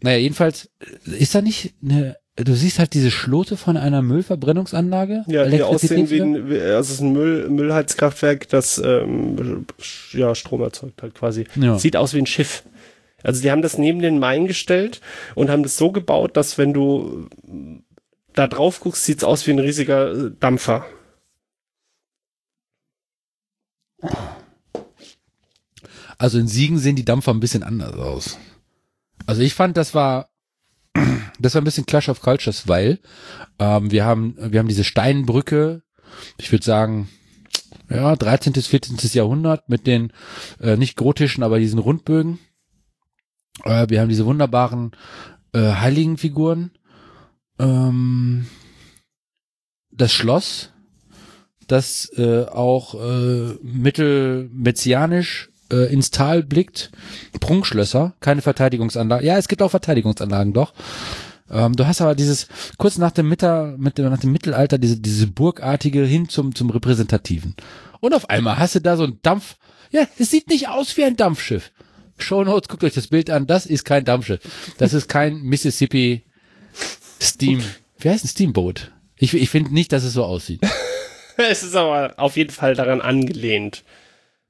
Naja, 0.00 0.18
jedenfalls, 0.18 0.70
äh, 1.06 1.16
ist 1.16 1.34
da 1.34 1.40
nicht 1.42 1.74
eine, 1.82 2.16
du 2.36 2.54
siehst 2.54 2.78
halt 2.78 2.94
diese 2.94 3.10
Schlote 3.10 3.56
von 3.56 3.76
einer 3.76 4.02
Müllverbrennungsanlage? 4.02 5.24
Ja, 5.28 5.46
die 5.46 5.62
aussehen 5.62 6.10
wie 6.10 6.20
ein, 6.20 6.50
wie- 6.50 6.60
also 6.60 6.78
es 6.80 6.90
ist 6.90 7.00
ein 7.00 7.12
Müll, 7.12 7.48
Müllheizkraftwerk, 7.48 8.48
das 8.48 8.78
ähm, 8.78 9.66
ja, 10.12 10.34
Strom 10.34 10.62
erzeugt 10.62 11.02
halt 11.02 11.14
quasi. 11.14 11.46
Ja. 11.56 11.78
Sieht 11.78 11.96
aus 11.96 12.12
wie 12.14 12.18
ein 12.18 12.26
Schiff. 12.26 12.64
Also 13.22 13.40
die 13.40 13.50
haben 13.50 13.62
das 13.62 13.78
neben 13.78 14.00
den 14.00 14.18
Main 14.18 14.46
gestellt 14.46 15.00
und 15.34 15.48
haben 15.48 15.62
das 15.62 15.76
so 15.78 15.90
gebaut, 15.92 16.36
dass 16.36 16.58
wenn 16.58 16.74
du 16.74 17.28
da 18.34 18.48
drauf 18.48 18.80
guckst, 18.80 19.04
sieht's 19.04 19.24
aus 19.24 19.46
wie 19.46 19.52
ein 19.52 19.58
riesiger 19.60 20.12
äh, 20.12 20.30
Dampfer. 20.40 20.84
Also 26.18 26.38
in 26.38 26.48
Siegen 26.48 26.78
sehen 26.78 26.96
die 26.96 27.04
Dampfer 27.04 27.32
ein 27.32 27.40
bisschen 27.40 27.62
anders 27.62 27.94
aus. 27.94 28.38
Also 29.26 29.42
ich 29.42 29.54
fand, 29.54 29.76
das 29.76 29.94
war, 29.94 30.28
das 31.38 31.54
war 31.54 31.62
ein 31.62 31.64
bisschen 31.64 31.86
Clash 31.86 32.08
of 32.08 32.20
Cultures, 32.20 32.68
weil 32.68 33.00
ähm, 33.58 33.90
wir 33.90 34.04
haben, 34.04 34.36
wir 34.38 34.60
haben 34.60 34.68
diese 34.68 34.84
Steinbrücke, 34.84 35.82
ich 36.38 36.52
würde 36.52 36.64
sagen, 36.64 37.08
ja, 37.90 38.16
13. 38.16 38.52
bis 38.52 38.66
14. 38.66 38.96
Jahrhundert 39.12 39.68
mit 39.68 39.86
den 39.86 40.12
äh, 40.60 40.76
nicht 40.76 40.96
gotischen, 40.96 41.42
aber 41.42 41.58
diesen 41.58 41.78
Rundbögen. 41.78 42.38
Äh, 43.64 43.88
wir 43.88 44.00
haben 44.00 44.08
diese 44.08 44.26
wunderbaren 44.26 44.92
äh, 45.52 45.72
Heiligenfiguren. 45.74 46.72
Ähm, 47.58 48.46
das 49.90 50.12
Schloss, 50.12 50.72
das 51.66 52.10
äh, 52.16 52.46
auch 52.46 52.94
äh, 52.94 53.54
mittelmezianisch 53.62 55.50
äh, 55.72 55.92
ins 55.92 56.10
Tal 56.10 56.42
blickt. 56.42 56.90
Prunkschlösser, 57.40 58.14
keine 58.20 58.42
Verteidigungsanlagen. 58.42 59.26
Ja, 59.26 59.36
es 59.38 59.48
gibt 59.48 59.62
auch 59.62 59.70
Verteidigungsanlagen, 59.70 60.52
doch. 60.52 60.72
Ähm, 61.50 61.74
du 61.76 61.86
hast 61.86 62.00
aber 62.00 62.14
dieses, 62.14 62.48
kurz 62.78 62.96
nach 62.98 63.10
dem, 63.10 63.28
Mitter, 63.28 63.74
mit, 63.76 63.98
dem- 63.98 64.08
nach 64.10 64.18
dem 64.20 64.32
Mittelalter, 64.32 64.78
diese, 64.78 64.98
diese 64.98 65.26
burgartige 65.26 66.04
hin 66.04 66.28
zum, 66.28 66.54
zum 66.54 66.70
Repräsentativen. 66.70 67.54
Und 68.00 68.14
auf 68.14 68.30
einmal 68.30 68.58
hast 68.58 68.74
du 68.74 68.80
da 68.80 68.96
so 68.96 69.04
ein 69.04 69.18
Dampf. 69.22 69.56
Ja, 69.90 70.06
es 70.18 70.30
sieht 70.30 70.48
nicht 70.48 70.68
aus 70.68 70.96
wie 70.96 71.04
ein 71.04 71.16
Dampfschiff. 71.16 71.70
Shownotes, 72.18 72.68
guckt 72.68 72.84
euch 72.84 72.94
das 72.94 73.08
Bild 73.08 73.28
an. 73.30 73.46
Das 73.46 73.66
ist 73.66 73.84
kein 73.84 74.04
Dampfschiff. 74.04 74.40
Das 74.78 74.92
ist 74.94 75.08
kein 75.08 75.42
Mississippi 75.42 76.22
Steam. 77.20 77.62
Wie 77.98 78.08
heißt 78.08 78.24
ein 78.24 78.28
Steamboat? 78.28 78.92
Ich, 79.16 79.34
ich 79.34 79.50
finde 79.50 79.72
nicht, 79.72 79.92
dass 79.92 80.04
es 80.04 80.12
so 80.12 80.24
aussieht. 80.24 80.60
es 81.36 81.62
ist 81.62 81.74
aber 81.76 82.14
auf 82.16 82.36
jeden 82.36 82.50
Fall 82.50 82.74
daran 82.74 83.00
angelehnt. 83.00 83.84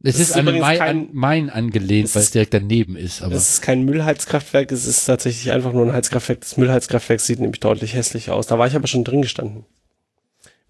Es 0.06 0.16
ist, 0.16 0.30
ist 0.30 0.32
an 0.36 0.42
übrigens 0.42 0.60
Main, 0.62 0.78
kein- 0.78 0.98
an 0.98 1.08
Main 1.14 1.50
angelehnt, 1.50 2.08
Es 2.08 2.14
weil 2.14 2.22
es 2.22 2.30
direkt 2.30 2.52
daneben 2.52 2.96
ist. 2.96 3.22
Aber 3.22 3.34
Es 3.34 3.48
ist 3.48 3.62
kein 3.62 3.84
Müllheizkraftwerk, 3.84 4.70
es 4.70 4.84
ist 4.86 5.04
tatsächlich 5.06 5.50
einfach 5.52 5.72
nur 5.72 5.86
ein 5.86 5.92
Heizkraftwerk. 5.92 6.40
Das 6.42 6.56
Müllheizkraftwerk 6.58 7.20
sieht 7.20 7.40
nämlich 7.40 7.60
deutlich 7.60 7.94
hässlich 7.94 8.30
aus. 8.30 8.46
Da 8.46 8.58
war 8.58 8.66
ich 8.66 8.76
aber 8.76 8.86
schon 8.86 9.04
drin 9.04 9.22
gestanden. 9.22 9.64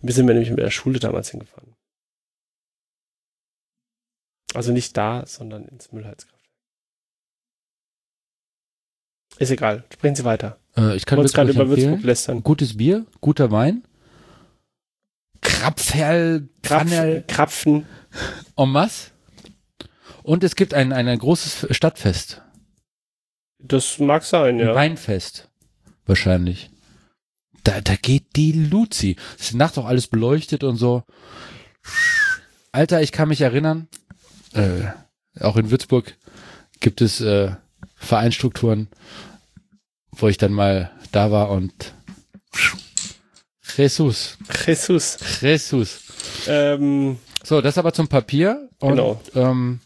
Wir 0.00 0.14
sind 0.14 0.26
wir 0.28 0.34
nämlich 0.34 0.50
mit 0.50 0.60
der 0.60 0.70
Schule 0.70 1.00
damals 1.00 1.30
hingefahren. 1.30 1.74
Also 4.54 4.70
nicht 4.72 4.96
da, 4.96 5.24
sondern 5.26 5.64
ins 5.66 5.90
Müllheizkraftwerk. 5.90 6.30
Ist 9.38 9.50
egal, 9.50 9.82
sprechen 9.92 10.14
Sie 10.14 10.24
weiter. 10.24 10.58
äh, 10.76 10.94
ich 10.94 11.06
kann 11.06 11.18
wollte 11.18 11.32
gerade 11.32 11.50
über 11.50 11.68
Würzburg 11.68 12.02
lästern. 12.04 12.42
Gutes 12.44 12.76
Bier, 12.76 13.04
guter 13.20 13.50
Wein. 13.50 13.82
Krapferl, 15.40 16.48
Krapfen, 16.62 17.26
Krapfen. 17.26 17.86
en 18.56 18.68
masse. 18.70 19.10
Und 20.24 20.42
es 20.42 20.56
gibt 20.56 20.72
ein, 20.72 20.92
ein, 20.94 21.06
ein 21.06 21.18
großes 21.18 21.66
Stadtfest. 21.76 22.40
Das 23.58 23.98
mag 23.98 24.24
sein, 24.24 24.58
Ein 24.58 24.66
ja. 24.68 24.74
Weinfest. 24.74 25.50
Wahrscheinlich. 26.06 26.70
Da, 27.62 27.80
da 27.82 27.94
geht 27.96 28.34
die 28.34 28.52
Luzi. 28.52 29.16
Es 29.38 29.50
ist 29.50 29.54
nachts 29.54 29.76
auch 29.76 29.84
alles 29.84 30.06
beleuchtet 30.06 30.64
und 30.64 30.76
so. 30.76 31.02
Alter, 32.72 33.02
ich 33.02 33.12
kann 33.12 33.28
mich 33.28 33.42
erinnern, 33.42 33.86
äh, 34.54 34.84
auch 35.40 35.56
in 35.56 35.70
Würzburg 35.70 36.16
gibt 36.80 37.02
es 37.02 37.20
äh, 37.20 37.52
Vereinsstrukturen, 37.96 38.88
wo 40.12 40.28
ich 40.28 40.38
dann 40.38 40.52
mal 40.52 40.90
da 41.12 41.30
war 41.30 41.50
und 41.50 41.94
Jesus, 43.76 44.38
Jesus. 44.66 45.18
Jesus. 45.42 46.00
Ähm, 46.46 47.18
So, 47.42 47.60
das 47.60 47.76
aber 47.76 47.92
zum 47.92 48.08
Papier 48.08 48.68
und 48.78 48.90
Genau. 48.92 49.20
ähm, 49.34 49.80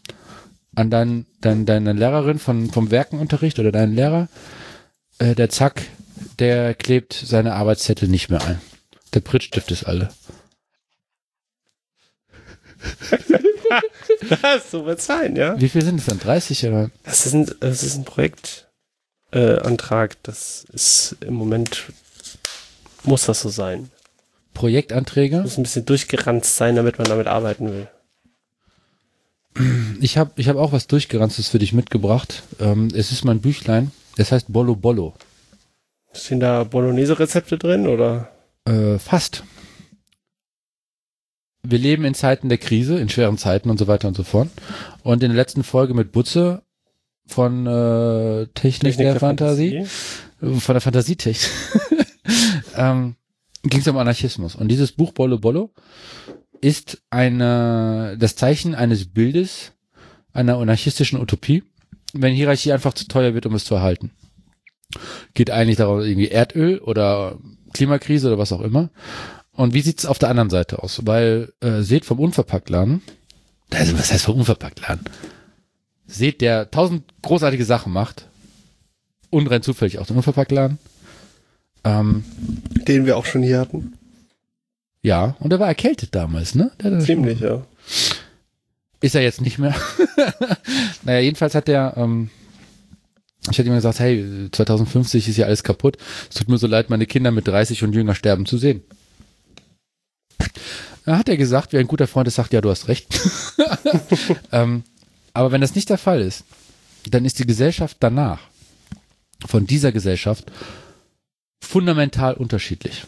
an 0.79 0.89
dein, 0.89 1.25
dein, 1.41 1.65
deine 1.65 1.93
Lehrerin 1.93 2.39
von, 2.39 2.71
vom 2.71 2.89
Werkenunterricht 2.89 3.59
oder 3.59 3.71
deinen 3.71 3.93
Lehrer, 3.93 4.29
äh, 5.19 5.35
der 5.35 5.49
Zack, 5.49 5.83
der 6.39 6.73
klebt 6.73 7.13
seine 7.13 7.53
Arbeitszettel 7.53 8.07
nicht 8.07 8.29
mehr 8.29 8.43
ein. 8.45 8.61
Der 9.13 9.19
Prittstift 9.19 9.71
ist 9.71 9.83
alle. 9.83 10.09
so 14.71 14.85
wird 14.85 15.01
sein, 15.01 15.35
ja. 15.35 15.59
Wie 15.59 15.67
viel 15.67 15.83
sind 15.83 15.99
es 15.99 16.05
dann? 16.05 16.19
30 16.19 16.65
oder? 16.67 16.89
Das 17.03 17.25
ist 17.25 17.33
ein, 17.33 17.51
das 17.59 17.83
ist 17.83 17.97
ein 17.97 18.05
Projektantrag. 18.05 20.13
Äh, 20.13 20.17
das 20.23 20.65
ist 20.71 21.17
im 21.19 21.33
Moment, 21.33 21.91
muss 23.03 23.25
das 23.25 23.41
so 23.41 23.49
sein. 23.49 23.91
Projektanträge? 24.53 25.41
Muss 25.41 25.57
ein 25.57 25.63
bisschen 25.63 25.85
durchgeranzt 25.85 26.55
sein, 26.55 26.77
damit 26.77 26.99
man 26.99 27.09
damit 27.09 27.27
arbeiten 27.27 27.69
will. 27.69 27.89
Ich 29.99 30.17
habe 30.17 30.31
ich 30.37 30.47
hab 30.47 30.57
auch 30.57 30.71
was 30.71 30.87
Durchgeranztes 30.87 31.49
für 31.49 31.59
dich 31.59 31.73
mitgebracht. 31.73 32.43
Ähm, 32.59 32.89
es 32.93 33.11
ist 33.11 33.25
mein 33.25 33.41
Büchlein. 33.41 33.91
Es 34.17 34.31
heißt 34.31 34.51
Bollo 34.51 34.75
Bollo. 34.75 35.13
Stehen 36.13 36.39
da 36.39 36.63
Bolognese-Rezepte 36.63 37.57
drin 37.57 37.87
oder? 37.87 38.29
Äh, 38.65 38.97
fast. 38.97 39.43
Wir 41.61 41.77
leben 41.77 42.05
in 42.05 42.13
Zeiten 42.13 42.49
der 42.49 42.57
Krise, 42.57 42.99
in 42.99 43.09
schweren 43.09 43.37
Zeiten 43.37 43.69
und 43.69 43.77
so 43.77 43.87
weiter 43.87 44.07
und 44.07 44.15
so 44.15 44.23
fort. 44.23 44.49
Und 45.03 45.23
in 45.23 45.29
der 45.29 45.37
letzten 45.37 45.63
Folge 45.63 45.93
mit 45.93 46.11
Butze 46.11 46.63
von 47.27 47.67
äh, 47.67 48.47
Technik, 48.55 48.97
der, 48.97 49.19
Fantasie, 49.19 49.85
äh, 50.41 50.53
von 50.59 50.73
der 50.73 50.81
Fantasietechnik, 50.81 51.51
ähm, 52.75 53.15
ging 53.63 53.81
es 53.81 53.87
um 53.87 53.97
Anarchismus. 53.97 54.55
Und 54.55 54.69
dieses 54.69 54.93
Buch 54.93 55.11
Bollo 55.11 55.37
Bollo 55.37 55.71
ist 56.61 57.01
eine, 57.09 58.15
das 58.19 58.35
Zeichen 58.35 58.75
eines 58.75 59.05
Bildes 59.05 59.73
einer 60.33 60.57
anarchistischen 60.57 61.19
Utopie, 61.19 61.63
wenn 62.13 62.33
Hierarchie 62.33 62.71
einfach 62.71 62.93
zu 62.93 63.07
teuer 63.07 63.33
wird, 63.33 63.45
um 63.45 63.55
es 63.55 63.65
zu 63.65 63.75
erhalten. 63.75 64.11
Geht 65.33 65.51
eigentlich 65.51 65.77
darum, 65.77 66.01
irgendwie 66.01 66.29
Erdöl 66.29 66.79
oder 66.79 67.37
Klimakrise 67.73 68.27
oder 68.27 68.37
was 68.37 68.51
auch 68.51 68.61
immer. 68.61 68.89
Und 69.51 69.73
wie 69.73 69.81
sieht's 69.81 70.05
auf 70.05 70.19
der 70.19 70.29
anderen 70.29 70.49
Seite 70.49 70.81
aus? 70.81 71.01
Weil 71.05 71.53
äh, 71.59 71.81
seht 71.81 72.05
vom 72.05 72.19
Unverpacktladen, 72.19 73.01
also 73.71 73.97
was 73.97 74.11
heißt 74.11 74.25
vom 74.25 74.37
Unverpacktladen? 74.37 75.05
Seht, 76.07 76.41
der 76.41 76.71
tausend 76.71 77.03
großartige 77.21 77.65
Sachen 77.65 77.93
macht 77.93 78.27
und 79.29 79.47
rein 79.47 79.61
zufällig 79.61 79.99
auch 79.99 80.07
den 80.07 80.17
Unverpacktladen. 80.17 80.79
Ähm, 81.83 82.23
Den 82.87 83.05
wir 83.05 83.17
auch 83.17 83.25
schon 83.25 83.43
hier 83.43 83.59
hatten. 83.59 83.98
Ja, 85.09 85.35
und 85.39 85.51
er 85.51 85.59
war 85.59 85.67
erkältet 85.67 86.13
damals, 86.13 86.53
ne? 86.53 86.69
Ziemlich, 86.99 87.39
ja. 87.39 87.65
Ist 89.01 89.15
er 89.15 89.23
jetzt 89.23 89.41
nicht 89.41 89.57
mehr. 89.57 89.73
naja, 91.03 91.19
jedenfalls 91.19 91.55
hat 91.55 91.67
der, 91.67 91.95
ähm, 91.97 92.29
ich 93.49 93.57
hatte 93.57 93.69
ihm 93.69 93.73
gesagt, 93.73 93.97
hey, 93.97 94.49
2050 94.51 95.27
ist 95.27 95.37
ja 95.37 95.47
alles 95.47 95.63
kaputt. 95.63 95.97
Es 96.29 96.35
tut 96.35 96.47
mir 96.47 96.59
so 96.59 96.67
leid, 96.67 96.91
meine 96.91 97.07
Kinder 97.07 97.31
mit 97.31 97.47
30 97.47 97.83
und 97.83 97.95
jünger 97.95 98.13
sterben 98.13 98.45
zu 98.45 98.59
sehen. 98.59 98.83
Da 101.05 101.17
hat 101.17 101.27
er 101.27 101.37
gesagt, 101.37 101.73
wie 101.73 101.79
ein 101.79 101.87
guter 101.87 102.05
Freund 102.05 102.27
ist, 102.27 102.35
sagt, 102.35 102.53
ja, 102.53 102.61
du 102.61 102.69
hast 102.69 102.87
recht. 102.87 103.19
ähm, 104.51 104.83
aber 105.33 105.51
wenn 105.51 105.61
das 105.61 105.73
nicht 105.73 105.89
der 105.89 105.97
Fall 105.97 106.21
ist, 106.21 106.43
dann 107.09 107.25
ist 107.25 107.39
die 107.39 107.47
Gesellschaft 107.47 107.97
danach 107.99 108.41
von 109.47 109.65
dieser 109.65 109.91
Gesellschaft 109.91 110.51
fundamental 111.59 112.35
unterschiedlich. 112.35 113.07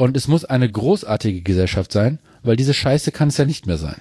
Und 0.00 0.16
es 0.16 0.28
muss 0.28 0.46
eine 0.46 0.66
großartige 0.66 1.42
Gesellschaft 1.42 1.92
sein, 1.92 2.20
weil 2.42 2.56
diese 2.56 2.72
Scheiße 2.72 3.12
kann 3.12 3.28
es 3.28 3.36
ja 3.36 3.44
nicht 3.44 3.66
mehr 3.66 3.76
sein. 3.76 4.00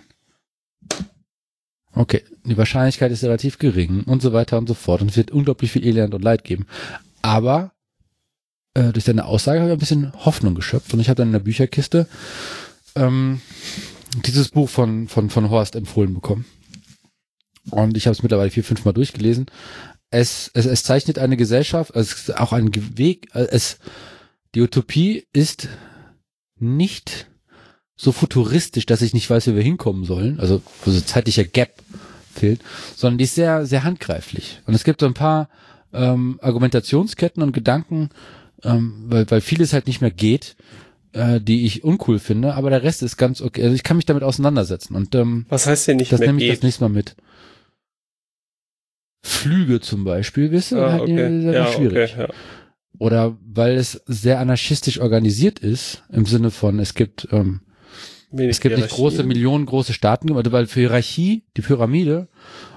Okay, 1.91 2.23
die 2.45 2.57
Wahrscheinlichkeit 2.57 3.11
ist 3.11 3.21
relativ 3.21 3.57
gering 3.57 4.05
und 4.05 4.21
so 4.21 4.31
weiter 4.31 4.57
und 4.57 4.69
so 4.69 4.75
fort. 4.75 5.01
Und 5.01 5.11
es 5.11 5.17
wird 5.17 5.31
unglaublich 5.31 5.73
viel 5.73 5.85
Elend 5.85 6.13
und 6.13 6.23
Leid 6.23 6.45
geben. 6.45 6.67
Aber 7.21 7.73
äh, 8.75 8.93
durch 8.93 9.03
seine 9.03 9.25
Aussage 9.25 9.59
habe 9.59 9.71
ich 9.71 9.75
ein 9.75 9.79
bisschen 9.79 10.13
Hoffnung 10.23 10.55
geschöpft. 10.55 10.93
Und 10.93 11.01
ich 11.01 11.09
habe 11.09 11.17
dann 11.17 11.27
in 11.27 11.33
der 11.33 11.39
Bücherkiste 11.39 12.07
ähm, 12.95 13.41
dieses 14.25 14.47
Buch 14.47 14.69
von, 14.69 15.09
von, 15.09 15.29
von 15.29 15.49
Horst 15.49 15.75
empfohlen 15.75 16.13
bekommen. 16.13 16.45
und 17.71 17.97
ich 17.97 18.07
habe 18.07 18.13
es 18.13 18.23
mittlerweile 18.23 18.51
vier, 18.51 18.63
fünf 18.63 18.85
Mal 18.85 18.93
durchgelesen. 18.93 19.47
Es, 20.11 20.49
es, 20.53 20.65
es 20.65 20.83
zeichnet 20.83 21.19
eine 21.19 21.35
Gesellschaft, 21.35 21.93
es 21.93 22.13
ist 22.13 22.37
auch 22.37 22.53
ein 22.53 22.71
Weg, 22.97 23.27
es, 23.33 23.79
die 24.55 24.61
Utopie 24.61 25.27
ist 25.33 25.67
nicht 26.61 27.27
so 27.95 28.11
futuristisch, 28.11 28.85
dass 28.85 29.01
ich 29.01 29.13
nicht 29.13 29.29
weiß, 29.29 29.47
wie 29.47 29.55
wir 29.55 29.63
hinkommen 29.63 30.05
sollen, 30.05 30.39
also 30.39 30.61
wo 30.85 30.91
so 30.91 31.01
zeitlicher 31.01 31.43
Gap 31.43 31.73
fehlt, 32.33 32.61
sondern 32.95 33.17
die 33.17 33.25
ist 33.25 33.35
sehr, 33.35 33.65
sehr 33.65 33.83
handgreiflich. 33.83 34.61
Und 34.65 34.73
es 34.73 34.83
gibt 34.85 35.01
so 35.01 35.05
ein 35.07 35.13
paar 35.13 35.49
ähm, 35.91 36.39
Argumentationsketten 36.41 37.43
und 37.43 37.51
Gedanken, 37.51 38.09
ähm, 38.63 39.03
weil, 39.07 39.29
weil 39.31 39.41
vieles 39.41 39.73
halt 39.73 39.87
nicht 39.87 39.99
mehr 40.01 40.11
geht, 40.11 40.55
äh, 41.13 41.41
die 41.41 41.65
ich 41.65 41.83
uncool 41.83 42.19
finde, 42.19 42.53
aber 42.53 42.69
der 42.69 42.83
Rest 42.83 43.01
ist 43.03 43.17
ganz 43.17 43.41
okay. 43.41 43.63
Also 43.63 43.75
ich 43.75 43.83
kann 43.83 43.97
mich 43.97 44.05
damit 44.05 44.23
auseinandersetzen. 44.23 44.95
Und 44.95 45.13
ähm, 45.15 45.45
Was 45.49 45.65
heißt 45.67 45.87
denn 45.87 45.97
nicht 45.97 46.11
das 46.13 46.19
mehr 46.19 46.29
nehme 46.29 46.39
ich 46.39 46.45
geht? 46.49 46.57
das 46.57 46.63
nächste 46.63 46.83
Mal 46.83 46.89
mit. 46.89 47.15
Flüge 49.21 49.81
zum 49.81 50.03
Beispiel, 50.05 50.51
wisst 50.51 50.71
ihr, 50.71 50.77
Ah, 50.85 50.91
halt 50.93 51.01
okay. 51.03 51.51
Ja, 51.51 51.71
schwierig. 51.71 52.13
okay, 52.13 52.21
ja. 52.23 52.29
Oder 52.99 53.37
weil 53.45 53.77
es 53.77 54.01
sehr 54.05 54.39
anarchistisch 54.39 54.99
organisiert 54.99 55.59
ist, 55.59 56.03
im 56.11 56.25
Sinne 56.25 56.51
von, 56.51 56.79
es 56.79 56.93
gibt, 56.93 57.27
ähm, 57.31 57.61
Wenig 58.31 58.51
es 58.51 58.59
gibt 58.59 58.75
nicht 58.75 58.85
Hierarchie. 58.85 59.01
große, 59.01 59.23
millionengroße 59.23 59.93
Staaten, 59.93 60.31
also 60.35 60.51
weil 60.51 60.67
für 60.67 60.81
Hierarchie, 60.81 61.43
die 61.57 61.61
Pyramide, 61.61 62.27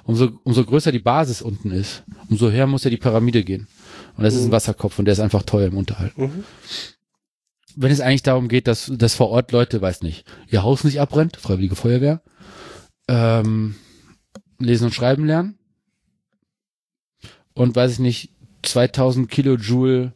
umso, 0.04 0.30
umso 0.44 0.64
größer 0.64 0.92
die 0.92 1.00
Basis 1.00 1.42
unten 1.42 1.72
ist, 1.72 2.04
umso 2.30 2.50
höher 2.50 2.66
muss 2.66 2.84
ja 2.84 2.90
die 2.90 2.96
Pyramide 2.96 3.44
gehen. 3.44 3.66
Und 4.16 4.24
das 4.24 4.34
ist 4.34 4.42
ein 4.42 4.46
Mhm. 4.48 4.52
Wasserkopf 4.52 4.98
und 4.98 5.04
der 5.06 5.12
ist 5.12 5.20
einfach 5.20 5.42
teuer 5.42 5.66
im 5.66 5.76
Unterhalt. 5.76 6.16
Mhm. 6.16 6.44
Wenn 7.74 7.90
es 7.90 8.00
eigentlich 8.00 8.22
darum 8.22 8.48
geht, 8.48 8.66
dass, 8.66 8.92
dass 8.94 9.14
vor 9.14 9.30
Ort 9.30 9.50
Leute, 9.50 9.82
weiß 9.82 10.02
nicht, 10.02 10.24
ihr 10.48 10.62
Haus 10.62 10.84
nicht 10.84 11.00
abbrennt, 11.00 11.36
Freiwillige 11.36 11.74
Feuerwehr, 11.74 12.22
ähm, 13.08 13.74
lesen 14.58 14.84
und 14.84 14.94
schreiben 14.94 15.26
lernen 15.26 15.58
und 17.54 17.74
weiß 17.74 17.92
ich 17.92 17.98
nicht, 17.98 18.30
2000 18.62 19.30
Kilojoule 19.30 20.12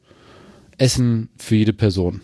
Essen 0.78 1.30
für 1.36 1.56
jede 1.56 1.72
Person. 1.72 2.20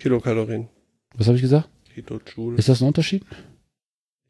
Kilokalorien. 0.00 0.68
Was 1.16 1.26
habe 1.26 1.36
ich 1.36 1.42
gesagt? 1.42 1.68
Kilojoule. 1.94 2.56
Ist 2.58 2.68
das 2.68 2.80
ein 2.80 2.88
Unterschied? 2.88 3.24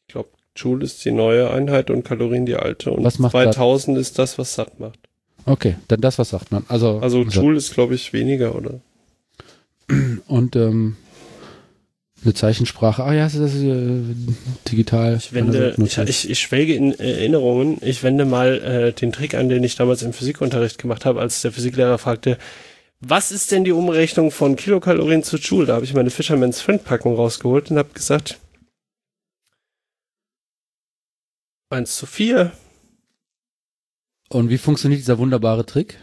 Ich 0.07 0.13
glaube, 0.13 0.31
Joule 0.57 0.85
ist 0.85 1.05
die 1.05 1.11
neue 1.11 1.51
Einheit 1.51 1.91
und 1.91 2.05
Kalorien 2.05 2.47
die 2.47 2.57
alte. 2.57 2.91
Und 2.91 3.05
Was 3.05 3.19
macht 3.19 3.33
2000 3.33 3.99
ist 3.99 4.19
das, 4.19 4.39
was 4.39 4.55
satt 4.55 4.79
macht. 4.79 4.99
Okay, 5.47 5.77
dann 5.89 6.01
das, 6.01 6.19
was 6.19 6.31
sagt 6.31 6.53
man. 6.53 6.65
Also, 6.69 6.99
Also 7.01 7.23
Joule 7.23 7.59
ist, 7.59 7.75
glaube 7.75 7.95
ich, 7.95 8.13
weniger, 8.13 8.55
oder? 8.55 8.81
und 10.27 10.57
ähm, 10.57 10.97
eine 12.25 12.35
Zeichensprache. 12.35 13.05
Ah 13.05 13.13
ja, 13.13 13.25
das 13.25 13.35
ist 13.35 13.63
äh, 13.63 14.03
digital. 14.71 15.17
Ich 15.17 15.33
wende, 15.33 15.75
ich, 15.79 15.99
ich, 15.99 16.31
ich 16.31 16.39
schwelge 16.39 16.75
in 16.75 16.99
Erinnerungen. 16.99 17.79
Ich 17.83 18.03
wende 18.03 18.25
mal 18.25 18.61
äh, 18.63 18.93
den 18.93 19.13
Trick 19.13 19.35
an, 19.35 19.49
den 19.49 19.65
ich 19.65 19.77
damals 19.77 20.03
im 20.03 20.13
Physikunterricht 20.13 20.79
gemacht 20.79 21.05
habe, 21.05 21.21
als 21.21 21.43
der 21.43 21.53
Physiklehrer 21.53 21.99
fragte, 21.99 22.39
was 23.01 23.33
ist 23.33 23.53
denn 23.53 23.65
die 23.65 23.73
Umrechnung 23.73 24.31
von 24.31 24.57
Kilokalorien 24.57 25.23
zu 25.23 25.37
Joule? 25.37 25.67
Da 25.67 25.75
habe 25.75 25.85
ich 25.85 25.95
meine 25.95 26.11
Fisherman's 26.11 26.61
Friend 26.61 26.83
Packung 26.83 27.17
rausgeholt 27.17 27.71
und 27.71 27.79
habe 27.79 27.91
gesagt, 27.93 28.39
1 31.71 31.97
zu 31.97 32.07
4. 32.07 32.53
Und 34.31 34.49
wie 34.49 34.59
funktioniert 34.59 35.01
dieser 35.01 35.19
wunderbare 35.19 35.67
Trick? 35.67 35.99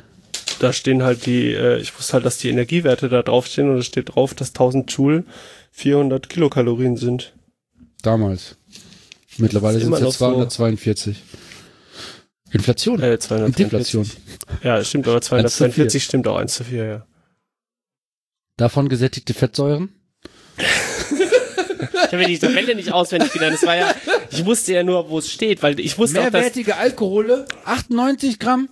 Da 0.60 0.74
stehen 0.74 1.02
halt 1.02 1.26
die, 1.26 1.54
äh, 1.54 1.80
ich 1.80 1.98
wusste 1.98 2.14
halt, 2.14 2.26
dass 2.26 2.38
die 2.38 2.50
Energiewerte 2.50 3.10
da 3.10 3.24
draufstehen 3.24 3.70
und 3.70 3.78
es 3.78 3.88
steht 3.88 4.16
drauf, 4.16 4.36
dass 4.36 4.50
1000 4.50 4.92
Joule 4.92 5.24
400 5.72 6.30
Kilokalorien 6.30 6.98
sind. 6.98 7.34
Damals. 8.02 8.58
Mittlerweile 9.38 9.80
sind 9.80 9.94
es 9.94 10.00
noch 10.00 10.08
jetzt 10.08 10.20
so. 10.20 10.26
242. 10.26 11.18
Inflation. 12.52 13.02
Äh, 13.02 13.18
242. 13.18 13.56
Deflation. 13.56 14.12
Ja, 14.64 14.84
stimmt, 14.84 15.08
aber 15.08 15.16
1 15.18 15.26
zu 15.26 15.36
4. 15.36 15.48
242 15.48 16.04
stimmt 16.04 16.28
auch 16.28 16.38
1 16.38 16.54
zu 16.54 16.64
4, 16.66 16.86
ja. 16.86 17.06
Davon 18.58 18.90
gesättigte 18.90 19.34
Fettsäuren. 19.34 19.90
Ich 22.12 22.14
habe 22.14 22.24
ja 22.24 22.28
die 22.28 22.40
Tabelle 22.40 22.76
nicht 22.76 22.92
auswendig 22.92 23.32
gelernt. 23.32 23.56
Das 23.56 23.66
war 23.66 23.76
ja, 23.78 23.96
ich 24.32 24.46
wusste 24.46 24.74
ja 24.74 24.84
nur, 24.84 25.10
wo 25.10 25.20
es 25.20 25.32
steht, 25.32 25.64
weil 25.64 25.80
ich 25.80 25.98
wusste 25.98 26.20
auch, 26.20 26.26
dass, 26.26 26.34
Mehrwertige 26.34 26.76
Alkohole, 26.76 27.46
98 27.64 28.38
Gramm. 28.38 28.68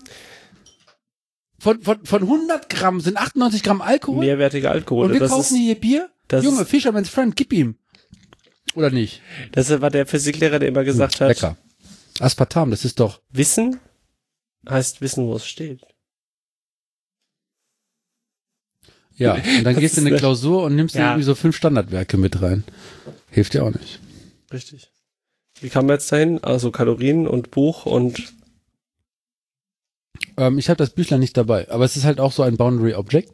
Von, 1.57 1.81
von, 1.81 2.05
von 2.05 2.21
100 2.21 2.69
Gramm 2.69 2.99
sind 2.99 3.15
98 3.15 3.63
Gramm 3.63 3.81
Alkohol. 3.81 4.25
mehrwertige 4.25 4.69
Alkohol. 4.69 5.05
und 5.05 5.13
wir 5.13 5.21
das 5.21 5.31
kaufen 5.31 5.55
ist, 5.55 5.61
hier 5.61 5.75
Bier. 5.75 6.09
Das 6.29 6.45
Junge, 6.45 6.65
Fisherman's 6.65 7.09
Friend, 7.09 7.35
gib 7.35 7.51
ihm. 7.53 7.75
Oder 8.75 8.89
nicht? 8.91 9.21
das 9.51 9.69
war 9.81 9.89
der 9.91 10.05
Physiklehrer, 10.05 10.59
der 10.59 10.69
immer 10.69 10.83
gesagt 10.83 11.19
hat, 11.19 11.27
Lecker. 11.27 11.57
Aspartam, 12.19 12.71
das 12.71 12.85
ist 12.85 12.99
doch. 12.99 13.21
Wissen 13.29 13.79
heißt 14.69 15.01
wissen, 15.01 15.25
wo 15.25 15.35
es 15.35 15.45
steht. 15.47 15.81
Ja, 19.15 19.33
und 19.57 19.63
dann 19.63 19.75
gehst 19.75 19.97
du 19.97 20.01
in 20.01 20.07
eine 20.07 20.17
Klausur 20.17 20.63
und 20.63 20.75
nimmst 20.75 20.95
dir 20.95 20.99
Ja. 20.99 21.07
irgendwie 21.11 21.23
so 21.25 21.35
fünf 21.35 21.55
Standardwerke 21.55 22.17
mit 22.17 22.41
rein. 22.41 22.63
Hilft 23.31 23.53
dir 23.53 23.63
auch 23.63 23.71
nicht. 23.71 23.99
Richtig. 24.51 24.91
Wie 25.61 25.69
kam 25.69 25.87
man 25.87 25.95
jetzt 25.95 26.11
dahin? 26.11 26.43
Also 26.43 26.71
Kalorien 26.71 27.27
und 27.27 27.51
Buch 27.51 27.85
und 27.85 28.33
Ähm, 30.37 30.57
ich 30.57 30.69
habe 30.69 30.77
das 30.77 30.91
Büchlein 30.91 31.19
nicht 31.19 31.35
dabei, 31.37 31.69
aber 31.69 31.83
es 31.85 31.97
ist 31.97 32.03
halt 32.05 32.19
auch 32.19 32.31
so 32.31 32.43
ein 32.43 32.55
Boundary 32.57 32.93
Object. 32.93 33.31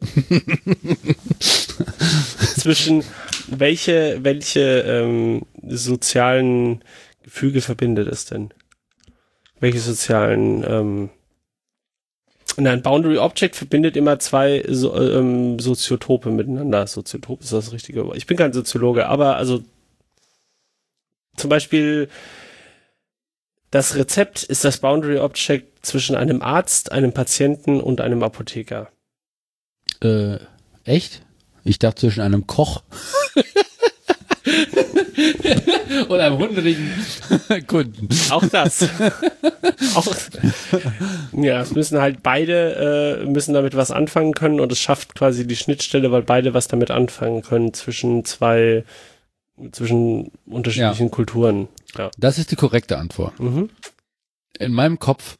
zwischen 2.66 3.04
welche, 3.46 4.24
welche 4.24 4.80
ähm, 4.80 5.42
sozialen 5.68 6.82
Gefüge 7.22 7.60
verbindet 7.60 8.08
es 8.08 8.24
denn? 8.24 8.52
Welche 9.60 9.78
sozialen 9.78 10.64
ähm, 10.66 11.10
Nein, 12.58 12.82
Boundary 12.82 13.18
Object 13.18 13.54
verbindet 13.54 13.96
immer 13.96 14.18
zwei 14.18 14.64
so, 14.68 14.98
ähm, 14.98 15.58
Soziotope 15.60 16.30
miteinander. 16.30 16.86
Soziotop 16.86 17.42
ist 17.42 17.52
das 17.52 17.72
richtige. 17.72 18.10
Ich 18.14 18.26
bin 18.26 18.36
kein 18.36 18.52
Soziologe, 18.52 19.06
aber 19.06 19.36
also 19.36 19.62
zum 21.36 21.50
Beispiel 21.50 22.08
das 23.70 23.94
Rezept 23.94 24.42
ist 24.42 24.64
das 24.64 24.78
Boundary 24.78 25.18
Object 25.18 25.84
zwischen 25.86 26.16
einem 26.16 26.42
Arzt, 26.42 26.90
einem 26.92 27.12
Patienten 27.12 27.80
und 27.80 28.00
einem 28.00 28.22
Apotheker. 28.22 28.90
Äh, 30.02 30.38
echt? 30.84 31.25
Ich 31.66 31.78
dachte 31.78 32.02
zwischen 32.02 32.20
einem 32.20 32.46
Koch 32.46 32.82
und 36.08 36.20
einem 36.20 36.38
hungrigen 36.38 36.90
Kunden. 37.66 38.08
Auch 38.30 38.46
das. 38.46 38.82
auch, 39.94 40.06
ja, 41.32 41.60
es 41.60 41.72
müssen 41.72 42.00
halt 42.00 42.22
beide 42.22 43.22
äh, 43.22 43.26
müssen 43.26 43.54
damit 43.54 43.76
was 43.76 43.90
anfangen 43.90 44.34
können 44.34 44.60
und 44.60 44.72
es 44.72 44.78
schafft 44.78 45.14
quasi 45.14 45.46
die 45.46 45.56
Schnittstelle, 45.56 46.12
weil 46.12 46.22
beide 46.22 46.54
was 46.54 46.68
damit 46.68 46.90
anfangen 46.90 47.42
können 47.42 47.74
zwischen 47.74 48.24
zwei 48.24 48.84
zwischen 49.72 50.32
unterschiedlichen 50.46 51.10
Kulturen. 51.10 51.68
Ja. 51.96 52.10
Das 52.18 52.38
ist 52.38 52.50
die 52.50 52.56
korrekte 52.56 52.98
Antwort. 52.98 53.38
Mhm. 53.40 53.70
In 54.58 54.72
meinem 54.72 54.98
Kopf, 54.98 55.36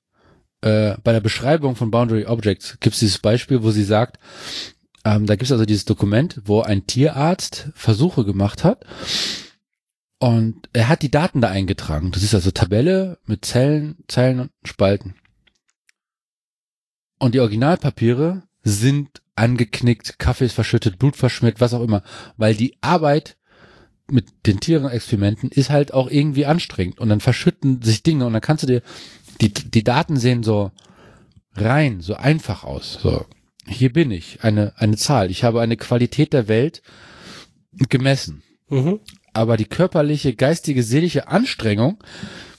äh, 0.62 0.94
bei 1.04 1.12
der 1.12 1.20
Beschreibung 1.20 1.76
von 1.76 1.90
Boundary 1.90 2.24
Objects 2.24 2.78
gibt 2.80 2.94
es 2.94 3.00
dieses 3.00 3.18
Beispiel, 3.18 3.62
wo 3.62 3.70
sie 3.70 3.84
sagt, 3.84 4.18
ähm, 5.06 5.26
da 5.26 5.36
gibt 5.36 5.44
es 5.44 5.52
also 5.52 5.64
dieses 5.64 5.84
Dokument, 5.84 6.40
wo 6.46 6.62
ein 6.62 6.88
Tierarzt 6.88 7.70
Versuche 7.74 8.24
gemacht 8.24 8.64
hat 8.64 8.84
und 10.18 10.68
er 10.72 10.88
hat 10.88 11.02
die 11.02 11.12
Daten 11.12 11.40
da 11.40 11.48
eingetragen. 11.48 12.10
Das 12.10 12.24
ist 12.24 12.34
also 12.34 12.50
Tabelle 12.50 13.18
mit 13.24 13.44
Zellen, 13.44 13.98
Zeilen 14.08 14.40
und 14.40 14.50
Spalten. 14.64 15.14
Und 17.20 17.36
die 17.36 17.40
Originalpapiere 17.40 18.42
sind 18.64 19.22
angeknickt, 19.36 20.18
Kaffee 20.18 20.46
ist 20.46 20.54
verschüttet, 20.54 20.98
Blut 20.98 21.14
verschmiert, 21.14 21.60
was 21.60 21.72
auch 21.72 21.82
immer, 21.82 22.02
weil 22.36 22.56
die 22.56 22.76
Arbeit 22.80 23.36
mit 24.10 24.46
den 24.46 24.58
Tierenexperimenten 24.58 25.50
ist 25.50 25.70
halt 25.70 25.94
auch 25.94 26.10
irgendwie 26.10 26.46
anstrengend 26.46 26.98
und 26.98 27.10
dann 27.10 27.20
verschütten 27.20 27.80
sich 27.80 28.02
Dinge 28.02 28.26
und 28.26 28.32
dann 28.32 28.42
kannst 28.42 28.64
du 28.64 28.66
dir 28.66 28.82
die 29.40 29.52
die 29.52 29.84
Daten 29.84 30.16
sehen 30.16 30.42
so 30.42 30.72
rein, 31.54 32.00
so 32.00 32.14
einfach 32.14 32.64
aus. 32.64 32.98
So 33.00 33.24
hier 33.68 33.92
bin 33.92 34.10
ich, 34.10 34.38
eine 34.42 34.72
eine 34.76 34.96
Zahl. 34.96 35.30
Ich 35.30 35.44
habe 35.44 35.60
eine 35.60 35.76
Qualität 35.76 36.32
der 36.32 36.48
Welt 36.48 36.82
gemessen, 37.88 38.42
Mhm. 38.68 39.00
aber 39.32 39.56
die 39.56 39.64
körperliche, 39.66 40.34
geistige, 40.34 40.82
seelische 40.82 41.28
Anstrengung, 41.28 42.02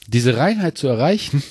diese 0.06 0.36
Reinheit 0.36 0.78
zu 0.78 0.86
erreichen, 0.88 1.42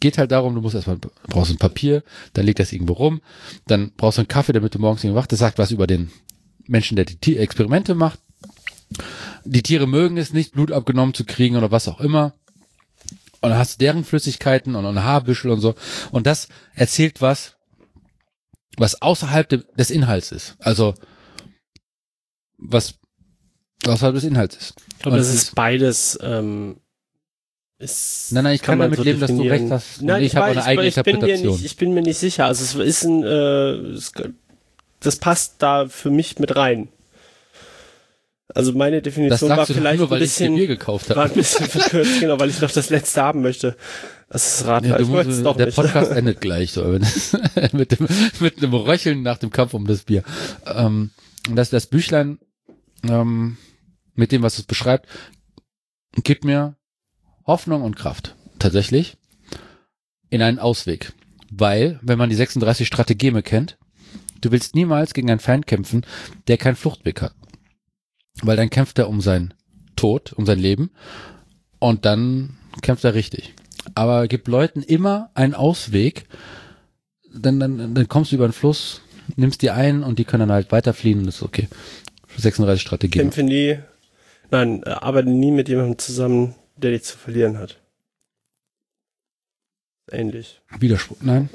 geht 0.00 0.18
halt 0.18 0.30
darum, 0.30 0.54
du 0.54 0.60
musst 0.60 0.74
erstmal 0.74 0.98
brauchst 1.28 1.50
ein 1.50 1.58
Papier, 1.58 2.02
dann 2.34 2.44
liegt 2.46 2.58
das 2.58 2.72
irgendwo 2.72 2.92
rum, 2.94 3.20
dann 3.66 3.92
brauchst 3.96 4.18
du 4.18 4.22
einen 4.22 4.28
Kaffee, 4.28 4.52
damit 4.52 4.74
du 4.74 4.78
morgens 4.78 5.02
irgendwo 5.02 5.20
wach. 5.20 5.26
Das 5.26 5.38
sagt 5.38 5.58
was 5.58 5.70
über 5.70 5.86
den 5.86 6.10
Menschen, 6.66 6.96
der 6.96 7.06
die 7.06 7.38
Experimente 7.38 7.94
macht. 7.94 8.18
Die 9.44 9.62
Tiere 9.62 9.86
mögen 9.86 10.16
es 10.18 10.32
nicht, 10.32 10.52
Blut 10.52 10.70
abgenommen 10.70 11.14
zu 11.14 11.24
kriegen 11.24 11.56
oder 11.56 11.70
was 11.70 11.88
auch 11.88 12.00
immer. 12.00 12.34
Und 13.40 13.50
dann 13.50 13.58
hast 13.58 13.74
du 13.74 13.84
deren 13.84 14.04
Flüssigkeiten 14.04 14.74
und 14.74 14.84
ein 14.84 15.02
Haarbüschel 15.02 15.50
und 15.50 15.60
so. 15.60 15.74
Und 16.10 16.26
das 16.26 16.48
erzählt 16.74 17.20
was, 17.20 17.55
was 18.76 19.00
außerhalb 19.02 19.48
de 19.48 19.62
des 19.78 19.90
Inhalts 19.90 20.32
ist. 20.32 20.56
Also, 20.58 20.94
was 22.58 22.94
außerhalb 23.86 24.14
des 24.14 24.24
Inhalts 24.24 24.56
ist. 24.56 24.74
Ich 24.96 24.98
glaube, 25.02 25.18
das 25.18 25.28
es 25.28 25.34
ist 25.34 25.54
beides 25.54 26.18
ähm, 26.22 26.76
Ist, 27.78 28.32
Nein, 28.32 28.44
nein, 28.44 28.54
ich 28.54 28.62
kann 28.62 28.78
man 28.78 28.86
damit 28.86 28.98
so 28.98 29.04
leben, 29.04 29.20
dass 29.20 29.30
du 29.30 29.42
recht 29.42 29.70
hast. 29.70 30.02
Nein, 30.02 30.22
ich 30.22 30.34
habe 30.34 30.46
weiß, 30.48 30.56
eine 30.56 30.64
eigene 30.66 30.88
ich 30.88 30.94
bin, 30.94 31.04
mir 31.04 31.10
Interpretation. 31.12 31.52
nicht, 31.56 31.64
ich 31.66 31.76
bin 31.76 31.94
mir 31.94 32.02
nicht 32.02 32.18
sicher. 32.18 32.46
Also 32.46 32.64
es 32.64 32.74
ist 32.74 33.04
ein, 33.04 33.22
äh, 33.22 33.72
es, 33.92 34.12
das 35.00 35.16
passt 35.16 35.56
da 35.58 35.86
für 35.88 36.10
mich 36.10 36.38
mit 36.38 36.56
rein. 36.56 36.88
Also 38.54 38.72
meine 38.72 39.02
Definition 39.02 39.50
war 39.50 39.66
vielleicht 39.66 39.98
nur, 39.98 40.08
weil 40.08 40.18
ein 40.18 40.24
ich 40.24 40.30
bisschen, 40.30 40.56
gekauft 40.56 41.10
war 41.10 41.16
habe. 41.16 41.28
ein 41.30 41.34
bisschen 41.34 41.66
verkürzt, 41.68 42.20
genau, 42.20 42.40
weil 42.40 42.48
ich 42.48 42.60
noch 42.62 42.70
das 42.70 42.88
letzte 42.88 43.20
haben 43.20 43.42
möchte. 43.42 43.76
Das 44.28 44.60
ist 44.60 44.66
Radler. 44.66 44.98
Es 44.98 45.08
musst, 45.08 45.58
der 45.58 45.66
nicht. 45.66 45.76
Podcast 45.76 46.10
endet 46.16 46.40
gleich 46.40 46.72
so 46.72 46.84
mit, 47.72 47.98
dem, 47.98 48.08
mit 48.40 48.58
einem 48.58 48.74
Röcheln 48.74 49.22
nach 49.22 49.38
dem 49.38 49.50
Kampf 49.50 49.74
um 49.74 49.86
das 49.86 50.02
Bier. 50.02 50.24
Ähm, 50.66 51.10
das, 51.50 51.70
das 51.70 51.86
Büchlein 51.86 52.38
ähm, 53.04 53.56
mit 54.14 54.32
dem, 54.32 54.42
was 54.42 54.58
es 54.58 54.64
beschreibt, 54.64 55.08
gibt 56.24 56.44
mir 56.44 56.76
Hoffnung 57.46 57.82
und 57.82 57.96
Kraft. 57.96 58.34
Tatsächlich. 58.58 59.16
In 60.30 60.42
einen 60.42 60.58
Ausweg. 60.58 61.12
Weil, 61.50 62.00
wenn 62.02 62.18
man 62.18 62.30
die 62.30 62.36
36 62.36 62.86
Strategeme 62.86 63.42
kennt, 63.42 63.78
du 64.40 64.50
willst 64.50 64.74
niemals 64.74 65.14
gegen 65.14 65.30
einen 65.30 65.40
Feind 65.40 65.68
kämpfen, 65.68 66.04
der 66.48 66.58
keinen 66.58 66.74
Fluchtweg 66.74 67.22
hat. 67.22 67.34
Weil 68.42 68.56
dann 68.56 68.70
kämpft 68.70 68.98
er 68.98 69.08
um 69.08 69.20
sein 69.20 69.54
Tod, 69.94 70.32
um 70.32 70.44
sein 70.44 70.58
Leben 70.58 70.90
und 71.78 72.04
dann 72.04 72.58
kämpft 72.82 73.04
er 73.04 73.14
richtig. 73.14 73.54
Aber 73.96 74.28
gib 74.28 74.46
Leuten 74.46 74.82
immer 74.82 75.30
einen 75.32 75.54
Ausweg, 75.54 76.26
dann, 77.34 77.58
dann, 77.58 77.94
dann 77.94 78.08
kommst 78.08 78.30
du 78.30 78.36
über 78.36 78.46
den 78.46 78.52
Fluss, 78.52 79.00
nimmst 79.36 79.62
die 79.62 79.70
ein 79.70 80.02
und 80.02 80.18
die 80.18 80.26
können 80.26 80.48
dann 80.48 80.52
halt 80.52 80.70
weiterfliehen 80.70 81.20
und 81.20 81.26
das 81.26 81.36
ist 81.36 81.42
okay. 81.42 81.68
36 82.36 82.82
Strategien. 82.82 83.22
Kämpfe 83.22 83.42
nie, 83.42 83.78
nein, 84.50 84.82
äh, 84.84 84.90
arbeite 84.90 85.30
nie 85.30 85.50
mit 85.50 85.70
jemandem 85.70 85.96
zusammen, 85.96 86.54
der 86.76 86.90
dich 86.90 87.04
zu 87.04 87.16
verlieren 87.16 87.56
hat. 87.56 87.80
Ähnlich. 90.12 90.60
Widerspruch, 90.78 91.16
nein. 91.22 91.48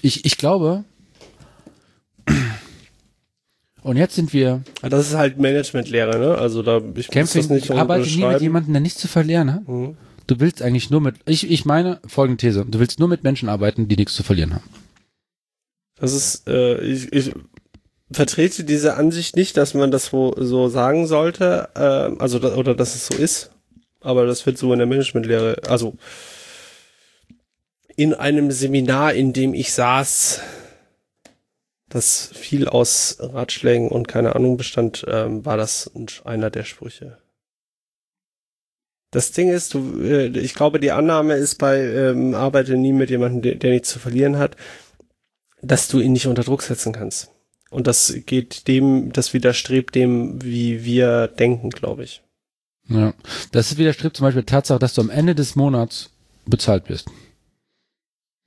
Ich, 0.00 0.24
ich 0.24 0.38
glaube, 0.38 0.84
und 3.82 3.98
jetzt 3.98 4.14
sind 4.14 4.32
wir 4.32 4.62
Aber 4.80 4.88
Das 4.88 5.08
ist 5.08 5.14
halt 5.14 5.38
Managementlehre, 5.38 6.18
ne? 6.18 6.38
Also 6.38 6.62
da, 6.62 6.78
ich 6.78 6.82
muss 6.82 7.08
Camping, 7.08 7.42
das 7.42 7.50
nicht 7.50 7.64
ich 7.66 7.72
arbeite 7.72 8.08
nie 8.08 8.24
mit 8.24 8.40
jemandem, 8.40 8.72
der 8.72 8.80
nichts 8.80 9.00
zu 9.00 9.08
verlieren 9.08 9.52
hat. 9.52 9.68
Mhm. 9.68 9.98
Du 10.26 10.40
willst 10.40 10.62
eigentlich 10.62 10.90
nur 10.90 11.00
mit, 11.00 11.16
ich, 11.26 11.50
ich 11.50 11.64
meine, 11.64 12.00
folgende 12.06 12.38
These, 12.38 12.64
du 12.66 12.78
willst 12.78 12.98
nur 12.98 13.08
mit 13.08 13.24
Menschen 13.24 13.48
arbeiten, 13.48 13.88
die 13.88 13.96
nichts 13.96 14.14
zu 14.14 14.22
verlieren 14.22 14.54
haben. 14.54 14.64
Das 15.96 16.12
ist, 16.12 16.48
äh, 16.48 16.80
ich, 16.80 17.12
ich 17.12 17.32
vertrete 18.10 18.64
diese 18.64 18.94
Ansicht 18.96 19.36
nicht, 19.36 19.56
dass 19.56 19.74
man 19.74 19.90
das 19.90 20.06
so, 20.06 20.34
so 20.36 20.68
sagen 20.68 21.06
sollte, 21.06 21.68
äh, 21.74 22.20
also 22.20 22.40
oder 22.40 22.74
dass 22.74 22.94
es 22.94 23.06
so 23.06 23.14
ist, 23.16 23.50
aber 24.00 24.26
das 24.26 24.44
wird 24.46 24.58
so 24.58 24.72
in 24.72 24.78
der 24.78 24.86
Managementlehre, 24.86 25.56
also 25.68 25.96
in 27.96 28.12
einem 28.14 28.50
Seminar, 28.50 29.14
in 29.14 29.32
dem 29.32 29.54
ich 29.54 29.72
saß, 29.72 30.40
das 31.88 32.30
viel 32.34 32.66
aus 32.66 33.18
Ratschlägen 33.20 33.88
und 33.88 34.08
keine 34.08 34.34
Ahnung 34.34 34.56
bestand, 34.56 35.04
ähm, 35.06 35.44
war 35.44 35.56
das 35.56 35.90
ein- 35.94 36.06
einer 36.24 36.50
der 36.50 36.64
Sprüche. 36.64 37.18
Das 39.14 39.30
Ding 39.30 39.48
ist, 39.48 39.74
du, 39.74 40.02
äh, 40.02 40.26
ich 40.26 40.54
glaube, 40.54 40.80
die 40.80 40.90
Annahme 40.90 41.34
ist 41.34 41.58
bei 41.58 41.80
ähm, 41.80 42.34
arbeite 42.34 42.76
nie 42.76 42.92
mit 42.92 43.10
jemandem, 43.10 43.42
der, 43.42 43.54
der 43.54 43.70
nichts 43.70 43.90
zu 43.90 44.00
verlieren 44.00 44.38
hat, 44.38 44.56
dass 45.62 45.86
du 45.86 46.00
ihn 46.00 46.14
nicht 46.14 46.26
unter 46.26 46.42
Druck 46.42 46.62
setzen 46.62 46.92
kannst. 46.92 47.30
Und 47.70 47.86
das 47.86 48.12
geht 48.26 48.66
dem, 48.66 49.12
das 49.12 49.32
widerstrebt 49.32 49.94
dem, 49.94 50.42
wie 50.42 50.84
wir 50.84 51.28
denken, 51.28 51.70
glaube 51.70 52.02
ich. 52.02 52.24
Ja. 52.88 53.14
Das 53.52 53.78
widerstrebt 53.78 54.16
zum 54.16 54.24
Beispiel 54.24 54.42
Tatsache, 54.42 54.80
dass 54.80 54.94
du 54.94 55.02
am 55.02 55.10
Ende 55.10 55.36
des 55.36 55.54
Monats 55.54 56.10
bezahlt 56.44 56.88
wirst. 56.88 57.08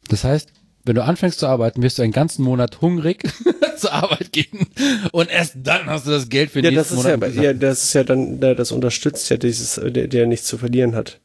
Das 0.09 0.25
heißt, 0.25 0.51
wenn 0.87 0.95
du 0.95 1.03
anfängst 1.03 1.39
zu 1.39 1.47
arbeiten, 1.47 1.81
wirst 1.81 1.97
du 1.97 2.03
einen 2.03 2.11
ganzen 2.13 2.43
Monat 2.43 2.81
hungrig 2.81 3.23
zur 3.77 3.93
Arbeit 3.93 4.31
gehen 4.31 4.67
und 5.11 5.29
erst 5.29 5.55
dann 5.63 5.85
hast 5.87 6.07
du 6.07 6.11
das 6.11 6.29
Geld 6.29 6.51
für 6.51 6.61
den 6.61 6.73
Ja, 6.73 6.79
das 6.79 6.91
nächsten 6.91 7.07
ist 7.07 7.11
ja, 7.11 7.17
Monat. 7.17 7.35
ja, 7.43 7.53
das 7.53 7.83
ist 7.83 7.93
ja 7.93 8.03
dann, 8.03 8.39
da- 8.39 8.53
das 8.55 8.71
unterstützt 8.71 9.29
ja 9.29 9.37
dieses, 9.37 9.75
der, 9.75 10.07
der 10.07 10.25
nichts 10.27 10.47
zu 10.47 10.57
verlieren 10.57 10.95
hat. 10.95 11.19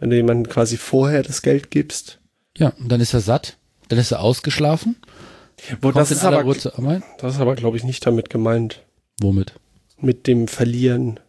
Wenn 0.00 0.10
du 0.10 0.16
jemandem 0.16 0.50
quasi 0.52 0.76
vorher 0.76 1.22
das 1.22 1.42
Geld 1.42 1.70
gibst. 1.70 2.18
ja, 2.58 2.70
und 2.80 2.88
dann 2.90 3.00
ist 3.00 3.14
er 3.14 3.20
satt, 3.20 3.56
dann 3.88 3.98
ist 4.00 4.10
er 4.10 4.20
ausgeschlafen, 4.20 4.96
Wo, 5.80 5.92
das 5.92 6.10
ist 6.10 6.24
aber, 6.24 6.42
Ruhe 6.42 6.56
zur 6.56 6.76
Arbeit. 6.78 7.02
das 7.18 7.34
ist 7.34 7.40
aber, 7.40 7.54
glaube 7.54 7.76
ich, 7.76 7.84
nicht 7.84 8.04
damit 8.06 8.30
gemeint. 8.30 8.82
Womit? 9.20 9.52
Mit 10.00 10.26
dem 10.26 10.48
Verlieren. 10.48 11.20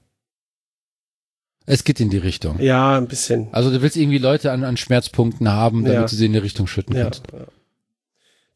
Es 1.65 1.83
geht 1.83 1.99
in 1.99 2.09
die 2.09 2.17
Richtung. 2.17 2.59
Ja, 2.59 2.97
ein 2.97 3.07
bisschen. 3.07 3.47
Also 3.53 3.71
du 3.71 3.81
willst 3.81 3.95
irgendwie 3.95 4.17
Leute 4.17 4.51
an, 4.51 4.63
an 4.63 4.75
Schmerzpunkten 4.75 5.47
haben, 5.49 5.83
damit 5.83 5.93
Ja. 5.95 6.05
du 6.07 6.15
sie 6.15 6.25
in 6.25 6.33
die 6.33 6.39
Richtung 6.39 6.67
schütten 6.67 6.95
Ja, 6.95 7.03
kannst. 7.03 7.23
ja. 7.31 7.45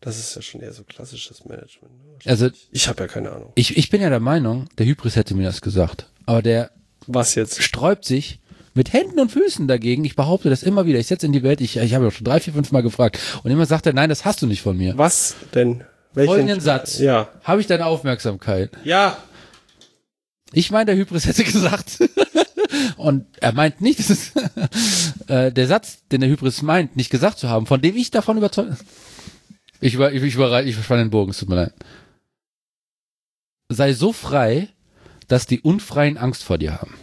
Das 0.01 0.19
ist 0.19 0.35
ja 0.35 0.41
schon 0.41 0.61
eher 0.61 0.73
so 0.73 0.83
klassisches 0.83 1.45
Management. 1.45 1.91
ne? 2.05 2.31
Also 2.31 2.49
Ich 2.71 2.87
habe 2.87 3.01
ja 3.03 3.07
keine 3.07 3.31
Ahnung. 3.31 3.51
ich, 3.55 3.77
ich 3.77 3.89
bin 3.89 4.01
ja 4.01 4.09
der 4.09 4.19
Meinung, 4.19 4.67
der 4.77 4.85
Hybris 4.85 5.15
hätte 5.15 5.33
mir 5.35 5.45
das 5.45 5.61
gesagt. 5.61 6.07
Aber 6.25 6.41
der 6.41 6.71
Was 7.07 7.35
jetzt? 7.35 7.61
sträubt 7.63 8.05
sich 8.05 8.39
mit 8.75 8.93
Händen 8.93 9.19
und 9.19 9.31
Füßen 9.31 9.67
dagegen. 9.67 10.05
Ich 10.05 10.15
behaupte 10.15 10.51
das 10.51 10.61
immer 10.61 10.85
wieder. 10.85 10.99
Ich 10.99 11.07
setze 11.07 11.25
in 11.25 11.31
die 11.31 11.41
Welt. 11.41 11.61
Ich, 11.61 11.77
ich 11.77 11.93
habe 11.95 12.05
ja 12.05 12.11
schon 12.11 12.25
drei, 12.25 12.39
vier, 12.39 12.53
fünf 12.53 12.71
Mal 12.71 12.83
gefragt. 12.83 13.17
Und 13.43 13.49
immer 13.49 13.65
sagt 13.65 13.87
er, 13.87 13.93
nein, 13.93 14.09
das 14.09 14.23
hast 14.23 14.41
du 14.43 14.45
nicht 14.45 14.61
von 14.61 14.77
mir. 14.77 14.95
Was 14.97 15.35
denn? 15.55 15.83
Welchen? 16.13 16.29
Folgenden 16.31 16.59
Satz. 16.61 16.99
Ja. 16.99 17.29
Habe 17.43 17.61
ich 17.61 17.65
deine 17.67 17.87
Aufmerksamkeit? 17.87 18.71
Ja. 18.83 19.17
Ich 20.53 20.69
meine, 20.69 20.85
der 20.85 20.95
Hybris 20.95 21.25
hätte 21.25 21.43
gesagt. 21.43 21.97
Und 22.97 23.25
er 23.41 23.53
meint 23.53 23.81
nicht, 23.81 23.97
das 23.99 24.09
ist 24.11 24.31
äh, 25.27 25.51
der 25.51 25.67
Satz, 25.67 25.99
den 26.11 26.21
der 26.21 26.29
Hybris 26.29 26.61
meint, 26.61 26.95
nicht 26.95 27.09
gesagt 27.09 27.39
zu 27.39 27.49
haben, 27.49 27.65
von 27.65 27.81
dem 27.81 27.95
ich 27.95 28.11
davon 28.11 28.37
überzeugt. 28.37 28.73
Ich 29.79 29.93
über, 29.93 30.11
ich, 30.11 30.23
ich 30.23 30.35
überreite, 30.35 30.67
ich 30.67 30.75
verspanne 30.75 31.03
den 31.03 31.09
Bogen, 31.11 31.31
es 31.31 31.37
tut 31.39 31.49
mir 31.49 31.55
leid. 31.55 31.73
Sei 33.69 33.93
so 33.93 34.13
frei, 34.13 34.69
dass 35.27 35.45
die 35.45 35.59
Unfreien 35.61 36.17
Angst 36.17 36.43
vor 36.43 36.57
dir 36.57 36.79
haben. 36.79 36.93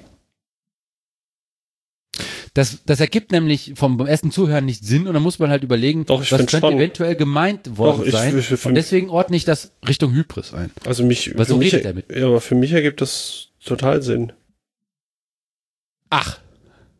Das, 2.54 2.84
das 2.86 3.00
ergibt 3.00 3.32
nämlich 3.32 3.72
vom 3.74 3.98
ersten 4.06 4.30
Zuhören 4.30 4.64
nicht 4.64 4.84
Sinn 4.84 5.08
und 5.08 5.14
dann 5.14 5.22
muss 5.24 5.40
man 5.40 5.50
halt 5.50 5.64
überlegen, 5.64 6.06
Doch, 6.06 6.20
was 6.20 6.28
könnte 6.28 6.58
schon. 6.60 6.74
eventuell 6.74 7.16
gemeint 7.16 7.76
worden 7.76 7.98
Doch, 7.98 8.06
ich- 8.06 8.12
sein. 8.12 8.38
ich- 8.38 8.50
ich- 8.52 8.64
und 8.66 8.76
deswegen 8.76 9.10
ordne 9.10 9.36
ich 9.36 9.44
das 9.44 9.72
Richtung 9.86 10.12
Hybris 10.12 10.54
ein. 10.54 10.70
Also 10.86 11.04
mich, 11.04 11.36
Was 11.36 11.48
so 11.48 11.56
mich, 11.56 11.72
redet 11.72 11.84
er 11.86 11.94
mit? 11.94 12.10
ja, 12.14 12.26
aber 12.26 12.40
für 12.40 12.54
mich 12.54 12.70
ergibt 12.70 13.00
das 13.00 13.48
total 13.64 14.02
Sinn. 14.02 14.32
Ach, 16.10 16.38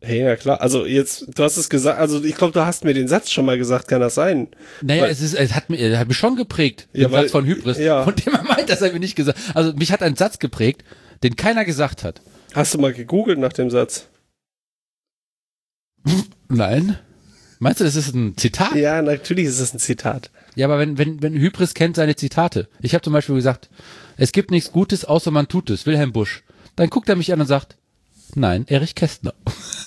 Hey, 0.05 0.21
ja 0.23 0.35
klar. 0.35 0.61
Also 0.61 0.85
jetzt, 0.85 1.25
du 1.35 1.43
hast 1.43 1.57
es 1.57 1.67
gesagt, 1.67 1.99
also 1.99 2.23
ich 2.23 2.35
glaube, 2.35 2.53
du 2.53 2.63
hast 2.63 2.83
mir 2.83 2.93
den 2.93 3.07
Satz 3.07 3.31
schon 3.31 3.43
mal 3.45 3.57
gesagt, 3.57 3.87
kann 3.87 4.01
das 4.01 4.13
sein? 4.15 4.49
Naja, 4.81 5.03
Weil- 5.03 5.09
es 5.11 5.19
ist, 5.21 5.33
es 5.33 5.53
hat 5.55 5.69
mir, 5.69 5.77
er 5.77 5.97
hat 5.97 6.07
mich 6.07 6.17
schon 6.17 6.35
geprägt, 6.35 6.87
Ja, 6.93 7.07
den 7.07 7.11
weil- 7.11 7.23
Satz 7.23 7.31
von 7.31 7.45
Hybris, 7.45 7.79
ja. 7.79 8.03
von 8.03 8.15
dem 8.15 8.33
er 8.33 8.43
meint, 8.43 8.69
dass 8.69 8.81
er 8.81 8.93
mir 8.93 8.99
nicht 8.99 9.15
gesagt 9.15 9.39
Also 9.55 9.73
mich 9.73 9.91
hat 9.91 10.03
ein 10.03 10.15
Satz 10.15 10.37
geprägt, 10.39 10.83
den 11.23 11.35
keiner 11.35 11.65
gesagt 11.65 12.03
hat. 12.03 12.21
Hast 12.53 12.73
du 12.73 12.77
mal 12.77 12.93
gegoogelt 12.93 13.39
nach 13.39 13.53
dem 13.53 13.69
Satz? 13.71 14.07
Nein. 16.49 16.97
Meinst 17.59 17.79
du, 17.79 17.83
das 17.85 17.95
ist 17.95 18.13
ein 18.13 18.37
Zitat? 18.37 18.75
Ja, 18.75 19.01
natürlich 19.01 19.45
ist 19.45 19.59
es 19.59 19.73
ein 19.73 19.79
Zitat. 19.79 20.29
Ja, 20.55 20.67
aber 20.67 20.77
wenn, 20.77 20.97
wenn, 20.97 21.21
wenn 21.21 21.33
Hybris 21.33 21.73
kennt 21.73 21.95
seine 21.95 22.15
Zitate. 22.15 22.67
Ich 22.81 22.93
habe 22.93 23.01
zum 23.01 23.13
Beispiel 23.13 23.35
gesagt, 23.35 23.69
es 24.17 24.31
gibt 24.31 24.51
nichts 24.51 24.71
Gutes, 24.71 25.05
außer 25.05 25.31
man 25.31 25.47
tut 25.47 25.69
es, 25.69 25.85
Wilhelm 25.85 26.11
Busch. 26.11 26.43
Dann 26.75 26.89
guckt 26.89 27.09
er 27.09 27.15
mich 27.15 27.33
an 27.33 27.41
und 27.41 27.47
sagt, 27.47 27.77
nein, 28.35 28.65
Erich 28.67 28.95
Kästner. 28.95 29.33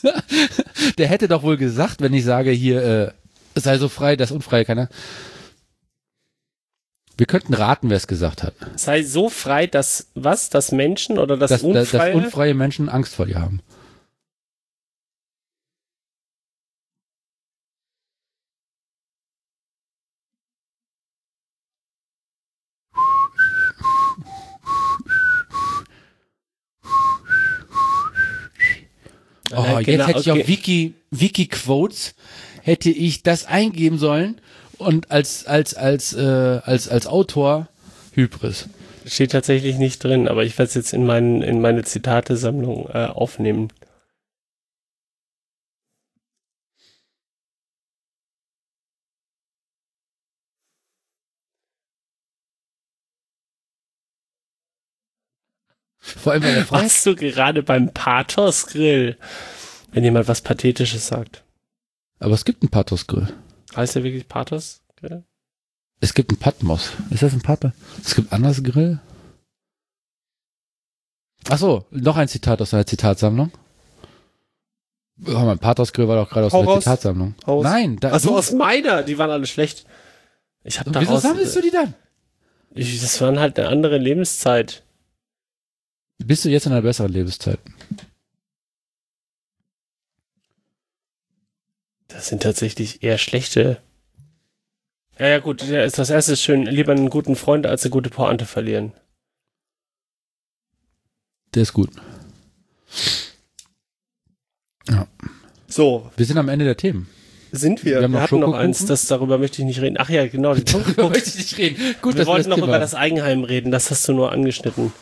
Der 0.99 1.09
hätte 1.09 1.29
doch 1.29 1.43
wohl 1.43 1.57
gesagt, 1.57 2.01
wenn 2.01 2.15
ich 2.15 2.25
sage 2.25 2.51
hier, 2.51 2.83
äh, 2.83 3.13
sei 3.55 3.79
so 3.79 3.89
frei, 3.89 4.17
das 4.17 4.31
Unfreie 4.31 4.65
keiner. 4.65 4.89
Wir 7.17 7.27
könnten 7.27 7.55
raten, 7.55 7.91
wer 7.91 7.97
es 7.97 8.07
gesagt 8.07 8.45
hat. 8.45 8.55
Sei 8.77 9.03
so 9.03 9.29
frei, 9.29 9.67
dass 9.67 10.09
was? 10.15 10.51
Das 10.51 10.71
Menschen 10.71 11.19
oder 11.19 11.37
das 11.37 11.51
dass, 11.51 11.63
dass, 11.63 11.69
Unfreie? 11.69 12.13
dass 12.13 12.25
unfreie 12.25 12.55
Menschen 12.55 12.89
Angst 12.89 13.17
vor 13.17 13.27
dir 13.27 13.41
haben. 13.41 13.61
Oh, 29.59 29.65
Ja, 29.65 29.79
jetzt 29.81 29.87
genau, 29.87 30.07
hätte 30.07 30.21
ich 30.21 30.31
auf 30.31 30.49
Wiki, 30.49 30.95
Wiki 31.11 31.47
Quotes 31.47 32.15
hätte 32.63 32.91
ich 32.91 33.23
das 33.23 33.47
eingeben 33.47 33.99
sollen 33.99 34.41
und 34.77 35.11
als 35.11 35.47
als 35.47 35.75
als 35.75 36.13
äh, 36.13 36.61
als 36.65 36.89
als 36.89 37.07
Autor 37.07 37.69
Hybris. 38.13 38.69
Steht 39.07 39.33
tatsächlich 39.33 39.79
nicht 39.79 40.05
drin, 40.05 40.29
aber 40.29 40.45
ich 40.45 40.59
werde 40.59 40.69
es 40.69 40.75
jetzt 40.75 40.93
in, 40.93 41.07
meinen, 41.07 41.41
in 41.41 41.61
meine 41.63 41.83
Zitatesammlung 41.83 42.89
äh, 42.93 43.07
aufnehmen. 43.07 43.69
Vor 56.23 56.33
allem 56.33 56.43
bei 56.43 56.53
der 56.55 56.65
Frage. 56.67 56.83
Warst 56.85 57.07
du 57.07 57.15
gerade 57.17 57.63
beim 57.63 57.93
Pathos-Grill? 57.93 59.17
Wenn 59.93 60.05
jemand 60.05 60.29
was 60.29 60.43
Pathetisches 60.43 61.07
sagt. 61.09 61.45
Aber 62.19 62.35
es 62.35 62.45
gibt 62.45 62.63
einen 62.63 62.71
Pathos-Grill. 62.71 63.29
Heißt 63.77 63.95
der 63.95 64.03
wirklich 64.05 64.29
Pathos? 64.29 64.83
Grill? 64.97 65.25
Es 66.01 66.15
gibt 66.15 66.31
einen 66.31 66.39
Patmos. 66.39 66.93
Ist 67.11 67.23
das 67.23 67.33
ein 67.33 67.41
Pathos? 67.43 67.73
Es 68.05 68.15
gibt 68.15 68.33
anders 68.33 68.63
Grill? 68.63 68.99
Ach 71.49 71.59
so, 71.59 71.87
noch 71.91 72.17
ein 72.17 72.29
Zitat 72.29 72.61
aus 72.61 72.75
einer 72.75 72.87
Zitatsammlung. 72.87 73.51
Oh, 75.27 75.31
mein 75.41 75.59
Pathos 75.59 75.93
Grill 75.93 76.07
war 76.09 76.17
doch 76.17 76.29
gerade 76.31 76.47
aus 76.47 76.53
Hau 76.53 76.61
einer 76.61 76.69
raus. 76.69 76.85
Zitatsammlung. 76.85 77.35
Hau. 77.47 77.63
Nein, 77.63 77.97
da, 78.01 78.17
du- 78.19 78.37
aus 78.37 78.53
meiner, 78.53 79.03
die 79.03 79.19
waren 79.19 79.31
alle 79.31 79.47
schlecht. 79.47 79.87
Ich 80.65 80.79
habe 80.79 80.91
Wieso 80.91 81.01
daraus. 81.07 81.23
sammelst 81.23 81.57
du 81.57 81.63
die 81.63 81.71
dann? 81.71 81.95
Ich, 82.75 83.01
das 83.01 83.21
waren 83.21 83.39
halt 83.41 83.59
eine 83.59 83.69
andere 83.69 83.99
Lebenszeit. 83.99 84.83
Bist 86.19 86.45
du 86.45 86.49
jetzt 86.49 86.67
in 86.67 86.73
einer 86.73 86.83
besseren 86.83 87.13
Lebenszeit? 87.13 87.61
Das 92.09 92.29
sind 92.29 92.43
tatsächlich 92.43 93.03
eher 93.03 93.19
schlechte. 93.19 93.81
Ja, 95.19 95.29
ja, 95.29 95.39
gut. 95.39 95.63
Ja, 95.63 95.83
ist 95.85 95.99
das 95.99 96.11
erste 96.11 96.33
ist 96.33 96.43
schön. 96.43 96.65
Lieber 96.65 96.93
einen 96.93 97.11
guten 97.11 97.37
Freund 97.37 97.67
als 97.67 97.85
eine 97.85 97.91
gute 97.91 98.11
Pointe 98.11 98.47
verlieren. 98.47 98.93
Der 101.55 101.63
ist 101.63 101.73
gut. 101.73 101.91
So, 105.71 106.11
Wir 106.17 106.25
sind 106.27 106.39
am 106.39 106.49
Ende 106.49 106.65
der 106.65 106.77
Themen. 106.77 107.09
sind 107.53 107.85
wir. 107.85 107.97
Wir 107.97 107.99
Wir, 108.01 108.03
haben 108.05 108.13
noch 108.13 108.21
hatten 108.23 108.41
noch 108.41 108.55
eins, 108.55 108.87
das 108.87 109.07
darüber 109.07 109.37
möchte 109.39 109.61
ich 109.61 109.67
nicht 109.67 109.81
reden. 109.81 109.97
Ach 109.99 110.09
ja, 110.09 110.27
genau. 110.27 110.55
Die 110.55 110.65
Darüber 110.73 111.11
möchte 111.11 111.29
ich 111.29 111.37
nicht 111.37 111.59
reden. 111.59 111.95
Gut, 112.01 112.17
wir 112.17 112.27
wollten 112.27 112.45
das 112.45 112.49
noch 112.49 112.57
Thema- 112.57 112.69
über 112.69 112.79
das 112.79 112.95
Eigenheim 112.95 113.45
reden. 113.45 113.71
Das 113.71 113.91
hast 113.91 114.09
du 114.09 114.15
nur 114.15 114.33
angeschnitten. 114.33 114.93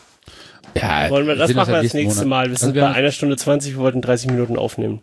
Ja, 0.75 1.09
Wollen 1.09 1.27
wir, 1.27 1.35
das 1.35 1.53
machen 1.53 1.69
wir 1.69 1.75
halt 1.77 1.85
das 1.85 1.93
nächsten 1.93 1.97
nächste 1.97 2.25
Monat. 2.25 2.29
Mal. 2.29 2.45
Wir 2.45 2.51
Also 2.53 2.65
sind 2.67 2.75
wir 2.75 2.81
bei 2.83 2.91
einer 2.93 3.11
Stunde 3.11 3.37
20. 3.37 3.73
Wir 3.73 3.79
wollten 3.79 4.01
30 4.01 4.29
Minuten 4.31 4.57
aufnehmen. 4.57 5.01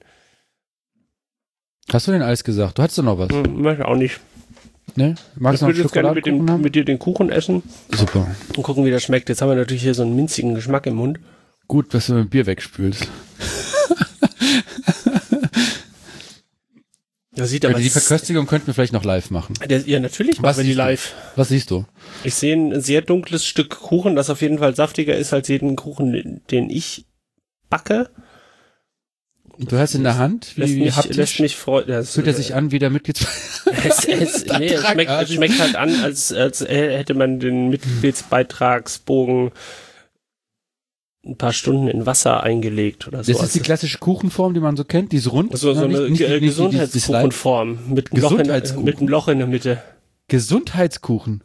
Hast 1.93 2.07
du 2.07 2.13
denn 2.13 2.23
alles 2.23 2.45
gesagt? 2.45 2.79
Du 2.79 2.83
hattest 2.83 2.99
doch 2.99 3.03
noch 3.05 3.19
was, 3.19 3.29
Hm, 3.31 3.61
möchte 3.61 3.87
auch 3.87 3.97
nicht. 3.97 4.21
ne? 4.97 5.15
Magst 5.37 5.55
Ich 5.55 5.61
du 5.61 5.65
noch 5.67 5.69
würde 5.71 5.83
jetzt 5.83 5.93
gerne 5.93 6.13
mit, 6.13 6.27
dem, 6.27 6.61
mit 6.63 6.75
dir 6.75 6.85
den 6.85 6.99
Kuchen 6.99 7.31
essen 7.31 7.63
Super. 7.93 8.27
und 8.57 8.63
gucken, 8.63 8.85
wie 8.85 8.91
das 8.91 9.03
schmeckt. 9.03 9.29
Jetzt 9.29 9.43
haben 9.43 9.49
wir 9.51 9.57
natürlich 9.57 9.83
hier 9.83 9.95
so 9.95 10.03
einen 10.03 10.17
minzigen 10.17 10.55
Geschmack 10.55 10.87
im 10.87 10.95
Mund. 10.95 11.19
Gut, 11.69 11.93
dass 11.95 12.07
du 12.07 12.15
mit 12.15 12.31
Bier 12.31 12.47
wegspülst. 12.47 13.09
Das 17.37 17.51
sieht 17.51 17.65
Aber 17.65 17.79
die 17.81 17.91
Verköstigung 17.91 18.47
könnten 18.47 18.69
wir 18.69 18.75
vielleicht 18.75 18.93
noch 18.93 19.05
live 19.05 19.31
machen. 19.31 19.55
ja, 19.87 19.99
natürlich 20.01 20.41
Was 20.43 20.57
machen 20.57 20.59
wir 20.59 20.63
die 20.65 20.69
siehst 20.71 20.79
du? 20.79 20.83
live. 20.83 21.15
Was 21.37 21.49
siehst 21.49 21.71
du? 21.71 21.85
Ich 22.23 22.35
sehe 22.35 22.55
ein 22.57 22.81
sehr 22.81 23.03
dunkles 23.03 23.45
Stück 23.45 23.71
Kuchen, 23.81 24.15
das 24.15 24.31
auf 24.31 24.41
jeden 24.41 24.59
Fall 24.59 24.77
saftiger 24.77 25.17
ist 25.17 25.33
als 25.33 25.49
jeden 25.49 25.75
Kuchen, 25.77 26.43
den 26.51 26.71
ich 26.71 27.07
backe. 27.71 28.09
Du 29.59 29.79
hast 29.79 29.95
in 29.95 30.03
der 30.03 30.19
Hand, 30.19 30.57
Lässt 30.57 30.73
wie, 30.73 30.77
wie 30.79 30.85
mich, 30.85 30.97
haptisch, 30.97 31.17
lässt 31.17 31.41
mich 31.41 31.57
freuen. 31.57 31.89
Ja, 31.89 31.99
es- 32.01 32.15
fühlt 32.15 32.27
er 32.27 32.35
sich 32.35 32.55
an 32.55 32.73
wie 32.73 32.79
der 32.81 32.91
Mitglieds... 32.91 33.25
es, 33.85 34.05
es, 34.05 34.47
nee, 34.59 34.67
es, 34.67 34.85
schmeckt, 34.85 35.11
es 35.11 35.33
schmeckt 35.33 35.61
halt 35.61 35.77
an, 35.77 35.95
als, 36.03 36.33
als 36.33 36.61
hätte 36.61 37.15
man 37.15 37.39
den 37.41 37.69
Mitgliedsbeitragsbogen 37.69 39.53
ein 41.27 41.37
paar 41.37 41.53
Stunden 41.53 41.89
in 41.89 42.07
Wasser 42.07 42.43
eingelegt 42.43 43.07
oder 43.09 43.25
so. 43.25 43.33
Das 43.33 43.43
ist 43.43 43.55
die 43.55 43.59
Also- 43.61 43.65
klassische 43.67 43.99
Kuchenform, 43.99 44.55
die 44.55 44.61
man 44.61 44.77
so 44.77 44.85
kennt, 44.85 45.13
die 45.13 45.17
ist 45.17 45.31
rund. 45.33 45.57
so, 45.57 45.73
so 45.75 45.81
Na, 45.81 45.87
eine 45.87 46.09
nicht- 46.11 46.21
nicht-. 46.29 46.41
Gesundheitskuchenform 46.41 47.79
mit 47.95 48.13
einem 48.13 48.23
Loch, 48.23 48.31
in 48.33 48.37
der- 48.39 48.45
Gesundheitskuchen. 48.61 48.85
mit 48.85 48.99
einem 48.99 49.09
Loch 49.09 49.29
in 49.29 49.39
der 49.39 49.47
Mitte. 49.47 49.83
Gesundheitskuchen. 50.29 51.43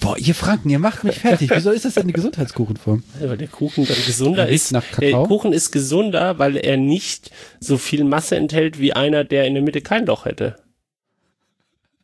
Boah, 0.00 0.16
ihr 0.16 0.34
Franken, 0.34 0.70
ihr 0.70 0.78
macht 0.78 1.04
mich 1.04 1.18
fertig. 1.18 1.50
Wieso 1.54 1.70
ist 1.70 1.84
das 1.84 1.94
denn 1.94 2.06
die 2.06 2.14
Gesundheitskuchenform? 2.14 3.02
Ja, 3.20 3.28
weil 3.28 3.36
der 3.36 3.48
Kuchen 3.48 3.86
dann 3.86 3.96
gesunder 4.06 4.46
Er 4.46 4.52
ist. 4.52 4.72
nach 4.72 4.84
Der. 4.98 5.12
Kuchen 5.24 5.52
ist 5.52 5.70
gesunder, 5.70 6.38
weil 6.38 6.56
er 6.56 6.76
nicht 6.78 7.30
so 7.60 7.76
viel 7.76 8.02
Masse 8.04 8.36
enthält 8.36 8.78
wie 8.80 8.94
einer, 8.94 9.22
der 9.24 9.46
in 9.46 9.54
der 9.54 9.62
Mitte 9.62 9.80
kein 9.82 10.06
Loch 10.06 10.24
hätte. 10.24 10.56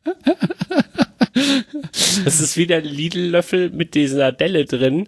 Das 2.25 2.41
ist 2.41 2.57
wie 2.57 2.67
der 2.67 2.81
Lidl-Löffel 2.81 3.69
mit 3.69 3.93
dieser 3.95 4.31
Delle 4.31 4.65
drin, 4.65 5.07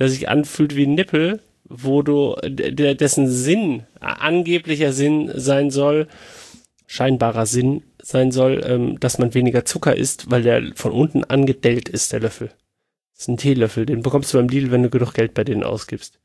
der 0.00 0.08
sich 0.08 0.28
anfühlt 0.28 0.74
wie 0.74 0.86
ein 0.86 0.94
Nippel, 0.94 1.40
wo 1.64 2.02
du, 2.02 2.34
der, 2.42 2.96
dessen 2.96 3.28
Sinn, 3.28 3.84
angeblicher 4.00 4.92
Sinn 4.92 5.30
sein 5.34 5.70
soll, 5.70 6.08
scheinbarer 6.86 7.46
Sinn 7.46 7.84
sein 8.02 8.32
soll, 8.32 8.64
ähm, 8.66 8.98
dass 8.98 9.18
man 9.18 9.34
weniger 9.34 9.64
Zucker 9.64 9.94
isst, 9.94 10.30
weil 10.30 10.42
der 10.42 10.72
von 10.74 10.90
unten 10.90 11.22
angedellt 11.22 11.88
ist, 11.88 12.12
der 12.12 12.20
Löffel. 12.20 12.48
Das 13.12 13.22
ist 13.22 13.28
ein 13.28 13.36
Teelöffel, 13.36 13.86
den 13.86 14.02
bekommst 14.02 14.32
du 14.32 14.38
beim 14.38 14.48
Lidl, 14.48 14.72
wenn 14.72 14.82
du 14.82 14.90
genug 14.90 15.14
Geld 15.14 15.34
bei 15.34 15.44
denen 15.44 15.62
ausgibst. 15.62 16.18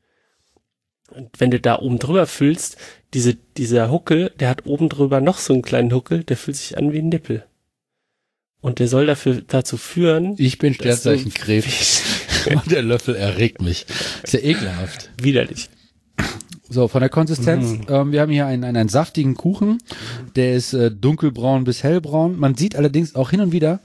Und 1.10 1.38
wenn 1.38 1.52
du 1.52 1.60
da 1.60 1.78
oben 1.78 1.98
drüber 1.98 2.26
füllst, 2.26 2.78
diese, 3.14 3.34
dieser 3.34 3.90
Huckel, 3.92 4.32
der 4.40 4.48
hat 4.48 4.66
oben 4.66 4.88
drüber 4.88 5.20
noch 5.20 5.38
so 5.38 5.52
einen 5.52 5.62
kleinen 5.62 5.92
Huckel, 5.92 6.24
der 6.24 6.36
fühlt 6.36 6.56
sich 6.56 6.76
an 6.76 6.92
wie 6.92 6.98
ein 6.98 7.10
Nippel. 7.10 7.44
Und 8.60 8.80
der 8.80 8.88
soll 8.88 9.06
dafür, 9.06 9.42
dazu 9.46 9.76
führen, 9.76 10.34
Ich 10.38 10.58
bin 10.58 10.74
Sternzeichen 10.74 11.32
Krebs. 11.32 12.02
Der 12.70 12.82
Löffel 12.82 13.14
erregt 13.14 13.62
mich. 13.62 13.86
Ist 14.22 14.32
ja 14.34 14.40
ekelhaft. 14.40 15.10
widerlich. 15.20 15.68
So, 16.68 16.88
von 16.88 17.00
der 17.00 17.10
Konsistenz, 17.10 17.70
Mhm. 17.70 17.86
ähm, 17.88 18.12
wir 18.12 18.20
haben 18.20 18.32
hier 18.32 18.46
einen, 18.46 18.64
einen, 18.64 18.76
einen 18.76 18.88
saftigen 18.88 19.34
Kuchen, 19.36 19.78
der 20.34 20.54
ist 20.56 20.72
äh, 20.72 20.90
dunkelbraun 20.90 21.62
bis 21.64 21.82
hellbraun. 21.84 22.38
Man 22.38 22.56
sieht 22.56 22.74
allerdings 22.74 23.14
auch 23.14 23.30
hin 23.30 23.40
und 23.40 23.52
wieder 23.52 23.80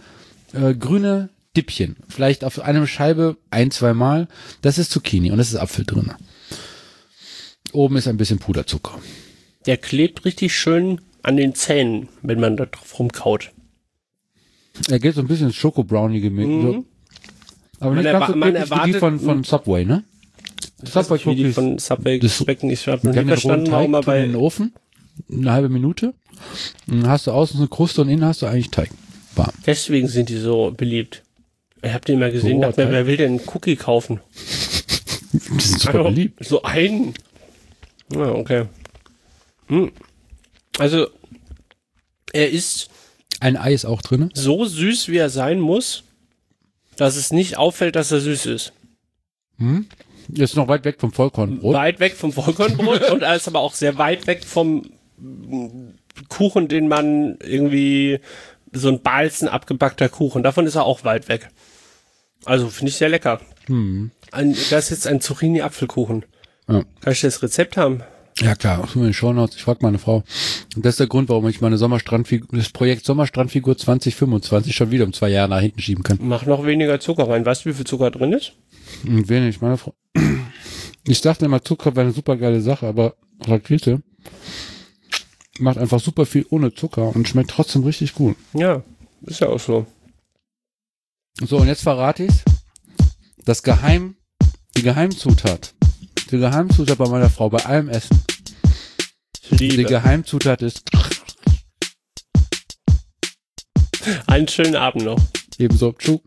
äh, 0.54 0.74
grüne 0.74 1.30
Dippchen. 1.56 1.96
Vielleicht 2.10 2.44
auf 2.44 2.60
einer 2.60 2.88
Scheibe 2.88 3.38
ein, 3.52 3.70
zwei 3.72 3.94
Mal. 3.94 4.28
Das 4.62 4.78
ist 4.80 4.90
Zucchini 4.92 5.32
und 5.32 5.40
es 5.40 5.50
ist 5.50 5.58
Apfel 5.58 5.86
drin. 5.86 6.12
Oben 7.74 7.98
ist 7.98 8.08
ein 8.08 8.18
bisschen 8.18 8.40
Puderzucker. 8.40 9.00
Der 9.66 9.78
klebt 9.78 10.26
richtig 10.26 10.56
schön 10.56 11.02
an 11.24 11.38
den 11.38 11.54
Zähnen, 11.54 12.10
wenn 12.24 12.40
man 12.40 12.58
da 12.58 12.66
drauf 12.66 12.98
rumkaut. 12.98 13.52
Er 14.90 15.00
geht 15.00 15.14
so 15.16 15.22
ein 15.22 15.28
bisschen 15.28 15.48
ins 15.48 15.56
Schoko-Brownie-Gemüse. 15.56 16.48
Mhm. 16.78 16.86
Aber 17.82 17.94
Man 17.96 18.04
nicht 18.04 18.12
ganz 18.14 18.28
so 18.28 18.36
man 18.38 18.50
wie 18.50 18.54
die 18.54 18.64
erwartet- 18.64 19.00
von, 19.00 19.20
von 19.20 19.44
Subway, 19.44 19.84
ne? 19.86 20.04
Subway 20.84 21.18
die 21.18 21.30
Cookies. 21.30 21.56
von 21.56 21.78
Subway 21.80 22.20
Das- 22.20 22.38
schmecken. 22.38 22.70
Ich 22.70 22.88
habe 22.88 23.02
Die 23.12 23.18
rohen 23.18 23.28
verstanden, 23.28 23.72
warum 23.72 23.92
Teig, 23.92 23.92
man 23.92 24.02
tun 24.04 24.14
in 24.14 24.20
bei 24.22 24.22
den 24.28 24.36
Ofen, 24.36 24.74
eine 25.32 25.52
halbe 25.52 25.70
Minute. 25.70 26.14
Dann 26.88 27.08
hast 27.08 27.28
du 27.28 27.32
außen 27.32 27.58
so 27.58 27.64
eine 27.64 27.70
Kruste 27.70 28.02
und 28.02 28.10
innen 28.10 28.24
hast 28.26 28.42
du 28.42 28.46
eigentlich 28.46 28.72
Teig. 28.72 28.90
Warm. 29.36 29.52
Deswegen 29.66 30.08
sind 30.08 30.30
die 30.30 30.38
so 30.38 30.74
beliebt. 30.76 31.24
Ich 31.84 31.92
habe 31.94 32.06
den 32.06 32.20
mal 32.20 32.32
gesehen, 32.32 32.58
So, 32.58 32.62
dachte 32.62 32.86
mir, 32.86 32.92
wer 32.92 33.08
will 33.08 33.18
denn 33.18 33.40
einen 33.40 33.48
Cookie 33.54 33.76
kaufen? 33.76 34.20
Die 35.34 35.40
sind 35.40 35.62
super 35.82 36.00
Also, 36.00 36.10
beliebt. 36.10 36.46
So 36.46 36.62
einen. 36.64 37.14
Ja, 38.14 38.32
okay. 38.34 38.66
Hm. 39.68 39.92
Also, 40.78 41.08
er 42.34 42.50
ist 42.50 42.90
Ein 43.40 43.58
Ei 43.58 43.74
ist 43.74 43.86
auch 43.86 44.02
drin. 44.02 44.30
so 44.34 44.66
süß, 44.66 45.08
wie 45.10 45.18
er 45.18 45.30
sein 45.30 45.60
muss, 45.60 46.04
dass 47.02 47.16
es 47.16 47.32
nicht 47.32 47.58
auffällt, 47.58 47.96
dass 47.96 48.12
er 48.12 48.20
süß 48.20 48.46
ist. 48.46 48.74
Hm? 49.58 49.88
Ist 50.32 50.56
noch 50.56 50.68
weit 50.68 50.86
weg 50.86 50.98
vom 51.00 51.12
Vollkornbrot. 51.12 51.74
Weit 51.74 52.00
weg 52.00 52.14
vom 52.14 52.32
Vollkornbrot 52.32 53.10
und 53.10 53.24
er 53.24 53.36
ist 53.36 53.48
aber 53.48 53.60
auch 53.60 53.74
sehr 53.74 53.98
weit 53.98 54.28
weg 54.28 54.46
vom 54.46 54.92
Kuchen, 56.30 56.68
den 56.68 56.88
man 56.88 57.40
irgendwie 57.44 58.20
so 58.72 58.90
ein 58.90 59.02
Balzen 59.02 59.48
abgebackter 59.48 60.10
Kuchen. 60.10 60.44
Davon 60.44 60.68
ist 60.68 60.76
er 60.76 60.86
auch 60.86 61.04
weit 61.04 61.28
weg. 61.28 61.50
Also 62.46 62.70
finde 62.70 62.92
ich 62.92 62.98
sehr 62.98 63.10
lecker. 63.10 63.42
Hm. 63.66 64.12
Ein, 64.32 64.56
das 64.70 64.86
ist 64.86 64.90
jetzt 64.92 65.08
ein 65.08 65.22
Zucchini-Apfelkuchen. 65.22 66.26
Ja. 66.68 66.84
Kann 67.00 67.14
ich 67.14 67.22
das 67.22 67.42
Rezept 67.42 67.78
haben? 67.78 68.04
Ja 68.40 68.56
klar, 68.56 68.88
in 68.96 69.02
den 69.04 69.14
Shownotes. 69.14 69.56
Ich 69.58 69.64
frage 69.64 69.80
meine 69.82 70.00
Frau. 70.00 70.24
Und 70.76 70.86
das 70.86 70.94
ist 70.94 71.00
der 71.00 71.08
Grund, 71.08 71.30
warum 71.30 71.48
ich 71.48 71.62
meine 71.62 71.78
Sommerstrandfigur, 71.78 72.48
das 72.58 72.70
Projekt 72.70 73.06
Sommerstrandfigur 73.06 73.78
2025 73.78 74.76
schon 74.76 74.92
wieder 74.92 75.06
um 75.06 75.14
zwei 75.14 75.30
Jahre 75.30 75.50
nach 75.50 75.60
hinten 75.60 75.82
schieben 75.82 76.04
kann. 76.04 76.20
Mach 76.22 76.46
noch 76.46 76.66
weniger 76.66 77.00
Zucker 77.00 77.28
rein. 77.30 77.46
Weißt 77.46 77.66
du, 77.66 77.70
wie 77.70 77.74
viel 77.74 77.86
Zucker 77.86 78.12
drin 78.12 78.34
ist? 78.34 78.54
Und 79.06 79.30
wenig, 79.30 79.62
meine 79.62 79.78
Frau. 79.78 79.94
Ich 81.08 81.20
dachte 81.22 81.46
immer, 81.46 81.64
Zucker 81.64 81.96
wäre 81.96 82.06
eine 82.06 82.14
super 82.14 82.38
geile 82.38 82.62
Sache, 82.62 82.86
aber 82.86 83.16
Rakete 83.44 84.04
macht 85.58 85.80
einfach 85.80 86.00
super 86.00 86.28
viel 86.28 86.46
ohne 86.52 86.76
Zucker 86.76 87.16
und 87.16 87.28
schmeckt 87.28 87.50
trotzdem 87.50 87.84
richtig 87.84 88.14
gut. 88.14 88.36
Ja, 88.54 88.84
ist 89.24 89.40
ja 89.40 89.48
auch 89.48 89.60
so. 89.60 89.88
So, 91.40 91.58
und 91.58 91.68
jetzt 91.68 91.82
verrate 91.82 92.26
ich's. 92.26 92.44
Das 93.46 93.64
Geheim, 93.64 94.16
die 94.78 94.84
Geheimzutat. 94.84 95.74
Die 96.32 96.38
Geheimzutat 96.38 96.98
bei 96.98 97.10
meiner 97.10 97.30
Frau, 97.30 97.50
bei 97.50 97.66
allem 97.66 97.90
Essen. 97.90 98.24
Ich 99.52 99.58
Die 99.58 99.70
liebe. 99.70 99.90
Geheimzutat 99.90 100.62
ist 100.62 100.84
Einen 104.28 104.48
schönen 104.48 104.76
Abend 104.76 105.04
noch. 105.04 105.20
ebenso. 105.58 105.92
Tschu. 105.94 106.20